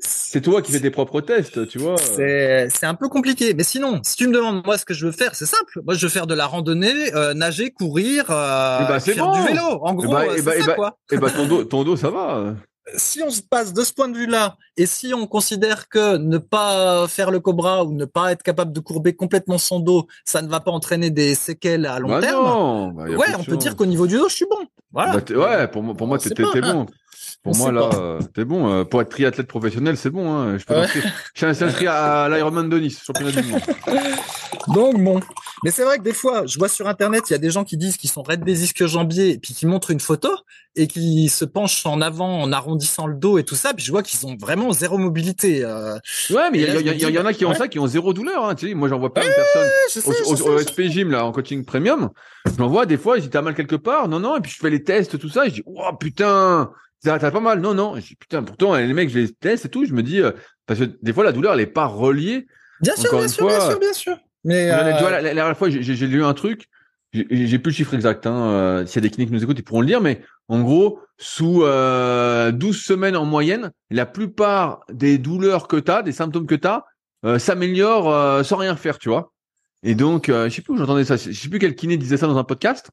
c'est 0.00 0.40
toi 0.40 0.62
qui 0.62 0.70
fais 0.70 0.80
tes 0.80 0.90
propres 0.90 1.20
tests, 1.20 1.66
tu 1.66 1.78
vois. 1.78 1.96
C'est, 1.96 2.68
c'est 2.70 2.86
un 2.86 2.94
peu 2.94 3.08
compliqué, 3.08 3.52
mais 3.54 3.64
sinon, 3.64 4.00
si 4.04 4.14
tu 4.14 4.28
me 4.28 4.32
demandes, 4.32 4.64
moi, 4.64 4.78
ce 4.78 4.84
que 4.84 4.94
je 4.94 5.06
veux 5.06 5.12
faire, 5.12 5.34
c'est 5.34 5.46
simple. 5.46 5.80
Moi, 5.84 5.94
je 5.94 6.06
veux 6.06 6.12
faire 6.12 6.28
de 6.28 6.34
la 6.34 6.46
randonnée, 6.46 7.10
nager, 7.34 7.70
courir, 7.72 8.26
bah, 8.28 9.00
faire 9.00 9.32
du 9.32 9.42
vélo. 9.42 9.80
En 9.82 9.94
gros, 9.94 10.12
bah, 10.12 10.22
c'est 10.36 10.60
ça, 10.60 10.66
bah, 10.66 10.74
quoi. 10.74 10.98
Et 11.10 11.16
bah, 11.16 11.30
ton 11.34 11.46
dos, 11.46 11.64
ton 11.64 11.82
dos, 11.82 11.96
ça 11.96 12.10
va 12.10 12.54
si 12.96 13.22
on 13.22 13.30
se 13.30 13.42
passe 13.42 13.72
de 13.72 13.82
ce 13.82 13.92
point 13.92 14.08
de 14.08 14.16
vue-là, 14.16 14.56
et 14.76 14.86
si 14.86 15.12
on 15.14 15.26
considère 15.26 15.88
que 15.88 16.16
ne 16.16 16.38
pas 16.38 17.06
faire 17.08 17.30
le 17.30 17.40
cobra 17.40 17.84
ou 17.84 17.92
ne 17.92 18.04
pas 18.04 18.32
être 18.32 18.42
capable 18.42 18.72
de 18.72 18.80
courber 18.80 19.14
complètement 19.14 19.58
son 19.58 19.80
dos, 19.80 20.06
ça 20.24 20.42
ne 20.42 20.48
va 20.48 20.60
pas 20.60 20.70
entraîner 20.70 21.10
des 21.10 21.34
séquelles 21.34 21.86
à 21.86 21.98
long 21.98 22.08
bah 22.08 22.20
terme, 22.20 22.94
bah, 22.94 23.04
ouais, 23.04 23.34
on 23.38 23.44
peut 23.44 23.56
dire 23.56 23.76
qu'au 23.76 23.86
niveau 23.86 24.06
du 24.06 24.16
dos, 24.16 24.28
je 24.28 24.34
suis 24.34 24.46
bon. 24.50 24.66
Voilà. 24.92 25.18
Bah, 25.18 25.34
ouais, 25.34 25.68
pour 25.68 25.82
moi, 25.82 25.94
pour 25.94 26.06
moi, 26.06 26.18
hein. 26.18 26.60
bon. 26.62 26.86
Pour 27.42 27.56
moi, 27.56 27.72
là, 27.72 27.88
euh, 27.94 28.20
t'es 28.34 28.44
bon. 28.44 28.70
Euh, 28.70 28.84
pour 28.84 29.00
être 29.00 29.08
triathlète 29.08 29.46
professionnel, 29.46 29.96
c'est 29.96 30.10
bon. 30.10 30.30
Hein. 30.30 30.58
Je 30.58 30.64
peux 30.64 30.74
ouais. 30.74 30.86
Je 31.34 31.54
suis 31.54 31.64
inscrit 31.64 31.86
à 31.86 32.28
l'Ironman 32.32 32.68
de 32.68 32.78
Nice, 32.78 33.02
championnat 33.04 33.30
du 33.30 33.42
monde. 33.48 33.60
Donc 34.74 35.00
bon, 35.02 35.20
mais 35.64 35.70
c'est 35.70 35.84
vrai 35.84 35.98
que 35.98 36.02
des 36.02 36.12
fois, 36.12 36.44
je 36.46 36.58
vois 36.58 36.68
sur 36.68 36.86
internet, 36.88 37.24
il 37.30 37.32
y 37.32 37.36
a 37.36 37.38
des 37.38 37.50
gens 37.50 37.64
qui 37.64 37.76
disent 37.76 37.96
qu'ils 37.96 38.10
sont 38.10 38.22
raides 38.22 38.44
des 38.44 38.64
isques 38.64 38.84
jambiers, 38.86 39.30
et 39.30 39.38
puis 39.38 39.54
qui 39.54 39.66
montrent 39.66 39.90
une 39.90 40.00
photo 40.00 40.28
et 40.76 40.86
qui 40.86 41.28
se 41.28 41.44
penchent 41.44 41.84
en 41.86 42.00
avant 42.00 42.40
en 42.40 42.52
arrondissant 42.52 43.06
le 43.06 43.14
dos 43.14 43.38
et 43.38 43.44
tout 43.44 43.54
ça, 43.54 43.72
puis 43.74 43.84
je 43.84 43.90
vois 43.90 44.02
qu'ils 44.02 44.26
ont 44.26 44.36
vraiment 44.38 44.72
zéro 44.72 44.98
mobilité. 44.98 45.64
Euh... 45.64 45.94
Ouais, 46.30 46.50
mais 46.52 46.60
il 46.60 46.86
y, 46.86 46.90
y, 46.90 47.12
y, 47.12 47.18
en 47.18 47.26
a 47.26 47.32
qui 47.32 47.44
ont 47.44 47.54
ça, 47.54 47.66
qui 47.66 47.78
ont 47.78 47.86
zéro 47.86 48.12
douleur. 48.12 48.44
Hein, 48.44 48.54
tu 48.54 48.68
sais, 48.68 48.74
moi, 48.74 48.88
j'en 48.88 48.98
vois 48.98 49.12
plein 49.12 49.24
de 49.24 49.34
personnes 49.34 50.12
au, 50.26 50.50
au, 50.50 50.54
au 50.54 50.58
SP 50.62 50.82
Gym 50.88 51.10
là, 51.10 51.24
en 51.24 51.32
coaching 51.32 51.64
premium. 51.64 52.10
J'en 52.58 52.68
vois 52.68 52.86
des 52.86 52.96
fois, 52.96 53.16
ils 53.16 53.22
disent 53.22 53.30
t'as 53.30 53.42
mal 53.42 53.54
quelque 53.54 53.76
part, 53.76 54.08
non 54.08 54.20
non, 54.20 54.36
et 54.36 54.40
puis 54.40 54.52
je 54.52 54.58
fais 54.58 54.70
les 54.70 54.84
tests, 54.84 55.18
tout 55.18 55.28
ça, 55.28 55.46
et 55.46 55.48
je 55.48 55.54
dis 55.54 55.62
oh 55.66 55.90
putain, 55.98 56.70
t'as 57.02 57.30
pas 57.30 57.40
mal, 57.40 57.60
non 57.60 57.74
non, 57.74 57.96
je 57.96 58.14
putain, 58.14 58.42
pourtant 58.42 58.74
les 58.76 58.92
mecs, 58.92 59.10
je 59.10 59.18
les 59.18 59.32
teste 59.32 59.66
et 59.66 59.68
tout, 59.68 59.84
je 59.84 59.92
me 59.92 60.02
dis 60.02 60.20
euh, 60.20 60.32
parce 60.66 60.80
que 60.80 60.84
des 61.02 61.12
fois 61.12 61.24
la 61.24 61.32
douleur 61.32 61.54
elle 61.54 61.60
est 61.60 61.66
pas 61.66 61.86
reliée. 61.86 62.46
Bien 62.80 62.96
sûr, 62.96 63.10
bien 63.16 63.28
sûr, 63.28 63.46
bien 63.46 63.60
sûr, 63.60 63.78
bien 63.78 63.92
sûr. 63.92 64.18
Mais 64.44 64.70
euh... 64.70 64.96
tu 64.96 65.02
vois, 65.02 65.10
la, 65.10 65.22
la, 65.22 65.34
dernière 65.34 65.58
fois, 65.58 65.68
j'ai 65.68 66.06
lu 66.06 66.24
un 66.24 66.34
truc, 66.34 66.68
j'ai 67.12 67.58
plus 67.58 67.70
le 67.70 67.76
chiffre 67.76 67.94
exact. 67.94 68.26
Hein, 68.26 68.50
euh, 68.50 68.86
S'il 68.86 68.96
y 68.96 68.98
a 68.98 69.08
des 69.08 69.10
cliniques 69.10 69.30
qui 69.30 69.34
nous 69.34 69.42
écoutent, 69.42 69.58
ils 69.58 69.64
pourront 69.64 69.80
le 69.80 69.86
dire. 69.86 70.00
Mais 70.00 70.22
en 70.48 70.60
gros, 70.60 71.00
sous 71.16 71.64
euh, 71.64 72.52
12 72.52 72.80
semaines 72.80 73.16
en 73.16 73.24
moyenne, 73.24 73.72
la 73.90 74.06
plupart 74.06 74.80
des 74.90 75.18
douleurs 75.18 75.68
que 75.68 75.76
tu 75.76 75.90
as, 75.90 76.02
des 76.02 76.12
symptômes 76.12 76.46
que 76.46 76.54
tu 76.54 76.68
as, 76.68 76.84
euh, 77.24 77.38
s'améliorent 77.38 78.12
euh, 78.12 78.42
sans 78.42 78.56
rien 78.56 78.76
faire, 78.76 78.98
tu 78.98 79.08
vois. 79.08 79.32
Et 79.82 79.94
donc, 79.94 80.28
euh, 80.28 80.48
je 80.48 80.54
sais 80.54 80.62
plus 80.62 80.74
où 80.74 80.76
j'entendais 80.76 81.04
ça. 81.04 81.16
Je 81.16 81.32
sais 81.32 81.48
plus 81.48 81.58
quel 81.58 81.74
kiné 81.74 81.96
disait 81.96 82.16
ça 82.16 82.26
dans 82.26 82.38
un 82.38 82.44
podcast. 82.44 82.90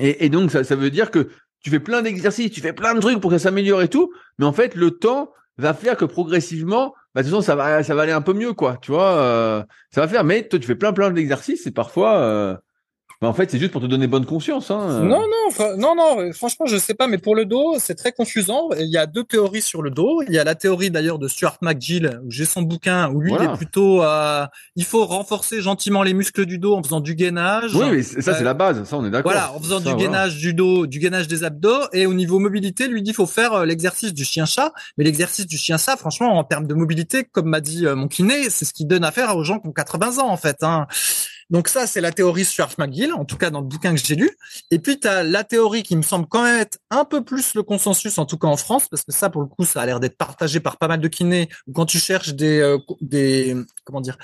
Et, 0.00 0.24
et 0.24 0.28
donc, 0.28 0.50
ça, 0.50 0.64
ça 0.64 0.76
veut 0.76 0.90
dire 0.90 1.10
que 1.10 1.30
tu 1.60 1.70
fais 1.70 1.80
plein 1.80 2.02
d'exercices, 2.02 2.50
tu 2.50 2.60
fais 2.60 2.72
plein 2.72 2.94
de 2.94 3.00
trucs 3.00 3.20
pour 3.20 3.30
que 3.30 3.38
ça 3.38 3.44
s'améliore 3.44 3.82
et 3.82 3.88
tout. 3.88 4.12
Mais 4.38 4.46
en 4.46 4.52
fait, 4.52 4.74
le 4.74 4.92
temps 4.92 5.32
va 5.58 5.74
faire 5.74 5.96
que 5.96 6.04
progressivement, 6.04 6.94
bah, 7.14 7.22
de 7.22 7.28
toute 7.28 7.36
façon, 7.36 7.42
ça 7.42 7.54
va, 7.54 7.82
ça 7.82 7.94
va 7.94 8.02
aller 8.02 8.12
un 8.12 8.22
peu 8.22 8.32
mieux, 8.32 8.52
quoi. 8.52 8.78
Tu 8.80 8.92
vois, 8.92 9.16
euh, 9.16 9.62
ça 9.90 10.00
va 10.00 10.08
faire. 10.08 10.24
Mais 10.24 10.48
toi, 10.48 10.58
tu 10.58 10.66
fais 10.66 10.74
plein, 10.74 10.92
plein 10.92 11.10
d'exercices 11.10 11.66
et 11.66 11.70
parfois, 11.70 12.60
euh, 13.22 13.26
bah, 13.26 13.28
en 13.28 13.34
fait, 13.34 13.50
c'est 13.50 13.58
juste 13.58 13.72
pour 13.72 13.82
te 13.82 13.86
donner 13.86 14.06
bonne 14.06 14.24
conscience. 14.24 14.70
Hein. 14.70 15.02
Non, 15.02 15.20
non, 15.20 15.76
non, 15.76 15.94
non. 15.94 16.32
Franchement, 16.32 16.64
je 16.64 16.78
sais 16.78 16.94
pas, 16.94 17.06
mais 17.06 17.18
pour 17.18 17.34
le 17.34 17.44
dos, 17.44 17.76
c'est 17.78 17.94
très 17.94 18.12
confusant. 18.12 18.70
Il 18.78 18.88
y 18.88 18.96
a 18.96 19.04
deux 19.04 19.24
théories 19.24 19.60
sur 19.60 19.82
le 19.82 19.90
dos. 19.90 20.22
Il 20.26 20.32
y 20.32 20.38
a 20.38 20.44
la 20.44 20.54
théorie 20.54 20.90
d'ailleurs 20.90 21.18
de 21.18 21.28
Stuart 21.28 21.58
McGill, 21.60 22.20
où 22.24 22.30
j'ai 22.30 22.46
son 22.46 22.62
bouquin, 22.62 23.10
où 23.10 23.20
lui 23.20 23.28
voilà. 23.28 23.44
il 23.44 23.50
est 23.50 23.56
plutôt, 23.56 24.02
euh, 24.02 24.46
il 24.74 24.84
faut 24.84 25.04
renforcer 25.04 25.60
gentiment 25.60 26.02
les 26.02 26.14
muscles 26.14 26.46
du 26.46 26.58
dos 26.58 26.74
en 26.74 26.82
faisant 26.82 27.00
du 27.00 27.14
gainage. 27.14 27.74
Oui, 27.74 27.90
mais 27.90 28.02
ça 28.02 28.34
c'est 28.34 28.44
la 28.44 28.54
base. 28.54 28.84
Ça, 28.84 28.96
on 28.96 29.04
est 29.04 29.10
d'accord. 29.10 29.32
Voilà, 29.32 29.52
en 29.52 29.60
faisant 29.60 29.80
ça, 29.80 29.90
du 29.90 29.96
gainage 29.96 30.38
du 30.38 30.54
dos, 30.54 30.86
du 30.86 30.98
gainage 30.98 31.28
des 31.28 31.44
abdos, 31.44 31.88
et 31.92 32.06
au 32.06 32.14
niveau 32.14 32.38
mobilité, 32.38 32.88
lui 32.88 33.02
dit, 33.02 33.10
il 33.10 33.14
faut 33.14 33.26
faire 33.26 33.66
l'exercice 33.66 34.14
du 34.14 34.24
chien-chat. 34.24 34.72
Mais 34.96 35.04
l'exercice 35.04 35.46
du 35.46 35.58
chien-chat, 35.58 35.98
franchement, 35.98 36.38
en 36.38 36.44
termes 36.44 36.66
de 36.66 36.74
mobilité, 36.74 37.24
comme 37.24 37.48
m'a 37.50 37.60
dit 37.60 37.84
mon 37.84 38.08
kiné, 38.08 38.48
c'est 38.48 38.64
ce 38.64 38.72
qui 38.72 38.86
donne 38.86 39.04
à 39.04 39.10
faire 39.10 39.36
aux 39.36 39.44
gens 39.44 39.58
qui 39.58 39.68
ont 39.68 39.72
80 39.72 40.18
ans 40.18 40.30
en 40.30 40.36
fait. 40.38 40.62
Hein. 40.62 40.86
Donc 41.50 41.68
ça, 41.68 41.86
c'est 41.86 42.00
la 42.00 42.12
théorie 42.12 42.44
Stuart 42.44 42.72
McGill, 42.78 43.12
en 43.12 43.24
tout 43.24 43.36
cas 43.36 43.50
dans 43.50 43.60
le 43.60 43.66
bouquin 43.66 43.94
que 43.94 44.00
j'ai 44.00 44.14
lu. 44.14 44.30
Et 44.70 44.78
puis, 44.78 45.00
tu 45.00 45.08
as 45.08 45.22
la 45.22 45.44
théorie 45.44 45.82
qui 45.82 45.96
me 45.96 46.02
semble 46.02 46.26
quand 46.26 46.42
même 46.42 46.60
être 46.60 46.78
un 46.90 47.04
peu 47.04 47.24
plus 47.24 47.54
le 47.54 47.62
consensus, 47.62 48.18
en 48.18 48.26
tout 48.26 48.38
cas 48.38 48.48
en 48.48 48.56
France, 48.56 48.88
parce 48.88 49.02
que 49.02 49.12
ça, 49.12 49.30
pour 49.30 49.42
le 49.42 49.48
coup, 49.48 49.64
ça 49.64 49.80
a 49.82 49.86
l'air 49.86 50.00
d'être 50.00 50.16
partagé 50.16 50.60
par 50.60 50.76
pas 50.76 50.88
mal 50.88 51.00
de 51.00 51.08
kinés. 51.08 51.48
Quand 51.74 51.86
tu 51.86 51.98
cherches 51.98 52.34
des, 52.34 52.60
euh, 52.60 52.78
des 53.00 53.56
comment 53.84 54.00
dire, 54.00 54.16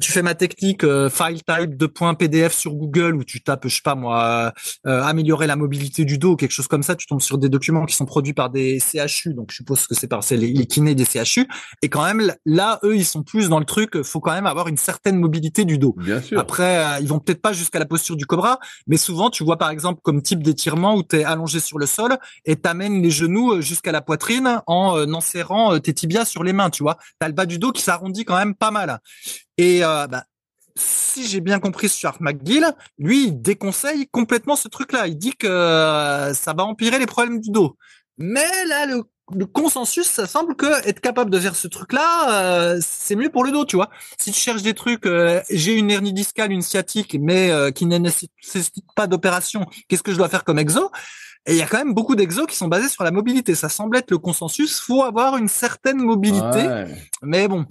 tu 0.00 0.12
fais 0.12 0.22
ma 0.22 0.34
technique 0.34 0.84
euh, 0.84 1.10
file 1.10 1.42
type 1.42 1.76
de 1.76 1.86
PDF 2.14 2.52
sur 2.52 2.74
Google 2.74 3.16
ou 3.16 3.24
tu 3.24 3.42
tapes, 3.42 3.66
je 3.66 3.74
sais 3.74 3.82
pas 3.82 3.94
moi, 3.94 4.52
euh, 4.86 5.02
améliorer 5.02 5.46
la 5.46 5.56
mobilité 5.56 6.04
du 6.04 6.18
dos, 6.18 6.36
quelque 6.36 6.52
chose 6.52 6.68
comme 6.68 6.82
ça, 6.82 6.96
tu 6.96 7.06
tombes 7.06 7.20
sur 7.20 7.38
des 7.38 7.48
documents 7.48 7.86
qui 7.86 7.94
sont 7.94 8.06
produits 8.06 8.32
par 8.32 8.50
des 8.50 8.80
CHU, 8.80 9.34
donc 9.34 9.50
je 9.50 9.56
suppose 9.56 9.86
que 9.86 9.94
c'est 9.94 10.06
par 10.06 10.20
les, 10.30 10.52
les 10.52 10.66
kinés 10.66 10.94
des 10.94 11.04
CHU. 11.04 11.46
Et 11.82 11.88
quand 11.88 12.04
même, 12.04 12.34
là, 12.46 12.78
eux, 12.84 12.96
ils 12.96 13.04
sont 13.04 13.22
plus 13.22 13.48
dans 13.48 13.58
le 13.58 13.64
truc, 13.64 14.02
faut 14.02 14.20
quand 14.20 14.32
même 14.32 14.46
avoir 14.46 14.68
une 14.68 14.76
certaine 14.76 15.18
mobilité 15.18 15.64
du 15.64 15.78
dos. 15.78 15.94
Bien 15.98 16.20
sûr. 16.20 16.38
Après, 16.38 16.78
euh, 16.78 17.00
ils 17.00 17.08
vont 17.08 17.18
peut-être 17.18 17.42
pas 17.42 17.52
jusqu'à 17.52 17.78
la 17.78 17.86
posture 17.86 18.16
du 18.16 18.26
cobra, 18.26 18.58
mais 18.86 18.96
souvent, 18.96 19.30
tu 19.30 19.44
vois 19.44 19.56
par 19.56 19.70
exemple 19.70 20.00
comme 20.02 20.22
type 20.22 20.42
d'étirement 20.42 20.94
où 20.94 21.02
tu 21.02 21.16
es 21.16 21.24
allongé 21.24 21.60
sur 21.60 21.78
le 21.78 21.86
sol 21.86 22.18
et 22.44 22.56
t'amènes 22.56 23.02
les 23.02 23.10
genoux 23.10 23.60
jusqu'à 23.60 23.92
la 23.92 24.00
poitrine 24.00 24.62
en 24.66 24.96
euh, 24.96 25.06
enserrant 25.12 25.78
tes 25.78 25.92
tibias 25.92 26.24
sur 26.24 26.44
les 26.44 26.52
mains, 26.52 26.70
tu 26.70 26.82
vois. 26.82 26.98
T'as 27.18 27.28
le 27.28 27.34
bas 27.34 27.46
du 27.46 27.58
dos 27.58 27.72
qui 27.72 27.82
s'arrondit 27.82 28.24
quand 28.24 28.36
même 28.36 28.54
pas 28.54 28.69
mal. 28.70 29.00
Et 29.58 29.84
euh, 29.84 30.06
bah, 30.06 30.24
si 30.76 31.26
j'ai 31.26 31.40
bien 31.40 31.58
compris 31.58 31.88
Stuart 31.88 32.16
McGill, 32.20 32.66
lui, 32.98 33.24
il 33.24 33.40
déconseille 33.42 34.08
complètement 34.08 34.56
ce 34.56 34.68
truc-là. 34.68 35.06
Il 35.08 35.18
dit 35.18 35.34
que 35.36 35.46
euh, 35.46 36.32
ça 36.34 36.52
va 36.52 36.64
empirer 36.64 36.98
les 36.98 37.06
problèmes 37.06 37.40
du 37.40 37.50
dos. 37.50 37.76
Mais 38.18 38.64
là, 38.66 38.86
le 38.86 39.02
le 39.32 39.46
consensus, 39.46 40.06
ça 40.08 40.26
semble 40.26 40.56
que 40.56 40.66
être 40.88 40.98
capable 41.00 41.30
de 41.30 41.38
faire 41.38 41.54
ce 41.54 41.68
truc-là, 41.68 42.32
euh, 42.32 42.80
c'est 42.84 43.14
mieux 43.14 43.28
pour 43.30 43.44
le 43.44 43.52
dos, 43.52 43.64
tu 43.64 43.76
vois. 43.76 43.88
Si 44.18 44.32
tu 44.32 44.40
cherches 44.40 44.62
des 44.62 44.74
trucs, 44.74 45.06
euh, 45.06 45.40
j'ai 45.50 45.74
une 45.74 45.88
hernie 45.88 46.12
discale, 46.12 46.50
une 46.50 46.62
sciatique, 46.62 47.16
mais 47.20 47.52
qui 47.72 47.86
ne 47.86 47.96
nécessite 47.98 48.84
pas 48.96 49.06
d'opération, 49.06 49.66
qu'est-ce 49.86 50.02
que 50.02 50.10
je 50.10 50.16
dois 50.16 50.28
faire 50.28 50.42
comme 50.42 50.58
exo? 50.58 50.90
Et 51.46 51.52
il 51.52 51.56
y 51.58 51.62
a 51.62 51.66
quand 51.66 51.78
même 51.78 51.94
beaucoup 51.94 52.16
d'exos 52.16 52.46
qui 52.48 52.56
sont 52.56 52.66
basés 52.66 52.88
sur 52.88 53.04
la 53.04 53.12
mobilité. 53.12 53.54
Ça 53.54 53.68
semble 53.68 53.96
être 53.98 54.10
le 54.10 54.18
consensus. 54.18 54.80
Faut 54.80 55.04
avoir 55.04 55.36
une 55.36 55.46
certaine 55.48 55.98
mobilité, 55.98 56.66
Ouais. 56.66 56.86
mais 57.22 57.46
bon. 57.46 57.64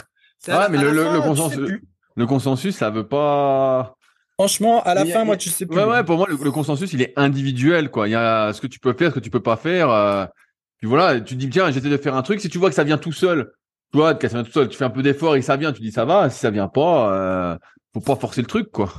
La- 0.47 0.69
mais 0.69 0.77
le, 0.77 0.91
le, 0.91 1.03
fin, 1.03 1.13
le 1.13 1.17
tu 1.19 1.21
sais 1.23 1.27
consensus, 1.27 1.71
le 2.15 2.25
consensus, 2.25 2.75
ça 2.75 2.89
veut 2.89 3.07
pas. 3.07 3.95
Franchement, 4.35 4.81
à 4.83 4.93
la 4.93 5.01
a- 5.01 5.05
fin, 5.05 5.25
moi, 5.25 5.35
tu 5.37 5.49
sais 5.49 5.65
plus. 5.65 5.77
Ouais, 5.77 5.83
ouais, 5.83 6.03
pour 6.03 6.17
moi, 6.17 6.27
le, 6.29 6.37
le 6.41 6.51
consensus, 6.51 6.93
il 6.93 7.01
est 7.01 7.13
individuel, 7.17 7.91
quoi. 7.91 8.07
Il 8.07 8.11
y 8.11 8.15
a 8.15 8.53
ce 8.53 8.61
que 8.61 8.67
tu 8.67 8.79
peux 8.79 8.93
faire, 8.93 9.09
ce 9.11 9.15
que 9.15 9.19
tu 9.19 9.29
peux 9.29 9.41
pas 9.41 9.57
faire. 9.57 9.89
euh, 9.89 10.25
puis 10.77 10.87
voilà, 10.87 11.19
tu 11.19 11.35
te 11.35 11.39
dis, 11.39 11.49
tiens, 11.49 11.71
j'essaie 11.71 11.89
de 11.89 11.97
faire 11.97 12.15
un 12.15 12.21
truc. 12.21 12.39
Si 12.39 12.47
tu 12.49 12.57
vois 12.57 12.69
que 12.69 12.75
ça 12.75 12.85
vient 12.85 12.97
tout 12.97 13.11
seul, 13.11 13.51
toi, 13.91 14.15
que 14.15 14.27
ça 14.29 14.35
vient 14.35 14.43
tout 14.45 14.51
seul, 14.51 14.69
tu 14.69 14.77
fais 14.77 14.85
un 14.85 14.89
peu 14.89 15.01
d'effort 15.03 15.35
et 15.35 15.39
que 15.39 15.45
ça 15.45 15.57
vient, 15.57 15.73
tu 15.73 15.81
dis, 15.81 15.91
ça 15.91 16.05
va. 16.05 16.29
Si 16.29 16.39
ça 16.39 16.51
vient 16.51 16.69
pas, 16.69 17.13
euh, 17.13 17.57
faut 17.93 17.99
pas 17.99 18.15
forcer 18.15 18.39
le 18.41 18.47
truc, 18.47 18.71
quoi. 18.71 18.89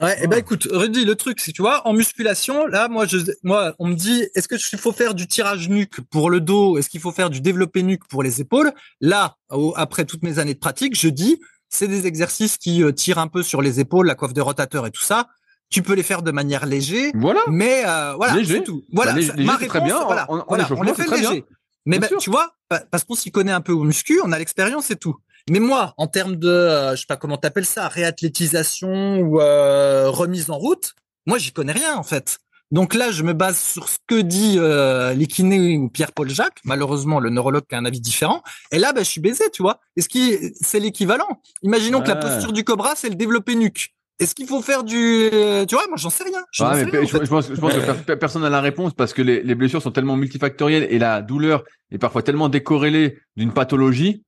Ouais, 0.00 0.24
et 0.24 0.26
ben 0.26 0.38
écoute, 0.38 0.66
Rudy, 0.70 1.04
le 1.04 1.14
truc, 1.14 1.40
c'est 1.40 1.52
tu 1.52 1.60
vois, 1.62 1.86
en 1.86 1.92
musculation, 1.92 2.66
là, 2.66 2.88
moi, 2.88 3.06
je, 3.06 3.18
moi, 3.42 3.74
on 3.78 3.88
me 3.88 3.94
dit, 3.94 4.24
est-ce 4.34 4.48
que 4.48 4.54
il 4.72 4.78
faut 4.78 4.92
faire 4.92 5.14
du 5.14 5.26
tirage 5.26 5.68
nuque 5.68 6.00
pour 6.10 6.30
le 6.30 6.40
dos, 6.40 6.78
est-ce 6.78 6.88
qu'il 6.88 7.00
faut 7.00 7.12
faire 7.12 7.28
du 7.28 7.40
développé 7.40 7.82
nuque 7.82 8.06
pour 8.08 8.22
les 8.22 8.40
épaules? 8.40 8.72
Là, 9.00 9.36
au- 9.50 9.74
après 9.76 10.04
toutes 10.06 10.22
mes 10.22 10.38
années 10.38 10.54
de 10.54 10.58
pratique, 10.58 10.98
je 10.98 11.08
dis, 11.08 11.38
c'est 11.68 11.86
des 11.88 12.06
exercices 12.06 12.56
qui 12.56 12.82
euh, 12.82 12.92
tirent 12.92 13.18
un 13.18 13.28
peu 13.28 13.42
sur 13.42 13.60
les 13.62 13.78
épaules, 13.78 14.06
la 14.06 14.14
coiffe 14.14 14.32
de 14.32 14.40
rotateur 14.40 14.86
et 14.86 14.90
tout 14.90 15.02
ça. 15.04 15.26
Tu 15.68 15.82
peux 15.82 15.92
les 15.94 16.02
faire 16.02 16.22
de 16.22 16.30
manière 16.32 16.66
léger, 16.66 17.12
Voilà. 17.14 17.40
mais 17.48 17.82
euh, 17.86 18.14
voilà, 18.14 18.34
Léger. 18.34 18.54
c'est 18.56 18.64
tout. 18.64 18.82
Voilà, 18.92 19.12
Bah, 19.12 19.18
léger, 19.20 19.32
ma 19.44 19.56
très 19.56 19.80
bien. 19.82 20.02
voilà, 20.04 20.28
En- 20.30 20.38
en 20.38 20.44
voilà, 20.48 20.66
on 20.76 20.82
les 20.82 20.94
fait 20.94 21.04
bien. 21.04 21.30
léger. 21.30 21.44
Mais 21.86 21.98
ben, 21.98 22.08
sûr. 22.08 22.18
tu 22.18 22.30
vois, 22.30 22.54
pa- 22.68 22.82
parce 22.90 23.04
qu'on 23.04 23.14
s'y 23.14 23.30
connaît 23.30 23.52
un 23.52 23.60
peu 23.60 23.72
au 23.72 23.84
muscu, 23.84 24.20
on 24.24 24.32
a 24.32 24.38
l'expérience 24.38 24.90
et 24.90 24.96
tout. 24.96 25.16
Mais 25.48 25.60
moi, 25.60 25.94
en 25.96 26.06
termes 26.06 26.36
de, 26.36 26.48
euh, 26.48 26.94
je 26.94 27.00
sais 27.00 27.06
pas 27.08 27.16
comment 27.16 27.36
t'appelles 27.36 27.64
ça, 27.66 27.88
réathlétisation 27.88 29.18
ou 29.20 29.40
euh, 29.40 30.08
remise 30.10 30.50
en 30.50 30.58
route, 30.58 30.94
moi, 31.26 31.38
j'y 31.38 31.52
connais 31.52 31.72
rien 31.72 31.96
en 31.96 32.02
fait. 32.02 32.38
Donc 32.70 32.94
là, 32.94 33.10
je 33.10 33.24
me 33.24 33.32
base 33.32 33.58
sur 33.58 33.88
ce 33.88 33.96
que 34.06 34.20
dit 34.20 34.54
euh, 34.58 35.12
ou 35.12 35.88
Pierre-Paul 35.88 36.30
Jacques. 36.30 36.60
Malheureusement, 36.64 37.18
le 37.18 37.30
neurologue 37.30 37.64
qui 37.68 37.74
a 37.74 37.78
un 37.78 37.84
avis 37.84 38.00
différent. 38.00 38.42
Et 38.70 38.78
là, 38.78 38.92
ben, 38.92 39.04
je 39.04 39.10
suis 39.10 39.20
baisé, 39.20 39.44
tu 39.52 39.62
vois. 39.62 39.80
Est-ce 39.96 40.08
que 40.08 40.52
c'est 40.60 40.78
l'équivalent? 40.78 41.40
Imaginons 41.62 42.00
que 42.00 42.08
la 42.08 42.16
posture 42.16 42.52
du 42.52 42.62
cobra, 42.62 42.94
c'est 42.94 43.08
le 43.08 43.16
développé 43.16 43.56
nuque. 43.56 43.92
Est-ce 44.20 44.34
qu'il 44.34 44.46
faut 44.46 44.60
faire 44.62 44.84
du, 44.84 45.30
euh, 45.32 45.64
tu 45.64 45.74
vois, 45.74 45.86
moi, 45.88 45.96
j'en 45.96 46.10
sais 46.10 46.24
rien. 46.24 46.44
Sais 46.52 46.84
mais 46.92 47.06
je, 47.06 47.16
pense, 47.26 47.48
je 47.48 47.58
pense 47.58 47.72
que 47.72 47.80
per- 47.80 48.02
per- 48.06 48.16
personne 48.16 48.42
n'a 48.42 48.50
la 48.50 48.60
réponse 48.60 48.92
parce 48.92 49.14
que 49.14 49.22
les, 49.22 49.42
les 49.42 49.54
blessures 49.54 49.80
sont 49.82 49.92
tellement 49.92 50.14
multifactorielles 50.14 50.86
et 50.90 50.98
la 50.98 51.22
douleur 51.22 51.64
est 51.90 51.98
parfois 51.98 52.22
tellement 52.22 52.50
décorrélée 52.50 53.18
d'une 53.36 53.52
pathologie, 53.52 54.22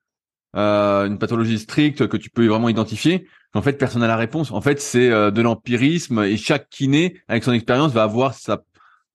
euh, 0.57 1.07
une 1.07 1.19
pathologie 1.19 1.59
stricte 1.59 2.07
que 2.09 2.17
tu 2.17 2.31
peux 2.31 2.47
vraiment 2.47 2.69
identifier, 2.69 3.27
qu'en 3.53 3.63
fait 3.63 3.73
personne 3.75 4.01
n'a 4.03 4.07
la 4.09 4.17
réponse. 4.17 4.51
En 4.51 4.61
fait, 4.61 4.81
c'est 4.81 5.11
euh, 5.11 5.31
de 5.31 5.43
l'empirisme 5.43 6.21
et 6.25 6.37
chaque 6.37 6.69
kiné, 6.71 7.21
avec 7.29 7.45
son 7.45 7.53
expérience, 7.53 7.93
va 7.93 8.03
avoir 8.05 8.35
sa 8.35 8.63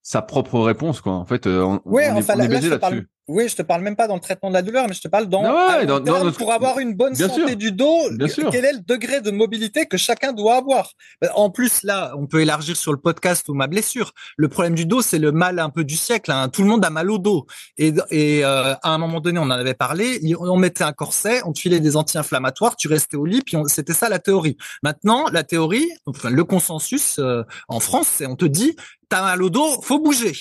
sa 0.02 0.22
propre 0.22 0.60
réponse, 0.62 1.02
quoi. 1.02 1.14
En 1.14 1.26
fait, 1.26 1.48
euh, 1.48 1.62
on, 1.64 1.82
Ouais, 1.84 2.10
on 2.10 2.18
est, 2.18 2.32
on 2.32 2.38
là, 2.38 2.46
est 2.46 2.48
là, 2.48 2.60
je 2.62 2.76
parle- 2.76 2.94
là-dessus. 2.94 3.08
Oui, 3.28 3.50
je 3.50 3.56
te 3.58 3.62
parle 3.62 3.82
même 3.82 3.96
pas 3.98 4.08
dans 4.08 4.16
le 4.16 4.22
traitement 4.22 4.48
de 4.50 4.54
la 4.54 4.62
douleur, 4.62 4.86
mais 4.88 4.94
je 4.94 5.02
te 5.02 5.08
parle 5.10 5.26
dans, 5.28 5.44
Ah 5.44 5.54
ouais, 5.54 5.74
à 5.74 5.82
long 5.82 5.86
dans- 5.88 6.00
dans 6.00 6.04
terme, 6.14 6.26
notre- 6.28 6.38
pour 6.38 6.54
avoir 6.54 6.80
une 6.80 6.94
bonne 6.94 7.14
Bien 7.14 7.28
santé 7.28 7.48
sûr. 7.48 7.56
du 7.58 7.72
dos. 7.74 8.10
Bien 8.12 8.28
sûr. 8.30 8.50
Quel 8.52 8.64
est 8.64 8.72
le 8.74 8.80
degré 8.80 9.20
de 9.20 9.32
mobilité 9.32 9.86
que 9.86 9.98
chacun 9.98 10.32
doit 10.32 10.56
avoir 10.56 10.92
Ben, 11.22 11.30
En 11.36 11.50
plus, 11.50 11.84
là, 11.84 12.14
on 12.18 12.26
peut 12.26 12.42
élargir 12.42 12.78
sur 12.78 12.94
le 12.94 13.00
podcast 13.00 13.50
ou 13.50 13.54
ma 13.54 13.68
blessure. 13.68 14.14
Le 14.38 14.48
problème 14.48 14.76
du 14.76 14.86
dos, 14.86 15.02
c'est 15.02 15.20
le 15.20 15.32
mal 15.34 15.60
un 15.60 15.70
peu 15.70 15.84
du 15.84 15.98
siècle. 15.98 16.32
hein. 16.32 16.48
Tout 16.48 16.62
le 16.64 16.70
monde 16.70 16.86
a 16.86 16.90
mal 16.90 17.12
au 17.12 17.18
dos. 17.18 17.46
Et, 17.78 17.94
et 18.12 18.46
euh, 18.46 18.74
à 18.76 18.92
un 18.94 18.98
moment 18.98 19.20
donné, 19.20 19.40
on 19.40 19.44
en 19.44 19.50
avait 19.52 19.74
parlé. 19.74 20.22
On 20.40 20.56
mettait 20.58 20.86
un 20.86 20.94
corset, 20.94 21.42
on 21.46 21.52
te 21.52 21.60
filait 21.60 21.82
des 21.82 21.98
anti-inflammatoires, 21.98 22.76
tu 22.78 22.88
restais 22.88 23.18
au 23.18 23.26
lit, 23.26 23.42
puis 23.42 23.58
c'était 23.68 23.94
ça 23.94 24.08
la 24.08 24.20
théorie. 24.20 24.56
Maintenant, 24.84 25.26
la 25.34 25.44
théorie, 25.44 25.90
enfin 26.06 26.30
le 26.30 26.44
consensus 26.46 27.20
euh, 27.20 27.44
en 27.68 27.80
France, 27.82 28.08
c'est 28.10 28.26
on 28.26 28.36
te 28.38 28.46
dit, 28.46 28.76
t'as 29.10 29.22
mal 29.22 29.44
au 29.44 29.50
dos, 29.50 29.82
faut 29.82 30.00
bouger. 30.00 30.34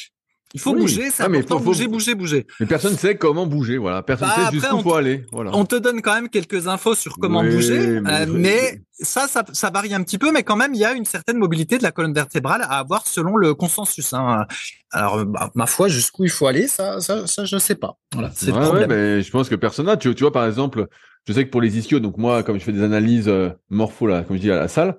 Il 0.55 0.61
faut 0.61 0.75
bouger, 0.75 1.11
c'est 1.11 1.25
important, 1.25 1.61
bouger, 1.61 1.89
bouger, 1.89 2.15
bouger. 2.15 2.47
Mais 2.61 2.67
personne 2.67 2.93
ne 2.93 2.97
sait 2.97 3.17
comment 3.17 3.47
bouger, 3.47 3.79
voilà. 3.79 4.03
Personne 4.03 4.29
ne 4.29 4.35
bah, 4.35 4.47
sait 4.47 4.53
jusqu'où 4.53 4.81
faut 4.81 4.95
aller, 4.95 5.27
voilà. 5.33 5.51
On 5.55 5.65
te 5.65 5.77
donne 5.77 6.01
quand 6.03 6.15
même 6.15 6.29
quelques 6.29 6.69
infos 6.69 6.95
sur 6.95 7.19
comment 7.19 7.43
bouger, 7.43 8.01
mais, 8.29 8.81
ça, 8.99 9.29
ça, 9.29 9.45
ça, 9.53 9.71
varie 9.71 9.93
un 9.93 10.03
petit 10.03 10.17
peu, 10.17 10.33
mais 10.33 10.43
quand 10.43 10.57
même, 10.57 10.73
il 10.73 10.81
y 10.81 10.85
a 10.85 10.93
une 10.93 11.05
certaine 11.05 11.37
mobilité 11.37 11.77
de 11.77 11.83
la 11.83 11.93
colonne 11.93 12.15
vertébrale 12.15 12.63
à 12.63 12.79
avoir 12.79 13.07
selon 13.07 13.37
le 13.37 13.55
consensus. 13.55 14.15
Hein. 14.15 14.47
Alors, 14.91 15.27
bah, 15.27 15.51
ma 15.55 15.67
foi, 15.67 15.89
jusqu'où 15.89 16.25
il 16.25 16.31
faut 16.31 16.47
aller, 16.47 16.67
ça, 16.67 17.01
ça, 17.01 17.27
ça 17.27 17.45
je 17.45 17.59
sais 17.59 17.75
pas. 17.75 17.99
Voilà, 18.15 18.31
c'est 18.35 18.47
le 18.47 18.53
problème. 18.53 18.89
mais 18.89 19.21
je 19.21 19.31
pense 19.31 19.51
que 19.51 19.55
personne 19.55 19.87
n'a. 19.87 19.99
Tu, 19.99 20.15
tu 20.15 20.25
vois, 20.25 20.33
par 20.33 20.47
exemple, 20.47 20.87
je 21.27 21.33
sais 21.33 21.45
que 21.45 21.51
pour 21.51 21.61
les 21.61 21.77
ischios, 21.77 22.01
donc 22.01 22.17
moi, 22.17 22.43
comme 22.43 22.59
je 22.59 22.65
fais 22.65 22.73
des 22.73 22.83
analyses 22.83 23.29
euh, 23.29 23.51
morpho, 23.69 24.07
là, 24.07 24.23
comme 24.23 24.37
je 24.37 24.43
dis 24.43 24.51
à 24.51 24.57
la 24.57 24.69
salle, 24.69 24.97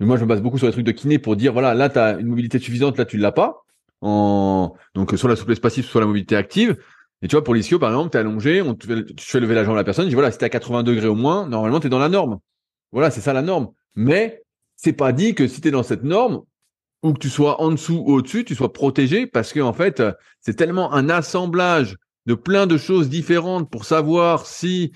moi, 0.00 0.16
je 0.16 0.22
me 0.22 0.28
base 0.28 0.40
beaucoup 0.40 0.58
sur 0.58 0.66
les 0.66 0.72
trucs 0.72 0.86
de 0.86 0.92
kiné 0.92 1.18
pour 1.18 1.36
dire, 1.36 1.52
voilà, 1.52 1.74
là, 1.74 1.88
tu 1.88 1.98
as 1.98 2.12
une 2.18 2.28
mobilité 2.28 2.58
suffisante, 2.58 2.96
là, 2.96 3.04
tu 3.04 3.16
l'as 3.18 3.32
pas. 3.32 3.63
En... 4.06 4.74
Donc, 4.94 5.12
soit 5.16 5.30
la 5.30 5.36
souplesse 5.36 5.60
passive, 5.60 5.84
soit 5.84 6.00
la 6.00 6.06
mobilité 6.06 6.36
active. 6.36 6.76
Et 7.22 7.28
tu 7.28 7.36
vois, 7.36 7.42
pour 7.42 7.54
l'ischio, 7.54 7.78
par 7.78 7.90
exemple, 7.90 8.10
tu 8.10 8.18
es 8.18 8.20
allongé, 8.20 8.60
on 8.60 8.74
tu 8.74 8.86
fais 9.18 9.40
lever 9.40 9.54
la 9.54 9.64
jambe 9.64 9.74
à 9.74 9.78
la 9.78 9.84
personne, 9.84 10.04
je 10.04 10.10
dis, 10.10 10.14
voilà, 10.14 10.30
si 10.30 10.38
t'es 10.38 10.44
à 10.44 10.50
80 10.50 10.82
degrés 10.82 11.06
au 11.06 11.14
moins, 11.14 11.48
normalement, 11.48 11.80
tu 11.80 11.86
es 11.86 11.90
dans 11.90 11.98
la 11.98 12.10
norme. 12.10 12.38
Voilà, 12.92 13.10
c'est 13.10 13.22
ça 13.22 13.32
la 13.32 13.40
norme. 13.40 13.70
Mais 13.94 14.42
c'est 14.76 14.92
pas 14.92 15.12
dit 15.12 15.34
que 15.34 15.48
si 15.48 15.60
tu 15.62 15.68
es 15.68 15.70
dans 15.70 15.82
cette 15.82 16.04
norme, 16.04 16.42
ou 17.02 17.12
que 17.12 17.18
tu 17.18 17.30
sois 17.30 17.60
en 17.60 17.70
dessous 17.70 18.02
ou 18.06 18.14
au-dessus, 18.14 18.44
tu 18.44 18.54
sois 18.54 18.72
protégé, 18.72 19.26
parce 19.26 19.52
que 19.52 19.60
en 19.60 19.72
fait, 19.72 20.02
c'est 20.40 20.54
tellement 20.54 20.92
un 20.92 21.08
assemblage 21.08 21.96
de 22.26 22.34
plein 22.34 22.66
de 22.66 22.76
choses 22.76 23.08
différentes 23.08 23.70
pour 23.70 23.84
savoir 23.84 24.46
si 24.46 24.92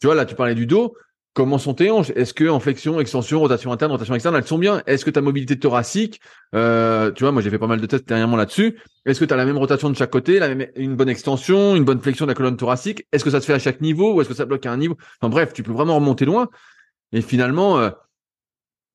tu 0.00 0.06
vois, 0.06 0.14
là, 0.16 0.24
tu 0.24 0.34
parlais 0.34 0.54
du 0.54 0.66
dos. 0.66 0.94
Comment 1.40 1.56
sont 1.56 1.72
tes 1.72 1.90
hanches? 1.90 2.10
Est-ce 2.16 2.34
que 2.34 2.46
en 2.50 2.60
flexion, 2.60 3.00
extension, 3.00 3.40
rotation 3.40 3.72
interne, 3.72 3.90
rotation 3.90 4.14
externe, 4.14 4.36
elles 4.36 4.46
sont 4.46 4.58
bien? 4.58 4.82
Est-ce 4.84 5.06
que 5.06 5.10
ta 5.10 5.22
mobilité 5.22 5.58
thoracique, 5.58 6.20
euh, 6.54 7.10
tu 7.12 7.24
vois, 7.24 7.32
moi 7.32 7.40
j'ai 7.40 7.48
fait 7.48 7.58
pas 7.58 7.66
mal 7.66 7.80
de 7.80 7.86
tests 7.86 8.06
dernièrement 8.06 8.36
là-dessus. 8.36 8.78
Est-ce 9.06 9.18
que 9.18 9.24
tu 9.24 9.32
as 9.32 9.38
la 9.38 9.46
même 9.46 9.56
rotation 9.56 9.88
de 9.88 9.96
chaque 9.96 10.10
côté, 10.10 10.38
la 10.38 10.54
même, 10.54 10.68
une 10.76 10.96
bonne 10.96 11.08
extension, 11.08 11.76
une 11.76 11.84
bonne 11.84 12.02
flexion 12.02 12.26
de 12.26 12.30
la 12.30 12.34
colonne 12.34 12.58
thoracique? 12.58 13.06
Est-ce 13.10 13.24
que 13.24 13.30
ça 13.30 13.40
se 13.40 13.46
fait 13.46 13.54
à 13.54 13.58
chaque 13.58 13.80
niveau 13.80 14.12
ou 14.12 14.20
est-ce 14.20 14.28
que 14.28 14.34
ça 14.34 14.44
bloque 14.44 14.66
à 14.66 14.70
un 14.70 14.76
niveau? 14.76 14.98
Enfin 15.18 15.30
bref, 15.30 15.54
tu 15.54 15.62
peux 15.62 15.72
vraiment 15.72 15.94
remonter 15.94 16.26
loin. 16.26 16.50
Et 17.12 17.22
finalement, 17.22 17.78
euh, 17.78 17.88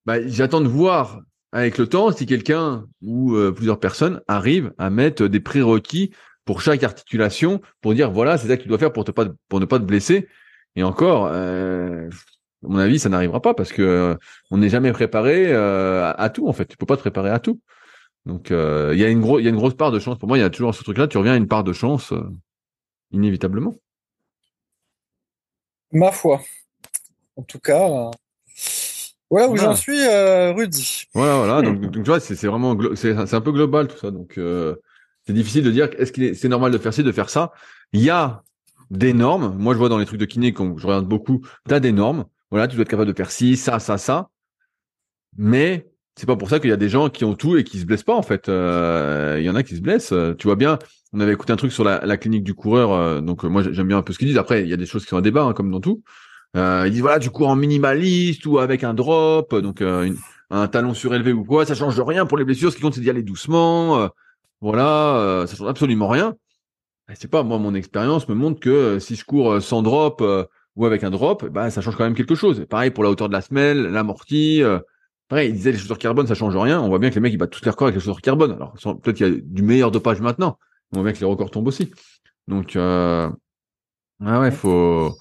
bah, 0.05 0.17
j'attends 0.27 0.61
de 0.61 0.67
voir 0.67 1.21
avec 1.51 1.79
le 1.79 1.87
temps 1.87 2.11
si 2.11 2.27
quelqu'un 2.27 2.85
ou 3.01 3.33
euh, 3.33 3.53
plusieurs 3.53 3.79
personnes 3.79 4.21
arrivent 4.27 4.71
à 4.77 4.91
mettre 4.91 5.25
des 5.25 5.39
prérequis 5.39 6.11
pour 6.45 6.61
chaque 6.61 6.83
articulation 6.83 7.63
pour 7.81 7.95
dire 7.95 8.11
voilà 8.11 8.37
c'est 8.37 8.47
ça 8.47 8.55
que 8.55 8.61
tu 8.61 8.67
dois 8.67 8.77
faire 8.77 8.93
pour 8.93 9.03
te 9.03 9.09
pas 9.09 9.25
pour 9.49 9.59
ne 9.59 9.65
pas 9.65 9.79
te 9.79 9.83
blesser. 9.83 10.27
Et 10.77 10.83
encore, 10.83 11.31
à 12.65 12.71
mon 12.71 12.79
avis, 12.79 12.99
ça 12.99 13.09
n'arrivera 13.09 13.41
pas 13.41 13.53
parce 13.53 13.71
que 13.71 13.81
euh, 13.81 14.15
on 14.51 14.57
n'est 14.57 14.69
jamais 14.69 14.91
préparé 14.91 15.51
euh, 15.51 16.13
à, 16.17 16.29
tout 16.29 16.47
en 16.47 16.53
fait. 16.53 16.65
Tu 16.65 16.77
peux 16.77 16.85
pas 16.85 16.95
te 16.95 17.01
préparer 17.01 17.29
à 17.29 17.39
tout. 17.39 17.59
Donc 18.25 18.49
euh, 18.51 18.91
il 18.93 18.99
y 18.99 19.05
a 19.05 19.09
une 19.09 19.21
grosse, 19.21 19.41
il 19.41 19.45
y 19.45 19.47
a 19.47 19.51
une 19.51 19.55
grosse 19.55 19.75
part 19.75 19.91
de 19.91 19.99
chance. 19.99 20.17
Pour 20.17 20.27
moi, 20.27 20.37
il 20.37 20.41
y 20.41 20.43
a 20.43 20.49
toujours 20.49 20.73
ce 20.73 20.83
truc-là. 20.83 21.07
Tu 21.07 21.17
reviens 21.17 21.33
à 21.33 21.37
une 21.37 21.47
part 21.47 21.63
de 21.63 21.73
chance 21.73 22.13
inévitablement. 23.11 23.75
Ma 25.91 26.11
foi. 26.11 26.41
En 27.35 27.43
tout 27.43 27.59
cas. 27.59 28.11
Voilà 29.29 29.49
où 29.49 29.57
j'en 29.57 29.75
suis, 29.75 30.07
Rudy. 30.07 31.03
Voilà, 31.13 31.37
voilà. 31.37 31.61
Donc, 31.61 31.91
tu 31.91 32.01
vois, 32.01 32.19
c'est 32.19 32.47
vraiment, 32.47 32.77
c'est 32.95 33.33
un 33.33 33.41
peu 33.41 33.51
global 33.51 33.87
tout 33.87 33.97
ça. 33.97 34.11
Donc, 34.11 34.39
c'est 35.27 35.33
difficile 35.33 35.63
de 35.63 35.71
dire 35.71 35.89
est-ce 35.97 36.11
que 36.11 36.33
c'est 36.33 36.47
normal 36.47 36.71
de 36.71 36.77
faire 36.77 36.93
ci, 36.93 37.03
de 37.03 37.11
faire 37.11 37.29
ça. 37.29 37.51
Il 37.91 38.01
y 38.01 38.09
a 38.09 38.43
des 38.91 39.13
normes. 39.13 39.55
Moi, 39.57 39.73
je 39.73 39.79
vois 39.79 39.89
dans 39.89 39.97
les 39.97 40.05
trucs 40.05 40.19
de 40.19 40.25
kiné, 40.25 40.53
quand 40.53 40.77
je 40.77 40.87
regarde 40.87 41.07
beaucoup, 41.07 41.41
tu 41.67 41.73
as 41.73 41.79
des 41.79 41.91
normes. 41.91 42.25
Voilà, 42.51 42.67
tu 42.67 42.75
dois 42.75 42.83
être 42.83 42.89
capable 42.89 43.11
de 43.11 43.15
faire 43.15 43.31
ci, 43.31 43.57
ça, 43.57 43.79
ça, 43.79 43.97
ça. 43.97 44.29
Mais 45.37 45.89
c'est 46.15 46.27
pas 46.27 46.35
pour 46.35 46.49
ça 46.49 46.59
qu'il 46.59 46.69
y 46.69 46.73
a 46.73 46.77
des 46.77 46.89
gens 46.89 47.09
qui 47.09 47.25
ont 47.25 47.35
tout 47.35 47.57
et 47.57 47.63
qui 47.63 47.79
se 47.79 47.85
blessent 47.85 48.03
pas 48.03 48.15
en 48.15 48.21
fait. 48.21 48.47
Euh, 48.47 49.37
il 49.39 49.45
y 49.45 49.49
en 49.49 49.55
a 49.55 49.63
qui 49.63 49.75
se 49.75 49.81
blessent. 49.81 50.13
Tu 50.37 50.47
vois 50.47 50.55
bien, 50.55 50.79
on 51.13 51.19
avait 51.19 51.33
écouté 51.33 51.51
un 51.51 51.57
truc 51.57 51.71
sur 51.71 51.83
la, 51.83 52.17
clinique 52.17 52.43
du 52.43 52.53
coureur. 52.53 52.93
Euh, 52.93 53.21
donc 53.21 53.43
moi 53.43 53.63
j'aime 53.69 53.87
bien 53.87 53.97
un 53.97 54.01
peu 54.01 54.13
ce 54.13 54.19
qu'ils 54.19 54.27
disent. 54.27 54.37
Après 54.37 54.63
il 54.63 54.69
y 54.69 54.73
a 54.73 54.77
des 54.77 54.85
choses 54.85 55.03
qui 55.03 55.09
sont 55.09 55.17
à 55.17 55.21
débat 55.21 55.43
hein, 55.43 55.53
comme 55.53 55.71
dans 55.71 55.81
tout. 55.81 56.03
Euh, 56.55 56.83
ils 56.85 56.91
disent 56.91 57.01
voilà 57.01 57.19
tu 57.19 57.29
cours 57.29 57.49
en 57.49 57.55
minimaliste 57.55 58.45
ou 58.45 58.59
avec 58.59 58.83
un 58.83 58.93
drop, 58.93 59.53
donc 59.55 59.81
un 59.81 60.67
talon 60.67 60.93
surélevé 60.93 61.33
ou 61.33 61.43
quoi, 61.43 61.65
ça 61.65 61.75
change 61.75 61.99
rien 61.99 62.25
pour 62.25 62.37
les 62.37 62.45
blessures. 62.45 62.71
Ce 62.71 62.77
qui 62.77 62.81
compte 62.81 62.93
c'est 62.93 63.01
d'y 63.01 63.09
aller 63.09 63.23
doucement. 63.23 64.09
voilà, 64.61 65.45
ça 65.47 65.55
change 65.55 65.67
absolument 65.67 66.07
rien. 66.07 66.35
Je 67.09 67.15
sais 67.15 67.27
pas, 67.27 67.43
moi, 67.43 67.59
mon 67.59 67.75
expérience 67.75 68.27
me 68.27 68.33
montre 68.33 68.59
que 68.59 68.69
euh, 68.69 68.99
si 68.99 69.15
je 69.15 69.25
cours 69.25 69.51
euh, 69.53 69.59
sans 69.59 69.83
drop 69.83 70.21
euh, 70.21 70.45
ou 70.75 70.85
avec 70.85 71.03
un 71.03 71.09
drop, 71.09 71.45
bah, 71.45 71.69
ça 71.69 71.81
change 71.81 71.95
quand 71.95 72.03
même 72.03 72.15
quelque 72.15 72.35
chose. 72.35 72.65
Pareil 72.69 72.91
pour 72.91 73.03
la 73.03 73.09
hauteur 73.09 73.27
de 73.27 73.33
la 73.33 73.41
semelle, 73.41 73.83
l'amorti. 73.83 74.61
pareil, 75.27 75.49
ils 75.49 75.55
disaient 75.55 75.71
les 75.71 75.77
chaussures 75.77 75.97
carbone, 75.97 76.27
ça 76.27 76.35
change 76.35 76.55
rien. 76.55 76.81
On 76.81 76.89
voit 76.89 76.99
bien 76.99 77.09
que 77.09 77.15
les 77.15 77.21
mecs, 77.21 77.33
ils 77.33 77.37
battent 77.37 77.51
tous 77.51 77.63
les 77.63 77.71
records 77.71 77.87
avec 77.87 77.95
les 77.95 78.01
chaussures 78.01 78.21
carbone. 78.21 78.51
Alors, 78.51 78.73
peut-être 78.73 79.15
qu'il 79.15 79.27
y 79.27 79.29
a 79.29 79.39
du 79.41 79.61
meilleur 79.63 79.91
dopage 79.91 80.21
maintenant. 80.21 80.57
On 80.91 80.97
voit 80.97 81.03
bien 81.05 81.13
que 81.13 81.19
les 81.19 81.25
records 81.25 81.51
tombent 81.51 81.67
aussi. 81.67 81.91
Donc, 82.47 82.75
euh... 82.75 83.29
ah 84.23 84.39
ouais, 84.39 84.51
faut... 84.51 85.15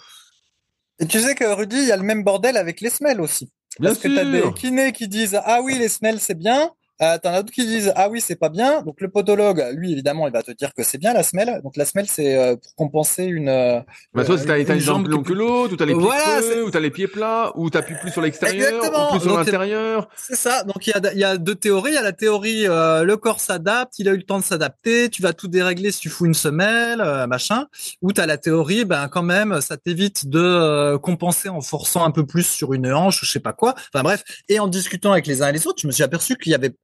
Et 0.98 1.06
tu 1.06 1.18
sais 1.20 1.34
que 1.34 1.44
Rudy, 1.44 1.76
il 1.76 1.88
y 1.88 1.92
a 1.92 1.96
le 1.96 2.02
même 2.02 2.22
bordel 2.22 2.56
avec 2.56 2.80
les 2.80 2.90
semelles 2.90 3.20
aussi. 3.20 3.52
Parce 3.82 3.98
que 3.98 4.08
tu 4.08 4.18
as 4.18 4.24
des 4.24 4.52
kinés 4.54 4.92
qui 4.92 5.08
disent 5.08 5.38
Ah 5.44 5.60
oui, 5.62 5.76
les 5.78 5.88
semelles, 5.88 6.20
c'est 6.20 6.38
bien. 6.38 6.70
Euh, 7.02 7.18
T'en 7.18 7.30
as 7.30 7.42
d'autres 7.42 7.52
qui 7.52 7.66
disent 7.66 7.92
ah 7.96 8.08
oui 8.08 8.20
c'est 8.20 8.36
pas 8.36 8.48
bien. 8.48 8.82
Donc 8.82 9.00
le 9.00 9.08
podologue, 9.08 9.64
lui 9.72 9.92
évidemment, 9.92 10.28
il 10.28 10.32
va 10.32 10.42
te 10.42 10.52
dire 10.52 10.72
que 10.74 10.82
c'est 10.82 10.98
bien 10.98 11.12
la 11.12 11.22
semelle. 11.22 11.60
Donc 11.62 11.76
la 11.76 11.84
semelle 11.84 12.06
c'est 12.08 12.36
euh, 12.36 12.56
pour 12.56 12.74
compenser 12.76 13.24
une. 13.24 13.48
Euh, 13.48 13.80
bah 14.14 14.24
toi, 14.24 14.36
t'as 14.38 14.58
une 14.58 14.78
jambe 14.78 15.08
plus 15.08 15.22
que 15.22 15.32
l'autre, 15.32 15.74
ou 15.74 15.76
t'as 15.76 15.86
les 15.86 15.94
pieds 15.94 16.02
voilà, 16.02 16.40
ou 16.64 16.70
t'as 16.70 16.80
les 16.80 16.90
pieds 16.90 17.08
plats, 17.08 17.52
ou 17.56 17.68
t'appuies 17.68 17.96
plus 18.00 18.12
sur 18.12 18.20
l'extérieur, 18.20 18.82
ou 18.84 19.10
plus 19.10 19.20
sur 19.20 19.36
l'intérieur. 19.36 20.08
C'est 20.16 20.36
ça. 20.36 20.62
Donc 20.62 20.86
il 20.86 20.90
y 20.90 20.92
a, 20.92 21.14
y 21.14 21.24
a 21.24 21.36
deux 21.36 21.56
théories. 21.56 21.92
Il 21.92 21.94
y 21.94 21.98
a 21.98 22.02
la 22.02 22.12
théorie 22.12 22.66
euh, 22.66 23.02
le 23.02 23.16
corps 23.16 23.40
s'adapte, 23.40 23.98
il 23.98 24.08
a 24.08 24.12
eu 24.12 24.16
le 24.16 24.22
temps 24.22 24.38
de 24.38 24.44
s'adapter, 24.44 25.08
tu 25.08 25.20
vas 25.22 25.32
tout 25.32 25.48
dérégler 25.48 25.90
si 25.90 26.00
tu 26.00 26.08
fous 26.08 26.26
une 26.26 26.34
semelle, 26.34 27.02
machin. 27.28 27.66
Ou 28.02 28.12
t'as 28.12 28.26
la 28.26 28.38
théorie, 28.38 28.84
ben 28.84 29.08
quand 29.08 29.22
même, 29.22 29.60
ça 29.60 29.76
t'évite 29.76 30.28
de 30.28 30.96
compenser 30.96 31.48
en 31.48 31.60
forçant 31.60 32.04
un 32.04 32.10
peu 32.12 32.24
plus 32.24 32.46
sur 32.46 32.72
une 32.72 32.92
hanche 32.92 33.22
ou 33.22 33.26
je 33.26 33.32
sais 33.32 33.40
pas 33.40 33.52
quoi. 33.52 33.74
Enfin 33.92 34.02
bref. 34.02 34.22
Et 34.48 34.60
en 34.60 34.68
discutant 34.68 35.12
avec 35.12 35.26
les 35.26 35.42
uns 35.42 35.48
et 35.48 35.52
les 35.52 35.66
autres, 35.66 35.80
je 35.82 35.86
me 35.86 35.92
suis 35.92 36.02
aperçu 36.02 36.36
qu'il 36.36 36.52
y 36.52 36.54
avait 36.54 36.74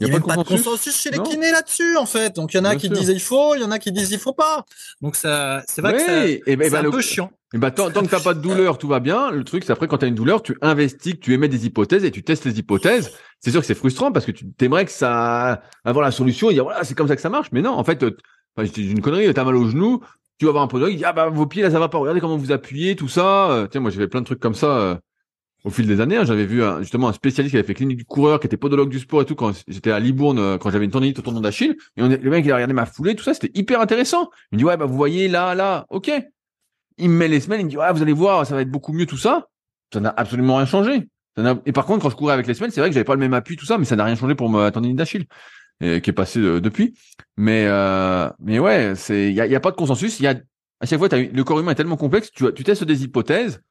il 0.00 0.06
n'y 0.06 0.16
a, 0.16 0.20
pas, 0.20 0.36
de 0.36 0.42
consensus 0.42 0.96
chez 0.96 1.10
les 1.10 1.18
kinés 1.18 1.52
là-dessus, 1.52 1.96
en 1.98 2.06
fait. 2.06 2.34
Donc, 2.34 2.54
il 2.54 2.56
y 2.56 2.60
en 2.60 2.64
a 2.64 2.74
qui 2.76 2.88
disent 2.88 3.08
il 3.08 3.20
faut, 3.20 3.54
il 3.54 3.60
y 3.60 3.64
en 3.64 3.70
a 3.70 3.78
qui 3.78 3.92
disent 3.92 4.10
il 4.12 4.18
faut 4.18 4.32
pas. 4.32 4.64
Donc, 5.02 5.14
ça, 5.14 5.62
c'est 5.68 5.82
vrai 5.82 5.92
que 5.92 6.00
c'est 6.00 6.56
ben, 6.56 6.70
ben, 6.70 6.86
un 6.86 6.90
peu 6.90 7.02
chiant. 7.02 7.30
Et 7.52 7.58
bah, 7.58 7.70
tant, 7.70 7.90
tant 7.90 8.02
que 8.02 8.06
t'as 8.06 8.20
pas 8.20 8.32
de 8.32 8.40
douleur, 8.40 8.78
tout 8.78 8.88
va 8.88 9.00
bien. 9.00 9.30
Le 9.30 9.44
truc, 9.44 9.64
c'est 9.64 9.72
après, 9.72 9.88
quand 9.88 9.98
tu 9.98 10.04
as 10.06 10.08
une 10.08 10.14
douleur, 10.14 10.42
tu 10.42 10.56
investis, 10.62 11.18
tu 11.20 11.34
émets 11.34 11.48
des 11.48 11.66
hypothèses 11.66 12.04
et 12.04 12.10
tu 12.10 12.22
testes 12.22 12.46
les 12.46 12.58
hypothèses. 12.58 13.12
C'est 13.40 13.50
sûr 13.50 13.60
que 13.60 13.66
c'est 13.66 13.74
frustrant 13.74 14.10
parce 14.12 14.24
que 14.24 14.32
tu 14.32 14.50
t'aimerais 14.52 14.84
que 14.84 14.92
ça, 14.92 15.62
avoir 15.84 16.04
la 16.04 16.12
solution 16.12 16.48
et 16.50 16.54
dire 16.54 16.64
voilà, 16.64 16.84
c'est 16.84 16.94
comme 16.94 17.08
ça 17.08 17.16
que 17.16 17.22
ça 17.22 17.30
marche. 17.30 17.48
Mais 17.52 17.60
non, 17.60 17.72
en 17.72 17.84
fait, 17.84 18.02
enfin, 18.04 18.70
j'ai 18.72 18.82
une 18.82 19.00
connerie, 19.02 19.32
t'as 19.34 19.44
mal 19.44 19.56
au 19.56 19.68
genou, 19.68 20.00
tu 20.38 20.46
vas 20.46 20.52
voir 20.52 20.64
un 20.64 20.68
podologue, 20.68 20.94
il 20.94 20.98
dit 20.98 21.04
ah 21.04 21.12
bah, 21.12 21.28
vos 21.28 21.46
pieds 21.46 21.62
là, 21.62 21.70
ça 21.70 21.78
va 21.78 21.88
pas, 21.88 21.98
regardez 21.98 22.20
comment 22.20 22.36
vous 22.36 22.52
appuyez, 22.52 22.96
tout 22.96 23.08
ça. 23.08 23.66
Tiens, 23.70 23.80
moi, 23.80 23.90
j'ai 23.90 23.98
fait 23.98 24.08
plein 24.08 24.20
de 24.20 24.26
trucs 24.26 24.40
comme 24.40 24.54
ça. 24.54 24.66
Euh, 24.66 24.94
au 25.64 25.70
fil 25.70 25.86
des 25.86 26.00
années. 26.00 26.16
Hein, 26.16 26.24
j'avais 26.24 26.46
vu 26.46 26.62
justement 26.80 27.08
un 27.08 27.12
spécialiste 27.12 27.52
qui 27.52 27.58
avait 27.58 27.66
fait 27.66 27.74
clinique 27.74 27.98
du 27.98 28.04
coureur, 28.04 28.40
qui 28.40 28.46
était 28.46 28.56
podologue 28.56 28.88
du 28.88 28.98
sport 28.98 29.22
et 29.22 29.24
tout, 29.24 29.34
quand 29.34 29.52
j'étais 29.68 29.90
à 29.90 30.00
Libourne, 30.00 30.38
euh, 30.38 30.58
quand 30.58 30.70
j'avais 30.70 30.84
une 30.84 30.90
tendinite 30.90 31.18
au 31.18 31.22
tendon 31.22 31.40
d'Achille. 31.40 31.76
Et 31.96 32.02
le 32.02 32.30
mec, 32.30 32.44
il 32.44 32.52
a 32.52 32.54
regardé 32.54 32.74
ma 32.74 32.86
foulée, 32.86 33.14
tout 33.14 33.24
ça, 33.24 33.34
c'était 33.34 33.50
hyper 33.58 33.80
intéressant. 33.80 34.30
Il 34.52 34.56
me 34.56 34.58
dit, 34.58 34.64
ouais, 34.64 34.76
bah, 34.76 34.86
vous 34.86 34.96
voyez, 34.96 35.28
là, 35.28 35.54
là, 35.54 35.86
ok. 35.90 36.10
Il 36.98 37.10
me 37.10 37.16
met 37.16 37.28
les 37.28 37.40
semaines, 37.40 37.60
il 37.60 37.64
me 37.64 37.70
dit, 37.70 37.76
ouais, 37.76 37.92
vous 37.92 38.02
allez 38.02 38.12
voir, 38.12 38.46
ça 38.46 38.54
va 38.54 38.62
être 38.62 38.70
beaucoup 38.70 38.92
mieux, 38.92 39.06
tout 39.06 39.16
ça. 39.16 39.48
Ça 39.92 40.00
n'a 40.00 40.12
absolument 40.16 40.56
rien 40.56 40.66
changé. 40.66 41.08
et 41.66 41.72
par 41.72 41.86
contre, 41.86 42.02
quand 42.02 42.10
je 42.10 42.16
courais 42.16 42.34
avec 42.34 42.46
les 42.46 42.54
semaines, 42.54 42.70
c'est 42.70 42.80
vrai 42.80 42.90
que 42.90 42.94
j'avais 42.94 43.04
pas 43.04 43.14
le 43.14 43.20
même 43.20 43.34
appui, 43.34 43.56
tout 43.56 43.66
ça, 43.66 43.78
mais 43.78 43.84
ça 43.84 43.96
n'a 43.96 44.04
rien 44.04 44.16
changé 44.16 44.34
pour 44.34 44.48
ma 44.48 44.70
tendinite 44.70 44.96
d'Achille, 44.96 45.26
qui 45.80 45.86
est 45.86 46.12
passé 46.12 46.38
euh, 46.40 46.60
depuis. 46.60 46.94
Mais, 47.36 47.64
euh, 47.66 48.28
mais 48.38 48.58
ouais, 48.58 48.92
c'est, 48.96 49.30
il 49.30 49.34
y 49.34 49.40
a, 49.40 49.60
pas 49.60 49.70
de 49.70 49.76
consensus. 49.76 50.20
Il 50.20 50.24
y 50.24 50.26
a, 50.26 50.34
à 50.80 50.86
chaque 50.86 50.98
fois, 50.98 51.08
le 51.10 51.42
corps 51.42 51.58
humain 51.58 51.72
est 51.72 51.76
tellement 51.76 51.96
complexe, 51.96 52.30
tu, 52.30 52.44
tu 52.54 52.64
testes 52.64 52.84
des 52.84 53.02
hypothèses, 53.04 53.62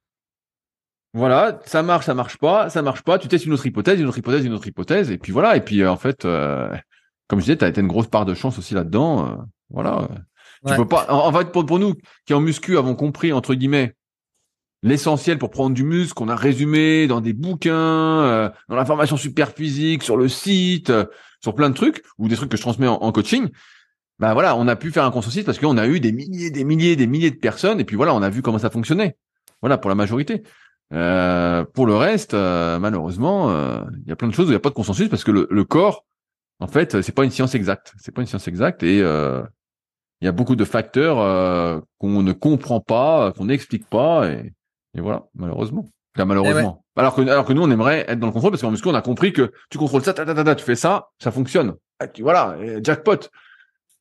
voilà, 1.14 1.60
ça 1.66 1.82
marche, 1.82 2.05
ça 2.05 2.14
marche 2.14 2.38
pas, 2.38 2.70
ça 2.70 2.82
marche 2.82 3.01
pas. 3.01 3.18
Tu 3.18 3.28
testes 3.28 3.45
une 3.45 3.53
autre 3.53 3.66
hypothèse, 3.66 3.99
une 3.99 4.07
autre 4.07 4.20
hypothèse, 4.20 4.45
une 4.45 4.53
autre 4.53 4.68
hypothèse, 4.68 5.10
et 5.10 5.18
puis 5.18 5.32
voilà. 5.32 5.55
Et 5.55 5.62
puis 5.62 5.82
euh, 5.82 5.91
en 5.91 5.97
fait, 5.97 6.26
euh, 6.26 6.70
comme 7.28 7.39
je 7.39 7.45
disais, 7.45 7.57
tu 7.57 7.66
as, 7.66 7.80
une 7.80 7.88
grosse 7.88 8.07
part 8.07 8.26
de 8.26 8.36
chance 8.36 8.60
aussi 8.60 8.76
là-dedans. 8.76 9.26
Euh, 9.26 9.36
voilà. 9.72 10.07
Tu 10.68 10.76
peux 10.76 10.88
pas. 10.88 11.07
En, 11.10 11.32
fait, 11.34 11.51
pour, 11.51 11.66
pour, 11.66 11.80
nous 11.80 11.95
qui 12.26 12.34
en 12.34 12.41
muscu 12.41 12.78
avons 12.78 12.93
compris 12.93 13.34
entre 13.34 13.55
guillemets 13.55 13.95
l'essentiel 14.84 15.38
pour 15.38 15.49
prendre 15.49 15.74
du 15.74 15.84
muscle, 15.84 16.14
qu'on 16.14 16.30
a 16.30 16.36
résumé 16.36 17.07
dans 17.07 17.22
des 17.22 17.34
bouquins, 17.34 18.51
dans 18.70 18.76
la 18.76 18.86
formation 18.86 19.18
super 19.18 19.51
physique, 19.51 20.03
sur 20.03 20.16
le 20.16 20.30
site, 20.30 20.91
sur 21.41 21.55
plein 21.55 21.70
de 21.70 21.76
trucs 21.76 22.03
ou 22.18 22.28
des 22.28 22.36
trucs 22.36 22.49
que 22.49 22.57
je 22.57 22.62
transmets 22.62 22.88
en, 22.88 23.12
coaching. 23.12 23.49
Ben 24.20 24.34
voilà, 24.34 24.55
on 24.55 24.68
a 24.68 24.76
pu 24.76 24.91
faire 24.91 25.05
un 25.05 25.12
consensus 25.12 25.43
parce 25.43 25.60
qu'on 25.60 25.78
a 25.78 25.88
eu 25.88 25.99
des 25.99 26.12
milliers, 26.12 26.51
des 26.51 26.64
milliers, 26.64 26.95
des 26.95 27.07
milliers 27.07 27.32
de 27.32 27.38
personnes, 27.38 27.80
et 27.80 27.86
puis 27.86 27.95
voilà, 27.95 28.14
on 28.14 28.22
a 28.22 28.30
vu 28.30 28.41
comment 28.41 28.60
ça 28.60 28.70
fonctionnait. 28.70 29.18
Voilà 29.62 29.78
pour 29.78 29.89
la 29.89 29.95
majorité. 29.95 30.43
Euh, 30.91 31.63
pour 31.65 31.85
le 31.85 31.95
reste, 31.95 32.33
euh, 32.33 32.79
malheureusement, 32.79 33.51
euh, 33.51 33.81
il 34.03 34.09
y 34.09 34.11
a 34.11 34.15
plein 34.15 34.27
de 34.27 34.33
choses 34.33 34.45
où 34.45 34.49
il 34.49 34.53
n'y 34.53 34.57
a 34.57 34.61
pas 34.61 34.69
de 34.69 34.75
consensus 34.75 35.07
parce 35.07 35.23
que 35.23 35.31
le, 35.31 35.47
le 35.49 35.63
corps, 35.63 36.05
en 36.59 36.67
fait, 36.67 37.01
c'est 37.01 37.11
pas 37.11 37.23
une 37.23 37.31
science 37.31 37.55
exacte. 37.55 37.93
C'est 37.97 38.13
pas 38.13 38.21
une 38.21 38.27
science 38.27 38.47
exacte 38.47 38.83
et 38.83 38.97
il 38.97 40.25
y 40.25 40.27
a 40.27 40.31
beaucoup 40.31 40.55
de 40.55 40.65
facteurs 40.65 41.83
qu'on 41.99 42.23
ne 42.23 42.33
comprend 42.33 42.81
pas, 42.81 43.31
qu'on 43.33 43.45
n'explique 43.45 43.87
pas 43.87 44.29
et, 44.29 44.53
et, 44.95 45.01
voilà, 45.01 45.27
malheureusement. 45.35 45.85
Enfin, 46.17 46.25
malheureusement. 46.25 46.83
Alors 46.97 47.15
que 47.15 47.21
alors 47.21 47.45
que 47.45 47.53
nous 47.53 47.61
on 47.61 47.71
aimerait 47.71 48.03
être 48.09 48.19
dans 48.19 48.27
le 48.27 48.33
contrôle 48.33 48.51
parce 48.51 48.61
qu'en 48.61 48.71
muscu 48.71 48.89
on 48.89 48.93
a 48.93 49.01
compris 49.01 49.31
que 49.31 49.53
tu 49.69 49.77
contrôles 49.77 50.03
ça, 50.03 50.13
ta, 50.13 50.25
ta, 50.25 50.43
ta, 50.43 50.55
tu 50.55 50.65
fais 50.65 50.75
ça, 50.75 51.11
ça 51.17 51.31
fonctionne. 51.31 51.75
Et 52.01 52.21
voilà, 52.21 52.57
jackpot. 52.83 53.29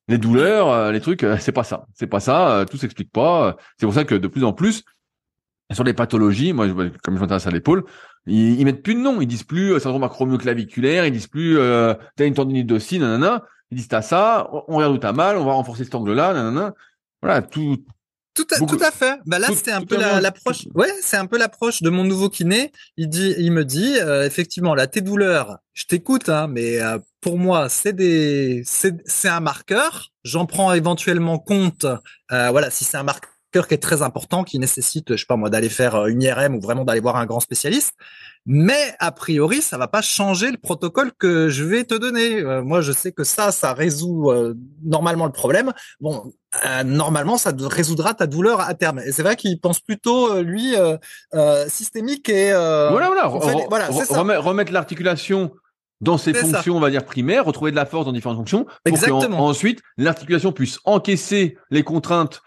les 0.08 0.18
douleurs, 0.18 0.90
les 0.90 1.00
trucs, 1.00 1.24
c'est 1.38 1.52
pas 1.52 1.62
ça. 1.62 1.86
C'est 1.94 2.08
pas 2.08 2.18
ça. 2.18 2.64
tout 2.68 2.76
s'explique 2.76 3.12
pas. 3.12 3.56
C'est 3.78 3.86
pour 3.86 3.94
ça 3.94 4.04
que 4.04 4.16
de 4.16 4.26
plus 4.26 4.42
en 4.42 4.52
plus, 4.52 4.82
sur 5.74 5.84
les 5.84 5.92
pathologies, 5.92 6.52
moi, 6.52 6.66
comme 7.02 7.16
je 7.16 7.20
m'intéresse 7.20 7.46
à 7.46 7.50
l'épaule, 7.50 7.84
ils, 8.26 8.58
ils, 8.58 8.64
mettent 8.64 8.82
plus 8.82 8.94
de 8.94 9.00
nom. 9.00 9.20
Ils 9.20 9.26
disent 9.26 9.44
plus 9.44 9.72
euh, 9.72 9.78
syndrome 9.78 10.04
acromioclaviculaire. 10.04 11.06
Ils 11.06 11.12
disent 11.12 11.26
plus 11.26 11.58
euh, 11.58 11.94
t'as 12.16 12.26
une 12.26 12.34
tendinite 12.34 12.66
d'ossie, 12.66 12.98
nanana. 12.98 13.44
Ils 13.70 13.76
disent 13.76 13.88
t'as 13.88 14.02
ça. 14.02 14.48
On 14.68 14.76
regarde 14.76 14.94
où 14.94 14.98
t'as 14.98 15.12
mal. 15.12 15.36
On 15.36 15.44
va 15.44 15.52
renforcer 15.52 15.84
cet 15.84 15.94
angle-là, 15.94 16.32
nanana. 16.32 16.74
Voilà, 17.22 17.42
tout. 17.42 17.76
Tout 18.38 18.46
à, 18.52 18.58
tout 18.64 18.78
à 18.80 18.92
fait. 18.92 19.18
Bah 19.26 19.40
là, 19.40 19.48
c'était 19.52 19.72
un 19.72 19.84
peu 19.84 19.96
l'approche. 19.96 20.68
ouais, 20.74 20.92
c'est 21.02 21.16
un 21.16 21.26
peu 21.26 21.38
l'approche 21.38 21.82
de 21.82 21.90
mon 21.90 22.04
nouveau 22.04 22.28
kiné. 22.28 22.70
Il 22.96 23.08
dit, 23.08 23.34
il 23.36 23.50
me 23.50 23.64
dit, 23.64 23.98
euh, 23.98 24.24
effectivement, 24.24 24.76
là, 24.76 24.86
tes 24.86 25.00
douleurs, 25.00 25.58
je 25.74 25.86
t'écoute, 25.86 26.28
hein, 26.28 26.46
mais 26.46 26.80
euh, 26.80 26.98
pour 27.20 27.36
moi, 27.36 27.68
c'est 27.68 27.92
des, 27.92 28.62
c'est 28.64 29.28
un 29.28 29.40
marqueur. 29.40 30.12
J'en 30.22 30.46
prends 30.46 30.72
éventuellement 30.72 31.40
compte. 31.40 31.84
Euh, 32.30 32.50
voilà, 32.50 32.70
si 32.70 32.84
c'est 32.84 32.96
un 32.96 33.02
marqueur 33.02 33.32
qui 33.52 33.74
est 33.74 33.82
très 33.82 34.02
important, 34.02 34.44
qui 34.44 34.58
nécessite, 34.58 35.12
je 35.12 35.16
sais 35.16 35.26
pas 35.26 35.36
moi, 35.36 35.50
d'aller 35.50 35.68
faire 35.68 35.94
euh, 35.94 36.06
une 36.06 36.22
IRM 36.22 36.54
ou 36.54 36.60
vraiment 36.60 36.84
d'aller 36.84 37.00
voir 37.00 37.16
un 37.16 37.26
grand 37.26 37.40
spécialiste. 37.40 37.94
Mais 38.46 38.94
a 38.98 39.10
priori, 39.12 39.60
ça 39.62 39.76
va 39.76 39.88
pas 39.88 40.00
changer 40.00 40.50
le 40.50 40.56
protocole 40.56 41.12
que 41.18 41.48
je 41.48 41.64
vais 41.64 41.84
te 41.84 41.94
donner. 41.94 42.40
Euh, 42.40 42.62
moi, 42.62 42.80
je 42.80 42.92
sais 42.92 43.12
que 43.12 43.24
ça, 43.24 43.52
ça 43.52 43.72
résout 43.74 44.30
euh, 44.30 44.54
normalement 44.84 45.26
le 45.26 45.32
problème. 45.32 45.72
Bon, 46.00 46.32
normalement, 46.84 47.36
ça 47.36 47.52
résoudra 47.58 48.14
ta 48.14 48.26
douleur 48.26 48.60
à 48.60 48.72
terme. 48.74 49.00
Et 49.00 49.12
c'est 49.12 49.22
vrai 49.22 49.36
qu'il 49.36 49.60
pense 49.60 49.80
plutôt, 49.80 50.40
lui, 50.40 50.74
systémique 51.68 52.30
et 52.30 52.52
voilà, 52.52 53.08
voilà, 53.08 53.28
voilà 53.68 54.40
remettre 54.40 54.72
l'articulation 54.72 55.52
dans 56.00 56.16
ses 56.16 56.32
fonctions, 56.32 56.76
on 56.76 56.80
va 56.80 56.88
dire 56.88 57.04
primaires, 57.04 57.44
retrouver 57.44 57.70
de 57.70 57.76
la 57.76 57.84
force 57.84 58.06
dans 58.06 58.12
différentes 58.12 58.38
fonctions, 58.38 58.66
pour 58.84 58.98
qu'ensuite 58.98 59.82
l'articulation 59.98 60.52
puisse 60.52 60.78
encaisser 60.84 61.58
les 61.70 61.82
contraintes 61.82 62.40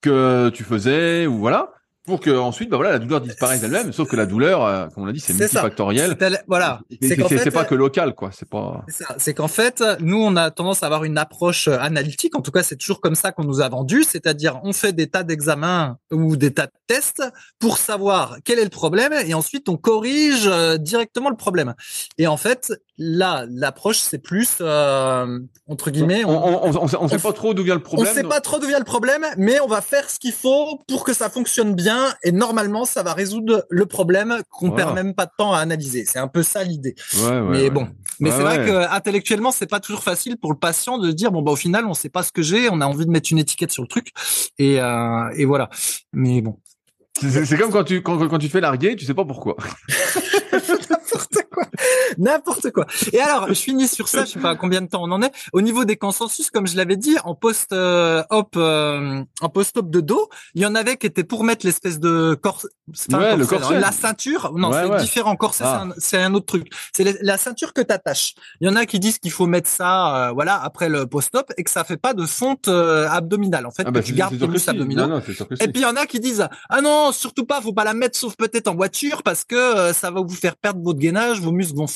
que 0.00 0.50
tu 0.50 0.64
faisais 0.64 1.26
ou 1.26 1.38
voilà 1.38 1.72
pour 2.06 2.20
que 2.20 2.30
ensuite 2.30 2.70
bah 2.70 2.76
voilà 2.76 2.92
la 2.92 2.98
douleur 3.00 3.20
disparaisse 3.20 3.60
d'elle-même. 3.60 3.92
Sauf 3.92 4.08
que 4.08 4.16
la 4.16 4.26
douleur 4.26 4.64
euh, 4.64 4.86
comme 4.94 5.02
on 5.02 5.06
l'a 5.06 5.12
dit 5.12 5.20
c'est 5.20 5.34
multifactoriel. 5.34 6.16
Voilà. 6.46 6.80
C'est 7.02 7.50
pas 7.50 7.64
que 7.64 7.74
local 7.74 8.14
quoi. 8.14 8.30
C'est 8.32 8.48
pas 8.48 8.84
c'est 9.18 9.34
qu'en 9.34 9.48
fait 9.48 9.82
nous 10.00 10.16
on 10.16 10.36
a 10.36 10.50
tendance 10.50 10.82
à 10.82 10.86
avoir 10.86 11.04
une 11.04 11.18
approche 11.18 11.68
euh, 11.68 11.78
analytique. 11.78 12.36
En 12.36 12.42
tout 12.42 12.52
cas 12.52 12.62
c'est 12.62 12.76
toujours 12.76 13.00
comme 13.00 13.16
ça 13.16 13.32
qu'on 13.32 13.44
nous 13.44 13.60
a 13.60 13.68
vendu 13.68 14.04
c'est-à-dire 14.04 14.60
on 14.62 14.72
fait 14.72 14.92
des 14.92 15.08
tas 15.08 15.24
d'examens 15.24 15.98
ou 16.12 16.36
des 16.36 16.54
tas 16.54 16.66
de 16.66 16.72
tests 16.86 17.24
pour 17.58 17.78
savoir 17.78 18.36
quel 18.44 18.60
est 18.60 18.64
le 18.64 18.70
problème 18.70 19.12
et 19.12 19.34
ensuite 19.34 19.68
on 19.68 19.76
corrige 19.76 20.46
euh, 20.46 20.78
directement 20.78 21.28
le 21.28 21.36
problème. 21.36 21.74
Et 22.18 22.28
en 22.28 22.36
fait 22.36 22.72
là 22.98 23.44
l'approche 23.50 23.98
c'est 23.98 24.18
plus 24.18 24.60
entre 24.60 25.90
guillemets 25.90 26.24
on 26.24 26.30
on, 26.30 26.76
on, 26.76 26.88
on, 27.00 27.08
sait 27.08 27.18
pas 27.18 27.32
trop 27.32 27.54
d'où 27.54 27.62
vient 27.62 27.74
le 27.74 27.82
problème 27.82 28.08
on 28.10 28.14
sait 28.14 28.22
pas 28.22 28.40
trop 28.40 28.58
d'où 28.58 28.66
vient 28.66 28.78
le 28.78 28.84
problème 28.84 29.26
mais 29.36 29.60
on 29.60 29.66
va 29.66 29.80
faire 29.80 30.08
ce 30.08 30.18
qu'il 30.18 30.32
faut 30.32 30.80
pour 30.88 31.04
que 31.04 31.12
ça 31.12 31.28
fonctionne 31.30 31.74
bien 31.74 32.14
et 32.22 32.32
normalement 32.32 32.84
ça 32.84 33.02
va 33.02 33.14
résoudre 33.14 33.66
le 33.70 33.86
problème 33.86 34.42
qu'on 34.50 34.70
perd 34.70 34.94
même 34.94 35.14
pas 35.14 35.26
de 35.26 35.32
temps 35.36 35.52
à 35.52 35.58
analyser. 35.58 36.04
C'est 36.04 36.18
un 36.18 36.28
peu 36.28 36.42
ça 36.42 36.64
l'idée. 36.64 36.94
mais 37.50 37.70
bon, 37.70 37.88
mais 38.20 38.30
c'est 38.30 38.42
vrai 38.42 38.64
que 38.64 38.90
intellectuellement 38.90 39.50
c'est 39.50 39.66
pas 39.66 39.80
toujours 39.80 40.02
facile 40.02 40.36
pour 40.36 40.52
le 40.52 40.58
patient 40.58 40.98
de 40.98 41.10
dire 41.12 41.32
bon 41.32 41.42
bah 41.42 41.52
au 41.52 41.56
final 41.56 41.86
on 41.86 41.94
sait 41.94 42.08
pas 42.08 42.22
ce 42.22 42.32
que 42.32 42.42
j'ai, 42.42 42.68
on 42.70 42.80
a 42.80 42.86
envie 42.86 43.06
de 43.06 43.10
mettre 43.10 43.30
une 43.30 43.38
étiquette 43.38 43.72
sur 43.72 43.82
le 43.82 43.88
truc 43.88 44.12
et 44.58 44.80
euh, 44.80 45.28
et 45.36 45.44
voilà. 45.44 45.68
Mais 46.12 46.40
bon. 46.40 46.58
C'est 47.18 47.56
comme 47.56 47.70
quand 47.70 47.84
tu 47.84 48.02
quand, 48.02 48.28
quand 48.28 48.38
tu 48.38 48.48
fais 48.48 48.60
larguer, 48.60 48.94
tu 48.94 49.06
sais 49.06 49.14
pas 49.14 49.24
pourquoi. 49.24 49.56
n'importe 50.52 51.38
quoi. 51.50 51.64
Et 53.12 53.20
alors, 53.20 53.48
je 53.48 53.54
finis 53.54 53.88
sur 53.88 54.08
ça, 54.08 54.24
je 54.24 54.32
sais 54.32 54.40
pas 54.40 54.56
combien 54.56 54.80
de 54.80 54.88
temps 54.88 55.02
on 55.02 55.10
en 55.10 55.22
est. 55.22 55.32
Au 55.52 55.60
niveau 55.60 55.84
des 55.84 55.96
consensus, 55.96 56.50
comme 56.50 56.66
je 56.66 56.76
l'avais 56.76 56.96
dit, 56.96 57.16
en 57.24 57.34
post-op, 57.34 58.56
euh, 58.56 59.24
en 59.40 59.48
post-op 59.48 59.90
de 59.90 60.00
dos, 60.00 60.28
il 60.54 60.62
y 60.62 60.66
en 60.66 60.74
avait 60.74 60.96
qui 60.96 61.06
étaient 61.06 61.24
pour 61.24 61.44
mettre 61.44 61.66
l'espèce 61.66 61.98
de 61.98 62.34
corset, 62.34 62.68
ouais, 63.12 63.36
le 63.36 63.46
corset. 63.46 63.78
la 63.78 63.92
ceinture. 63.92 64.52
Non, 64.54 64.72
c'est 64.72 65.02
différent. 65.02 65.36
Corset, 65.36 65.64
ah. 65.66 65.86
c'est 65.98 66.22
un, 66.22 66.34
autre 66.34 66.46
truc. 66.46 66.72
C'est 66.92 67.22
la 67.22 67.38
ceinture 67.38 67.72
que 67.72 67.80
t'attaches. 67.80 68.34
Il 68.60 68.66
y 68.66 68.70
en 68.70 68.76
a 68.76 68.86
qui 68.86 69.00
disent 69.00 69.18
qu'il 69.18 69.32
faut 69.32 69.46
mettre 69.46 69.68
ça, 69.68 70.28
euh, 70.28 70.32
voilà, 70.32 70.60
après 70.62 70.88
le 70.88 71.06
post-op 71.06 71.52
et 71.56 71.64
que 71.64 71.70
ça 71.70 71.84
fait 71.84 71.96
pas 71.96 72.14
de 72.14 72.24
fonte 72.24 72.68
euh, 72.68 73.08
abdominale. 73.08 73.66
En 73.66 73.70
fait, 73.70 73.84
ah 73.86 73.90
bah, 73.90 74.02
tu 74.02 74.12
gardes 74.12 74.38
tes 74.38 74.48
muscles 74.48 74.70
abdominaux. 74.70 75.20
et 75.60 75.68
puis 75.68 75.80
il 75.80 75.82
y 75.82 75.86
en 75.86 75.96
a 75.96 76.06
qui 76.06 76.20
disent, 76.20 76.48
ah 76.68 76.80
non, 76.80 77.12
surtout 77.12 77.44
pas, 77.44 77.60
faut 77.60 77.72
pas 77.72 77.84
la 77.84 77.94
mettre, 77.94 78.18
sauf 78.18 78.36
peut-être 78.36 78.68
en 78.68 78.74
voiture 78.74 79.22
parce 79.22 79.44
que 79.44 79.92
ça 79.92 80.10
va 80.10 80.20
vous 80.20 80.34
faire 80.34 80.56
perdre 80.56 80.80
votre 80.82 80.98
gainage, 80.98 81.40
vos 81.40 81.52
muscles 81.52 81.76
vont 81.76 81.86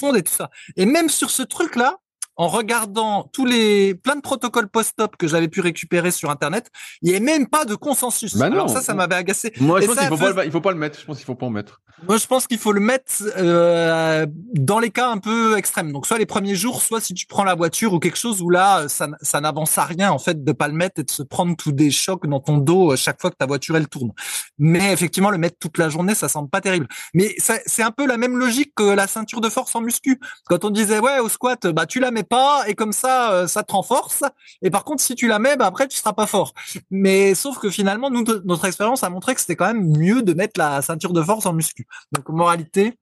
Et 0.76 0.86
même 0.86 1.08
sur 1.08 1.30
ce 1.30 1.42
truc-là, 1.42 1.98
en 2.40 2.48
regardant 2.48 3.28
tous 3.34 3.44
les 3.44 3.94
plein 3.94 4.16
de 4.16 4.22
protocoles 4.22 4.68
post-op 4.68 5.14
que 5.18 5.28
j'avais 5.28 5.48
pu 5.48 5.60
récupérer 5.60 6.10
sur 6.10 6.30
internet, 6.30 6.70
il 7.02 7.10
n'y 7.10 7.14
avait 7.14 7.22
même 7.22 7.46
pas 7.46 7.66
de 7.66 7.74
consensus. 7.74 8.34
Bah 8.34 8.46
Alors 8.46 8.70
ça, 8.70 8.80
ça 8.80 8.94
m'avait 8.94 9.14
agacé. 9.16 9.52
Moi, 9.60 9.82
je 9.82 9.86
pense 9.86 9.98
qu'il 9.98 10.08
faut, 10.08 10.16
pas, 10.16 10.44
il 10.46 10.50
faut 10.50 10.62
pas 10.62 10.72
le 10.72 10.78
mettre. 10.78 10.98
Je 10.98 11.04
pense 11.04 11.18
qu'il 11.18 11.26
faut 11.26 11.34
pas 11.34 11.44
en 11.44 11.50
mettre. 11.50 11.82
Moi, 12.08 12.16
je 12.16 12.26
pense 12.26 12.46
qu'il 12.46 12.56
faut 12.56 12.72
le 12.72 12.80
mettre 12.80 13.12
euh, 13.36 14.24
dans 14.54 14.78
les 14.78 14.88
cas 14.88 15.10
un 15.10 15.18
peu 15.18 15.58
extrêmes. 15.58 15.92
Donc, 15.92 16.06
soit 16.06 16.16
les 16.16 16.24
premiers 16.24 16.54
jours, 16.54 16.80
soit 16.80 17.02
si 17.02 17.12
tu 17.12 17.26
prends 17.26 17.44
la 17.44 17.54
voiture 17.54 17.92
ou 17.92 17.98
quelque 17.98 18.16
chose 18.16 18.40
où 18.40 18.48
là, 18.48 18.88
ça, 18.88 19.08
ça 19.20 19.42
n'avance 19.42 19.76
à 19.76 19.84
rien 19.84 20.10
en 20.10 20.18
fait 20.18 20.42
de 20.42 20.52
pas 20.52 20.68
le 20.68 20.72
mettre 20.72 21.00
et 21.00 21.04
de 21.04 21.10
se 21.10 21.22
prendre 21.22 21.54
tous 21.58 21.72
des 21.72 21.90
chocs 21.90 22.26
dans 22.26 22.40
ton 22.40 22.56
dos 22.56 22.92
euh, 22.92 22.96
chaque 22.96 23.20
fois 23.20 23.30
que 23.30 23.36
ta 23.36 23.44
voiture 23.44 23.76
elle 23.76 23.88
tourne. 23.88 24.12
Mais 24.58 24.94
effectivement, 24.94 25.28
le 25.28 25.36
mettre 25.36 25.58
toute 25.58 25.76
la 25.76 25.90
journée, 25.90 26.14
ça 26.14 26.30
semble 26.30 26.48
pas 26.48 26.62
terrible. 26.62 26.88
Mais 27.12 27.34
c'est 27.38 27.82
un 27.82 27.90
peu 27.90 28.06
la 28.06 28.16
même 28.16 28.38
logique 28.38 28.72
que 28.74 28.94
la 28.94 29.06
ceinture 29.06 29.42
de 29.42 29.50
force 29.50 29.74
en 29.74 29.82
muscu. 29.82 30.18
Quand 30.46 30.64
on 30.64 30.70
disait 30.70 31.00
ouais 31.00 31.18
au 31.18 31.28
squat, 31.28 31.66
bah 31.66 31.84
tu 31.84 32.00
la 32.00 32.10
mets 32.10 32.22
pas 32.30 32.64
et 32.66 32.74
comme 32.74 32.92
ça, 32.92 33.32
euh, 33.32 33.46
ça 33.46 33.62
te 33.62 33.72
renforce. 33.72 34.24
Et 34.62 34.70
par 34.70 34.84
contre, 34.84 35.02
si 35.02 35.14
tu 35.14 35.28
la 35.28 35.38
mets, 35.38 35.56
bah 35.56 35.66
après 35.66 35.86
tu 35.86 35.98
seras 35.98 36.14
pas 36.14 36.26
fort. 36.26 36.54
Mais 36.90 37.34
sauf 37.34 37.58
que 37.58 37.68
finalement, 37.68 38.08
nous, 38.08 38.24
notre 38.44 38.64
expérience 38.64 39.04
a 39.04 39.10
montré 39.10 39.34
que 39.34 39.40
c'était 39.42 39.56
quand 39.56 39.66
même 39.66 39.98
mieux 39.98 40.22
de 40.22 40.32
mettre 40.32 40.58
la 40.58 40.80
ceinture 40.80 41.12
de 41.12 41.22
force 41.22 41.44
en 41.44 41.52
muscu. 41.52 41.86
Donc 42.12 42.28
moralité, 42.30 42.94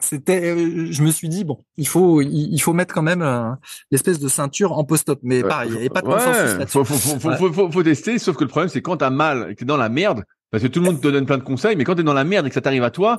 c'était, 0.00 0.50
euh, 0.50 0.88
je 0.90 1.02
me 1.02 1.10
suis 1.10 1.28
dit 1.28 1.44
bon, 1.44 1.58
il 1.76 1.86
faut, 1.86 2.20
il, 2.22 2.58
faut 2.58 2.72
mettre 2.72 2.94
quand 2.94 3.02
même 3.02 3.22
euh, 3.22 3.50
l'espèce 3.90 4.18
de 4.18 4.28
ceinture 4.28 4.72
en 4.72 4.84
post-op. 4.84 5.20
Mais 5.22 5.42
pareil, 5.42 5.68
il 5.68 5.72
n'y 5.72 5.78
avait 5.78 5.88
pas 5.90 6.02
de 6.02 6.06
consensus 6.06 6.58
là-dessus. 6.58 6.72
Faut, 6.72 6.84
faut, 6.84 7.52
faut, 7.52 7.70
faut, 7.70 7.82
tester. 7.82 8.18
Sauf 8.18 8.36
que 8.36 8.44
le 8.44 8.48
problème, 8.48 8.68
c'est 8.68 8.82
quand 8.82 8.96
t'as 8.96 9.10
mal 9.10 9.50
et 9.50 9.54
que 9.54 9.60
t'es 9.60 9.64
dans 9.64 9.76
la 9.76 9.90
merde, 9.90 10.24
parce 10.50 10.62
que 10.62 10.68
tout 10.68 10.80
le 10.80 10.86
monde 10.86 11.00
te 11.00 11.08
donne 11.08 11.26
plein 11.26 11.38
de 11.38 11.42
conseils, 11.42 11.76
mais 11.76 11.84
quand 11.84 11.94
t'es 11.94 12.02
dans 12.02 12.14
la 12.14 12.24
merde 12.24 12.46
et 12.46 12.48
que 12.48 12.54
ça 12.54 12.60
t'arrive 12.60 12.84
à 12.84 12.90
toi, 12.90 13.18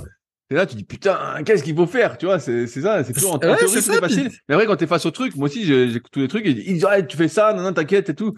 et 0.52 0.54
là, 0.54 0.66
tu 0.68 0.76
dis 0.76 0.84
putain, 0.84 1.42
qu'est-ce 1.44 1.64
qu'il 1.64 1.76
faut 1.76 1.88
faire, 1.88 2.18
tu 2.18 2.28
vois 2.28 2.40
C'est 2.40 2.68
ça, 2.68 3.04
c'est 3.04 3.14
toujours 3.14 3.34
en, 3.34 3.40
théorie 3.40 3.68
c'est 3.68 3.82
facile. 3.82 4.32
Mais 4.48 4.56
après, 4.56 4.68
quand 4.68 4.76
t'es 4.76 4.86
face 4.86 5.06
au 5.06 5.12
truc, 5.12 5.36
moi 5.36 5.48
aussi, 5.48 5.66
j'écoute 5.66 6.12
tous 6.12 6.20
les 6.20 6.28
trucs. 6.28 6.46
Et 6.46 6.52
ils 6.52 6.76
disent 6.76 6.86
ouais, 6.86 7.06
tu 7.08 7.18
fais 7.18 7.28
ça, 7.28 7.54
non, 7.54 7.64
non, 7.64 7.74
t'inquiète 7.74 8.10
et 8.10 8.16
tout. 8.16 8.36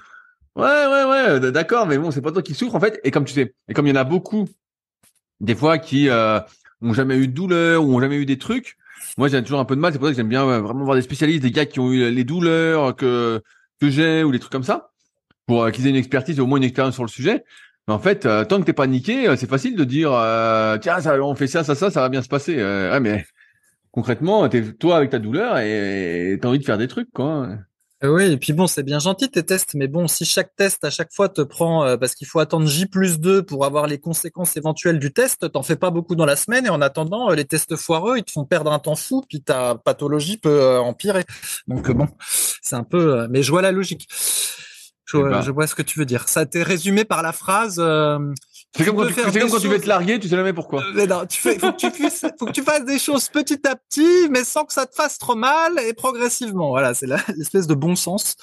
Ouais, 0.55 0.63
ouais, 0.63 1.03
ouais, 1.39 1.51
d'accord, 1.51 1.85
mais 1.85 1.97
bon, 1.97 2.09
c'est 2.11 2.21
pas 2.21 2.31
toi 2.31 2.41
qui 2.41 2.53
souffre 2.53 2.75
en 2.75 2.79
fait. 2.79 2.99
Et 3.03 3.11
comme 3.11 3.25
tu 3.25 3.33
sais, 3.33 3.53
et 3.67 3.73
comme 3.73 3.85
il 3.87 3.89
y 3.89 3.93
en 3.93 4.01
a 4.01 4.05
beaucoup, 4.05 4.47
des 5.41 5.53
fois 5.53 5.77
qui 5.77 6.09
euh, 6.09 6.39
ont 6.81 6.93
jamais 6.93 7.17
eu 7.17 7.27
de 7.27 7.33
douleur 7.33 7.83
ou 7.83 7.95
ont 7.95 7.99
jamais 7.99 8.15
eu 8.15 8.25
des 8.25 8.37
trucs. 8.37 8.77
Moi, 9.17 9.27
j'ai 9.27 9.41
toujours 9.43 9.59
un 9.59 9.65
peu 9.65 9.75
de 9.75 9.81
mal. 9.81 9.91
C'est 9.91 9.99
pour 9.99 10.07
ça 10.07 10.13
que 10.13 10.17
j'aime 10.17 10.29
bien 10.29 10.45
vraiment 10.45 10.85
voir 10.85 10.95
des 10.95 11.01
spécialistes, 11.01 11.43
des 11.43 11.51
gars 11.51 11.65
qui 11.65 11.79
ont 11.79 11.91
eu 11.91 12.09
les 12.09 12.23
douleurs 12.23 12.95
que 12.95 13.41
que 13.79 13.89
j'ai 13.89 14.23
ou 14.23 14.31
des 14.31 14.39
trucs 14.39 14.51
comme 14.51 14.63
ça, 14.63 14.91
pour 15.45 15.63
euh, 15.63 15.71
qu'ils 15.71 15.85
aient 15.85 15.91
une 15.91 15.95
expertise, 15.97 16.39
au 16.39 16.47
moins 16.47 16.57
une 16.57 16.63
expérience 16.63 16.95
sur 16.95 17.03
le 17.03 17.09
sujet. 17.09 17.43
En 17.89 17.99
fait, 17.99 18.25
euh, 18.25 18.43
tant 18.43 18.59
que 18.59 18.65
t'es 18.65 18.73
pas 18.73 18.85
niqué, 18.85 19.29
euh, 19.29 19.37
c'est 19.37 19.49
facile 19.49 19.77
de 19.77 19.85
dire 19.85 20.11
euh, 20.11 20.77
tiens, 20.77 20.97
on 21.21 21.35
fait 21.35 21.47
ça, 21.47 21.63
ça, 21.63 21.73
ça, 21.73 21.89
ça 21.89 22.01
va 22.01 22.09
bien 22.09 22.21
se 22.21 22.27
passer. 22.27 22.57
ouais, 22.57 22.99
mais 22.99 23.25
concrètement, 23.91 24.47
toi 24.77 24.97
avec 24.97 25.09
ta 25.09 25.19
douleur 25.19 25.57
et 25.59 26.37
t'as 26.41 26.49
envie 26.49 26.59
de 26.59 26.65
faire 26.65 26.77
des 26.77 26.89
trucs, 26.89 27.11
quoi. 27.13 27.47
Oui, 28.03 28.25
et 28.25 28.37
puis 28.37 28.53
bon, 28.53 28.67
c'est 28.67 28.83
bien 28.83 28.99
gentil 28.99 29.27
tes 29.27 29.43
tests, 29.43 29.73
mais 29.73 29.87
bon, 29.87 30.07
si 30.07 30.23
chaque 30.23 30.55
test 30.55 30.83
à 30.83 30.91
chaque 30.91 31.11
fois 31.11 31.29
te 31.29 31.41
prend, 31.41 31.97
parce 31.97 32.13
qu'il 32.13 32.27
faut 32.27 32.37
attendre 32.39 32.67
J 32.67 32.85
plus 32.85 33.19
2 33.19 33.41
pour 33.41 33.65
avoir 33.65 33.87
les 33.87 33.97
conséquences 33.97 34.55
éventuelles 34.55 34.99
du 34.99 35.11
test, 35.11 35.51
t'en 35.51 35.63
fais 35.63 35.77
pas 35.77 35.89
beaucoup 35.89 36.15
dans 36.15 36.27
la 36.27 36.35
semaine, 36.35 36.67
et 36.67 36.69
en 36.69 36.81
attendant, 36.81 37.29
les 37.29 37.45
tests 37.45 37.75
foireux, 37.75 38.17
ils 38.17 38.23
te 38.23 38.31
font 38.31 38.45
perdre 38.45 38.71
un 38.71 38.77
temps 38.77 38.95
fou, 38.95 39.23
puis 39.27 39.41
ta 39.41 39.73
pathologie 39.73 40.37
peut 40.37 40.77
empirer. 40.77 41.23
Donc 41.67 41.89
bon, 41.89 42.07
c'est 42.61 42.75
un 42.75 42.83
peu, 42.83 43.27
mais 43.29 43.41
je 43.41 43.49
vois 43.49 43.63
la 43.63 43.71
logique. 43.71 44.07
Je, 45.07 45.17
eh 45.17 45.23
ben. 45.23 45.41
je, 45.41 45.51
vois 45.51 45.67
ce 45.67 45.75
que 45.75 45.81
tu 45.81 45.99
veux 45.99 46.05
dire. 46.05 46.27
Ça 46.27 46.45
t'est 46.45 46.63
résumé 46.63 47.05
par 47.05 47.23
la 47.23 47.31
phrase. 47.31 47.77
Euh, 47.79 48.19
c'est 48.75 48.83
comme, 48.85 48.97
quand, 48.97 49.07
tu, 49.07 49.13
comme 49.13 49.49
quand 49.49 49.59
tu 49.59 49.69
veux 49.69 49.79
te 49.79 49.87
larguer, 49.87 50.19
tu 50.19 50.27
sais 50.27 50.35
jamais 50.35 50.51
pourquoi. 50.51 50.81
Euh, 50.81 50.91
mais 50.95 51.07
non, 51.07 51.25
tu 51.25 51.39
fais, 51.39 51.57
faut 51.57 51.71
que 51.71 51.77
tu 51.77 51.89
puisses, 51.91 52.25
faut 52.37 52.45
que 52.45 52.51
tu 52.51 52.61
fasses 52.61 52.83
des 52.83 52.99
choses 52.99 53.29
petit 53.29 53.65
à 53.65 53.77
petit, 53.77 54.27
mais 54.29 54.43
sans 54.43 54.65
que 54.65 54.73
ça 54.73 54.85
te 54.85 54.93
fasse 54.93 55.17
trop 55.17 55.35
mal 55.35 55.79
et 55.79 55.93
progressivement. 55.93 56.69
Voilà, 56.69 56.93
c'est 56.93 57.07
l'espèce 57.37 57.67
de 57.67 57.73
bon 57.73 57.95
sens. 57.95 58.35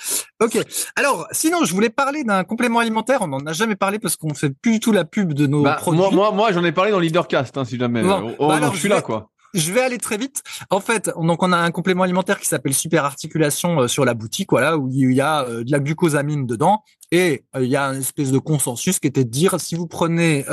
Ok. 0.43 0.59
Alors, 0.97 1.27
sinon, 1.32 1.65
je 1.65 1.74
voulais 1.74 1.91
parler 1.91 2.24
d'un 2.24 2.45
complément 2.45 2.78
alimentaire. 2.78 3.20
On 3.20 3.28
n'en 3.28 3.45
a 3.45 3.53
jamais 3.53 3.77
parlé 3.77 3.99
parce 3.99 4.16
qu'on 4.16 4.32
fait 4.32 4.51
plus 4.51 4.73
du 4.73 4.81
tout 4.81 4.93
la 4.93 5.05
pub 5.05 5.35
de 5.35 5.47
nos 5.47 5.62
bah, 5.62 5.74
produits. 5.74 6.01
Moi, 6.01 6.11
moi, 6.12 6.32
moi, 6.32 6.53
j'en 6.53 6.65
ai 6.65 6.73
parlé 6.73 6.93
dans 6.93 6.99
Leadercast, 6.99 7.59
hein, 7.59 7.66
si 7.66 7.78
jamais. 7.78 8.03
oh, 8.03 8.49
bah 8.49 8.55
alors, 8.55 8.73
je 8.73 8.81
suis 8.81 8.89
là, 8.89 9.03
quoi 9.03 9.31
je 9.55 9.72
vais 9.72 9.81
aller 9.81 9.98
très 9.98 10.18
vite. 10.18 10.43
En 10.70 10.81
fait, 10.81 11.10
donc 11.16 11.43
on 11.43 11.52
a 11.52 11.56
un 11.56 11.70
complément 11.70 12.02
alimentaire 12.02 12.39
qui 12.39 12.47
s'appelle 12.47 12.74
Super 12.74 13.05
Articulation 13.05 13.82
euh, 13.82 13.89
sur 13.89 14.05
la 14.05 14.14
boutique, 14.14 14.48
voilà, 14.51 14.76
où 14.76 14.90
il 14.90 15.12
y 15.12 15.20
a 15.20 15.44
euh, 15.44 15.64
de 15.64 15.70
la 15.70 15.78
glucosamine 15.78 16.47
dedans, 16.47 16.82
et 17.10 17.44
euh, 17.56 17.64
il 17.64 17.70
y 17.70 17.76
a 17.76 17.86
une 17.86 18.01
espèce 18.01 18.31
de 18.32 18.39
consensus 18.39 18.98
qui 18.98 19.06
était 19.06 19.24
de 19.24 19.31
dire 19.31 19.59
si 19.60 19.74
vous 19.74 19.86
prenez 19.86 20.44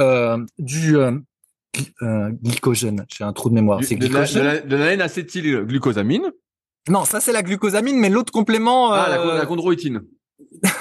du 0.59 0.95
glycogène, 2.01 3.05
j'ai 3.09 3.23
un 3.23 3.33
trou 3.33 3.49
de 3.49 3.55
mémoire, 3.55 3.83
c'est 3.83 3.95
glycogène. 3.95 4.67
De 4.67 4.75
la, 4.75 4.93
N-acétylglucosamine. 4.93 6.31
Non, 6.89 7.05
ça 7.05 7.19
c'est 7.19 7.31
la 7.31 7.43
glucosamine, 7.43 7.97
mais 7.97 8.09
l'autre 8.09 8.31
complément. 8.31 8.91
Ah, 8.91 9.07
la, 9.09 9.35
la 9.35 9.45
chondroïtine. 9.45 10.01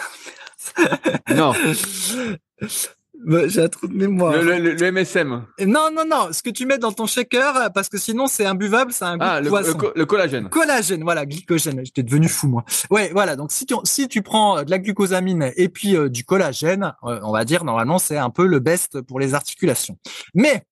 Non. 1.35 1.53
Bah, 3.25 3.47
J'ai 3.49 3.63
un 3.63 3.69
trou 3.69 3.87
de 3.87 3.95
mémoire. 3.95 4.33
Le, 4.33 4.59
le- 4.59 4.73
le 4.75 4.93
MSM. 4.93 5.45
Non, 5.67 5.89
non, 5.95 6.05
non. 6.09 6.29
Ce 6.33 6.43
que 6.43 6.51
tu 6.51 6.65
mets 6.67 6.79
dans 6.79 6.93
ton 6.93 7.07
shaker, 7.07 7.71
parce 7.73 7.89
que 7.89 7.99
sinon 7.99 8.27
c'est 8.27 8.47
imbuvable, 8.47 8.93
c'est 8.93 9.05
un 9.05 9.17
goût 9.19 9.25
Ah, 9.27 9.41
de 9.41 9.45
le, 9.45 9.51
poisson. 9.51 9.69
le 9.69 9.75
co- 9.75 9.93
le 9.95 10.07
collagène. 10.07 10.49
Collagène, 10.49 11.03
voilà, 11.03 11.27
glycogène. 11.27 11.81
J'étais 11.85 12.03
devenu 12.03 12.29
fou 12.29 12.49
moi. 12.49 12.65
Ouais, 12.91 13.11
voilà. 13.13 13.37
Donc 13.37 13.53
si 13.53 13.67
tu 13.67 13.75
si 13.85 14.09
tu 14.09 14.23
prends 14.23 14.59
euh, 14.59 14.63
de 14.65 14.71
la 14.71 14.79
glucosamine 14.79 15.53
et 15.57 15.69
puis 15.69 15.97
euh, 15.97 16.09
du 16.09 16.25
collagène, 16.25 16.95
euh, 17.05 17.21
on 17.23 17.33
va 17.33 17.45
dire 17.45 17.65
normalement 17.65 17.99
c'est 17.99 18.17
un 18.17 18.31
peu 18.31 18.47
le 18.47 18.59
best 18.59 19.01
pour 19.03 19.21
les 19.21 19.35
articulations. 19.35 19.99
Mais 20.35 20.65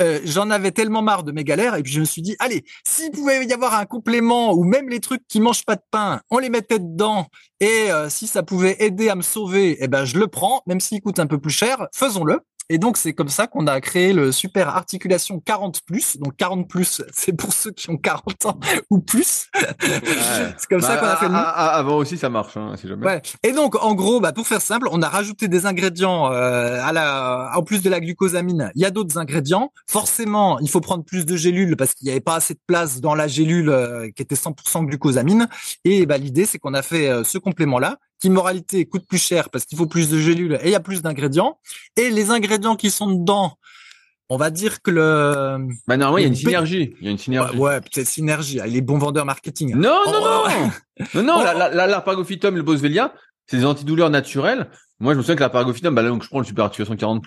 euh, 0.00 0.20
j'en 0.24 0.50
avais 0.50 0.70
tellement 0.70 1.02
marre 1.02 1.22
de 1.22 1.32
mes 1.32 1.44
galères 1.44 1.76
et 1.76 1.82
puis 1.82 1.92
je 1.92 2.00
me 2.00 2.04
suis 2.04 2.22
dit 2.22 2.36
allez, 2.38 2.64
s'il 2.86 3.10
pouvait 3.10 3.44
y 3.44 3.52
avoir 3.52 3.74
un 3.74 3.84
complément 3.84 4.52
ou 4.52 4.64
même 4.64 4.88
les 4.88 5.00
trucs 5.00 5.26
qui 5.28 5.40
mangent 5.40 5.64
pas 5.64 5.76
de 5.76 5.82
pain, 5.90 6.20
on 6.30 6.38
les 6.38 6.50
mettait 6.50 6.78
dedans 6.78 7.26
et 7.60 7.90
euh, 7.92 8.08
si 8.08 8.26
ça 8.26 8.42
pouvait 8.42 8.76
aider 8.80 9.08
à 9.08 9.14
me 9.14 9.22
sauver, 9.22 9.76
eh 9.80 9.88
ben 9.88 10.04
je 10.04 10.18
le 10.18 10.26
prends, 10.28 10.62
même 10.66 10.80
s'il 10.80 11.00
coûte 11.00 11.18
un 11.18 11.26
peu 11.26 11.38
plus 11.38 11.52
cher, 11.52 11.86
faisons-le. 11.94 12.40
Et 12.68 12.78
donc 12.78 12.96
c'est 12.96 13.12
comme 13.12 13.28
ça 13.28 13.46
qu'on 13.46 13.66
a 13.66 13.80
créé 13.80 14.12
le 14.12 14.32
super 14.32 14.68
articulation 14.68 15.40
40 15.40 15.80
Donc 16.20 16.36
40 16.36 16.68
c'est 17.12 17.32
pour 17.32 17.52
ceux 17.52 17.70
qui 17.70 17.90
ont 17.90 17.96
40 17.96 18.46
ans 18.46 18.58
ou 18.90 19.00
plus. 19.00 19.48
c'est 19.52 20.68
comme 20.68 20.80
ça 20.80 20.96
Bah, 20.96 21.00
qu'on 21.00 21.06
a 21.06 21.16
fait 21.16 21.28
le 21.28 21.34
Avant 21.34 21.96
aussi, 21.96 22.16
ça 22.16 22.30
marche, 22.30 22.56
hein, 22.56 22.74
si 22.76 22.88
jamais. 22.88 23.04
Ouais. 23.04 23.22
Et 23.42 23.52
donc, 23.52 23.82
en 23.82 23.94
gros, 23.94 24.20
bah, 24.20 24.32
pour 24.32 24.46
faire 24.46 24.60
simple, 24.60 24.88
on 24.90 25.02
a 25.02 25.08
rajouté 25.08 25.48
des 25.48 25.66
ingrédients 25.66 26.32
euh, 26.32 26.80
à 26.82 26.92
la, 26.92 27.50
en 27.54 27.62
plus 27.62 27.82
de 27.82 27.90
la 27.90 28.00
glucosamine. 28.00 28.70
Il 28.74 28.82
y 28.82 28.84
a 28.84 28.90
d'autres 28.90 29.18
ingrédients. 29.18 29.72
Forcément, 29.88 30.58
il 30.60 30.70
faut 30.70 30.80
prendre 30.80 31.04
plus 31.04 31.26
de 31.26 31.36
gélules 31.36 31.76
parce 31.76 31.94
qu'il 31.94 32.06
n'y 32.06 32.12
avait 32.12 32.20
pas 32.20 32.36
assez 32.36 32.54
de 32.54 32.60
place 32.66 33.00
dans 33.00 33.14
la 33.14 33.28
gélule 33.28 33.70
euh, 33.70 34.10
qui 34.14 34.22
était 34.22 34.34
100% 34.34 34.86
glucosamine. 34.86 35.48
Et 35.84 36.06
bah, 36.06 36.18
l'idée, 36.18 36.46
c'est 36.46 36.58
qu'on 36.58 36.74
a 36.74 36.82
fait 36.82 37.08
euh, 37.08 37.24
ce 37.24 37.38
complément-là 37.38 37.98
moralité, 38.30 38.84
coûte 38.86 39.06
plus 39.08 39.18
cher 39.22 39.50
parce 39.50 39.64
qu'il 39.64 39.76
faut 39.78 39.86
plus 39.86 40.08
de 40.10 40.18
gélules 40.18 40.58
et 40.62 40.66
il 40.68 40.70
y 40.70 40.74
a 40.74 40.80
plus 40.80 41.02
d'ingrédients. 41.02 41.58
Et 41.96 42.10
les 42.10 42.30
ingrédients 42.30 42.76
qui 42.76 42.90
sont 42.90 43.10
dedans, 43.10 43.56
on 44.28 44.36
va 44.36 44.50
dire 44.50 44.80
que 44.82 44.90
le 44.90 45.58
Bah, 45.86 45.96
normalement, 45.96 46.18
il 46.18 46.22
y 46.22 46.24
a 46.24 46.28
une 46.28 46.34
synergie. 46.34 46.94
Il 47.00 47.04
y 47.06 47.08
a 47.08 47.10
une 47.10 47.18
synergie. 47.18 47.56
ouais, 47.58 47.80
peut-être 47.80 48.06
synergie. 48.06 48.60
Ah, 48.60 48.66
Les 48.66 48.80
bons 48.80 48.98
vendeurs 48.98 49.24
marketing. 49.26 49.74
Non, 49.74 49.98
non, 50.06 50.12
Oh, 50.22 50.48
non. 50.48 50.70
Non, 51.14 51.22
non, 51.22 51.34
Oh. 51.40 51.44
la- 51.44 51.68
la- 51.70 51.86
l'arpagophytum, 51.86 52.54
le 52.56 52.62
boswellia, 52.62 53.12
c'est 53.46 53.56
des 53.58 53.64
antidouleurs 53.64 54.10
naturels. 54.10 54.68
Moi, 55.00 55.12
je 55.14 55.18
me 55.18 55.22
souviens 55.22 55.34
que 55.36 55.40
l'arpagophytum, 55.40 55.94
bah, 55.94 56.02
là, 56.02 56.08
donc, 56.10 56.22
je 56.22 56.28
prends 56.28 56.38
le 56.38 56.44
super 56.46 56.64
articulation 56.64 56.96
40 56.96 57.24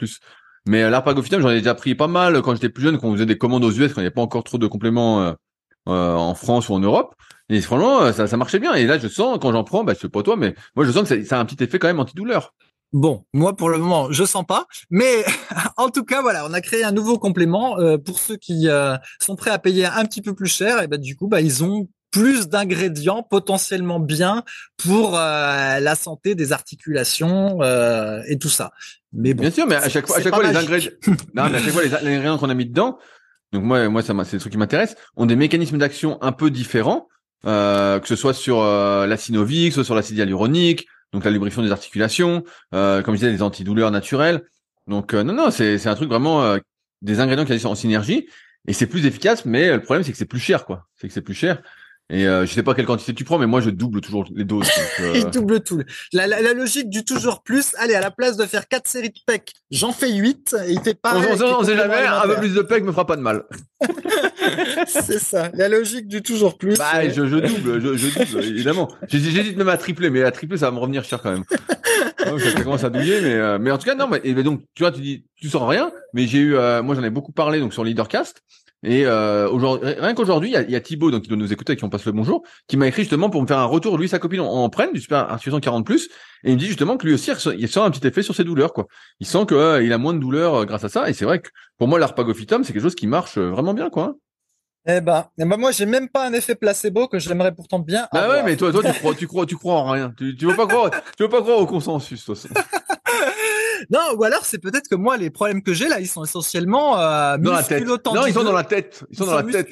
Mais 0.68 0.82
euh, 0.84 0.90
l'arpagophytum, 0.90 1.42
j'en 1.42 1.50
ai 1.50 1.58
déjà 1.58 1.76
pris 1.76 1.94
pas 1.94 2.08
mal 2.08 2.42
quand 2.42 2.54
j'étais 2.56 2.70
plus 2.70 2.82
jeune, 2.84 2.98
quand 2.98 3.08
on 3.10 3.14
faisait 3.14 3.26
des 3.28 3.38
commandes 3.38 3.64
aux 3.66 3.72
US, 3.72 3.94
quand 3.94 4.02
il 4.02 4.04
n'y 4.04 4.08
avait 4.08 4.12
pas 4.14 4.22
encore 4.22 4.44
trop 4.44 4.58
de 4.58 4.66
compléments 4.68 5.22
euh, 5.22 5.34
euh, 5.88 6.14
en 6.14 6.36
France 6.36 6.70
ou 6.70 6.74
en 6.74 6.80
Europe. 6.80 7.16
Et 7.50 7.62
franchement, 7.62 8.02
euh, 8.02 8.12
ça, 8.12 8.28
ça 8.28 8.38
marchait 8.38 8.60
bien. 8.60 8.74
Et 8.74 8.86
là, 8.86 8.98
je 8.98 9.08
sens, 9.08 9.38
quand 9.42 9.52
j'en 9.52 9.64
prends, 9.64 9.84
bah, 9.84 9.94
je 9.96 10.00
sais 10.00 10.10
pas 10.10 10.24
toi, 10.24 10.36
mais 10.36 10.56
moi, 10.76 10.86
je 10.86 10.92
sens 10.92 11.08
que 11.08 11.10
ça, 11.10 11.26
ça 11.26 11.38
a 11.38 11.42
un 11.42 11.46
petit 11.46 11.64
effet 11.64 11.80
quand 11.80 11.88
même 11.88 12.00
antidouleur. 12.00 12.54
Bon, 12.94 13.26
moi 13.34 13.58
pour 13.58 13.70
le 13.70 13.78
moment, 13.78 14.10
je 14.12 14.24
sens 14.24 14.46
pas, 14.46 14.68
mais 14.90 15.26
en 15.78 15.90
tout 15.90 16.06
cas, 16.06 16.22
voilà, 16.22 16.46
on 16.48 16.54
a 16.54 16.62
créé 16.62 16.86
un 16.86 16.94
nouveau 16.94 17.20
complément 17.20 17.78
euh, 17.78 17.98
pour 17.98 18.20
ceux 18.20 18.38
qui 18.38 18.70
euh, 18.70 18.96
sont 19.22 19.36
prêts 19.36 19.52
à 19.52 19.60
payer 19.60 19.86
un 19.86 20.06
petit 20.06 20.22
peu 20.22 20.34
plus 20.34 20.48
cher. 20.48 20.82
Et 20.82 20.88
ben 20.88 20.98
du 20.98 21.16
coup, 21.18 21.28
bah 21.28 21.42
ils 21.42 21.64
ont 21.64 21.90
plus 22.16 22.48
d'ingrédients 22.48 23.24
potentiellement 23.24 24.00
bien 24.00 24.44
pour 24.78 25.18
euh, 25.18 25.80
la 25.82 25.96
santé 25.96 26.34
des 26.34 26.54
articulations 26.54 27.62
euh, 27.62 28.22
et 28.30 28.38
tout 28.38 28.48
ça. 28.48 28.72
Mais 29.12 29.34
bon, 29.34 29.42
Bien 29.42 29.52
sûr, 29.52 29.68
mais 29.68 29.76
à 29.76 29.90
chaque 29.90 30.08
fois, 30.08 30.18
à 30.18 30.22
chaque 30.22 30.34
fois, 30.34 30.50
les 30.50 30.56
ingrédients, 30.56 30.92
non, 31.08 31.50
mais 31.50 31.58
à 31.58 31.60
chaque 31.60 31.74
fois, 31.74 31.84
les 31.84 31.94
ingrédients 31.94 32.38
qu'on 32.38 32.50
a 32.50 32.54
mis 32.54 32.66
dedans, 32.66 32.98
donc 33.56 33.64
moi, 33.64 33.88
moi, 33.90 34.02
ça, 34.02 34.14
c'est 34.26 34.38
des 34.38 34.40
trucs 34.40 34.52
qui 34.52 34.58
m'intéressent, 34.58 35.02
ont 35.16 35.26
des 35.26 35.36
mécanismes 35.36 35.78
d'action 35.78 36.22
un 36.22 36.32
peu 36.32 36.52
différents, 36.52 37.08
euh, 37.46 38.00
que 38.00 38.08
ce 38.08 38.16
soit 38.16 38.34
sur 38.34 38.62
euh, 38.62 39.08
la 39.08 39.18
synovique, 39.18 39.70
que 39.70 39.76
ce 39.76 39.82
soit 39.82 39.86
sur 39.86 39.96
l'acide 39.96 40.18
hyaluronique, 40.18 40.88
donc 41.14 41.24
la 41.24 41.32
lubrification 41.32 41.64
des 41.64 41.72
articulations, 41.72 42.44
euh, 42.74 43.02
comme 43.02 43.16
je 43.16 43.20
disais, 43.20 43.32
des 43.32 43.42
antidouleurs 43.42 43.92
naturels. 43.92 44.44
Donc 44.88 45.14
euh, 45.14 45.24
non, 45.24 45.34
non, 45.34 45.52
c'est 45.52 45.78
c'est 45.78 45.90
un 45.90 45.96
truc 45.96 46.10
vraiment 46.10 46.44
euh, 46.44 46.58
des 47.02 47.20
ingrédients 47.20 47.46
qui 47.46 47.54
agissent 47.54 47.66
en 47.66 47.76
synergie 47.76 48.28
et 48.68 48.74
c'est 48.74 48.88
plus 48.88 49.06
efficace, 49.06 49.46
mais 49.46 49.72
le 49.72 49.82
problème 49.82 50.04
c'est 50.04 50.12
que 50.12 50.18
c'est 50.18 50.26
plus 50.26 50.40
cher, 50.40 50.66
quoi. 50.66 50.88
C'est 50.96 51.08
que 51.08 51.14
c'est 51.14 51.22
plus 51.22 51.34
cher. 51.34 51.62
Et 52.12 52.28
euh, 52.28 52.46
je 52.46 52.54
sais 52.54 52.62
pas 52.62 52.76
quelle 52.76 52.86
quantité 52.86 53.16
tu 53.16 53.24
prends, 53.24 53.40
mais 53.40 53.48
moi 53.48 53.62
je 53.62 53.72
double 53.72 54.00
toujours 54.00 54.26
les 54.36 54.44
doses. 54.44 54.68
donc, 54.68 54.86
euh, 55.02 55.14
il 55.16 55.26
double 55.32 55.62
tout. 55.62 55.82
La, 56.14 56.28
la, 56.28 56.40
la 56.42 56.54
logique 56.54 56.90
du 56.90 57.04
toujours 57.04 57.42
plus. 57.42 57.74
Allez, 57.80 57.96
à 57.96 58.02
la 58.02 58.12
place 58.12 58.38
de 58.38 58.46
faire 58.46 58.68
quatre 58.68 58.88
séries 58.88 59.10
de 59.10 59.20
pecs, 59.26 59.54
j'en 59.72 59.92
fais 59.92 60.12
8 60.12 60.56
et 60.68 60.74
il 60.74 60.80
fait 60.82 60.92
on, 60.92 61.02
pareil. 61.02 61.28
on, 61.32 61.64
sait- 61.64 61.76
jamais, 61.76 62.06
un 62.06 62.28
peu 62.28 62.36
plus 62.36 62.54
de 62.54 62.62
pec 62.62 62.84
me 62.84 62.92
fera 62.92 63.08
pas 63.08 63.16
de 63.16 63.22
mal. 63.22 63.44
C'est 64.88 65.20
ça, 65.20 65.50
la 65.56 65.68
logique 65.68 66.08
du 66.08 66.22
toujours 66.22 66.58
plus. 66.58 66.78
Bah, 66.78 67.08
je, 67.10 67.26
je 67.28 67.36
double, 67.38 67.82
je, 67.82 67.98
je 67.98 68.20
double, 68.20 68.44
évidemment. 68.44 68.88
J'hésite 69.08 69.58
même 69.58 69.70
à 69.70 69.78
tripler, 69.78 70.10
mais 70.12 70.24
à 70.24 70.32
tripler, 70.32 70.58
ça 70.58 70.68
va 70.68 70.72
me 70.72 70.80
revenir 70.80 71.04
cher 71.04 71.22
quand 71.22 71.32
même. 71.32 71.44
Ça 72.26 72.64
commence 72.64 72.84
à 72.84 72.90
douiller, 72.90 73.22
mais, 73.22 73.34
euh, 73.36 73.60
mais 73.60 73.70
en 73.70 73.78
tout 73.78 73.86
cas, 73.86 73.94
non, 73.94 74.08
mais, 74.08 74.20
et 74.24 74.34
ben 74.34 74.44
donc, 74.44 74.62
tu 74.74 74.82
vois, 74.82 74.92
tu 74.92 75.00
dis, 75.00 75.26
tu 75.36 75.48
sens 75.48 75.62
rien, 75.70 75.92
mais 76.14 76.26
j'ai 76.26 76.40
eu, 76.40 76.56
euh, 76.56 76.82
moi, 76.82 76.96
j'en 76.96 77.04
ai 77.04 77.12
beaucoup 77.12 77.32
parlé, 77.32 77.60
donc, 77.60 77.72
sur 77.72 77.84
Leadercast. 77.84 78.42
Et, 78.86 79.06
euh, 79.06 79.50
aujourd'hui, 79.50 79.90
rien 79.98 80.14
qu'aujourd'hui, 80.14 80.50
il 80.50 80.54
y 80.54 80.58
a, 80.58 80.62
y 80.62 80.76
a 80.76 80.80
Thibaut, 80.80 81.10
donc, 81.12 81.24
qui 81.24 81.30
doit 81.30 81.38
nous 81.38 81.52
écouter, 81.52 81.74
à 81.74 81.76
qui 81.76 81.84
on 81.84 81.90
passe 81.90 82.06
le 82.06 82.12
bonjour, 82.12 82.44
qui 82.68 82.78
m'a 82.78 82.88
écrit 82.88 83.02
justement 83.02 83.30
pour 83.30 83.42
me 83.42 83.48
faire 83.48 83.58
un 83.58 83.66
retour. 83.66 83.98
Lui, 83.98 84.06
et 84.06 84.08
sa 84.08 84.20
copine 84.20 84.42
en, 84.42 84.48
en 84.48 84.70
prennent 84.70 84.94
du 84.94 85.02
super 85.02 85.18
articulation 85.20 85.60
40 85.60 85.86
plus. 85.86 86.06
Et 86.44 86.52
il 86.52 86.54
me 86.54 86.60
dit 86.60 86.68
justement 86.68 86.96
que 86.96 87.08
lui 87.08 87.14
aussi, 87.16 87.32
il 87.58 87.68
sent 87.68 87.80
un 87.80 87.90
petit 87.90 88.06
effet 88.08 88.22
sur 88.22 88.36
ses 88.36 88.44
douleurs, 88.44 88.74
quoi. 88.74 88.86
Il 89.20 89.26
sent 89.26 89.46
que, 89.48 89.56
euh, 89.56 89.84
il 89.84 89.92
a 89.92 89.98
moins 89.98 90.14
de 90.14 90.20
douleurs 90.20 90.54
euh, 90.62 90.66
grâce 90.66 90.84
à 90.84 90.90
ça. 90.90 91.10
Et 91.10 91.14
c'est 91.14 91.26
vrai 91.26 91.40
que, 91.40 91.50
pour 91.78 91.88
moi, 91.88 91.98
l'arpagophytum, 91.98 92.64
c'est 92.64 92.74
quelque 92.74 92.84
chose 92.84 92.96
qui 92.96 93.08
marche 93.08 93.38
euh, 93.38 93.50
vraiment 93.50 93.74
bien, 93.74 93.90
quoi. 93.90 94.04
hein. 94.04 94.16
Eh 94.88 95.02
ben, 95.02 95.26
eh 95.40 95.46
ben 95.46 95.58
moi 95.58 95.72
j'ai 95.72 95.88
même 95.88 96.10
pas 96.10 96.28
un 96.28 96.34
effet 96.34 96.54
placebo 96.54 97.08
que 97.08 97.18
j'aimerais 97.18 97.56
pourtant 97.56 97.80
bien. 97.80 98.08
Avoir. 98.12 98.30
ouais, 98.30 98.44
mais 98.44 98.56
toi, 98.56 98.72
toi, 98.72 98.84
tu 98.84 98.94
crois, 99.00 99.16
tu 99.16 99.26
crois, 99.26 99.46
tu 99.48 99.56
crois 99.58 99.74
en 99.74 99.90
rien. 99.90 100.14
Tu, 100.16 100.36
tu 100.36 100.46
veux 100.46 100.56
pas 100.56 100.68
croire, 100.68 100.92
tu 101.18 101.24
veux 101.24 101.30
pas 101.30 101.42
croire 101.42 101.58
au 101.58 101.66
consensus, 101.66 102.24
toi. 102.24 102.36
Non, 103.92 104.00
ou 104.18 104.24
alors 104.24 104.46
c'est 104.46 104.58
peut-être 104.58 104.88
que 104.88 104.96
moi 104.96 105.18
les 105.18 105.30
problèmes 105.30 105.62
que 105.64 105.74
j'ai 105.74 105.88
là, 105.88 106.00
ils 106.00 106.08
sont 106.08 106.24
essentiellement 106.24 107.00
euh, 107.00 107.38
Dans 107.38 107.54
la 107.54 107.64
tête. 107.64 107.84
Non, 108.14 108.26
ils 108.26 108.34
sont 108.34 108.44
dans 108.44 108.52
la 108.54 108.64
tête. 108.64 109.04
Ils 109.12 109.18
sont 109.18 109.26
dans 109.26 109.36
la 109.36 109.44
tête. 109.44 109.68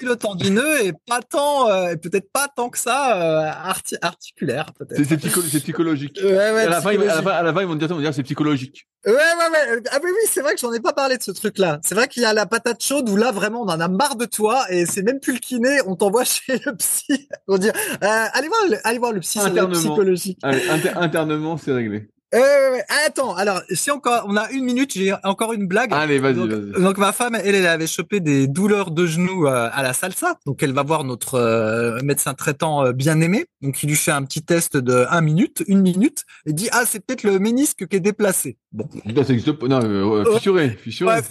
et 0.83 0.93
pas 1.07 1.21
tant, 1.21 1.69
euh, 1.69 1.95
peut-être 1.95 2.31
pas 2.31 2.47
tant 2.55 2.69
que 2.69 2.77
ça 2.77 3.17
euh, 3.17 3.51
arti- 3.71 3.97
articulaire 4.01 4.67
peut-être. 4.77 4.97
C'est 4.97 5.05
c'est 5.05 5.17
psycho- 5.17 5.41
c'est 5.41 5.59
psychologique. 5.61 6.19
Ouais, 6.23 6.29
ouais, 6.31 6.61
à, 6.61 6.69
la 6.69 6.81
fin, 6.81 6.91
ils- 6.91 6.97
à, 7.01 7.05
la 7.05 7.11
psychologique. 7.13 7.23
fin, 7.23 7.31
à 7.31 7.43
la 7.43 7.53
fin, 7.53 7.61
ils 7.61 7.67
vont 7.67 7.75
dire, 7.75 7.87
ils 7.89 7.93
vont 7.95 7.99
dire 8.01 8.13
c'est 8.13 8.23
psychologique. 8.23 8.87
Ouais, 9.05 9.11
ouais, 9.13 9.19
ouais. 9.19 9.81
Ah 9.91 9.97
oui, 10.03 10.09
oui, 10.11 10.27
c'est 10.31 10.41
vrai 10.41 10.53
que 10.55 10.61
j'en 10.61 10.71
ai 10.71 10.79
pas 10.79 10.93
parlé 10.93 11.17
de 11.17 11.23
ce 11.23 11.31
truc-là. 11.31 11.79
C'est 11.83 11.93
vrai 11.95 12.07
qu'il 12.07 12.23
y 12.23 12.25
a 12.25 12.33
la 12.33 12.45
patate 12.45 12.81
chaude 12.81 13.09
où 13.09 13.15
là, 13.17 13.31
vraiment, 13.31 13.61
on 13.63 13.67
en 13.69 13.79
a 13.79 13.87
marre 13.89 14.15
de 14.15 14.25
toi 14.25 14.65
et 14.69 14.85
c'est 14.85 15.01
même 15.03 15.19
plus 15.19 15.33
le 15.33 15.39
kiné, 15.39 15.79
on 15.87 15.95
t'envoie 15.95 16.23
chez 16.25 16.57
le 16.65 16.75
psy. 16.77 17.27
On 17.47 17.57
dit, 17.57 17.67
euh, 17.69 17.71
allez 18.01 18.47
voir, 18.47 18.61
le, 18.69 18.77
allez 18.87 18.99
voir 18.99 19.11
le 19.11 19.19
psy, 19.19 19.39
c'est 19.43 19.49
psychologique. 19.89 20.39
Allez, 20.43 20.69
inter- 20.69 20.91
internement, 20.95 21.57
c'est 21.57 21.73
réglé. 21.73 22.07
Ouais, 22.33 22.39
ouais. 22.39 22.83
Attends, 23.05 23.35
alors, 23.35 23.61
si 23.69 23.91
encore, 23.91 24.25
on 24.27 24.35
a 24.35 24.49
une 24.51 24.63
minute, 24.63 24.93
j'ai 24.93 25.13
encore 25.23 25.53
une 25.53 25.67
blague. 25.67 25.93
Allez, 25.93 26.19
vas-y, 26.19 26.33
donc, 26.33 26.49
vas-y. 26.49 26.81
donc, 26.83 26.97
ma 26.97 27.11
femme, 27.11 27.35
elle, 27.35 27.53
elle 27.55 27.67
avait 27.67 27.87
chopé 27.87 28.19
des 28.19 28.47
douleurs 28.47 28.91
de 28.91 29.05
genoux 29.05 29.47
euh, 29.47 29.69
à 29.71 29.83
la 29.83 29.93
salsa. 29.93 30.39
Donc 30.45 30.63
elle 30.63 30.73
va 30.73 30.83
voir 30.83 31.03
notre 31.03 31.35
euh, 31.35 31.99
médecin 32.03 32.33
traitant 32.33 32.85
euh, 32.85 32.91
bien 32.91 33.21
aimé. 33.21 33.45
Donc 33.61 33.81
il 33.83 33.89
lui 33.89 33.95
fait 33.95 34.11
un 34.11 34.23
petit 34.23 34.41
test 34.43 34.77
de 34.77 35.05
1 35.09 35.21
minute, 35.21 35.63
une 35.67 35.81
minute, 35.81 36.23
et 36.45 36.53
dit 36.53 36.69
ah 36.71 36.83
c'est 36.87 36.99
peut-être 37.05 37.23
le 37.23 37.39
ménisque 37.39 37.87
qui 37.87 37.95
est 37.95 37.99
déplacé. 37.99 38.57
Bon, 38.71 38.89
ça 39.05 39.21
existe 39.33 39.51
pas. 39.53 39.67
Non, 39.67 39.79
euh, 39.83 40.25
fissuré, 40.33 40.69
fissuré. 40.71 41.21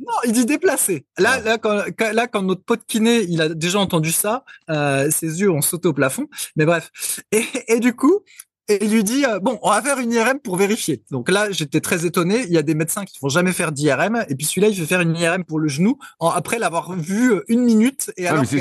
Non, 0.00 0.12
il 0.26 0.32
dit 0.32 0.44
déplacé. 0.44 1.06
Là, 1.16 1.34
Ah. 1.36 1.40
là, 1.40 1.58
quand, 1.58 1.82
là, 2.12 2.26
quand 2.26 2.42
notre 2.42 2.62
pote 2.64 2.80
kiné, 2.86 3.22
il 3.22 3.40
a 3.40 3.48
déjà 3.48 3.78
entendu 3.78 4.12
ça, 4.12 4.44
euh, 4.68 5.08
ses 5.10 5.40
yeux 5.40 5.50
ont 5.50 5.62
sauté 5.62 5.88
au 5.88 5.92
plafond. 5.94 6.26
Mais 6.56 6.66
bref. 6.66 6.90
Et, 7.32 7.44
et 7.68 7.80
du 7.80 7.94
coup, 7.94 8.20
et 8.68 8.84
il 8.84 8.90
lui 8.92 9.04
dit 9.04 9.24
euh, 9.24 9.38
bon, 9.40 9.58
on 9.62 9.70
va 9.70 9.80
faire 9.82 9.98
une 9.98 10.12
IRM 10.12 10.38
pour 10.40 10.56
vérifier. 10.56 11.02
Donc 11.10 11.30
là, 11.30 11.50
j'étais 11.50 11.80
très 11.80 12.04
étonné. 12.06 12.44
Il 12.46 12.52
y 12.52 12.58
a 12.58 12.62
des 12.62 12.74
médecins 12.74 13.04
qui 13.04 13.18
vont 13.20 13.28
jamais 13.28 13.52
faire 13.52 13.72
d'IRM, 13.72 14.24
et 14.28 14.34
puis 14.34 14.46
celui-là, 14.46 14.68
il 14.68 14.74
fait 14.76 14.86
faire 14.86 15.00
une 15.00 15.16
IRM 15.16 15.44
pour 15.44 15.58
le 15.58 15.68
genou 15.68 15.98
en- 16.20 16.30
après 16.30 16.58
l'avoir 16.58 16.92
vu 16.94 17.32
euh, 17.32 17.44
une 17.48 17.62
minute. 17.62 18.10
Et 18.16 18.26
Ah, 18.26 18.32
alors 18.32 18.44
c'est 18.46 18.58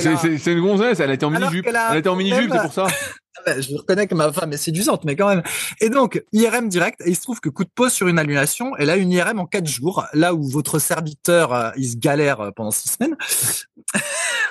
a- 0.51 0.53
une 0.53 0.61
gonzesse, 0.61 0.99
elle 0.99 1.09
été 1.13 1.25
en 1.25 1.31
qu'elle 1.63 1.75
a 1.75 1.89
Elle 1.91 1.95
a 1.95 1.99
été 1.99 2.09
en 2.09 2.13
un 2.13 2.17
mini-jupe, 2.17 2.51
c'est 2.53 2.61
pour 2.61 2.73
ça. 2.73 2.87
ben, 3.45 3.61
je 3.61 3.75
reconnais 3.75 4.07
que 4.07 4.15
ma 4.15 4.31
femme 4.31 4.53
est 4.53 4.57
séduisante, 4.57 5.03
mais 5.03 5.15
quand 5.15 5.27
même. 5.27 5.43
Et 5.81 5.89
donc, 5.89 6.23
IRM 6.33 6.69
direct, 6.69 7.01
et 7.05 7.09
il 7.09 7.15
se 7.15 7.21
trouve 7.21 7.39
que 7.39 7.49
coup 7.49 7.63
de 7.63 7.69
pause 7.69 7.93
sur 7.93 8.07
une 8.07 8.19
annulation, 8.19 8.75
elle 8.77 8.89
a 8.89 8.97
une 8.97 9.11
IRM 9.11 9.39
en 9.39 9.45
quatre 9.45 9.67
jours, 9.67 10.05
là 10.13 10.33
où 10.33 10.43
votre 10.43 10.79
serviteur, 10.79 11.53
euh, 11.53 11.69
il 11.77 11.89
se 11.89 11.97
galère 11.97 12.41
euh, 12.41 12.51
pendant 12.51 12.71
six 12.71 12.89
semaines. 12.89 13.15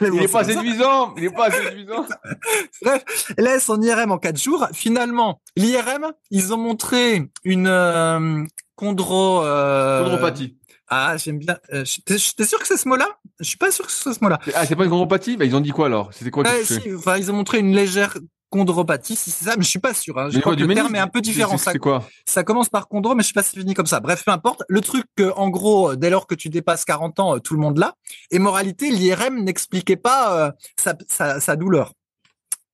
Mais 0.01 0.11
bon, 0.11 0.17
Il 0.17 0.23
est 0.23 0.27
c'est 0.27 0.33
pas 0.33 0.45
séduisant. 0.45 1.15
Il 1.17 1.25
est 1.25 1.31
pas 1.31 1.51
séduisant. 1.51 2.07
Bref, 2.83 3.33
elle 3.37 3.47
a 3.47 3.61
son 3.61 3.81
IRM 3.81 4.13
en 4.13 4.19
quatre 4.19 4.41
jours. 4.41 4.67
Finalement, 4.73 5.41
l'IRM, 5.57 6.13
ils 6.31 6.53
ont 6.53 6.59
montré 6.59 7.29
une 7.45 7.69
euh, 7.69 8.45
chondro... 8.79 9.43
Euh... 9.43 10.05
Chondropathie. 10.05 10.57
Ah, 10.89 11.17
j'aime 11.17 11.39
bien. 11.39 11.59
Euh, 11.73 11.85
T'es 12.05 12.19
sûr 12.19 12.59
que 12.59 12.67
c'est 12.67 12.77
ce 12.77 12.89
mot-là? 12.89 13.09
Je 13.41 13.45
suis 13.45 13.59
pas 13.59 13.71
sûr 13.71 13.87
que 13.87 13.93
ce 13.93 13.99
soit 13.99 14.15
ce 14.15 14.21
mot-là. 14.23 14.39
Ah, 14.55 14.65
c'est 14.67 14.77
pas 14.77 14.85
une 14.85 14.91
chondropathie? 14.91 15.37
Bah, 15.37 15.45
ils 15.45 15.57
ont 15.57 15.61
dit 15.61 15.71
quoi, 15.71 15.87
alors? 15.87 16.11
C'était 16.13 16.31
quoi 16.31 16.45
fais 16.45 16.65
si, 16.65 16.95
enfin, 16.95 17.17
ils 17.17 17.31
ont 17.31 17.35
montré 17.35 17.59
une 17.59 17.75
légère 17.75 18.17
chondropathie, 18.57 19.17
si 19.17 19.31
c'est 19.31 19.45
ça, 19.45 19.55
mais 19.57 19.63
je 19.65 19.69
suis 19.71 19.79
pas 19.79 19.95
sûr. 19.95 20.19
Hein. 20.19 20.29
Je 20.31 20.37
Mais 20.37 20.41
crois 20.41 20.53
quoi, 20.53 20.57
que 20.57 20.63
du 20.63 20.69
le 20.69 20.75
terme 20.75 20.95
est 20.95 20.99
un 20.99 21.09
peu 21.09 21.21
différent. 21.21 21.59
Ça, 21.59 21.73
c'est 21.73 21.79
quoi? 21.79 22.05
ça 22.27 22.43
commence 22.45 22.69
par 22.69 22.87
chondro, 22.91 23.15
mais 23.15 23.23
je 23.23 23.29
sais 23.29 23.33
pas 23.33 23.43
si 23.43 23.51
c'est 23.55 23.61
fini 23.61 23.75
comme 23.75 23.87
ça. 23.87 24.01
Bref, 24.01 24.25
peu 24.25 24.33
importe. 24.33 24.63
Le 24.69 24.81
truc 24.81 25.07
en 25.37 25.49
gros, 25.51 25.95
dès 25.97 26.11
lors 26.11 26.27
que 26.27 26.35
tu 26.35 26.49
dépasses 26.49 26.85
40 26.85 27.21
ans, 27.21 27.37
euh, 27.37 27.39
tout 27.41 27.55
le 27.55 27.61
monde 27.61 27.79
l'a. 27.79 27.95
Et 28.31 28.39
moralité, 28.39 28.91
l'IRM 28.91 29.43
n'expliquait 29.45 29.97
pas 29.97 30.47
euh, 30.47 30.51
sa, 30.77 30.95
sa, 31.09 31.41
sa 31.41 31.57
douleur. 31.57 31.93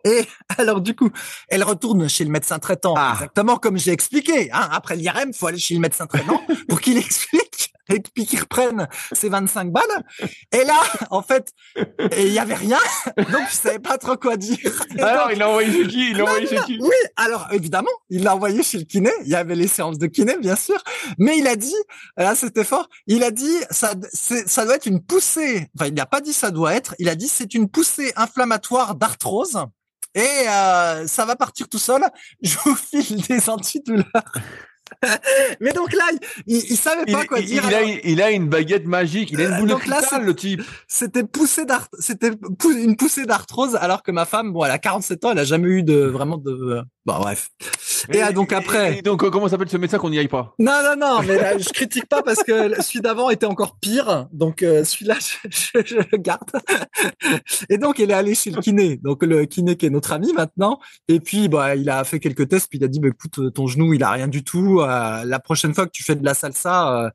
Et 0.05 0.27
alors 0.59 0.81
du 0.81 0.95
coup, 0.97 1.11
elle 1.49 1.63
retourne 1.63 2.09
chez 2.09 2.25
le 2.25 2.31
médecin 2.31 2.59
traitant, 2.59 2.95
Ah. 2.97 3.13
exactement 3.15 3.57
comme 3.57 3.79
j'ai 3.79 3.93
expliqué. 3.93 4.51
Hein. 4.53 4.69
Après 4.73 4.97
l'IRM, 4.97 5.33
faut 5.33 5.47
aller 5.47 5.59
chez 5.59 5.75
le 5.75 5.81
médecin 5.81 6.07
traitant 6.07 6.43
pour 6.69 6.81
qu'il 6.81 6.97
explique 6.99 7.52
et 7.89 8.01
puis 8.01 8.27
qu'il 8.27 8.41
reprenne 8.41 8.89
ses 9.13 9.29
25 9.29 9.71
balles. 9.73 9.83
Et 10.53 10.65
là, 10.65 10.81
en 11.11 11.23
fait, 11.23 11.49
il 12.19 12.33
y 12.33 12.39
avait 12.39 12.55
rien, 12.55 12.79
donc 13.17 13.43
je 13.51 13.55
savais 13.55 13.79
pas 13.79 13.99
trop 13.99 14.17
quoi 14.17 14.37
dire. 14.37 14.59
Et 14.97 15.01
Alors, 15.01 15.25
donc- 15.27 15.33
il 15.35 15.39
l'a 15.39 15.49
envoyé 15.49 15.73
chez 15.73 15.89
qui? 15.89 16.11
Il 16.11 16.17
l'a 16.17 16.25
envoyé 16.25 16.47
chez 16.47 16.61
qui? 16.61 16.79
Oui, 16.81 16.91
alors 17.17 17.49
évidemment, 17.53 17.91
il 18.11 18.23
l'a 18.23 18.35
envoyé 18.35 18.63
chez 18.63 18.79
le 18.79 18.85
kiné. 18.85 19.11
Il 19.23 19.29
y 19.29 19.35
avait 19.35 19.55
les 19.57 19.67
séances 19.69 19.99
de 19.99 20.07
kiné, 20.07 20.37
bien 20.39 20.57
sûr. 20.57 20.83
Mais 21.19 21.39
il 21.39 21.47
a 21.47 21.57
dit, 21.57 21.75
là 22.17 22.35
c'était 22.35 22.65
fort, 22.65 22.89
il 23.07 23.23
a 23.25 23.31
dit 23.31 23.57
ça, 23.71 23.95
ça 24.13 24.65
doit 24.65 24.77
être 24.77 24.87
une 24.87 25.03
poussée. 25.03 25.69
Enfin, 25.77 25.87
il 25.89 25.95
n'a 25.95 26.07
pas 26.07 26.21
dit 26.21 26.33
ça 26.33 26.51
doit 26.51 26.75
être. 26.75 26.95
Il 26.99 27.09
a 27.09 27.15
dit 27.15 27.29
c'est 27.29 27.55
une 27.55 27.69
poussée 27.69 28.13
inflammatoire 28.17 28.95
d'arthrose. 28.95 29.59
Et 30.15 30.21
euh, 30.47 31.07
ça 31.07 31.25
va 31.25 31.37
partir 31.37 31.69
tout 31.69 31.79
seul. 31.79 32.03
Je 32.43 32.57
vous 32.65 32.75
file 32.77 33.23
des 33.23 33.49
antidouleurs. 33.49 34.05
Mais 35.61 35.73
donc 35.73 35.93
là, 35.93 36.05
il, 36.47 36.57
il 36.57 36.77
savait 36.77 37.05
il, 37.07 37.13
pas 37.13 37.25
quoi 37.25 37.39
il- 37.41 37.47
dire. 37.47 37.63
il 37.67 37.75
a, 37.75 37.79
alors- 37.79 37.91
il 38.05 38.23
a 38.23 38.31
une 38.31 38.49
baguette 38.49 38.87
magique, 38.87 39.31
il 39.33 39.41
a 39.41 39.45
une 39.45 39.53
Euh, 39.53 39.59
boule 39.59 39.69
de 39.69 39.73
donc 39.73 39.87
là, 39.87 39.97
cristal, 39.99 40.21
c'est- 40.21 40.27
le 40.27 40.35
type. 40.37 40.63
c'était 40.89 41.25
poussée 41.25 41.65
d'art, 41.65 41.89
c'était 41.99 42.31
une 42.65 42.97
poussée 42.97 43.25
d'arthrose, 43.27 43.77
alors 43.77 44.03
que 44.03 44.11
ma 44.11 44.25
femme, 44.25 44.53
bon, 44.53 44.65
elle 44.65 44.71
a 44.71 44.79
47 44.79 45.25
ans, 45.25 45.33
elle 45.33 45.39
a 45.39 45.45
jamais 45.45 45.69
eu 45.69 45.83
de 45.83 45.95
vraiment 46.05 46.37
de. 46.39 46.83
Bon, 47.05 47.19
bref. 47.19 47.51
Et, 48.13 48.33
donc 48.33 48.53
après. 48.53 48.99
Et 48.99 49.03
donc, 49.03 49.29
comment 49.31 49.49
s'appelle 49.49 49.69
ce 49.69 49.77
médecin 49.77 49.99
qu'on 49.99 50.11
n'y 50.11 50.19
aille 50.19 50.29
pas? 50.29 50.55
Non, 50.61 50.73
non, 50.85 50.95
non, 50.97 51.23
mais 51.27 51.37
là, 51.37 51.59
je 51.59 51.69
critique 51.71 52.07
pas 52.07 52.23
parce 52.23 52.43
que 52.45 52.81
celui 52.81 53.01
d'avant 53.01 53.29
était 53.31 53.47
encore 53.47 53.77
pire. 53.81 54.27
Donc, 54.33 54.63
euh, 54.63 54.85
celui-là, 54.85 55.17
je, 55.21 55.49
je- 55.51 55.85
je 55.85 55.97
le 55.97 56.19
garde. 56.19 56.49
Et 57.69 57.79
donc, 57.79 57.99
il 57.99 58.11
est 58.11 58.15
allé 58.15 58.35
chez 58.35 58.51
le 58.51 58.61
kiné. 58.61 58.97
Donc, 59.03 59.23
le 59.25 59.47
kiné 59.47 59.77
qui 59.77 59.87
est 59.87 59.91
notre 59.91 60.13
ami 60.13 60.33
maintenant. 60.33 60.79
Et 61.09 61.19
puis, 61.21 61.49
bah, 61.49 61.75
il 61.75 61.89
a 61.91 62.05
fait 62.05 62.21
quelques 62.21 62.49
tests. 62.49 62.69
Puis, 62.69 62.79
il 62.79 62.85
a 62.85 62.89
dit, 62.89 63.01
bah, 63.01 63.09
écoute, 63.09 63.53
ton 63.55 63.67
genou, 63.67 63.95
il 63.95 64.03
a 64.03 64.11
rien 64.11 64.29
du 64.29 64.45
tout. 64.45 64.81
La 64.87 65.39
prochaine 65.39 65.75
fois 65.75 65.87
que 65.87 65.91
tu 65.93 66.03
fais 66.03 66.17
de 66.17 66.25
la 66.25 66.35
salsa, 66.35 67.05
euh, 67.07 67.11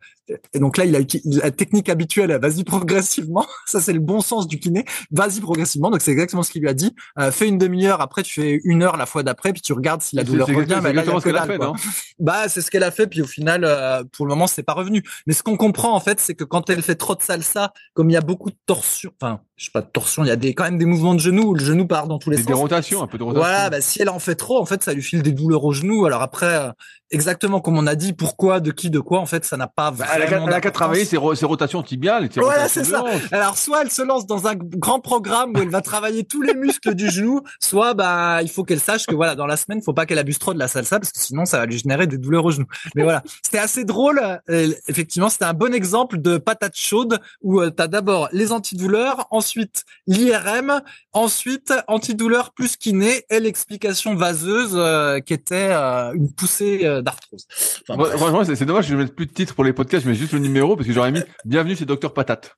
et 0.54 0.60
donc 0.60 0.78
là, 0.78 0.86
il 0.86 0.96
a 0.96 1.00
la 1.26 1.52
technique 1.52 1.90
habituelle. 1.90 2.38
Vas-y 2.42 2.64
progressivement. 2.64 3.46
Ça, 3.66 3.80
c'est 3.80 3.94
le 3.94 4.00
bon 4.00 4.22
sens 4.22 4.48
du 4.48 4.60
kiné. 4.60 4.86
Vas-y 5.12 5.40
progressivement. 5.42 5.90
Donc, 5.90 6.02
c'est 6.02 6.12
exactement 6.12 6.44
ce 6.44 6.52
qu'il 6.52 6.62
lui 6.62 6.70
a 6.70 6.74
dit. 6.74 6.96
Euh, 7.20 7.32
fais 7.32 7.48
une 7.48 7.58
demi-heure. 7.58 8.02
Après, 8.02 8.24
tu 8.24 8.42
fais 8.42 8.60
une 8.64 8.84
heure 8.84 8.98
la 8.98 9.06
fois 9.06 9.24
d'après. 9.24 9.54
Puis, 9.54 9.62
tu 9.62 9.74
regardes 9.74 10.02
si 10.02 10.16
la 10.16 10.24
douleur 10.24 10.48
revient. 10.48 10.80
Mais 10.84 10.94
là, 10.94 11.04
il 11.04 11.10
a 11.10 11.14
ce 11.14 11.18
que 11.18 11.24
qu'elle 11.24 11.38
a 11.38 11.46
dalle, 11.46 11.50
fait, 11.50 11.58
non? 11.58 11.74
Bah, 12.20 12.50
c'est 12.50 12.62
ce 12.62 12.72
qu'elle 12.72 12.84
a 12.84 12.92
fait, 12.92 13.08
puis 13.08 13.22
au 13.22 13.28
final, 13.28 13.64
euh, 13.64 14.04
pour 14.12 14.26
le 14.26 14.30
moment, 14.30 14.48
c'est 14.48 14.64
pas 14.64 14.74
revenu. 14.74 15.04
Mais 15.28 15.34
ce 15.34 15.44
qu'on 15.44 15.58
comprend 15.58 15.94
en 15.94 16.00
fait, 16.00 16.20
c'est 16.20 16.36
que 16.36 16.44
quand 16.44 16.70
elle 16.70 16.82
fait 16.82 16.96
trop 16.96 17.16
de 17.16 17.22
salsa, 17.22 17.74
comme 17.94 18.10
il 18.10 18.14
y 18.14 18.18
a 18.18 18.22
beaucoup 18.22 18.50
de 18.50 18.58
torsion, 18.66 19.12
enfin, 19.22 19.42
je 19.56 19.66
sais 19.66 19.72
pas 19.72 19.82
de 19.82 19.88
torsion, 19.88 20.24
il 20.24 20.28
y 20.28 20.32
a 20.32 20.36
des 20.36 20.54
quand 20.54 20.64
même 20.64 20.78
des 20.78 20.86
mouvements 20.86 21.16
de 21.16 21.20
genoux 21.20 21.50
où 21.50 21.54
le 21.54 21.64
genou 21.64 21.88
part 21.88 22.08
dans 22.08 22.20
tous 22.20 22.30
les 22.30 22.38
sens. 22.38 22.46
des 22.46 22.54
rotations, 22.54 23.04
un 23.04 23.08
peu 23.08 23.18
de 23.18 23.24
rotation. 23.24 23.42
Voilà, 23.42 23.70
bah, 23.70 23.82
si 23.82 24.02
elle 24.02 24.10
en 24.10 24.20
fait 24.20 24.36
trop, 24.36 24.60
en 24.60 24.66
fait, 24.66 24.84
ça 24.84 24.94
lui 24.94 25.02
file 25.02 25.22
des 25.22 25.32
douleurs 25.32 25.64
au 25.64 25.74
genou. 25.74 26.06
Alors 26.06 26.22
après, 26.22 26.46
euh, 26.46 26.72
exactement 27.12 27.62
comme 27.62 27.78
on 27.78 27.88
a 27.88 27.96
dit, 27.96 28.14
pourquoi, 28.14 28.60
de 28.60 28.72
qui, 28.72 28.90
de 28.90 29.00
quoi, 29.00 29.20
en 29.20 29.26
fait, 29.26 29.46
ça 29.46 29.58
n'a 29.58 29.68
pas 29.68 29.92
Bah, 29.92 30.06
elle 30.18 30.24
a 30.24 30.28
qu'à- 30.28 30.36
elle 30.36 30.42
a 30.42 30.46
qu'à 30.46 30.52
d'importance. 30.52 30.74
travailler 30.74 31.06
ses, 31.06 31.18
ro- 31.18 31.36
ses 31.36 31.46
rotations 31.46 31.82
tibiales 31.84 32.30
ses 32.32 32.40
Voilà, 32.42 32.68
c'est 32.68 32.84
ça. 32.84 33.04
Alors, 33.32 33.58
soit 33.58 33.82
elle 33.84 33.92
se 33.92 34.02
lance 34.02 34.26
dans 34.28 34.48
un 34.48 34.56
grand 34.56 35.00
programme 35.00 35.52
où 35.56 35.60
elle 35.62 35.70
va 35.70 35.82
travailler 35.82 36.24
tous 36.24 36.42
les 36.42 36.54
muscles 36.54 36.94
du 36.96 37.10
genou, 37.10 37.42
soit 37.62 37.94
bah 37.94 38.40
il 38.42 38.50
faut 38.50 38.64
qu'elle 38.64 38.80
sache 38.80 39.06
que 39.06 39.16
voilà 39.16 39.36
dans 39.36 39.46
la 39.48 39.58
semaine, 39.58 39.82
faut 39.82 39.94
pas 39.94 40.06
qu'elle 40.06 40.20
abuse 40.20 40.40
trop 40.40 40.54
de 40.54 40.60
la 40.60 40.68
salsa 40.68 41.00
parce 41.00 41.12
que 41.12 41.20
sinon 41.20 41.46
ça 41.46 41.58
va 41.60 41.66
lui 41.66 41.78
générer 41.78 42.08
des 42.08 42.18
douleurs 42.18 42.46
au 42.46 42.52
genou. 42.52 42.66
Mais 42.96 43.04
voilà, 43.04 43.24
c'était 43.44 43.60
assez 43.60 43.86
drôle. 43.86 44.20
Euh, 44.50 44.74
effectivement, 44.88 45.30
c'était 45.30 45.46
un 45.46 45.54
bon 45.54 45.74
exemple 45.74 46.18
de 46.20 46.38
patate 46.38 46.76
chaude 46.76 47.20
où 47.42 47.64
tu 47.70 47.82
as 47.82 47.88
d'abord 47.88 48.30
les 48.32 48.52
antidouleurs, 48.52 49.28
ensuite 49.32 49.84
l'IRM, 50.08 50.82
ensuite 51.14 51.74
antidouleur 51.88 52.52
plus 52.52 52.76
kiné 52.78 53.24
et 53.30 53.40
l'explication 53.40 54.16
vaseuse 54.16 54.72
euh, 54.76 55.20
qui 55.20 55.34
était 55.34 55.70
euh, 55.72 56.14
une 56.14 56.32
poussée 56.32 56.82
euh, 56.84 57.02
d'arthrose. 57.02 57.46
Enfin. 57.90 58.18
Franchement, 58.18 58.44
c'est 58.44 58.66
dommage 58.66 58.86
que 58.86 58.92
je 58.92 58.98
mette 58.98 59.16
plus 59.16 59.26
de 59.26 59.32
titre 59.34 59.54
pour 59.56 59.64
les 59.64 59.74
podcasts, 59.74 60.06
je 60.08 60.12
mets 60.12 60.18
juste 60.18 60.32
le 60.32 60.40
numéro 60.40 60.78
parce 60.78 60.88
que 60.88 60.94
j'aurais 60.94 61.12
mis 61.12 61.22
Bienvenue 61.44 61.76
chez 61.76 61.84
Docteur 61.84 62.14
Patate. 62.14 62.56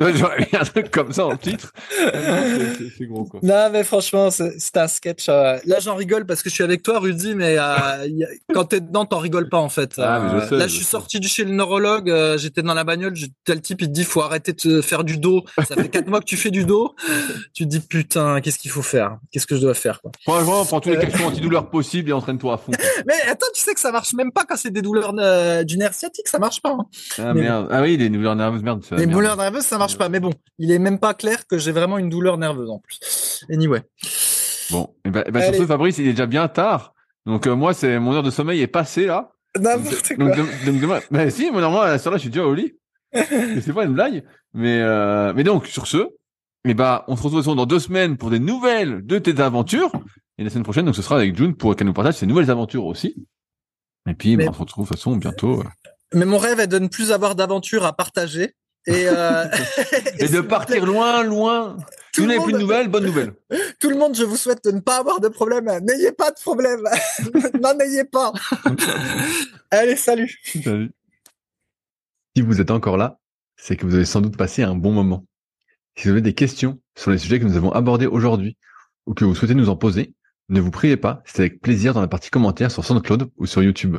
J'aurais 0.00 0.38
mis 0.40 0.58
un 0.58 0.64
truc 0.64 0.90
comme 0.90 1.12
ça 1.12 1.26
en 1.26 1.36
titre. 1.36 1.72
Non, 2.00 2.10
c'est- 2.98 3.06
gros, 3.06 3.24
quoi. 3.24 3.40
Non, 3.42 3.68
mais 3.72 3.84
franchement, 3.84 4.30
c'est 4.30 4.76
un 4.76 4.86
sketch. 4.88 5.26
euh, 5.28 5.58
Là, 5.66 5.80
j'en 5.80 5.94
rigole 5.96 6.24
parce 6.26 6.42
que 6.42 6.48
je 6.50 6.54
suis 6.54 6.64
avec 6.64 6.82
toi, 6.82 6.98
Rudy, 6.98 7.34
mais 7.34 7.56
euh, 7.58 8.06
y 8.06 8.24
a- 8.24 8.28
quand 8.54 8.64
t'es 8.64 8.80
dedans, 8.80 9.04
t'en 9.06 9.18
rigoles 9.18 9.48
pas, 9.48 9.58
en 9.58 9.68
fait. 9.68 9.94
Ah, 9.98 10.20
mais 10.20 10.30
je 10.40 10.44
Euh, 10.44 10.48
sais, 10.48 10.56
là, 10.56 10.66
je 10.66 10.70
je 10.72 10.76
suis 10.76 10.84
sais. 10.84 10.90
sorti 10.90 11.20
du 11.20 11.28
chez 11.28 11.44
le 11.44 11.52
neurologue, 11.52 12.10
euh, 12.10 12.38
j'étais 12.38 12.62
dans 12.62 12.74
la 12.74 12.84
bagnole, 12.84 13.14
j'ai- 13.16 13.28
tel 13.44 13.60
type, 13.60 13.80
il 13.82 13.88
te 13.88 13.92
dit, 13.92 14.04
faut 14.04 14.20
arrêter 14.22 14.52
de 14.52 14.56
te 14.58 14.82
faire 14.82 15.04
du 15.04 15.18
dos. 15.18 15.44
Ça 15.66 15.74
fait 15.74 15.88
quatre 15.88 16.06
mois 16.08 16.20
que 16.20 16.26
tu 16.26 16.36
fais 16.36 16.50
du 16.50 16.64
dos. 16.64 16.94
Tu 17.54 17.64
te 17.64 17.68
dis, 17.68 17.80
putain, 17.80 18.40
qu'est-ce 18.40 18.58
qu'il 18.58 18.70
faut 18.70 18.82
faire? 18.82 19.18
Qu'est-ce 19.30 19.46
que 19.46 19.56
je 19.56 19.60
dois 19.62 19.74
faire, 19.74 20.00
quoi? 20.00 20.12
Franchement, 20.22 20.64
prends 20.64 20.80
tous 20.80 20.90
les 20.90 20.96
Euh. 20.96 21.00
cachets 21.00 21.24
antidouleurs 21.24 21.70
possibles 21.70 22.10
et 22.10 22.12
entraîne-toi 22.12 22.54
à 22.54 22.58
fond. 22.58 22.72
Mais 23.06 23.14
attends, 23.30 23.46
tu 23.54 23.60
sais 23.62 23.74
que 23.74 23.80
ça 23.80 23.90
marche 23.92 24.12
même 24.14 24.32
pas 24.32 24.44
quand 24.44 24.56
c'est 24.56 24.70
des 24.70 24.82
douleurs 24.82 25.14
euh, 25.18 25.64
du 25.64 25.76
nerf 25.78 25.94
sciatique, 25.94 26.28
ça 26.28 26.38
marche 26.38 26.60
pas. 26.60 26.70
Hein. 26.70 26.86
Ah 27.18 27.34
Mais 27.34 27.42
merde. 27.42 27.68
Ah 27.70 27.82
oui, 27.82 27.96
les 27.96 28.08
douleurs 28.08 28.36
nerveuses, 28.36 28.62
merde. 28.62 28.82
ça, 28.84 28.96
Les 28.96 29.06
douleurs 29.06 29.36
nerveuses, 29.36 29.61
ça 29.62 29.78
marche 29.78 29.96
pas. 29.98 30.08
Mais 30.08 30.20
bon, 30.20 30.30
il 30.58 30.70
est 30.70 30.78
même 30.78 30.98
pas 30.98 31.14
clair 31.14 31.46
que 31.46 31.58
j'ai 31.58 31.72
vraiment 31.72 31.98
une 31.98 32.08
douleur 32.08 32.38
nerveuse 32.38 32.70
en 32.70 32.78
plus. 32.78 33.44
Anyway. 33.50 33.82
Bon, 34.70 34.94
et 35.04 35.10
ben, 35.10 35.24
et 35.26 35.30
sur 35.30 35.48
Allez. 35.48 35.58
ce, 35.58 35.66
Fabrice, 35.66 35.98
il 35.98 36.06
est 36.08 36.12
déjà 36.12 36.26
bien 36.26 36.48
tard. 36.48 36.94
Donc 37.26 37.46
euh, 37.46 37.54
moi, 37.54 37.74
c'est 37.74 37.98
mon 37.98 38.12
heure 38.14 38.22
de 38.22 38.30
sommeil 38.30 38.60
est 38.60 38.66
passée 38.66 39.06
là. 39.06 39.32
N'importe 39.58 40.12
Donc, 40.18 40.34
quoi. 40.34 40.44
donc 40.66 40.80
demain, 40.80 41.00
mais 41.10 41.30
si, 41.30 41.50
moi 41.50 41.60
normalement 41.60 41.84
à 41.84 41.90
la 41.90 41.98
soirée, 41.98 42.16
je 42.18 42.22
suis 42.22 42.30
déjà 42.30 42.44
au 42.46 42.54
lit. 42.54 42.72
C'est 43.12 43.72
pas 43.74 43.84
une 43.84 43.92
blague. 43.92 44.24
Mais 44.54 44.80
euh, 44.80 45.32
mais 45.36 45.44
donc 45.44 45.66
sur 45.66 45.86
ce, 45.86 46.08
et 46.66 46.72
ben 46.74 47.02
on 47.08 47.16
se 47.16 47.22
retrouve 47.22 47.54
dans 47.56 47.66
deux 47.66 47.78
semaines 47.80 48.16
pour 48.16 48.30
des 48.30 48.38
nouvelles 48.38 49.04
de 49.04 49.18
tes 49.18 49.38
aventures. 49.40 49.92
Et 50.38 50.44
la 50.44 50.48
semaine 50.50 50.62
prochaine, 50.64 50.86
donc 50.86 50.96
ce 50.96 51.02
sera 51.02 51.16
avec 51.16 51.36
June 51.36 51.54
pour 51.54 51.76
qu'elle 51.76 51.86
nous 51.86 51.92
partage 51.92 52.14
ses 52.14 52.26
nouvelles 52.26 52.50
aventures 52.50 52.86
aussi. 52.86 53.14
Et 54.08 54.14
puis, 54.14 54.36
Mais- 54.36 54.44
ben, 54.46 54.50
on 54.50 54.54
se 54.54 54.58
retrouve 54.60 54.84
de 54.86 54.88
toute 54.88 54.96
façon 54.98 55.16
bientôt. 55.16 55.60
euh. 55.60 55.64
Mais 56.14 56.24
mon 56.24 56.38
rêve 56.38 56.58
est 56.58 56.66
de 56.66 56.78
ne 56.78 56.88
plus 56.88 57.12
avoir 57.12 57.34
d'aventures 57.34 57.84
à 57.84 57.92
partager. 57.92 58.54
Et, 58.86 59.06
euh, 59.06 59.44
Et, 60.18 60.28
de 60.28 60.40
partir 60.40 60.84
loin, 60.84 61.22
loin. 61.22 61.76
Tout 62.12 62.22
Vous 62.22 62.26
n'avez 62.26 62.40
plus 62.40 62.52
de 62.52 62.58
nouvelles, 62.58 62.88
bonne 62.88 63.04
nouvelle. 63.04 63.34
Tout 63.80 63.90
le 63.90 63.96
monde, 63.96 64.14
je 64.14 64.24
vous 64.24 64.36
souhaite 64.36 64.64
de 64.64 64.70
ne 64.70 64.80
pas 64.80 64.98
avoir 64.98 65.20
de 65.20 65.28
problème. 65.28 65.66
N'ayez 65.82 66.12
pas 66.12 66.30
de 66.30 66.40
problème. 66.40 66.82
N'en 67.60 67.78
ayez 67.78 68.04
pas. 68.04 68.32
Allez, 69.70 69.96
salut. 69.96 70.38
Salut. 70.44 70.90
Si 72.36 72.42
vous 72.42 72.60
êtes 72.60 72.70
encore 72.70 72.96
là, 72.96 73.18
c'est 73.56 73.76
que 73.76 73.86
vous 73.86 73.94
avez 73.94 74.04
sans 74.04 74.20
doute 74.20 74.36
passé 74.36 74.62
un 74.62 74.74
bon 74.74 74.92
moment. 74.92 75.24
Si 75.96 76.04
vous 76.04 76.10
avez 76.10 76.20
des 76.20 76.34
questions 76.34 76.80
sur 76.96 77.10
les 77.10 77.18
sujets 77.18 77.38
que 77.38 77.44
nous 77.44 77.56
avons 77.56 77.72
abordés 77.72 78.06
aujourd'hui 78.06 78.56
ou 79.06 79.14
que 79.14 79.24
vous 79.24 79.34
souhaitez 79.34 79.54
nous 79.54 79.68
en 79.68 79.76
poser, 79.76 80.14
ne 80.48 80.60
vous 80.60 80.70
priez 80.70 80.96
pas, 80.96 81.22
c'est 81.24 81.40
avec 81.40 81.60
plaisir 81.60 81.94
dans 81.94 82.00
la 82.00 82.08
partie 82.08 82.30
commentaires 82.30 82.70
sur 82.70 82.84
SoundCloud 82.84 83.30
ou 83.36 83.46
sur 83.46 83.62
YouTube. 83.62 83.98